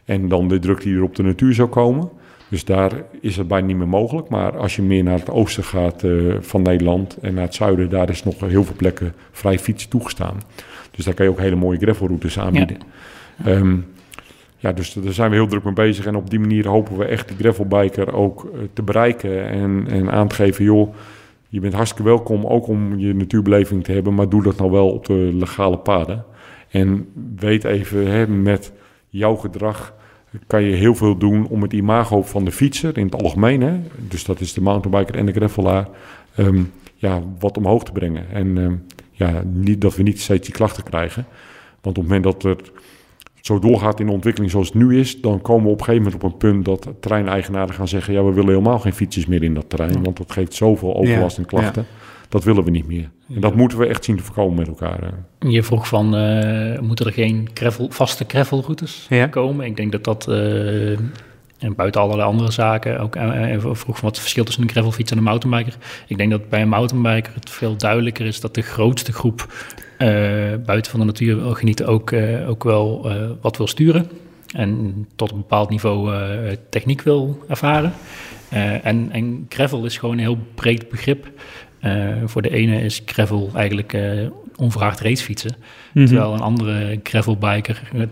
En 0.06 0.28
dan 0.28 0.48
de 0.48 0.60
druk 0.60 0.82
die 0.82 0.96
er 0.96 1.04
op 1.04 1.16
de 1.16 1.24
natuur 1.24 1.54
zou 1.54 1.70
komen. 1.70 2.10
Dus 2.50 2.66
daar 2.66 2.92
is 3.22 3.38
het 3.38 3.48
bijna 3.48 3.68
niet 3.68 3.78
meer 3.78 3.88
mogelijk. 3.88 4.30
Maar 4.30 4.58
als 4.58 4.76
je 4.76 4.82
meer 4.82 5.04
naar 5.04 5.20
het 5.20 5.30
oosten 5.30 5.64
gaat 5.64 6.04
uh, 6.04 6.36
van 6.40 6.62
Nederland 6.62 7.18
en 7.22 7.34
naar 7.34 7.44
het 7.44 7.56
zuiden, 7.56 7.90
daar 7.90 8.10
is 8.10 8.24
nog 8.24 8.40
heel 8.40 8.64
veel 8.64 8.76
plekken 8.76 9.14
vrij 9.32 9.60
fietsen 9.60 9.90
toegestaan. 9.90 10.42
Dus 10.92 11.06
daar 11.06 11.14
kan 11.14 11.26
je 11.26 11.32
ook 11.32 11.40
hele 11.40 11.56
mooie 11.56 11.80
gravelroutes 11.80 12.40
aanbieden. 12.40 12.78
Ja. 13.44 13.52
Um, 13.52 13.86
ja, 14.60 14.72
dus 14.72 14.94
daar 14.94 15.14
zijn 15.14 15.30
we 15.30 15.36
heel 15.36 15.48
druk 15.48 15.64
mee 15.64 15.74
bezig. 15.74 16.06
En 16.06 16.16
op 16.16 16.30
die 16.30 16.40
manier 16.40 16.68
hopen 16.68 16.98
we 16.98 17.06
echt 17.06 17.28
die 17.28 17.38
gravelbiker 17.38 18.14
ook 18.14 18.44
uh, 18.44 18.60
te 18.74 18.82
bereiken 18.82 19.50
en, 19.50 19.86
en 19.90 20.12
aan 20.12 20.28
te 20.28 20.36
geven, 20.36 20.64
joh, 20.64 20.94
je 21.50 21.60
bent 21.60 21.74
hartstikke 21.74 22.04
welkom 22.04 22.46
ook 22.46 22.68
om 22.68 23.00
je 23.00 23.16
natuurbeleving 23.16 23.84
te 23.84 23.92
hebben, 23.92 24.14
maar 24.14 24.30
doe 24.30 24.44
dat 24.44 24.58
nou 24.58 24.72
wel 24.72 24.92
op 24.92 25.06
de 25.06 25.30
legale 25.34 25.78
paden. 25.78 26.26
En 26.70 27.08
weet 27.36 27.64
even, 27.64 28.08
hè, 28.08 28.28
met 28.28 28.72
jouw 29.10 29.36
gedrag 29.36 29.94
kan 30.48 30.64
je 30.64 30.76
heel 30.76 30.96
veel 30.96 31.18
doen 31.18 31.48
om 31.48 31.62
het 31.62 31.74
imago 31.74 32.22
van 32.22 32.46
de 32.46 32.52
fietser 32.52 32.98
in 32.98 33.06
het 33.06 33.22
algemeen, 33.22 33.62
hè, 33.62 33.80
dus 34.08 34.24
dat 34.24 34.40
is 34.40 34.54
de 34.54 34.62
mountainbiker 34.62 35.16
en 35.16 35.26
de 35.26 35.32
gravelaar, 35.32 35.88
um, 36.38 36.72
ja, 36.96 37.22
wat 37.40 37.58
omhoog 37.58 37.84
te 37.84 37.92
brengen. 37.92 38.30
En 38.32 38.58
um, 38.58 38.84
ja, 39.12 39.42
niet 39.46 39.82
dat 39.82 39.96
we 39.96 40.04
niet 40.04 40.22
steeds 40.22 40.46
die 40.46 40.56
klachten 40.56 40.84
krijgen. 40.84 41.26
Want 41.82 41.98
op 41.98 42.04
het 42.04 42.14
moment 42.14 42.24
dat 42.24 42.44
er 42.44 42.58
zo 43.42 43.60
doorgaat 43.60 44.00
in 44.00 44.06
de 44.06 44.12
ontwikkeling 44.12 44.52
zoals 44.52 44.68
het 44.68 44.76
nu 44.76 45.00
is, 45.00 45.22
dan 45.22 45.42
komen 45.42 45.66
we 45.66 45.72
op 45.72 45.80
een 45.80 45.86
gegeven 45.86 46.04
moment 46.04 46.24
op 46.24 46.32
een 46.32 46.38
punt 46.38 46.66
dat 46.66 46.88
terreineigenaren 47.00 47.74
gaan 47.74 47.88
zeggen: 47.88 48.14
ja, 48.14 48.24
we 48.24 48.34
willen 48.34 48.50
helemaal 48.50 48.80
geen 48.80 48.94
fietsjes 48.94 49.26
meer 49.26 49.44
in 49.44 49.54
dat 49.54 49.70
terrein, 49.70 50.04
want 50.04 50.18
dat 50.18 50.32
geeft 50.32 50.54
zoveel 50.54 50.96
overlast 50.96 51.38
en 51.38 51.46
klachten. 51.46 51.86
Dat 52.30 52.44
willen 52.44 52.64
we 52.64 52.72
niet 52.72 52.88
meer. 52.88 53.10
En 53.34 53.42
dat 53.42 53.56
moeten 53.56 53.78
we 53.78 53.88
echt 53.88 54.04
zien 54.04 54.18
te 54.18 54.24
voorkomen 54.24 54.56
met 54.58 54.68
elkaar. 54.68 55.14
Je 55.40 55.64
vroeg 55.64 55.88
van, 55.88 56.16
uh, 56.18 56.80
moeten 56.80 57.06
er 57.06 57.14
geen 57.14 57.50
gravel, 57.54 57.88
vaste 57.90 58.26
gravelroutes 58.28 59.08
komen? 59.30 59.66
Ik 59.66 59.76
denk 59.76 59.92
dat 59.92 60.04
dat, 60.04 60.28
uh, 60.30 60.92
en 61.60 61.76
buiten 61.76 62.02
allerlei 62.02 62.28
andere 62.28 62.52
zaken, 62.52 63.00
ook 63.00 63.16
uh, 63.16 63.56
vroeg 63.60 63.84
van 63.84 63.94
wat 64.02 64.12
het 64.12 64.20
verschil 64.20 64.44
tussen 64.44 64.64
een 64.64 64.70
gravelfiets 64.70 65.12
en 65.12 65.18
een 65.18 65.24
mountainbiker. 65.24 65.78
Ik 66.08 66.18
denk 66.18 66.32
dat 66.32 66.50
bij 66.50 66.62
een 66.62 66.70
mountainbiker 66.70 67.34
het 67.34 67.50
veel 67.50 67.78
duidelijker 67.78 68.26
is 68.26 68.40
dat 68.40 68.54
de 68.54 68.62
grootste 68.62 69.14
groep 69.14 69.48
buiten 70.66 70.92
van 70.92 71.00
de 71.00 71.06
natuur 71.06 71.36
wil 71.36 71.54
genieten 71.54 71.88
ook, 71.88 72.14
ook 72.48 72.64
wel 72.64 73.12
wat 73.42 73.58
wil 73.58 73.68
sturen. 73.68 74.10
En 74.56 75.08
tot 75.16 75.32
een 75.32 75.38
bepaald 75.38 75.70
niveau 75.70 76.12
techniek 76.70 77.02
wil 77.02 77.44
ervaren. 77.48 77.94
en, 78.84 79.12
en 79.12 79.46
gravel 79.50 79.86
is 79.86 79.98
gewoon 79.98 80.16
een 80.16 80.24
heel 80.24 80.40
breed 80.56 80.90
begrip. 80.90 81.28
Uh, 81.82 82.16
voor 82.26 82.42
de 82.42 82.50
ene 82.50 82.82
is 82.82 83.02
gravel 83.06 83.50
eigenlijk 83.54 83.98
onverhaard 84.60 85.00
racefietsen. 85.00 85.56
Mm 85.56 85.66
-hmm. 85.94 86.06
Terwijl 86.06 86.34
een 86.34 86.40
andere 86.40 87.00
gravelbiker 87.04 87.82
het 87.96 88.10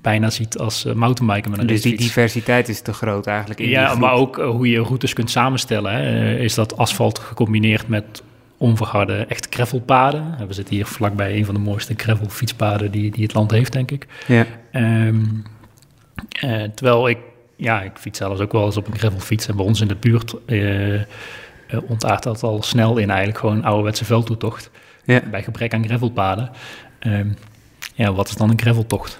bijna 0.00 0.30
ziet 0.30 0.58
als 0.58 0.84
mountainbiker 0.84 1.50
met 1.50 1.60
een 1.60 1.66
Dus 1.66 1.82
die 1.82 1.96
diversiteit 1.96 2.68
is 2.68 2.80
te 2.80 2.92
groot 2.92 3.26
eigenlijk 3.26 3.60
in 3.60 3.68
Ja, 3.68 3.94
maar 3.94 4.12
ook 4.12 4.36
hoe 4.36 4.68
je 4.68 4.80
routes 4.80 5.12
kunt 5.12 5.30
samenstellen. 5.30 5.92
Hè. 5.92 6.36
Is 6.38 6.54
dat 6.54 6.76
asfalt 6.76 7.18
gecombineerd 7.18 7.88
met 7.88 8.22
onverharde 8.58 9.26
echt 9.28 9.46
gravelpaden. 9.50 10.46
We 10.46 10.52
zitten 10.52 10.74
hier 10.74 10.86
vlakbij 10.86 11.36
een 11.36 11.44
van 11.44 11.54
de 11.54 11.60
mooiste 11.60 11.94
gravelfietspaden 11.96 12.90
die, 12.90 13.10
die 13.10 13.22
het 13.22 13.34
land 13.34 13.50
heeft, 13.50 13.72
denk 13.72 13.90
ik. 13.90 14.06
Ja. 14.26 14.46
Um, 14.72 15.44
terwijl 16.74 17.08
ik, 17.08 17.18
ja, 17.56 17.82
ik 17.82 17.92
fiets 17.94 18.18
zelfs 18.18 18.40
ook 18.40 18.52
wel 18.52 18.64
eens 18.64 18.76
op 18.76 18.86
een 18.86 18.98
gravelfiets. 18.98 19.48
En 19.48 19.56
bij 19.56 19.64
ons 19.64 19.80
in 19.80 19.88
de 19.88 19.96
buurt 19.96 20.34
uh, 20.46 21.00
ontaart 21.86 22.22
dat 22.22 22.42
al 22.42 22.62
snel 22.62 22.96
in 22.96 23.08
eigenlijk 23.08 23.38
gewoon 23.38 23.64
ouderwetse 23.64 24.04
veldtoetocht. 24.04 24.70
Ja. 25.04 25.20
Bij 25.30 25.42
gebrek 25.42 25.74
aan 25.74 25.84
gravelpaden. 25.84 26.50
Um, 27.00 27.36
ja, 27.94 28.12
wat 28.12 28.28
is 28.28 28.36
dan 28.36 28.50
een 28.50 28.60
graveltocht? 28.60 29.18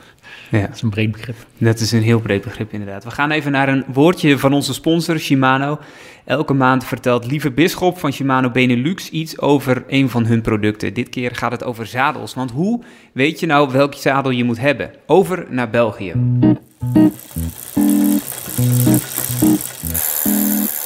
Ja. 0.50 0.60
Dat 0.60 0.74
is 0.74 0.82
een 0.82 0.90
breed 0.90 1.12
begrip. 1.12 1.36
Dat 1.58 1.80
is 1.80 1.92
een 1.92 2.02
heel 2.02 2.20
breed 2.20 2.42
begrip, 2.42 2.72
inderdaad. 2.72 3.04
We 3.04 3.10
gaan 3.10 3.30
even 3.30 3.52
naar 3.52 3.68
een 3.68 3.84
woordje 3.92 4.38
van 4.38 4.52
onze 4.52 4.74
sponsor, 4.74 5.18
Shimano. 5.18 5.78
Elke 6.24 6.52
maand 6.54 6.84
vertelt 6.84 7.30
Lieve 7.30 7.50
Bisschop 7.50 7.98
van 7.98 8.12
Shimano 8.12 8.50
Benelux 8.50 9.10
iets 9.10 9.40
over 9.40 9.84
een 9.88 10.10
van 10.10 10.26
hun 10.26 10.40
producten. 10.40 10.94
Dit 10.94 11.08
keer 11.08 11.34
gaat 11.34 11.52
het 11.52 11.64
over 11.64 11.86
zadels. 11.86 12.34
Want 12.34 12.50
hoe 12.50 12.82
weet 13.12 13.40
je 13.40 13.46
nou 13.46 13.72
welk 13.72 13.94
zadel 13.94 14.30
je 14.30 14.44
moet 14.44 14.60
hebben? 14.60 14.90
Over 15.06 15.46
naar 15.50 15.70
België. 15.70 16.12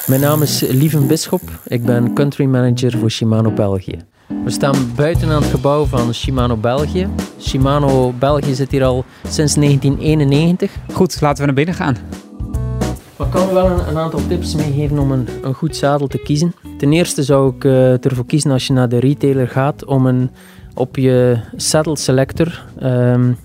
Mijn 0.07 0.20
naam 0.20 0.42
is 0.42 0.61
Lieven 0.61 1.07
Bisschop. 1.07 1.42
Ik 1.66 1.84
ben 1.84 2.14
country 2.14 2.44
manager 2.44 2.98
voor 2.98 3.11
Shimano 3.11 3.51
België. 3.51 3.98
We 4.30 4.50
staan 4.50 4.76
buiten 4.96 5.28
aan 5.28 5.42
het 5.42 5.50
gebouw 5.50 5.84
van 5.84 6.14
Shimano 6.14 6.56
België. 6.56 7.08
Shimano 7.40 8.12
België 8.18 8.54
zit 8.54 8.70
hier 8.70 8.84
al 8.84 9.04
sinds 9.22 9.54
1991. 9.54 10.76
Goed, 10.92 11.20
laten 11.20 11.38
we 11.38 11.44
naar 11.44 11.54
binnen 11.54 11.74
gaan. 11.74 11.96
Ik 13.18 13.30
kan 13.30 13.52
wel 13.52 13.66
een, 13.66 13.88
een, 13.88 13.98
aantal 13.98 14.20
tips 14.28 14.54
meegeven 14.54 14.98
om 14.98 15.12
een, 15.12 15.28
een, 15.42 15.54
goed 15.54 15.76
zadel 15.76 16.06
te 16.06 16.18
kiezen. 16.18 16.54
Ten 16.78 16.92
eerste 16.92 17.22
zou 17.22 17.54
ik 17.56 17.64
uh, 17.64 18.04
ervoor 18.04 18.26
kiezen 18.26 18.50
als 18.50 18.66
je 18.66 18.72
naar 18.72 18.88
de 18.88 18.98
retailer 18.98 19.48
gaat 19.48 19.84
om 19.84 20.06
een, 20.06 20.30
op 20.74 20.96
je 20.96 21.40
saddle 21.56 21.96
selector 21.96 22.64
um, 22.82 23.36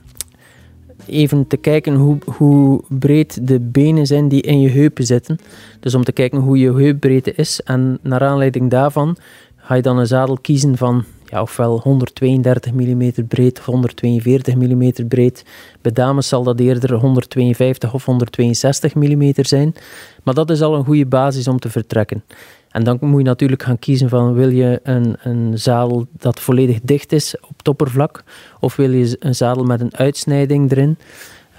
even 1.06 1.48
te 1.48 1.58
kijken 1.58 1.94
hoe, 1.94 2.18
hoe 2.26 2.84
breed 2.88 3.48
de 3.48 3.60
benen 3.60 4.06
zijn 4.06 4.28
die 4.28 4.42
in 4.42 4.62
je 4.62 4.70
heupen 4.70 5.06
zitten. 5.06 5.38
Dus 5.80 5.96
om 5.96 6.04
te 6.04 6.12
kijken 6.12 6.40
hoe 6.40 6.58
je 6.58 6.74
heupbreedte 6.74 7.34
is. 7.34 7.62
En 7.62 8.00
naar 8.02 8.22
aanleiding 8.22 8.70
daarvan 8.70 9.18
ga 9.66 9.76
je 9.76 9.82
dan 9.82 9.98
een 9.98 10.08
zadel 10.08 10.38
kiezen 10.42 10.78
van 10.78 11.04
ja, 11.26 11.42
ofwel 11.42 11.80
132 11.80 12.74
mm 12.74 13.12
breed 13.28 13.60
of 13.60 13.66
142 13.66 14.56
mm 14.56 15.08
breed. 15.08 15.46
Bij 15.82 15.92
dames 15.92 16.28
zal 16.28 16.44
dat 16.44 16.60
eerder 16.60 16.94
152 16.94 17.94
of 17.94 18.06
162 18.06 18.94
mm 18.94 19.32
zijn. 19.34 19.76
Maar 20.24 20.34
dat 20.34 20.50
is 20.50 20.62
al 20.62 20.76
een 20.76 20.86
goede 20.86 21.06
basis 21.06 21.48
om 21.48 21.60
te 21.60 21.70
vertrekken. 21.70 22.24
En 22.70 22.84
dan 22.84 22.98
moet 23.02 23.20
je 23.20 23.26
natuurlijk 23.26 23.64
gaan 23.64 23.80
kiezen 23.80 24.10
van 24.10 24.34
wil 24.34 24.50
je 24.50 24.80
een, 24.84 25.16
een 25.20 25.60
zadel 25.60 26.08
dat 26.12 26.40
volledig 26.40 26.80
dicht 26.84 27.12
is 27.12 27.36
op 27.40 27.58
het 27.58 27.68
oppervlak 27.68 28.24
of 28.60 28.76
wil 28.76 28.92
je 28.92 29.16
een 29.20 29.36
zadel 29.36 29.64
met 29.64 29.82
een 29.82 29.96
uitsnijding 29.96 30.72
erin. 30.72 30.98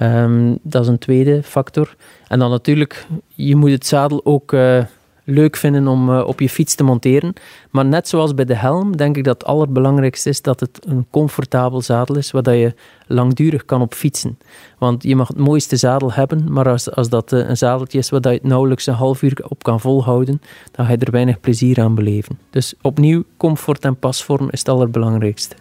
Um, 0.03 0.59
dat 0.63 0.83
is 0.83 0.89
een 0.89 0.99
tweede 0.99 1.43
factor. 1.43 1.97
En 2.29 2.39
dan 2.39 2.51
natuurlijk, 2.51 3.07
je 3.35 3.57
moet 3.57 3.71
het 3.71 3.87
zadel 3.87 4.21
ook 4.25 4.53
uh, 4.53 4.85
leuk 5.27 5.57
vinden 5.57 5.89
om 5.89 6.11
uh, 6.11 6.27
op 6.27 6.41
je 6.41 6.49
fiets 6.49 6.75
te 6.75 6.85
monteren. 6.85 7.33
Maar 7.71 7.85
net 7.85 8.09
zoals 8.09 8.35
bij 8.35 8.45
de 8.45 8.55
helm, 8.55 8.97
denk 8.97 9.17
ik 9.17 9.25
dat 9.25 9.35
het 9.35 9.45
allerbelangrijkste 9.45 10.29
is 10.29 10.43
dat 10.43 10.61
het 10.61 10.87
een 10.89 11.07
comfortabel 11.11 11.81
zadel 11.81 12.17
is, 12.17 12.31
waar 12.31 12.55
je 12.55 12.75
langdurig 13.07 13.65
kan 13.65 13.81
op 13.81 13.95
fietsen. 13.95 14.39
Want 14.79 15.03
je 15.03 15.17
mag 15.17 15.29
het 15.29 15.39
mooiste 15.39 15.77
zadel 15.77 16.13
hebben, 16.13 16.53
maar 16.53 16.69
als, 16.69 16.91
als 16.91 17.09
dat 17.09 17.33
uh, 17.33 17.49
een 17.49 17.57
zadeltje 17.57 17.99
is 17.99 18.11
waar 18.11 18.21
je 18.23 18.29
het 18.29 18.43
nauwelijks 18.43 18.87
een 18.87 18.95
half 18.95 19.23
uur 19.23 19.45
op 19.49 19.63
kan 19.63 19.81
volhouden, 19.81 20.41
dan 20.73 20.87
ga 20.87 20.93
je 20.93 20.99
er 20.99 21.11
weinig 21.11 21.41
plezier 21.41 21.81
aan 21.81 21.95
beleven. 21.95 22.39
Dus 22.51 22.75
opnieuw, 22.83 23.25
comfort 23.37 23.85
en 23.85 23.99
pasvorm 23.99 24.49
is 24.51 24.59
het 24.59 24.69
allerbelangrijkste. 24.69 25.57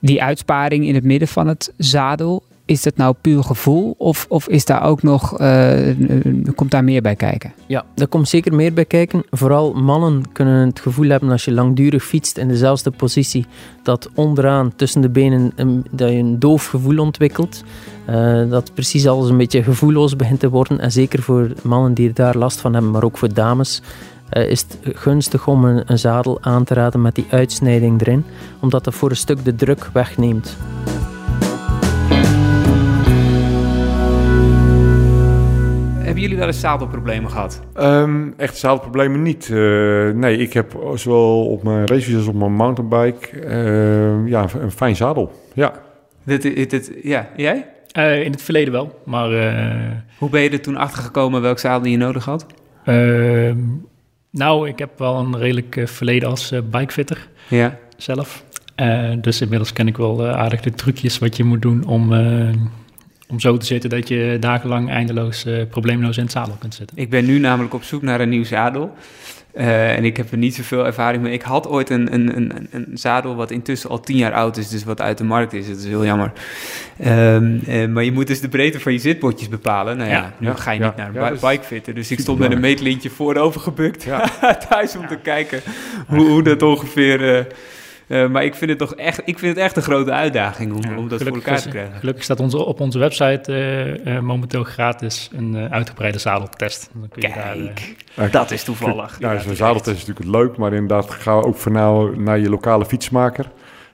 Die 0.00 0.22
uitsparing 0.22 0.86
in 0.86 0.94
het 0.94 1.04
midden 1.04 1.28
van 1.28 1.46
het 1.46 1.72
zadel, 1.76 2.42
is 2.66 2.82
dat 2.82 2.96
nou 2.96 3.14
puur 3.20 3.42
gevoel 3.42 3.94
of, 3.98 4.26
of 4.28 4.48
is 4.48 4.64
daar 4.64 4.82
ook 4.82 5.02
nog, 5.02 5.40
uh, 5.40 5.94
komt 6.54 6.70
daar 6.70 6.84
meer 6.84 7.02
bij 7.02 7.16
kijken? 7.16 7.52
Ja, 7.66 7.84
daar 7.94 8.06
komt 8.06 8.28
zeker 8.28 8.54
meer 8.54 8.72
bij 8.72 8.84
kijken. 8.84 9.22
Vooral 9.30 9.72
mannen 9.72 10.32
kunnen 10.32 10.66
het 10.66 10.80
gevoel 10.80 11.08
hebben 11.08 11.30
als 11.30 11.44
je 11.44 11.52
langdurig 11.52 12.04
fietst 12.04 12.38
in 12.38 12.48
dezelfde 12.48 12.90
positie, 12.90 13.46
dat 13.82 14.10
onderaan 14.14 14.76
tussen 14.76 15.00
de 15.00 15.08
benen 15.08 15.52
een, 15.56 15.84
dat 15.90 16.10
je 16.10 16.16
een 16.16 16.38
doof 16.38 16.66
gevoel 16.66 16.98
ontwikkelt. 16.98 17.64
Uh, 18.10 18.50
dat 18.50 18.74
precies 18.74 19.06
alles 19.06 19.28
een 19.28 19.36
beetje 19.36 19.62
gevoelloos 19.62 20.16
begint 20.16 20.40
te 20.40 20.50
worden. 20.50 20.80
En 20.80 20.92
zeker 20.92 21.22
voor 21.22 21.52
mannen 21.62 21.94
die 21.94 22.12
daar 22.12 22.36
last 22.36 22.60
van 22.60 22.72
hebben, 22.72 22.90
maar 22.90 23.04
ook 23.04 23.18
voor 23.18 23.34
dames. 23.34 23.82
Is 24.30 24.60
het 24.60 24.78
gunstig 24.96 25.46
om 25.46 25.64
een, 25.64 25.82
een 25.86 25.98
zadel 25.98 26.38
aan 26.40 26.64
te 26.64 26.74
raden 26.74 27.02
met 27.02 27.14
die 27.14 27.26
uitsnijding 27.30 28.00
erin, 28.00 28.24
omdat 28.60 28.84
dat 28.84 28.94
voor 28.94 29.10
een 29.10 29.16
stuk 29.16 29.44
de 29.44 29.54
druk 29.54 29.90
wegneemt. 29.92 30.56
Jullie 36.24 36.38
wel 36.38 36.46
eens 36.46 36.60
zadelproblemen 36.60 37.30
gehad? 37.30 37.60
Um, 37.80 38.34
echt 38.36 38.56
zadelproblemen 38.56 39.22
niet. 39.22 39.48
Uh, 39.48 40.10
nee, 40.10 40.36
ik 40.36 40.52
heb 40.52 40.78
zowel 40.94 41.46
op 41.46 41.62
mijn 41.62 41.86
racefiets 41.86 42.16
als 42.16 42.26
op 42.26 42.34
mijn 42.34 42.52
mountainbike 42.52 43.28
uh, 43.32 44.30
ja, 44.30 44.46
een 44.60 44.70
fijn 44.70 44.96
zadel. 44.96 45.32
Ja. 45.54 45.72
Dit, 46.22 46.42
dit, 46.42 46.70
dit, 46.70 46.92
ja, 47.02 47.28
jij? 47.36 47.68
Uh, 47.98 48.24
in 48.24 48.30
het 48.30 48.42
verleden 48.42 48.72
wel, 48.72 49.00
maar... 49.04 49.28
Hoe 50.18 50.30
ben 50.30 50.40
je 50.40 50.50
er 50.50 50.60
toen 50.60 50.76
achter 50.76 51.02
gekomen 51.02 51.42
welk 51.42 51.58
zadel 51.58 51.90
je 51.90 51.96
nodig 51.96 52.24
had? 52.24 52.46
Ehm, 52.84 53.58
Nou, 54.30 54.68
ik 54.68 54.78
heb 54.78 54.98
wel 54.98 55.16
een 55.16 55.38
redelijk 55.38 55.82
verleden 55.84 56.28
als 56.28 56.52
uh, 56.52 56.60
bikefitter 56.70 57.28
ja. 57.48 57.78
zelf. 57.96 58.44
Uh, 58.80 59.12
dus 59.20 59.40
inmiddels 59.40 59.72
ken 59.72 59.86
ik 59.88 59.96
wel 59.96 60.26
aardig 60.26 60.60
de 60.60 60.70
trucjes 60.70 61.18
wat 61.18 61.36
je 61.36 61.44
moet 61.44 61.62
doen 61.62 61.86
om, 61.86 62.12
om 63.28 63.40
zo 63.40 63.56
te 63.56 63.66
zitten 63.66 63.90
dat 63.90 64.08
je 64.08 64.36
dagenlang 64.40 64.90
eindeloos 64.90 65.46
probleemloos 65.70 66.16
in 66.16 66.22
het 66.22 66.32
zadel 66.32 66.56
kunt 66.58 66.74
zitten. 66.74 66.96
Ik 66.96 67.10
ben 67.10 67.24
nu 67.24 67.38
namelijk 67.38 67.74
op 67.74 67.82
zoek 67.82 68.02
naar 68.02 68.20
een 68.20 68.28
nieuw 68.28 68.44
zadel. 68.44 68.94
Uh, 69.56 69.96
en 69.96 70.04
ik 70.04 70.16
heb 70.16 70.30
er 70.30 70.38
niet 70.38 70.54
zoveel 70.54 70.86
ervaring 70.86 71.22
mee. 71.22 71.32
Ik 71.32 71.42
had 71.42 71.68
ooit 71.68 71.90
een, 71.90 72.14
een, 72.14 72.36
een, 72.36 72.68
een, 72.70 72.86
zadel 72.94 73.34
wat 73.34 73.50
intussen 73.50 73.90
al 73.90 74.00
tien 74.00 74.16
jaar 74.16 74.32
oud 74.32 74.56
is, 74.56 74.68
dus 74.68 74.84
wat 74.84 75.00
uit 75.00 75.18
de 75.18 75.24
markt 75.24 75.52
is. 75.52 75.68
Dat 75.68 75.78
is 75.78 75.84
heel 75.84 76.04
jammer. 76.04 76.32
Um, 77.06 77.60
uh, 77.68 77.86
maar 77.86 78.04
je 78.04 78.12
moet 78.12 78.26
dus 78.26 78.40
de 78.40 78.48
breedte 78.48 78.80
van 78.80 78.92
je 78.92 78.98
zitbordjes 78.98 79.48
bepalen. 79.48 79.96
Nou 79.96 80.10
ja, 80.10 80.16
ja 80.16 80.32
nu 80.38 80.46
ja, 80.46 80.54
ga 80.54 80.70
je 80.70 80.80
niet 80.80 80.96
naar 80.96 81.08
een 81.08 81.40
ja, 81.40 81.50
bike 81.50 81.64
fitten. 81.64 81.94
Dus 81.94 82.10
ik 82.10 82.20
stond 82.20 82.38
met 82.38 82.52
een 82.52 82.60
meetlintje 82.60 83.10
voorover 83.10 83.60
gebukt 83.60 84.06
thuis 84.68 84.96
om 84.96 85.06
te 85.06 85.18
kijken 85.22 85.60
hoe, 86.06 86.28
hoe 86.28 86.42
dat 86.42 86.62
ongeveer... 86.62 87.36
Uh, 87.36 87.44
uh, 88.08 88.28
maar 88.28 88.44
ik 88.44 88.54
vind 88.54 88.70
het 88.70 88.78
toch 88.78 88.94
echt, 88.94 89.20
ik 89.24 89.38
vind 89.38 89.54
het 89.54 89.64
echt 89.64 89.76
een 89.76 89.82
grote 89.82 90.12
uitdaging 90.12 90.72
om, 90.72 90.82
ja, 90.90 90.96
om 90.96 91.08
dat 91.08 91.22
voor 91.22 91.34
elkaar 91.34 91.62
te 91.62 91.68
krijgen. 91.68 91.98
Gelukkig 91.98 92.24
staat 92.24 92.40
onze, 92.40 92.64
op 92.64 92.80
onze 92.80 92.98
website 92.98 93.52
uh, 93.52 94.14
uh, 94.14 94.20
momenteel 94.20 94.64
gratis 94.64 95.30
een 95.32 95.56
uitgebreide 95.70 96.18
zadeltest. 96.18 96.90
Dan 96.92 97.08
kun 97.08 97.22
je 97.22 97.28
Kijk, 97.28 97.96
daar, 98.14 98.30
dat 98.30 98.50
is 98.50 98.64
toevallig. 98.64 99.16
Ja, 99.18 99.38
zo'n 99.38 99.54
zadeltest 99.54 99.96
is 99.96 100.06
natuurlijk 100.06 100.36
leuk, 100.36 100.56
maar 100.56 100.72
inderdaad 100.72 101.10
ga 101.10 101.32
ook 101.32 101.56
voor 101.56 101.72
nou 101.72 102.20
naar 102.20 102.38
je 102.38 102.48
lokale 102.48 102.84
fietsmaker. 102.84 103.50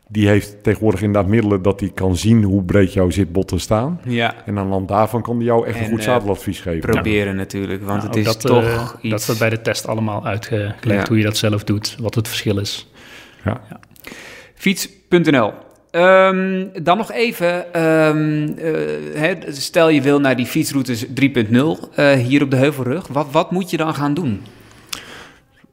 Die 0.08 0.28
heeft 0.28 0.62
tegenwoordig 0.62 1.02
inderdaad 1.02 1.30
middelen 1.30 1.62
dat 1.62 1.80
hij 1.80 1.90
kan 1.94 2.16
zien 2.16 2.42
hoe 2.42 2.62
breed 2.62 2.92
jouw 2.92 3.11
zitbotten 3.11 3.61
staan. 3.61 4.00
Ja. 4.04 4.34
En 4.44 4.58
aan 4.58 4.68
land 4.68 4.88
daarvan 4.88 5.22
kan 5.22 5.36
hij 5.36 5.44
jou 5.44 5.66
echt 5.66 5.76
en, 5.76 5.84
een 5.84 5.90
goed 5.90 6.02
zadeladvies 6.02 6.61
geven. 6.61 6.90
Proberen 6.90 7.36
natuurlijk, 7.36 7.84
want 7.84 8.02
het 8.02 8.16
is 8.16 8.24
dat, 8.24 8.40
toch 8.40 8.98
iets... 9.00 9.11
Dat 9.11 9.22
staat 9.22 9.38
bij 9.38 9.50
de 9.50 9.61
test 9.61 9.86
allemaal 9.86 10.26
uitgelegd, 10.26 11.08
hoe 11.08 11.16
je 11.16 11.24
dat 11.24 11.36
zelf 11.36 11.64
doet, 11.64 11.96
wat 12.00 12.14
het 12.14 12.28
verschil 12.28 12.58
is. 12.58 12.90
Ja. 13.44 13.61
Fiets.nl. 14.61 15.52
Um, 15.90 16.70
dan 16.82 16.96
nog 16.96 17.12
even, 17.12 17.82
um, 17.84 18.58
uh, 18.58 19.30
stel 19.48 19.88
je 19.88 20.02
wil 20.02 20.20
naar 20.20 20.36
die 20.36 20.46
fietsroutes 20.46 21.06
3.0 21.06 21.12
uh, 21.52 22.12
hier 22.12 22.42
op 22.42 22.50
de 22.50 22.56
Heuvelrug. 22.56 23.06
Wat, 23.06 23.26
wat 23.30 23.50
moet 23.50 23.70
je 23.70 23.76
dan 23.76 23.94
gaan 23.94 24.14
doen? 24.14 24.42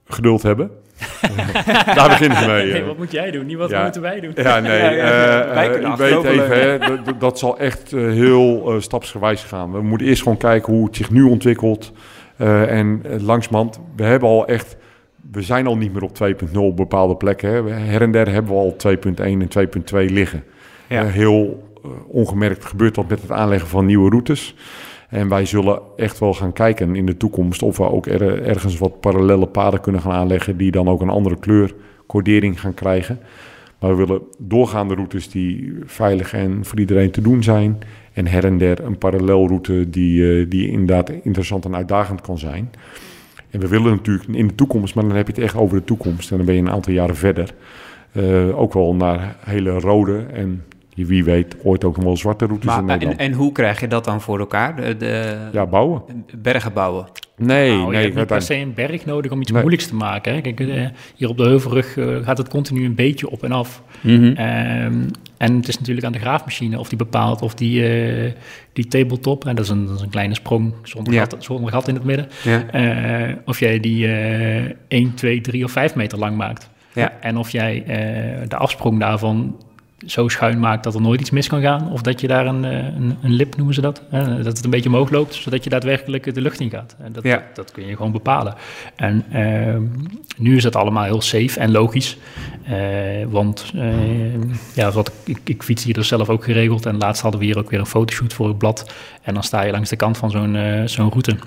Geduld 0.08 0.44
hebben. 0.44 0.72
Daar 1.96 2.10
begin 2.10 2.32
ik 2.32 2.46
mee. 2.46 2.72
Nee, 2.72 2.84
wat 2.84 2.98
moet 2.98 3.12
jij 3.12 3.32
doen? 3.32 3.46
Niet 3.46 3.58
wat 3.58 3.70
ja. 3.70 3.84
moeten 3.84 4.02
wij 4.02 4.20
doen. 4.20 4.32
Ja, 4.36 4.60
nee. 4.60 4.80
ja, 4.82 4.90
ja, 4.90 5.80
uh, 5.80 5.96
weet 5.96 6.24
even, 6.24 6.50
hè, 6.50 6.78
dat 7.20 7.40
zal 7.40 7.60
echt 7.60 7.92
heel 7.92 8.76
stapsgewijs 8.80 9.44
gaan. 9.44 9.72
We 9.72 9.82
moeten 9.82 10.08
eerst 10.08 10.22
gewoon 10.22 10.38
kijken 10.38 10.74
hoe 10.74 10.86
het 10.86 10.96
zich 10.96 11.12
nu 11.12 11.24
ontwikkelt. 11.24 11.92
en 12.38 13.02
langsmand, 13.22 13.80
we 13.96 14.04
hebben 14.04 14.30
al 14.30 14.48
echt 14.48 14.78
we 15.38 15.44
zijn 15.44 15.68
al 15.68 15.78
niet 15.78 15.94
meer 15.94 16.04
op 16.04 16.18
2.0 16.52 16.58
op 16.58 16.76
bepaalde 16.76 17.16
plekken. 17.16 17.50
Hè. 17.50 17.70
Her 17.70 18.02
en 18.02 18.12
der 18.12 18.32
hebben 18.32 18.52
we 18.52 18.58
al 18.58 18.76
2.1 18.96 19.24
en 19.24 19.48
2.2 20.08 20.12
liggen. 20.12 20.44
Ja. 20.90 21.04
Uh, 21.04 21.12
heel 21.12 21.70
uh, 21.86 21.92
ongemerkt 22.08 22.66
gebeurt 22.66 22.96
dat 22.96 23.10
met 23.10 23.22
het 23.22 23.32
aanleggen 23.32 23.70
van 23.70 23.86
nieuwe 23.86 24.10
routes. 24.10 24.56
En 25.10 25.28
wij 25.28 25.46
zullen 25.46 25.80
echt 25.96 26.20
wel 26.20 26.34
gaan 26.34 26.54
kijken 26.54 26.96
in 26.96 27.06
de 27.06 27.18
toekomst 27.18 27.62
of 27.62 27.78
we 27.78 27.90
ook 27.90 28.06
er, 28.06 28.44
ergens 28.44 28.78
wat 28.78 29.00
parallele 29.00 29.48
paden 29.48 29.82
kunnen 29.82 30.02
gaan 30.02 30.12
aanleggen 30.12 30.58
die 30.58 30.72
dan 30.72 30.88
ook 30.88 31.02
een 31.02 31.10
andere 31.10 31.40
kleurcodering 31.40 32.60
gaan 32.60 32.74
krijgen. 32.74 33.20
Maar 33.80 33.90
we 33.90 34.06
willen 34.06 34.22
doorgaande 34.38 34.94
routes 34.94 35.30
die 35.30 35.74
veilig 35.86 36.34
en 36.34 36.66
voor 36.66 36.80
iedereen 36.80 37.12
te 37.12 37.22
doen 37.22 37.44
zijn. 37.44 37.80
En 38.14 38.28
her 38.28 38.46
en 38.46 38.58
der 38.58 38.84
een 38.84 38.98
parallelroute 38.98 39.90
die, 39.90 40.22
uh, 40.22 40.50
die 40.50 40.72
inderdaad 40.72 41.10
interessant 41.10 41.66
en 41.66 41.76
uitdagend 41.76 42.22
kan 42.22 42.38
zijn. 42.38 42.70
En 43.50 43.60
we 43.60 43.68
willen 43.68 43.92
natuurlijk 43.92 44.28
in 44.30 44.48
de 44.48 44.56
toekomst, 44.56 44.96
maar 44.96 45.04
dan 45.08 45.16
heb 45.16 45.28
je 45.28 45.34
het 45.34 45.42
echt 45.42 45.56
over 45.56 45.78
de 45.78 45.84
toekomst. 45.84 46.32
En 46.32 46.38
dan 46.38 46.46
ben 46.46 46.56
je 46.56 46.62
een 46.62 46.72
aantal 46.72 46.94
jaren 46.94 47.16
verder. 47.16 47.54
Uh, 48.12 48.60
ook 48.60 48.74
wel 48.74 48.96
naar 48.96 49.36
hele 49.40 49.80
rode 49.80 50.26
en 50.34 50.64
wie 50.96 51.24
weet 51.24 51.56
ooit 51.64 51.84
ook 51.84 51.96
nog 51.96 52.06
wel 52.06 52.18
zwarte 52.18 52.46
routes 52.46 52.66
maar, 52.66 52.80
in 52.80 52.86
Nederland. 52.86 53.20
En, 53.20 53.26
en, 53.26 53.34
hoe 53.34 53.52
krijg 53.52 53.80
je 53.80 53.88
dat 53.88 54.06
dan 54.06 54.22
voor 54.22 54.40
elkaar? 54.40 54.76
De, 54.76 54.98
de 54.98 55.38
ja, 55.52 55.66
bouwen. 55.66 56.02
Bergen 56.38 56.74
bouwen? 56.74 57.06
Nee, 57.38 57.70
nou, 57.70 57.92
nee. 57.92 57.98
Je 57.98 58.04
hebt 58.04 58.16
niet 58.16 58.26
per 58.26 58.42
se 58.42 58.56
een 58.56 58.74
berg 58.74 59.06
nodig 59.06 59.32
om 59.32 59.42
iets 59.42 59.52
nee. 59.52 59.62
moeilijks 59.62 59.88
te 59.88 59.96
maken. 59.96 60.34
Hè? 60.34 60.42
Kijk, 60.42 60.60
uh, 60.60 60.86
hier 61.16 61.30
op 61.30 61.38
de 61.38 61.44
heuvelrug 61.44 61.96
uh, 61.96 62.24
gaat 62.24 62.38
het 62.38 62.50
continu 62.50 62.86
een 62.86 62.96
beetje 62.96 63.30
op 63.30 63.44
en 63.44 63.52
af. 63.52 63.82
Mm 64.02 64.16
-hmm. 64.16 64.26
um, 64.26 65.08
en 65.38 65.56
het 65.56 65.68
is 65.68 65.78
natuurlijk 65.80 66.06
aan 66.06 66.12
de 66.12 66.20
graafmachine 66.20 66.80
of 66.80 66.90
die 66.90 66.98
bepaalt 66.98 67.42
of 67.42 67.54
die, 67.54 67.82
uh, 68.26 68.32
die 68.74 68.88
tabletop, 68.88 69.46
en 69.46 69.56
dat 69.56 69.66
is, 69.66 69.72
een, 69.72 69.86
dat 69.86 69.96
is 69.96 70.02
een 70.02 70.10
kleine 70.10 70.34
sprong 70.34 70.74
zonder, 70.84 71.14
ja. 71.14 71.20
gat, 71.20 71.36
zonder 71.40 71.72
gat 71.72 71.88
in 71.88 71.94
het 71.94 72.04
midden, 72.04 72.28
ja. 72.44 73.38
of 73.46 73.60
jij 73.60 73.80
die 73.80 74.08
1, 74.88 75.14
2, 75.14 75.42
3 75.42 75.64
of 75.64 75.72
5 75.72 75.96
meter 75.96 76.18
lang 76.18 76.38
maakt. 76.38 76.70
Ja. 76.94 77.14
En 77.20 77.38
of 77.38 77.50
jij 77.50 77.84
de 78.48 78.56
afsprong 78.56 79.00
daarvan 79.00 79.56
zo 80.06 80.28
schuin 80.28 80.60
maakt 80.60 80.84
dat 80.84 80.96
er 80.96 81.02
nooit 81.02 81.20
iets 81.20 81.30
mis 81.30 81.48
kan 81.48 81.62
gaan. 81.62 81.92
Of 81.92 82.02
dat 82.02 82.22
je 82.22 82.28
daar 82.28 82.46
een, 82.46 82.64
een, 82.64 83.18
een 83.22 83.34
lip, 83.34 83.56
noemen 83.56 83.76
ze 83.76 83.82
dat, 83.82 84.02
dat 84.12 84.46
het 84.46 84.64
een 84.64 84.70
beetje 84.70 84.90
omhoog 84.90 85.10
loopt, 85.10 85.34
zodat 85.34 85.64
je 85.64 85.70
daadwerkelijk 85.70 86.34
de 86.34 86.42
lucht 86.42 86.60
in 86.60 86.70
gaat. 86.70 86.96
En 87.00 87.12
dat, 87.12 87.24
ja. 87.24 87.36
dat, 87.36 87.56
dat, 87.56 87.72
kun 87.72 87.86
je 87.86 87.96
gewoon 87.96 88.12
bepalen. 88.12 88.56
En 88.96 89.26
uh, 89.34 89.76
nu 90.38 90.56
is 90.56 90.64
het 90.64 90.76
allemaal 90.76 91.04
heel 91.04 91.22
safe 91.22 91.60
en 91.60 91.72
logisch. 91.72 92.18
Uh, 92.70 92.76
want 93.30 93.72
uh, 93.76 93.84
ja, 94.74 94.92
wat, 94.92 95.12
ik, 95.24 95.40
ik 95.44 95.64
fiets 95.64 95.84
hier 95.84 95.94
dus 95.94 96.08
zelf 96.08 96.30
ook 96.30 96.44
geregeld. 96.44 96.86
En 96.86 96.98
laatst 96.98 97.22
hadden 97.22 97.40
we 97.40 97.46
hier 97.46 97.58
ook 97.58 97.70
weer 97.70 97.80
een 97.80 97.86
fotoshoot 97.86 98.34
voor 98.34 98.48
het 98.48 98.58
blad. 98.58 98.94
En 99.22 99.34
dan 99.34 99.44
sta 99.44 99.62
je 99.62 99.72
langs 99.72 99.90
de 99.90 99.96
kant 99.96 100.18
van 100.18 100.32
zo'n 100.32 100.84
zo'n 100.86 101.10
route. 101.10 101.38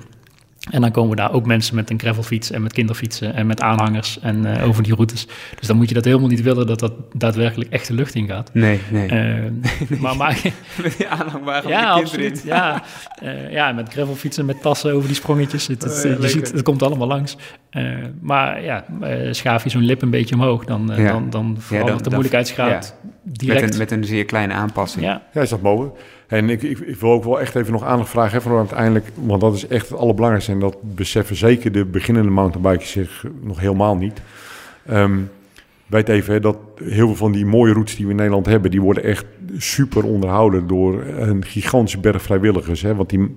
En 0.71 0.81
dan 0.81 0.91
komen 0.91 1.17
daar 1.17 1.33
ook 1.33 1.47
mensen 1.47 1.75
met 1.75 1.91
een 1.91 1.99
gravelfiets 1.99 2.51
en 2.51 2.63
met 2.63 2.73
kinderfietsen 2.73 3.35
en 3.35 3.47
met 3.47 3.61
aanhangers 3.61 4.19
en 4.21 4.47
uh, 4.47 4.69
over 4.69 4.83
die 4.83 4.95
routes. 4.95 5.27
Dus 5.59 5.67
dan 5.67 5.77
moet 5.77 5.89
je 5.89 5.95
dat 5.95 6.05
helemaal 6.05 6.29
niet 6.29 6.43
willen 6.43 6.67
dat 6.67 6.79
dat 6.79 6.93
daadwerkelijk 7.13 7.71
echt 7.71 7.87
de 7.87 7.95
lucht 7.95 8.15
in 8.15 8.27
gaat. 8.27 8.51
Nee, 8.55 8.81
nee. 8.91 9.05
Uh, 9.05 9.11
nee. 9.89 10.01
Maar, 10.01 10.17
maar 10.17 10.41
met 10.83 10.97
die 10.97 11.07
ja, 11.07 11.27
met 11.45 11.75
absoluut. 11.75 12.43
Ja, 12.45 12.83
uh, 13.23 13.53
ja, 13.53 13.73
met 13.73 13.93
gravelfietsen, 13.93 14.45
met 14.45 14.63
tassen 14.63 14.93
over 14.93 15.07
die 15.07 15.17
sprongetjes. 15.17 15.67
Het, 15.67 15.83
het, 15.83 16.19
je 16.21 16.29
ziet, 16.29 16.53
het 16.53 16.63
komt 16.63 16.83
allemaal 16.83 17.09
langs. 17.09 17.37
maar 18.21 18.63
ja, 18.63 18.85
schaaf 19.31 19.65
je 19.65 19.71
zo'n 19.71 19.85
lip 19.85 20.03
een 20.03 20.11
beetje 20.11 20.35
omhoog, 20.35 20.65
dan, 20.65 20.93
ja. 20.97 21.13
dan, 21.13 21.31
dan 21.31 21.57
verandert 21.59 21.97
ja, 21.97 22.03
dan, 22.03 22.03
de 22.03 22.11
moeilijkheidsgraad 22.11 22.95
ja. 23.03 23.11
direct. 23.23 23.61
Met 23.61 23.73
een, 23.73 23.79
met 23.79 23.91
een 23.91 24.05
zeer 24.05 24.25
kleine 24.25 24.53
aanpassing. 24.53 25.05
Ja, 25.05 25.23
ja 25.33 25.41
is 25.41 25.49
dat 25.49 25.63
mogelijk? 25.63 25.99
En 26.31 26.51
ik, 26.51 26.63
ik, 26.63 26.97
wil 26.97 27.11
ook 27.11 27.25
wel 27.25 27.41
echt 27.41 27.55
even 27.55 27.73
nog 27.73 27.85
aandacht 27.85 28.11
vragen 28.11 28.43
van 28.43 28.57
uiteindelijk, 28.57 29.07
want 29.15 29.41
dat 29.41 29.55
is 29.55 29.67
echt 29.67 29.89
het 29.89 29.99
allerbelangrijkste. 29.99 30.53
En 30.53 30.61
dat 30.61 30.77
beseffen 30.83 31.37
zeker 31.37 31.73
de 31.73 31.85
beginnende 31.85 32.31
mountainbikers 32.31 32.91
zich 32.91 33.25
nog 33.43 33.61
helemaal 33.61 33.97
niet. 33.97 34.21
Um, 34.91 35.31
weet 35.87 36.09
even 36.09 36.35
hè, 36.35 36.41
dat 36.41 36.57
heel 36.83 37.07
veel 37.07 37.17
van 37.17 37.33
die 37.33 37.47
mooie 37.47 37.73
routes 37.73 37.97
die 37.97 38.05
we 38.05 38.11
in 38.11 38.17
Nederland 38.17 38.47
hebben, 38.47 38.71
die 38.71 38.81
worden 38.81 39.05
echt 39.05 39.25
super 39.57 40.05
onderhouden 40.05 40.67
door 40.67 41.03
een 41.05 41.45
gigantische 41.45 42.01
berg 42.01 42.23
vrijwilligers. 42.23 42.83
Hè, 42.83 42.95
want 42.95 43.11
die, 43.11 43.37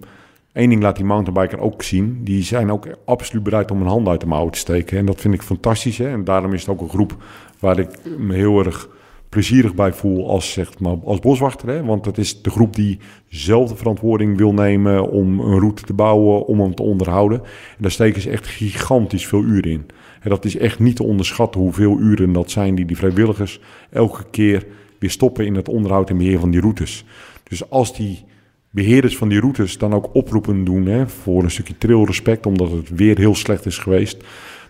één 0.52 0.70
ding 0.70 0.82
laat 0.82 0.96
die 0.96 1.06
mountainbiker 1.06 1.60
ook 1.60 1.84
zien, 1.84 2.20
die 2.24 2.44
zijn 2.44 2.72
ook 2.72 2.88
absoluut 3.06 3.44
bereid 3.44 3.72
om 3.72 3.82
een 3.82 3.88
hand 3.88 4.08
uit 4.08 4.20
de 4.20 4.28
mouwen 4.28 4.52
te 4.52 4.60
steken. 4.60 4.98
En 4.98 5.06
dat 5.06 5.22
vind 5.22 5.34
ik 5.34 5.42
fantastisch. 5.42 5.98
Hè, 5.98 6.10
en 6.10 6.24
daarom 6.24 6.54
is 6.54 6.62
het 6.62 6.70
ook 6.70 6.82
een 6.82 6.90
groep 6.90 7.16
waar 7.60 7.80
ik 7.80 7.90
me 8.18 8.34
heel 8.34 8.66
erg 8.66 8.88
plezierig 9.34 9.76
bij 9.76 9.94
voel 9.94 10.30
als, 10.30 10.52
zeg 10.52 10.80
maar, 10.80 10.98
als 11.04 11.20
boswachter. 11.20 11.70
Hè? 11.70 11.84
Want 11.84 12.06
het 12.06 12.18
is 12.18 12.42
de 12.42 12.50
groep 12.50 12.76
die 12.76 13.00
zelf 13.28 13.70
de 13.70 13.76
verantwoording 13.76 14.38
wil 14.38 14.54
nemen 14.54 15.10
om 15.10 15.40
een 15.40 15.60
route 15.60 15.84
te 15.84 15.94
bouwen, 15.94 16.46
om 16.46 16.60
hem 16.60 16.76
te 16.76 16.84
onderhouden. 16.84 17.40
En 17.42 17.78
daar 17.80 17.92
steken 17.92 18.22
ze 18.22 18.30
echt 18.30 18.48
gigantisch 18.48 19.28
veel 19.28 19.42
uren 19.42 19.72
in. 19.72 19.86
En 20.22 20.30
dat 20.30 20.46
is 20.46 20.58
echt 20.58 20.80
niet 20.80 20.96
te 20.96 21.04
onderschatten 21.04 21.62
hoeveel 21.62 22.00
uren 22.00 22.34
dat 22.34 22.52
zijn 22.52 22.76
die 22.76 22.86
die 22.86 22.98
vrijwilligers 22.98 23.60
elke 23.90 24.24
keer 24.32 24.66
weer 25.00 25.10
stoppen 25.10 25.46
in 25.46 25.56
het 25.56 25.70
onderhoud 25.70 26.10
en 26.10 26.18
beheer 26.18 26.40
van 26.40 26.52
die 26.52 26.62
routes. 26.62 27.06
Dus 27.44 27.70
als 27.70 27.96
die 27.96 28.24
beheerders 28.70 29.18
van 29.18 29.30
die 29.30 29.40
routes 29.40 29.78
dan 29.78 29.94
ook 29.94 30.10
oproepen 30.14 30.64
doen 30.64 30.86
hè, 30.86 31.08
voor 31.08 31.44
een 31.44 31.52
stukje 31.52 31.78
trailrespect, 31.78 32.46
omdat 32.46 32.72
het 32.72 32.90
weer 32.90 33.18
heel 33.18 33.36
slecht 33.36 33.66
is 33.66 33.78
geweest, 33.78 34.24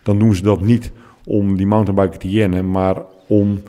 dan 0.03 0.19
doen 0.19 0.35
ze 0.35 0.43
dat 0.43 0.61
niet 0.61 0.91
om 1.25 1.57
die 1.57 1.67
mountainbiker 1.67 2.19
te 2.19 2.29
jennen, 2.29 2.71
maar 2.71 3.01
om 3.27 3.61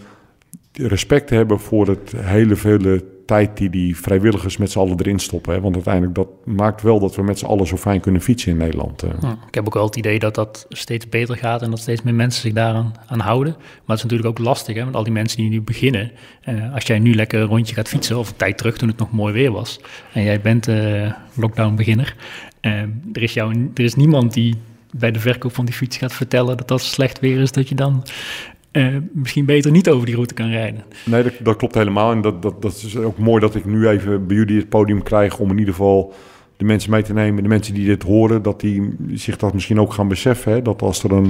respect 0.76 1.30
hebben 1.30 1.60
voor 1.60 1.88
het 1.88 2.12
hele 2.16 2.56
vele 2.56 3.04
tijd 3.26 3.56
die 3.56 3.70
die 3.70 3.96
vrijwilligers 3.96 4.56
met 4.56 4.70
z'n 4.70 4.78
allen 4.78 4.98
erin 4.98 5.18
stoppen. 5.18 5.54
Hè? 5.54 5.60
Want 5.60 5.74
uiteindelijk 5.74 6.14
dat 6.14 6.28
maakt 6.44 6.82
wel 6.82 7.00
dat 7.00 7.16
we 7.16 7.22
met 7.22 7.38
z'n 7.38 7.44
allen 7.44 7.66
zo 7.66 7.76
fijn 7.76 8.00
kunnen 8.00 8.20
fietsen 8.20 8.50
in 8.50 8.56
Nederland. 8.56 9.02
Ja, 9.20 9.38
ik 9.48 9.54
heb 9.54 9.66
ook 9.66 9.74
wel 9.74 9.84
het 9.84 9.96
idee 9.96 10.18
dat 10.18 10.34
dat 10.34 10.66
steeds 10.68 11.08
beter 11.08 11.36
gaat 11.36 11.62
en 11.62 11.70
dat 11.70 11.78
steeds 11.78 12.02
meer 12.02 12.14
mensen 12.14 12.42
zich 12.42 12.52
daaraan 12.52 12.94
aan 13.06 13.20
houden. 13.20 13.52
Maar 13.52 13.66
het 13.86 13.96
is 13.96 14.02
natuurlijk 14.02 14.28
ook 14.28 14.38
lastig, 14.38 14.76
hè, 14.76 14.84
met 14.84 14.94
al 14.94 15.04
die 15.04 15.12
mensen 15.12 15.38
die 15.38 15.48
nu 15.48 15.60
beginnen. 15.60 16.12
Uh, 16.48 16.74
als 16.74 16.84
jij 16.84 16.98
nu 16.98 17.14
lekker 17.14 17.40
een 17.40 17.46
rondje 17.46 17.74
gaat 17.74 17.88
fietsen, 17.88 18.18
of 18.18 18.28
een 18.28 18.36
tijd 18.36 18.58
terug 18.58 18.76
toen 18.76 18.88
het 18.88 18.98
nog 18.98 19.12
mooi 19.12 19.32
weer 19.32 19.52
was, 19.52 19.80
en 20.12 20.22
jij 20.22 20.40
bent 20.40 20.68
uh, 20.68 21.12
lockdown 21.34 21.74
beginner, 21.74 22.16
er, 22.60 23.22
is 23.22 23.32
jou, 23.32 23.70
er 23.74 23.84
is 23.84 23.94
niemand 23.94 24.32
die 24.32 24.54
bij 24.90 25.10
de 25.10 25.20
verkoop 25.20 25.54
van 25.54 25.64
die 25.64 25.74
fiets 25.74 25.96
gaat 25.96 26.12
vertellen 26.12 26.56
dat 26.56 26.68
dat 26.68 26.80
slecht 26.80 27.20
weer 27.20 27.40
is, 27.40 27.52
dat 27.52 27.68
je 27.68 27.74
dan 27.74 28.02
uh, 28.76 28.96
misschien 29.12 29.44
beter 29.44 29.70
niet 29.70 29.90
over 29.90 30.06
die 30.06 30.14
route 30.14 30.34
kan 30.34 30.50
rijden. 30.50 30.84
Nee, 31.04 31.22
dat, 31.22 31.32
dat 31.42 31.56
klopt 31.56 31.74
helemaal. 31.74 32.12
En 32.12 32.20
dat, 32.20 32.42
dat, 32.42 32.62
dat 32.62 32.72
is 32.72 32.96
ook 32.96 33.18
mooi 33.18 33.40
dat 33.40 33.54
ik 33.54 33.64
nu 33.64 33.88
even 33.88 34.26
bij 34.26 34.36
jullie 34.36 34.58
het 34.58 34.68
podium 34.68 35.02
krijg 35.02 35.38
om 35.38 35.50
in 35.50 35.58
ieder 35.58 35.74
geval 35.74 36.12
de 36.56 36.64
mensen 36.64 36.90
mee 36.90 37.02
te 37.02 37.12
nemen, 37.12 37.42
de 37.42 37.48
mensen 37.48 37.74
die 37.74 37.86
dit 37.86 38.02
horen, 38.02 38.42
dat 38.42 38.60
die 38.60 38.96
zich 39.12 39.36
dat 39.36 39.54
misschien 39.54 39.80
ook 39.80 39.92
gaan 39.92 40.08
beseffen. 40.08 40.52
Hè? 40.52 40.62
Dat 40.62 40.82
als 40.82 41.02
er 41.02 41.12
een, 41.12 41.24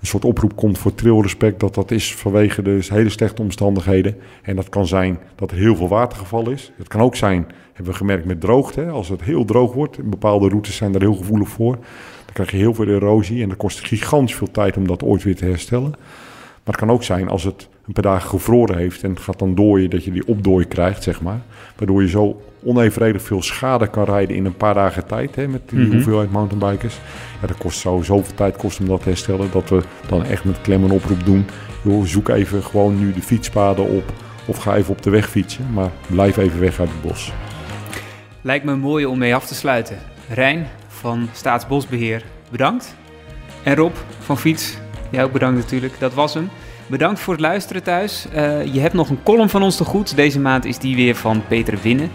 een 0.00 0.06
soort 0.06 0.24
oproep 0.24 0.56
komt 0.56 0.78
voor 0.78 0.94
trilrespect, 0.94 1.60
dat 1.60 1.74
dat 1.74 1.90
is 1.90 2.14
vanwege 2.14 2.62
de 2.62 2.80
hele 2.88 3.10
slechte 3.10 3.42
omstandigheden. 3.42 4.16
En 4.42 4.56
dat 4.56 4.68
kan 4.68 4.86
zijn 4.86 5.18
dat 5.34 5.50
er 5.50 5.56
heel 5.56 5.76
veel 5.76 5.88
watergeval 5.88 6.50
is. 6.50 6.72
Het 6.76 6.88
kan 6.88 7.00
ook 7.00 7.16
zijn, 7.16 7.46
hebben 7.72 7.92
we 7.92 7.98
gemerkt 7.98 8.24
met 8.24 8.40
droogte, 8.40 8.88
als 8.88 9.08
het 9.08 9.22
heel 9.22 9.44
droog 9.44 9.72
wordt, 9.72 10.10
bepaalde 10.10 10.48
routes 10.48 10.76
zijn 10.76 10.94
er 10.94 11.00
heel 11.00 11.14
gevoelig 11.14 11.48
voor. 11.48 11.74
Dan 12.24 12.34
krijg 12.34 12.50
je 12.50 12.56
heel 12.56 12.74
veel 12.74 12.86
erosie 12.86 13.42
en 13.42 13.48
dat 13.48 13.58
kost 13.58 13.86
gigantisch 13.86 14.36
veel 14.36 14.50
tijd 14.50 14.76
om 14.76 14.86
dat 14.86 15.02
ooit 15.02 15.22
weer 15.22 15.36
te 15.36 15.44
herstellen. 15.44 15.94
Maar 16.64 16.74
het 16.74 16.84
kan 16.84 16.90
ook 16.90 17.02
zijn 17.02 17.28
als 17.28 17.44
het 17.44 17.68
een 17.86 17.92
paar 17.92 18.02
dagen 18.12 18.28
gevroren 18.28 18.76
heeft 18.78 19.02
en 19.02 19.10
het 19.10 19.20
gaat 19.20 19.38
dan 19.38 19.54
dooien, 19.54 19.90
dat 19.90 20.04
je 20.04 20.12
die 20.12 20.26
opdooi 20.26 20.64
krijgt, 20.66 21.02
zeg 21.02 21.20
maar. 21.22 21.40
Waardoor 21.76 22.02
je 22.02 22.08
zo 22.08 22.42
onevenredig 22.64 23.22
veel 23.22 23.42
schade 23.42 23.86
kan 23.90 24.04
rijden 24.04 24.36
in 24.36 24.44
een 24.44 24.56
paar 24.56 24.74
dagen 24.74 25.06
tijd 25.06 25.34
hè, 25.36 25.48
met 25.48 25.68
die 25.68 25.78
Mhm. 25.78 25.92
hoeveelheid 25.92 26.30
mountainbikers. 26.32 26.98
Ja, 27.40 27.46
dat 27.46 27.58
kost 27.58 27.78
zo 27.78 28.02
zoveel 28.02 28.34
tijd 28.34 28.56
kost 28.56 28.80
om 28.80 28.86
dat 28.86 29.02
te 29.02 29.08
herstellen, 29.08 29.48
dat 29.52 29.68
we 29.70 29.82
dan 30.08 30.24
echt 30.24 30.44
met 30.44 30.60
klem 30.60 30.84
een 30.84 30.90
oproep 30.90 31.24
doen. 31.24 31.46
Joh, 31.84 32.04
zoek 32.04 32.28
even 32.28 32.62
gewoon 32.62 32.98
nu 32.98 33.12
de 33.12 33.22
fietspaden 33.22 33.88
op 33.88 34.12
of 34.46 34.56
ga 34.58 34.76
even 34.76 34.92
op 34.92 35.02
de 35.02 35.10
weg 35.10 35.28
fietsen, 35.30 35.72
maar 35.72 35.90
blijf 36.06 36.36
even 36.36 36.60
weg 36.60 36.80
uit 36.80 36.88
het 36.88 37.02
bos. 37.02 37.32
Lijkt 38.40 38.64
me 38.64 38.76
mooi 38.76 39.06
om 39.06 39.18
mee 39.18 39.34
af 39.34 39.46
te 39.46 39.54
sluiten. 39.54 39.96
Rijn 40.28 40.66
van 40.88 41.28
Staatsbosbeheer, 41.32 42.24
bedankt. 42.50 42.94
En 43.62 43.74
Rob 43.76 43.92
van 44.20 44.38
Fiets, 44.38 44.78
jij 45.12 45.24
ook 45.24 45.32
bedankt 45.32 45.58
natuurlijk. 45.58 45.94
Dat 45.98 46.14
was 46.14 46.34
hem. 46.34 46.50
Bedankt 46.86 47.20
voor 47.20 47.32
het 47.32 47.42
luisteren 47.42 47.82
thuis. 47.82 48.26
Eh, 48.32 48.64
je 48.74 48.80
hebt 48.80 48.94
nog 48.94 49.08
een 49.08 49.22
column 49.22 49.48
van 49.48 49.62
ons 49.62 49.76
te 49.76 49.84
goed. 49.84 50.16
Deze 50.16 50.40
maand 50.40 50.64
is 50.64 50.78
die 50.78 50.96
weer 50.96 51.14
van 51.14 51.42
Peter 51.48 51.78
Winnen, 51.82 52.10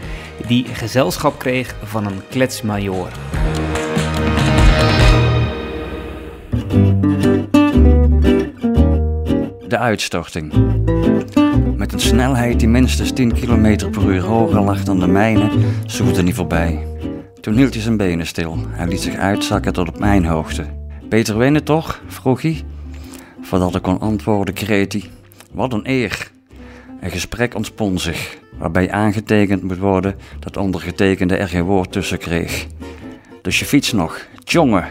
die 0.47 0.65
gezelschap 0.65 1.39
kreeg 1.39 1.75
van 1.83 2.05
een 2.05 2.21
kletsmajoor. 2.29 3.09
De 9.67 9.77
uitstorting. 9.77 10.53
Met 11.75 11.93
een 11.93 11.99
snelheid 11.99 12.59
die 12.59 12.67
minstens 12.67 13.11
10 13.11 13.33
km 13.33 13.89
per 13.91 14.03
uur 14.03 14.21
hoger 14.21 14.61
lag 14.61 14.83
dan 14.83 14.99
de 14.99 15.07
mijne, 15.07 15.49
zoefde 15.85 16.23
hij 16.23 16.33
voorbij. 16.33 16.87
Toen 17.41 17.55
hield 17.55 17.73
hij 17.73 17.83
zijn 17.83 17.97
benen 17.97 18.27
stil. 18.27 18.57
Hij 18.69 18.87
liet 18.87 19.01
zich 19.01 19.15
uitzakken 19.15 19.73
tot 19.73 19.87
op 19.87 19.99
mijn 19.99 20.25
hoogte. 20.25 20.65
Peter 21.09 21.37
Winnen 21.37 21.63
toch? 21.63 22.01
vroeg 22.07 22.41
hij. 22.41 22.63
Voordat 23.47 23.75
ik 23.75 23.81
kon 23.81 23.99
antwoorden, 23.99 24.53
kreet 24.53 24.93
hij. 24.93 25.03
Wat 25.51 25.73
een 25.73 25.89
eer. 25.89 26.31
Een 27.01 27.11
gesprek 27.11 27.55
ontspon 27.55 27.99
zich, 27.99 28.37
waarbij 28.57 28.91
aangetekend 28.91 29.63
moet 29.63 29.77
worden 29.77 30.15
dat 30.39 30.57
ondergetekende 30.57 31.37
er 31.37 31.47
geen 31.47 31.63
woord 31.63 31.91
tussen 31.91 32.17
kreeg. 32.17 32.67
Dus 33.41 33.59
je 33.59 33.65
fiets 33.65 33.91
nog. 33.91 34.25
Tjonge, 34.43 34.83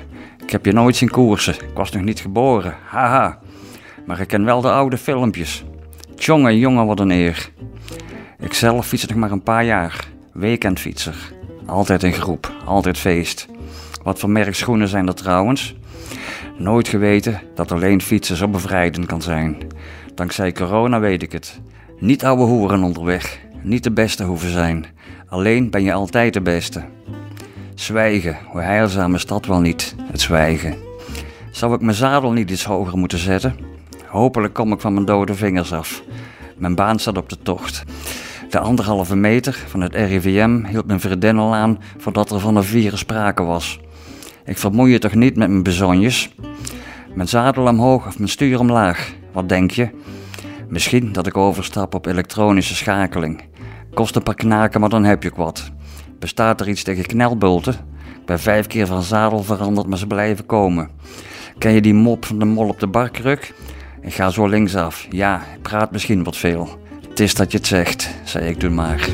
ik 0.43 0.51
heb 0.51 0.65
je 0.65 0.73
nooit 0.73 0.97
zien 0.97 1.11
koersen. 1.11 1.55
Ik 1.55 1.75
was 1.75 1.91
nog 1.91 2.03
niet 2.03 2.21
geboren. 2.21 2.75
Haha. 2.89 3.39
Maar 4.07 4.21
ik 4.21 4.29
ken 4.29 4.45
wel 4.45 4.61
de 4.61 4.71
oude 4.71 4.99
filmpjes. 4.99 5.65
Tjonge, 6.15 6.59
jongen, 6.59 6.87
wat 6.87 7.01
een 7.01 7.11
eer. 7.11 7.51
Ik 8.39 8.55
zelf 8.55 8.87
fiets 8.87 9.07
nog 9.07 9.17
maar 9.17 9.31
een 9.31 9.43
paar 9.43 9.65
jaar. 9.65 10.09
Weekendfietser. 10.33 11.33
Altijd 11.67 12.03
in 12.03 12.13
groep, 12.13 12.53
altijd 12.65 12.99
feest. 12.99 13.47
Wat 14.03 14.19
voor 14.19 14.31
merk 14.31 14.55
schoenen 14.55 14.89
zijn 14.89 15.07
dat 15.07 15.17
trouwens? 15.17 15.75
Nooit 16.57 16.89
geweten 16.89 17.41
dat 17.55 17.73
alleen 17.73 18.03
fietsen 18.03 18.37
zo 18.37 18.49
bevrijdend 18.49 19.07
kan 19.07 19.23
zijn. 19.23 19.57
Dankzij 20.15 20.53
corona 20.53 21.01
weet 21.01 21.23
ik 21.23 21.33
het. 21.33 21.61
Niet 21.99 22.25
ouwe 22.25 22.45
hoeren 22.45 22.83
onderweg. 22.83 23.39
Niet 23.63 23.85
de 23.85 23.91
beste 23.91 24.25
hoeven 24.25 24.51
zijn. 24.51 24.87
Alleen 25.29 25.71
ben 25.71 25.83
je 25.83 25.93
altijd 25.93 26.33
de 26.33 26.41
beste. 26.41 26.85
Zwijgen, 27.75 28.39
hoe 28.47 28.61
heilzaam 28.61 29.15
is 29.15 29.27
dat 29.27 29.47
wel 29.47 29.61
niet, 29.61 29.95
het 30.03 30.21
zwijgen. 30.21 30.75
Zou 31.51 31.75
ik 31.75 31.81
mijn 31.81 31.97
zadel 31.97 32.33
niet 32.33 32.51
iets 32.51 32.65
hoger 32.65 32.99
moeten 32.99 33.19
zetten? 33.19 33.57
Hopelijk 34.07 34.55
kom 34.55 34.73
ik 34.73 34.81
van 34.81 34.93
mijn 34.93 35.05
dode 35.05 35.35
vingers 35.35 35.73
af. 35.73 36.03
Mijn 36.57 36.75
baan 36.75 36.99
staat 36.99 37.17
op 37.17 37.29
de 37.29 37.39
tocht. 37.43 37.85
De 38.51 38.59
anderhalve 38.59 39.17
meter 39.17 39.65
van 39.67 39.81
het 39.81 39.95
RIVM 39.95 40.65
hield 40.65 40.87
mijn 40.87 41.01
verdennel 41.01 41.55
aan 41.55 41.79
voordat 41.99 42.31
er 42.31 42.41
van 42.41 42.57
een 42.57 42.65
virus 42.65 43.01
sprake 43.01 43.43
was. 43.43 43.81
Ik 44.47 44.59
vermoei 44.59 44.93
je 44.93 44.99
toch 44.99 45.15
niet 45.15 45.37
met 45.37 45.49
mijn 45.49 45.63
bezonjes? 45.63 46.35
Mijn 47.15 47.29
zadel 47.29 47.67
omhoog 47.67 48.07
of 48.07 48.19
mijn 48.19 48.31
stuur 48.31 48.59
omlaag? 48.59 49.15
Wat 49.33 49.49
denk 49.49 49.71
je? 49.71 49.89
Misschien 50.69 51.13
dat 51.13 51.27
ik 51.27 51.37
overstap 51.37 51.95
op 51.95 52.07
elektronische 52.07 52.75
schakeling. 52.75 53.43
Kost 53.95 54.17
een 54.17 54.23
paar 54.23 54.35
knaken, 54.35 54.81
maar 54.81 54.89
dan 54.89 55.05
heb 55.05 55.23
je 55.23 55.33
wat. 55.35 55.71
Bestaat 56.19 56.61
er 56.61 56.69
iets 56.69 56.83
tegen 56.83 57.07
knelbulten? 57.07 57.73
Ik 58.21 58.27
ben 58.27 58.41
vijf 58.41 58.67
keer 58.67 58.87
van 58.87 59.03
zadel 59.03 59.43
veranderd, 59.43 59.87
maar 59.87 59.99
ze 59.99 60.07
blijven 60.07 60.47
komen. 60.47 60.91
Ken 61.59 61.73
je 61.73 61.81
die 61.81 61.95
mop 61.95 62.25
van 62.25 62.39
de 62.39 62.45
mol 62.45 62.69
op 62.69 62.81
de 62.81 62.87
barkruk? 62.87 63.55
Ik 64.01 64.15
ga 64.15 64.31
zo 64.31 64.47
linksaf. 64.47 65.07
Ja, 65.11 65.43
ik 65.55 65.63
praat 65.63 65.93
misschien 65.93 66.25
wat 66.25 66.37
veel. 66.37 66.69
Het 67.09 67.21
is 67.21 67.35
dat 67.35 67.53
je 67.53 67.59
het 67.59 67.67
zegt, 67.67 68.15
zei 68.25 68.49
ik 68.49 68.59
toen 68.59 68.75
maar. 68.75 69.09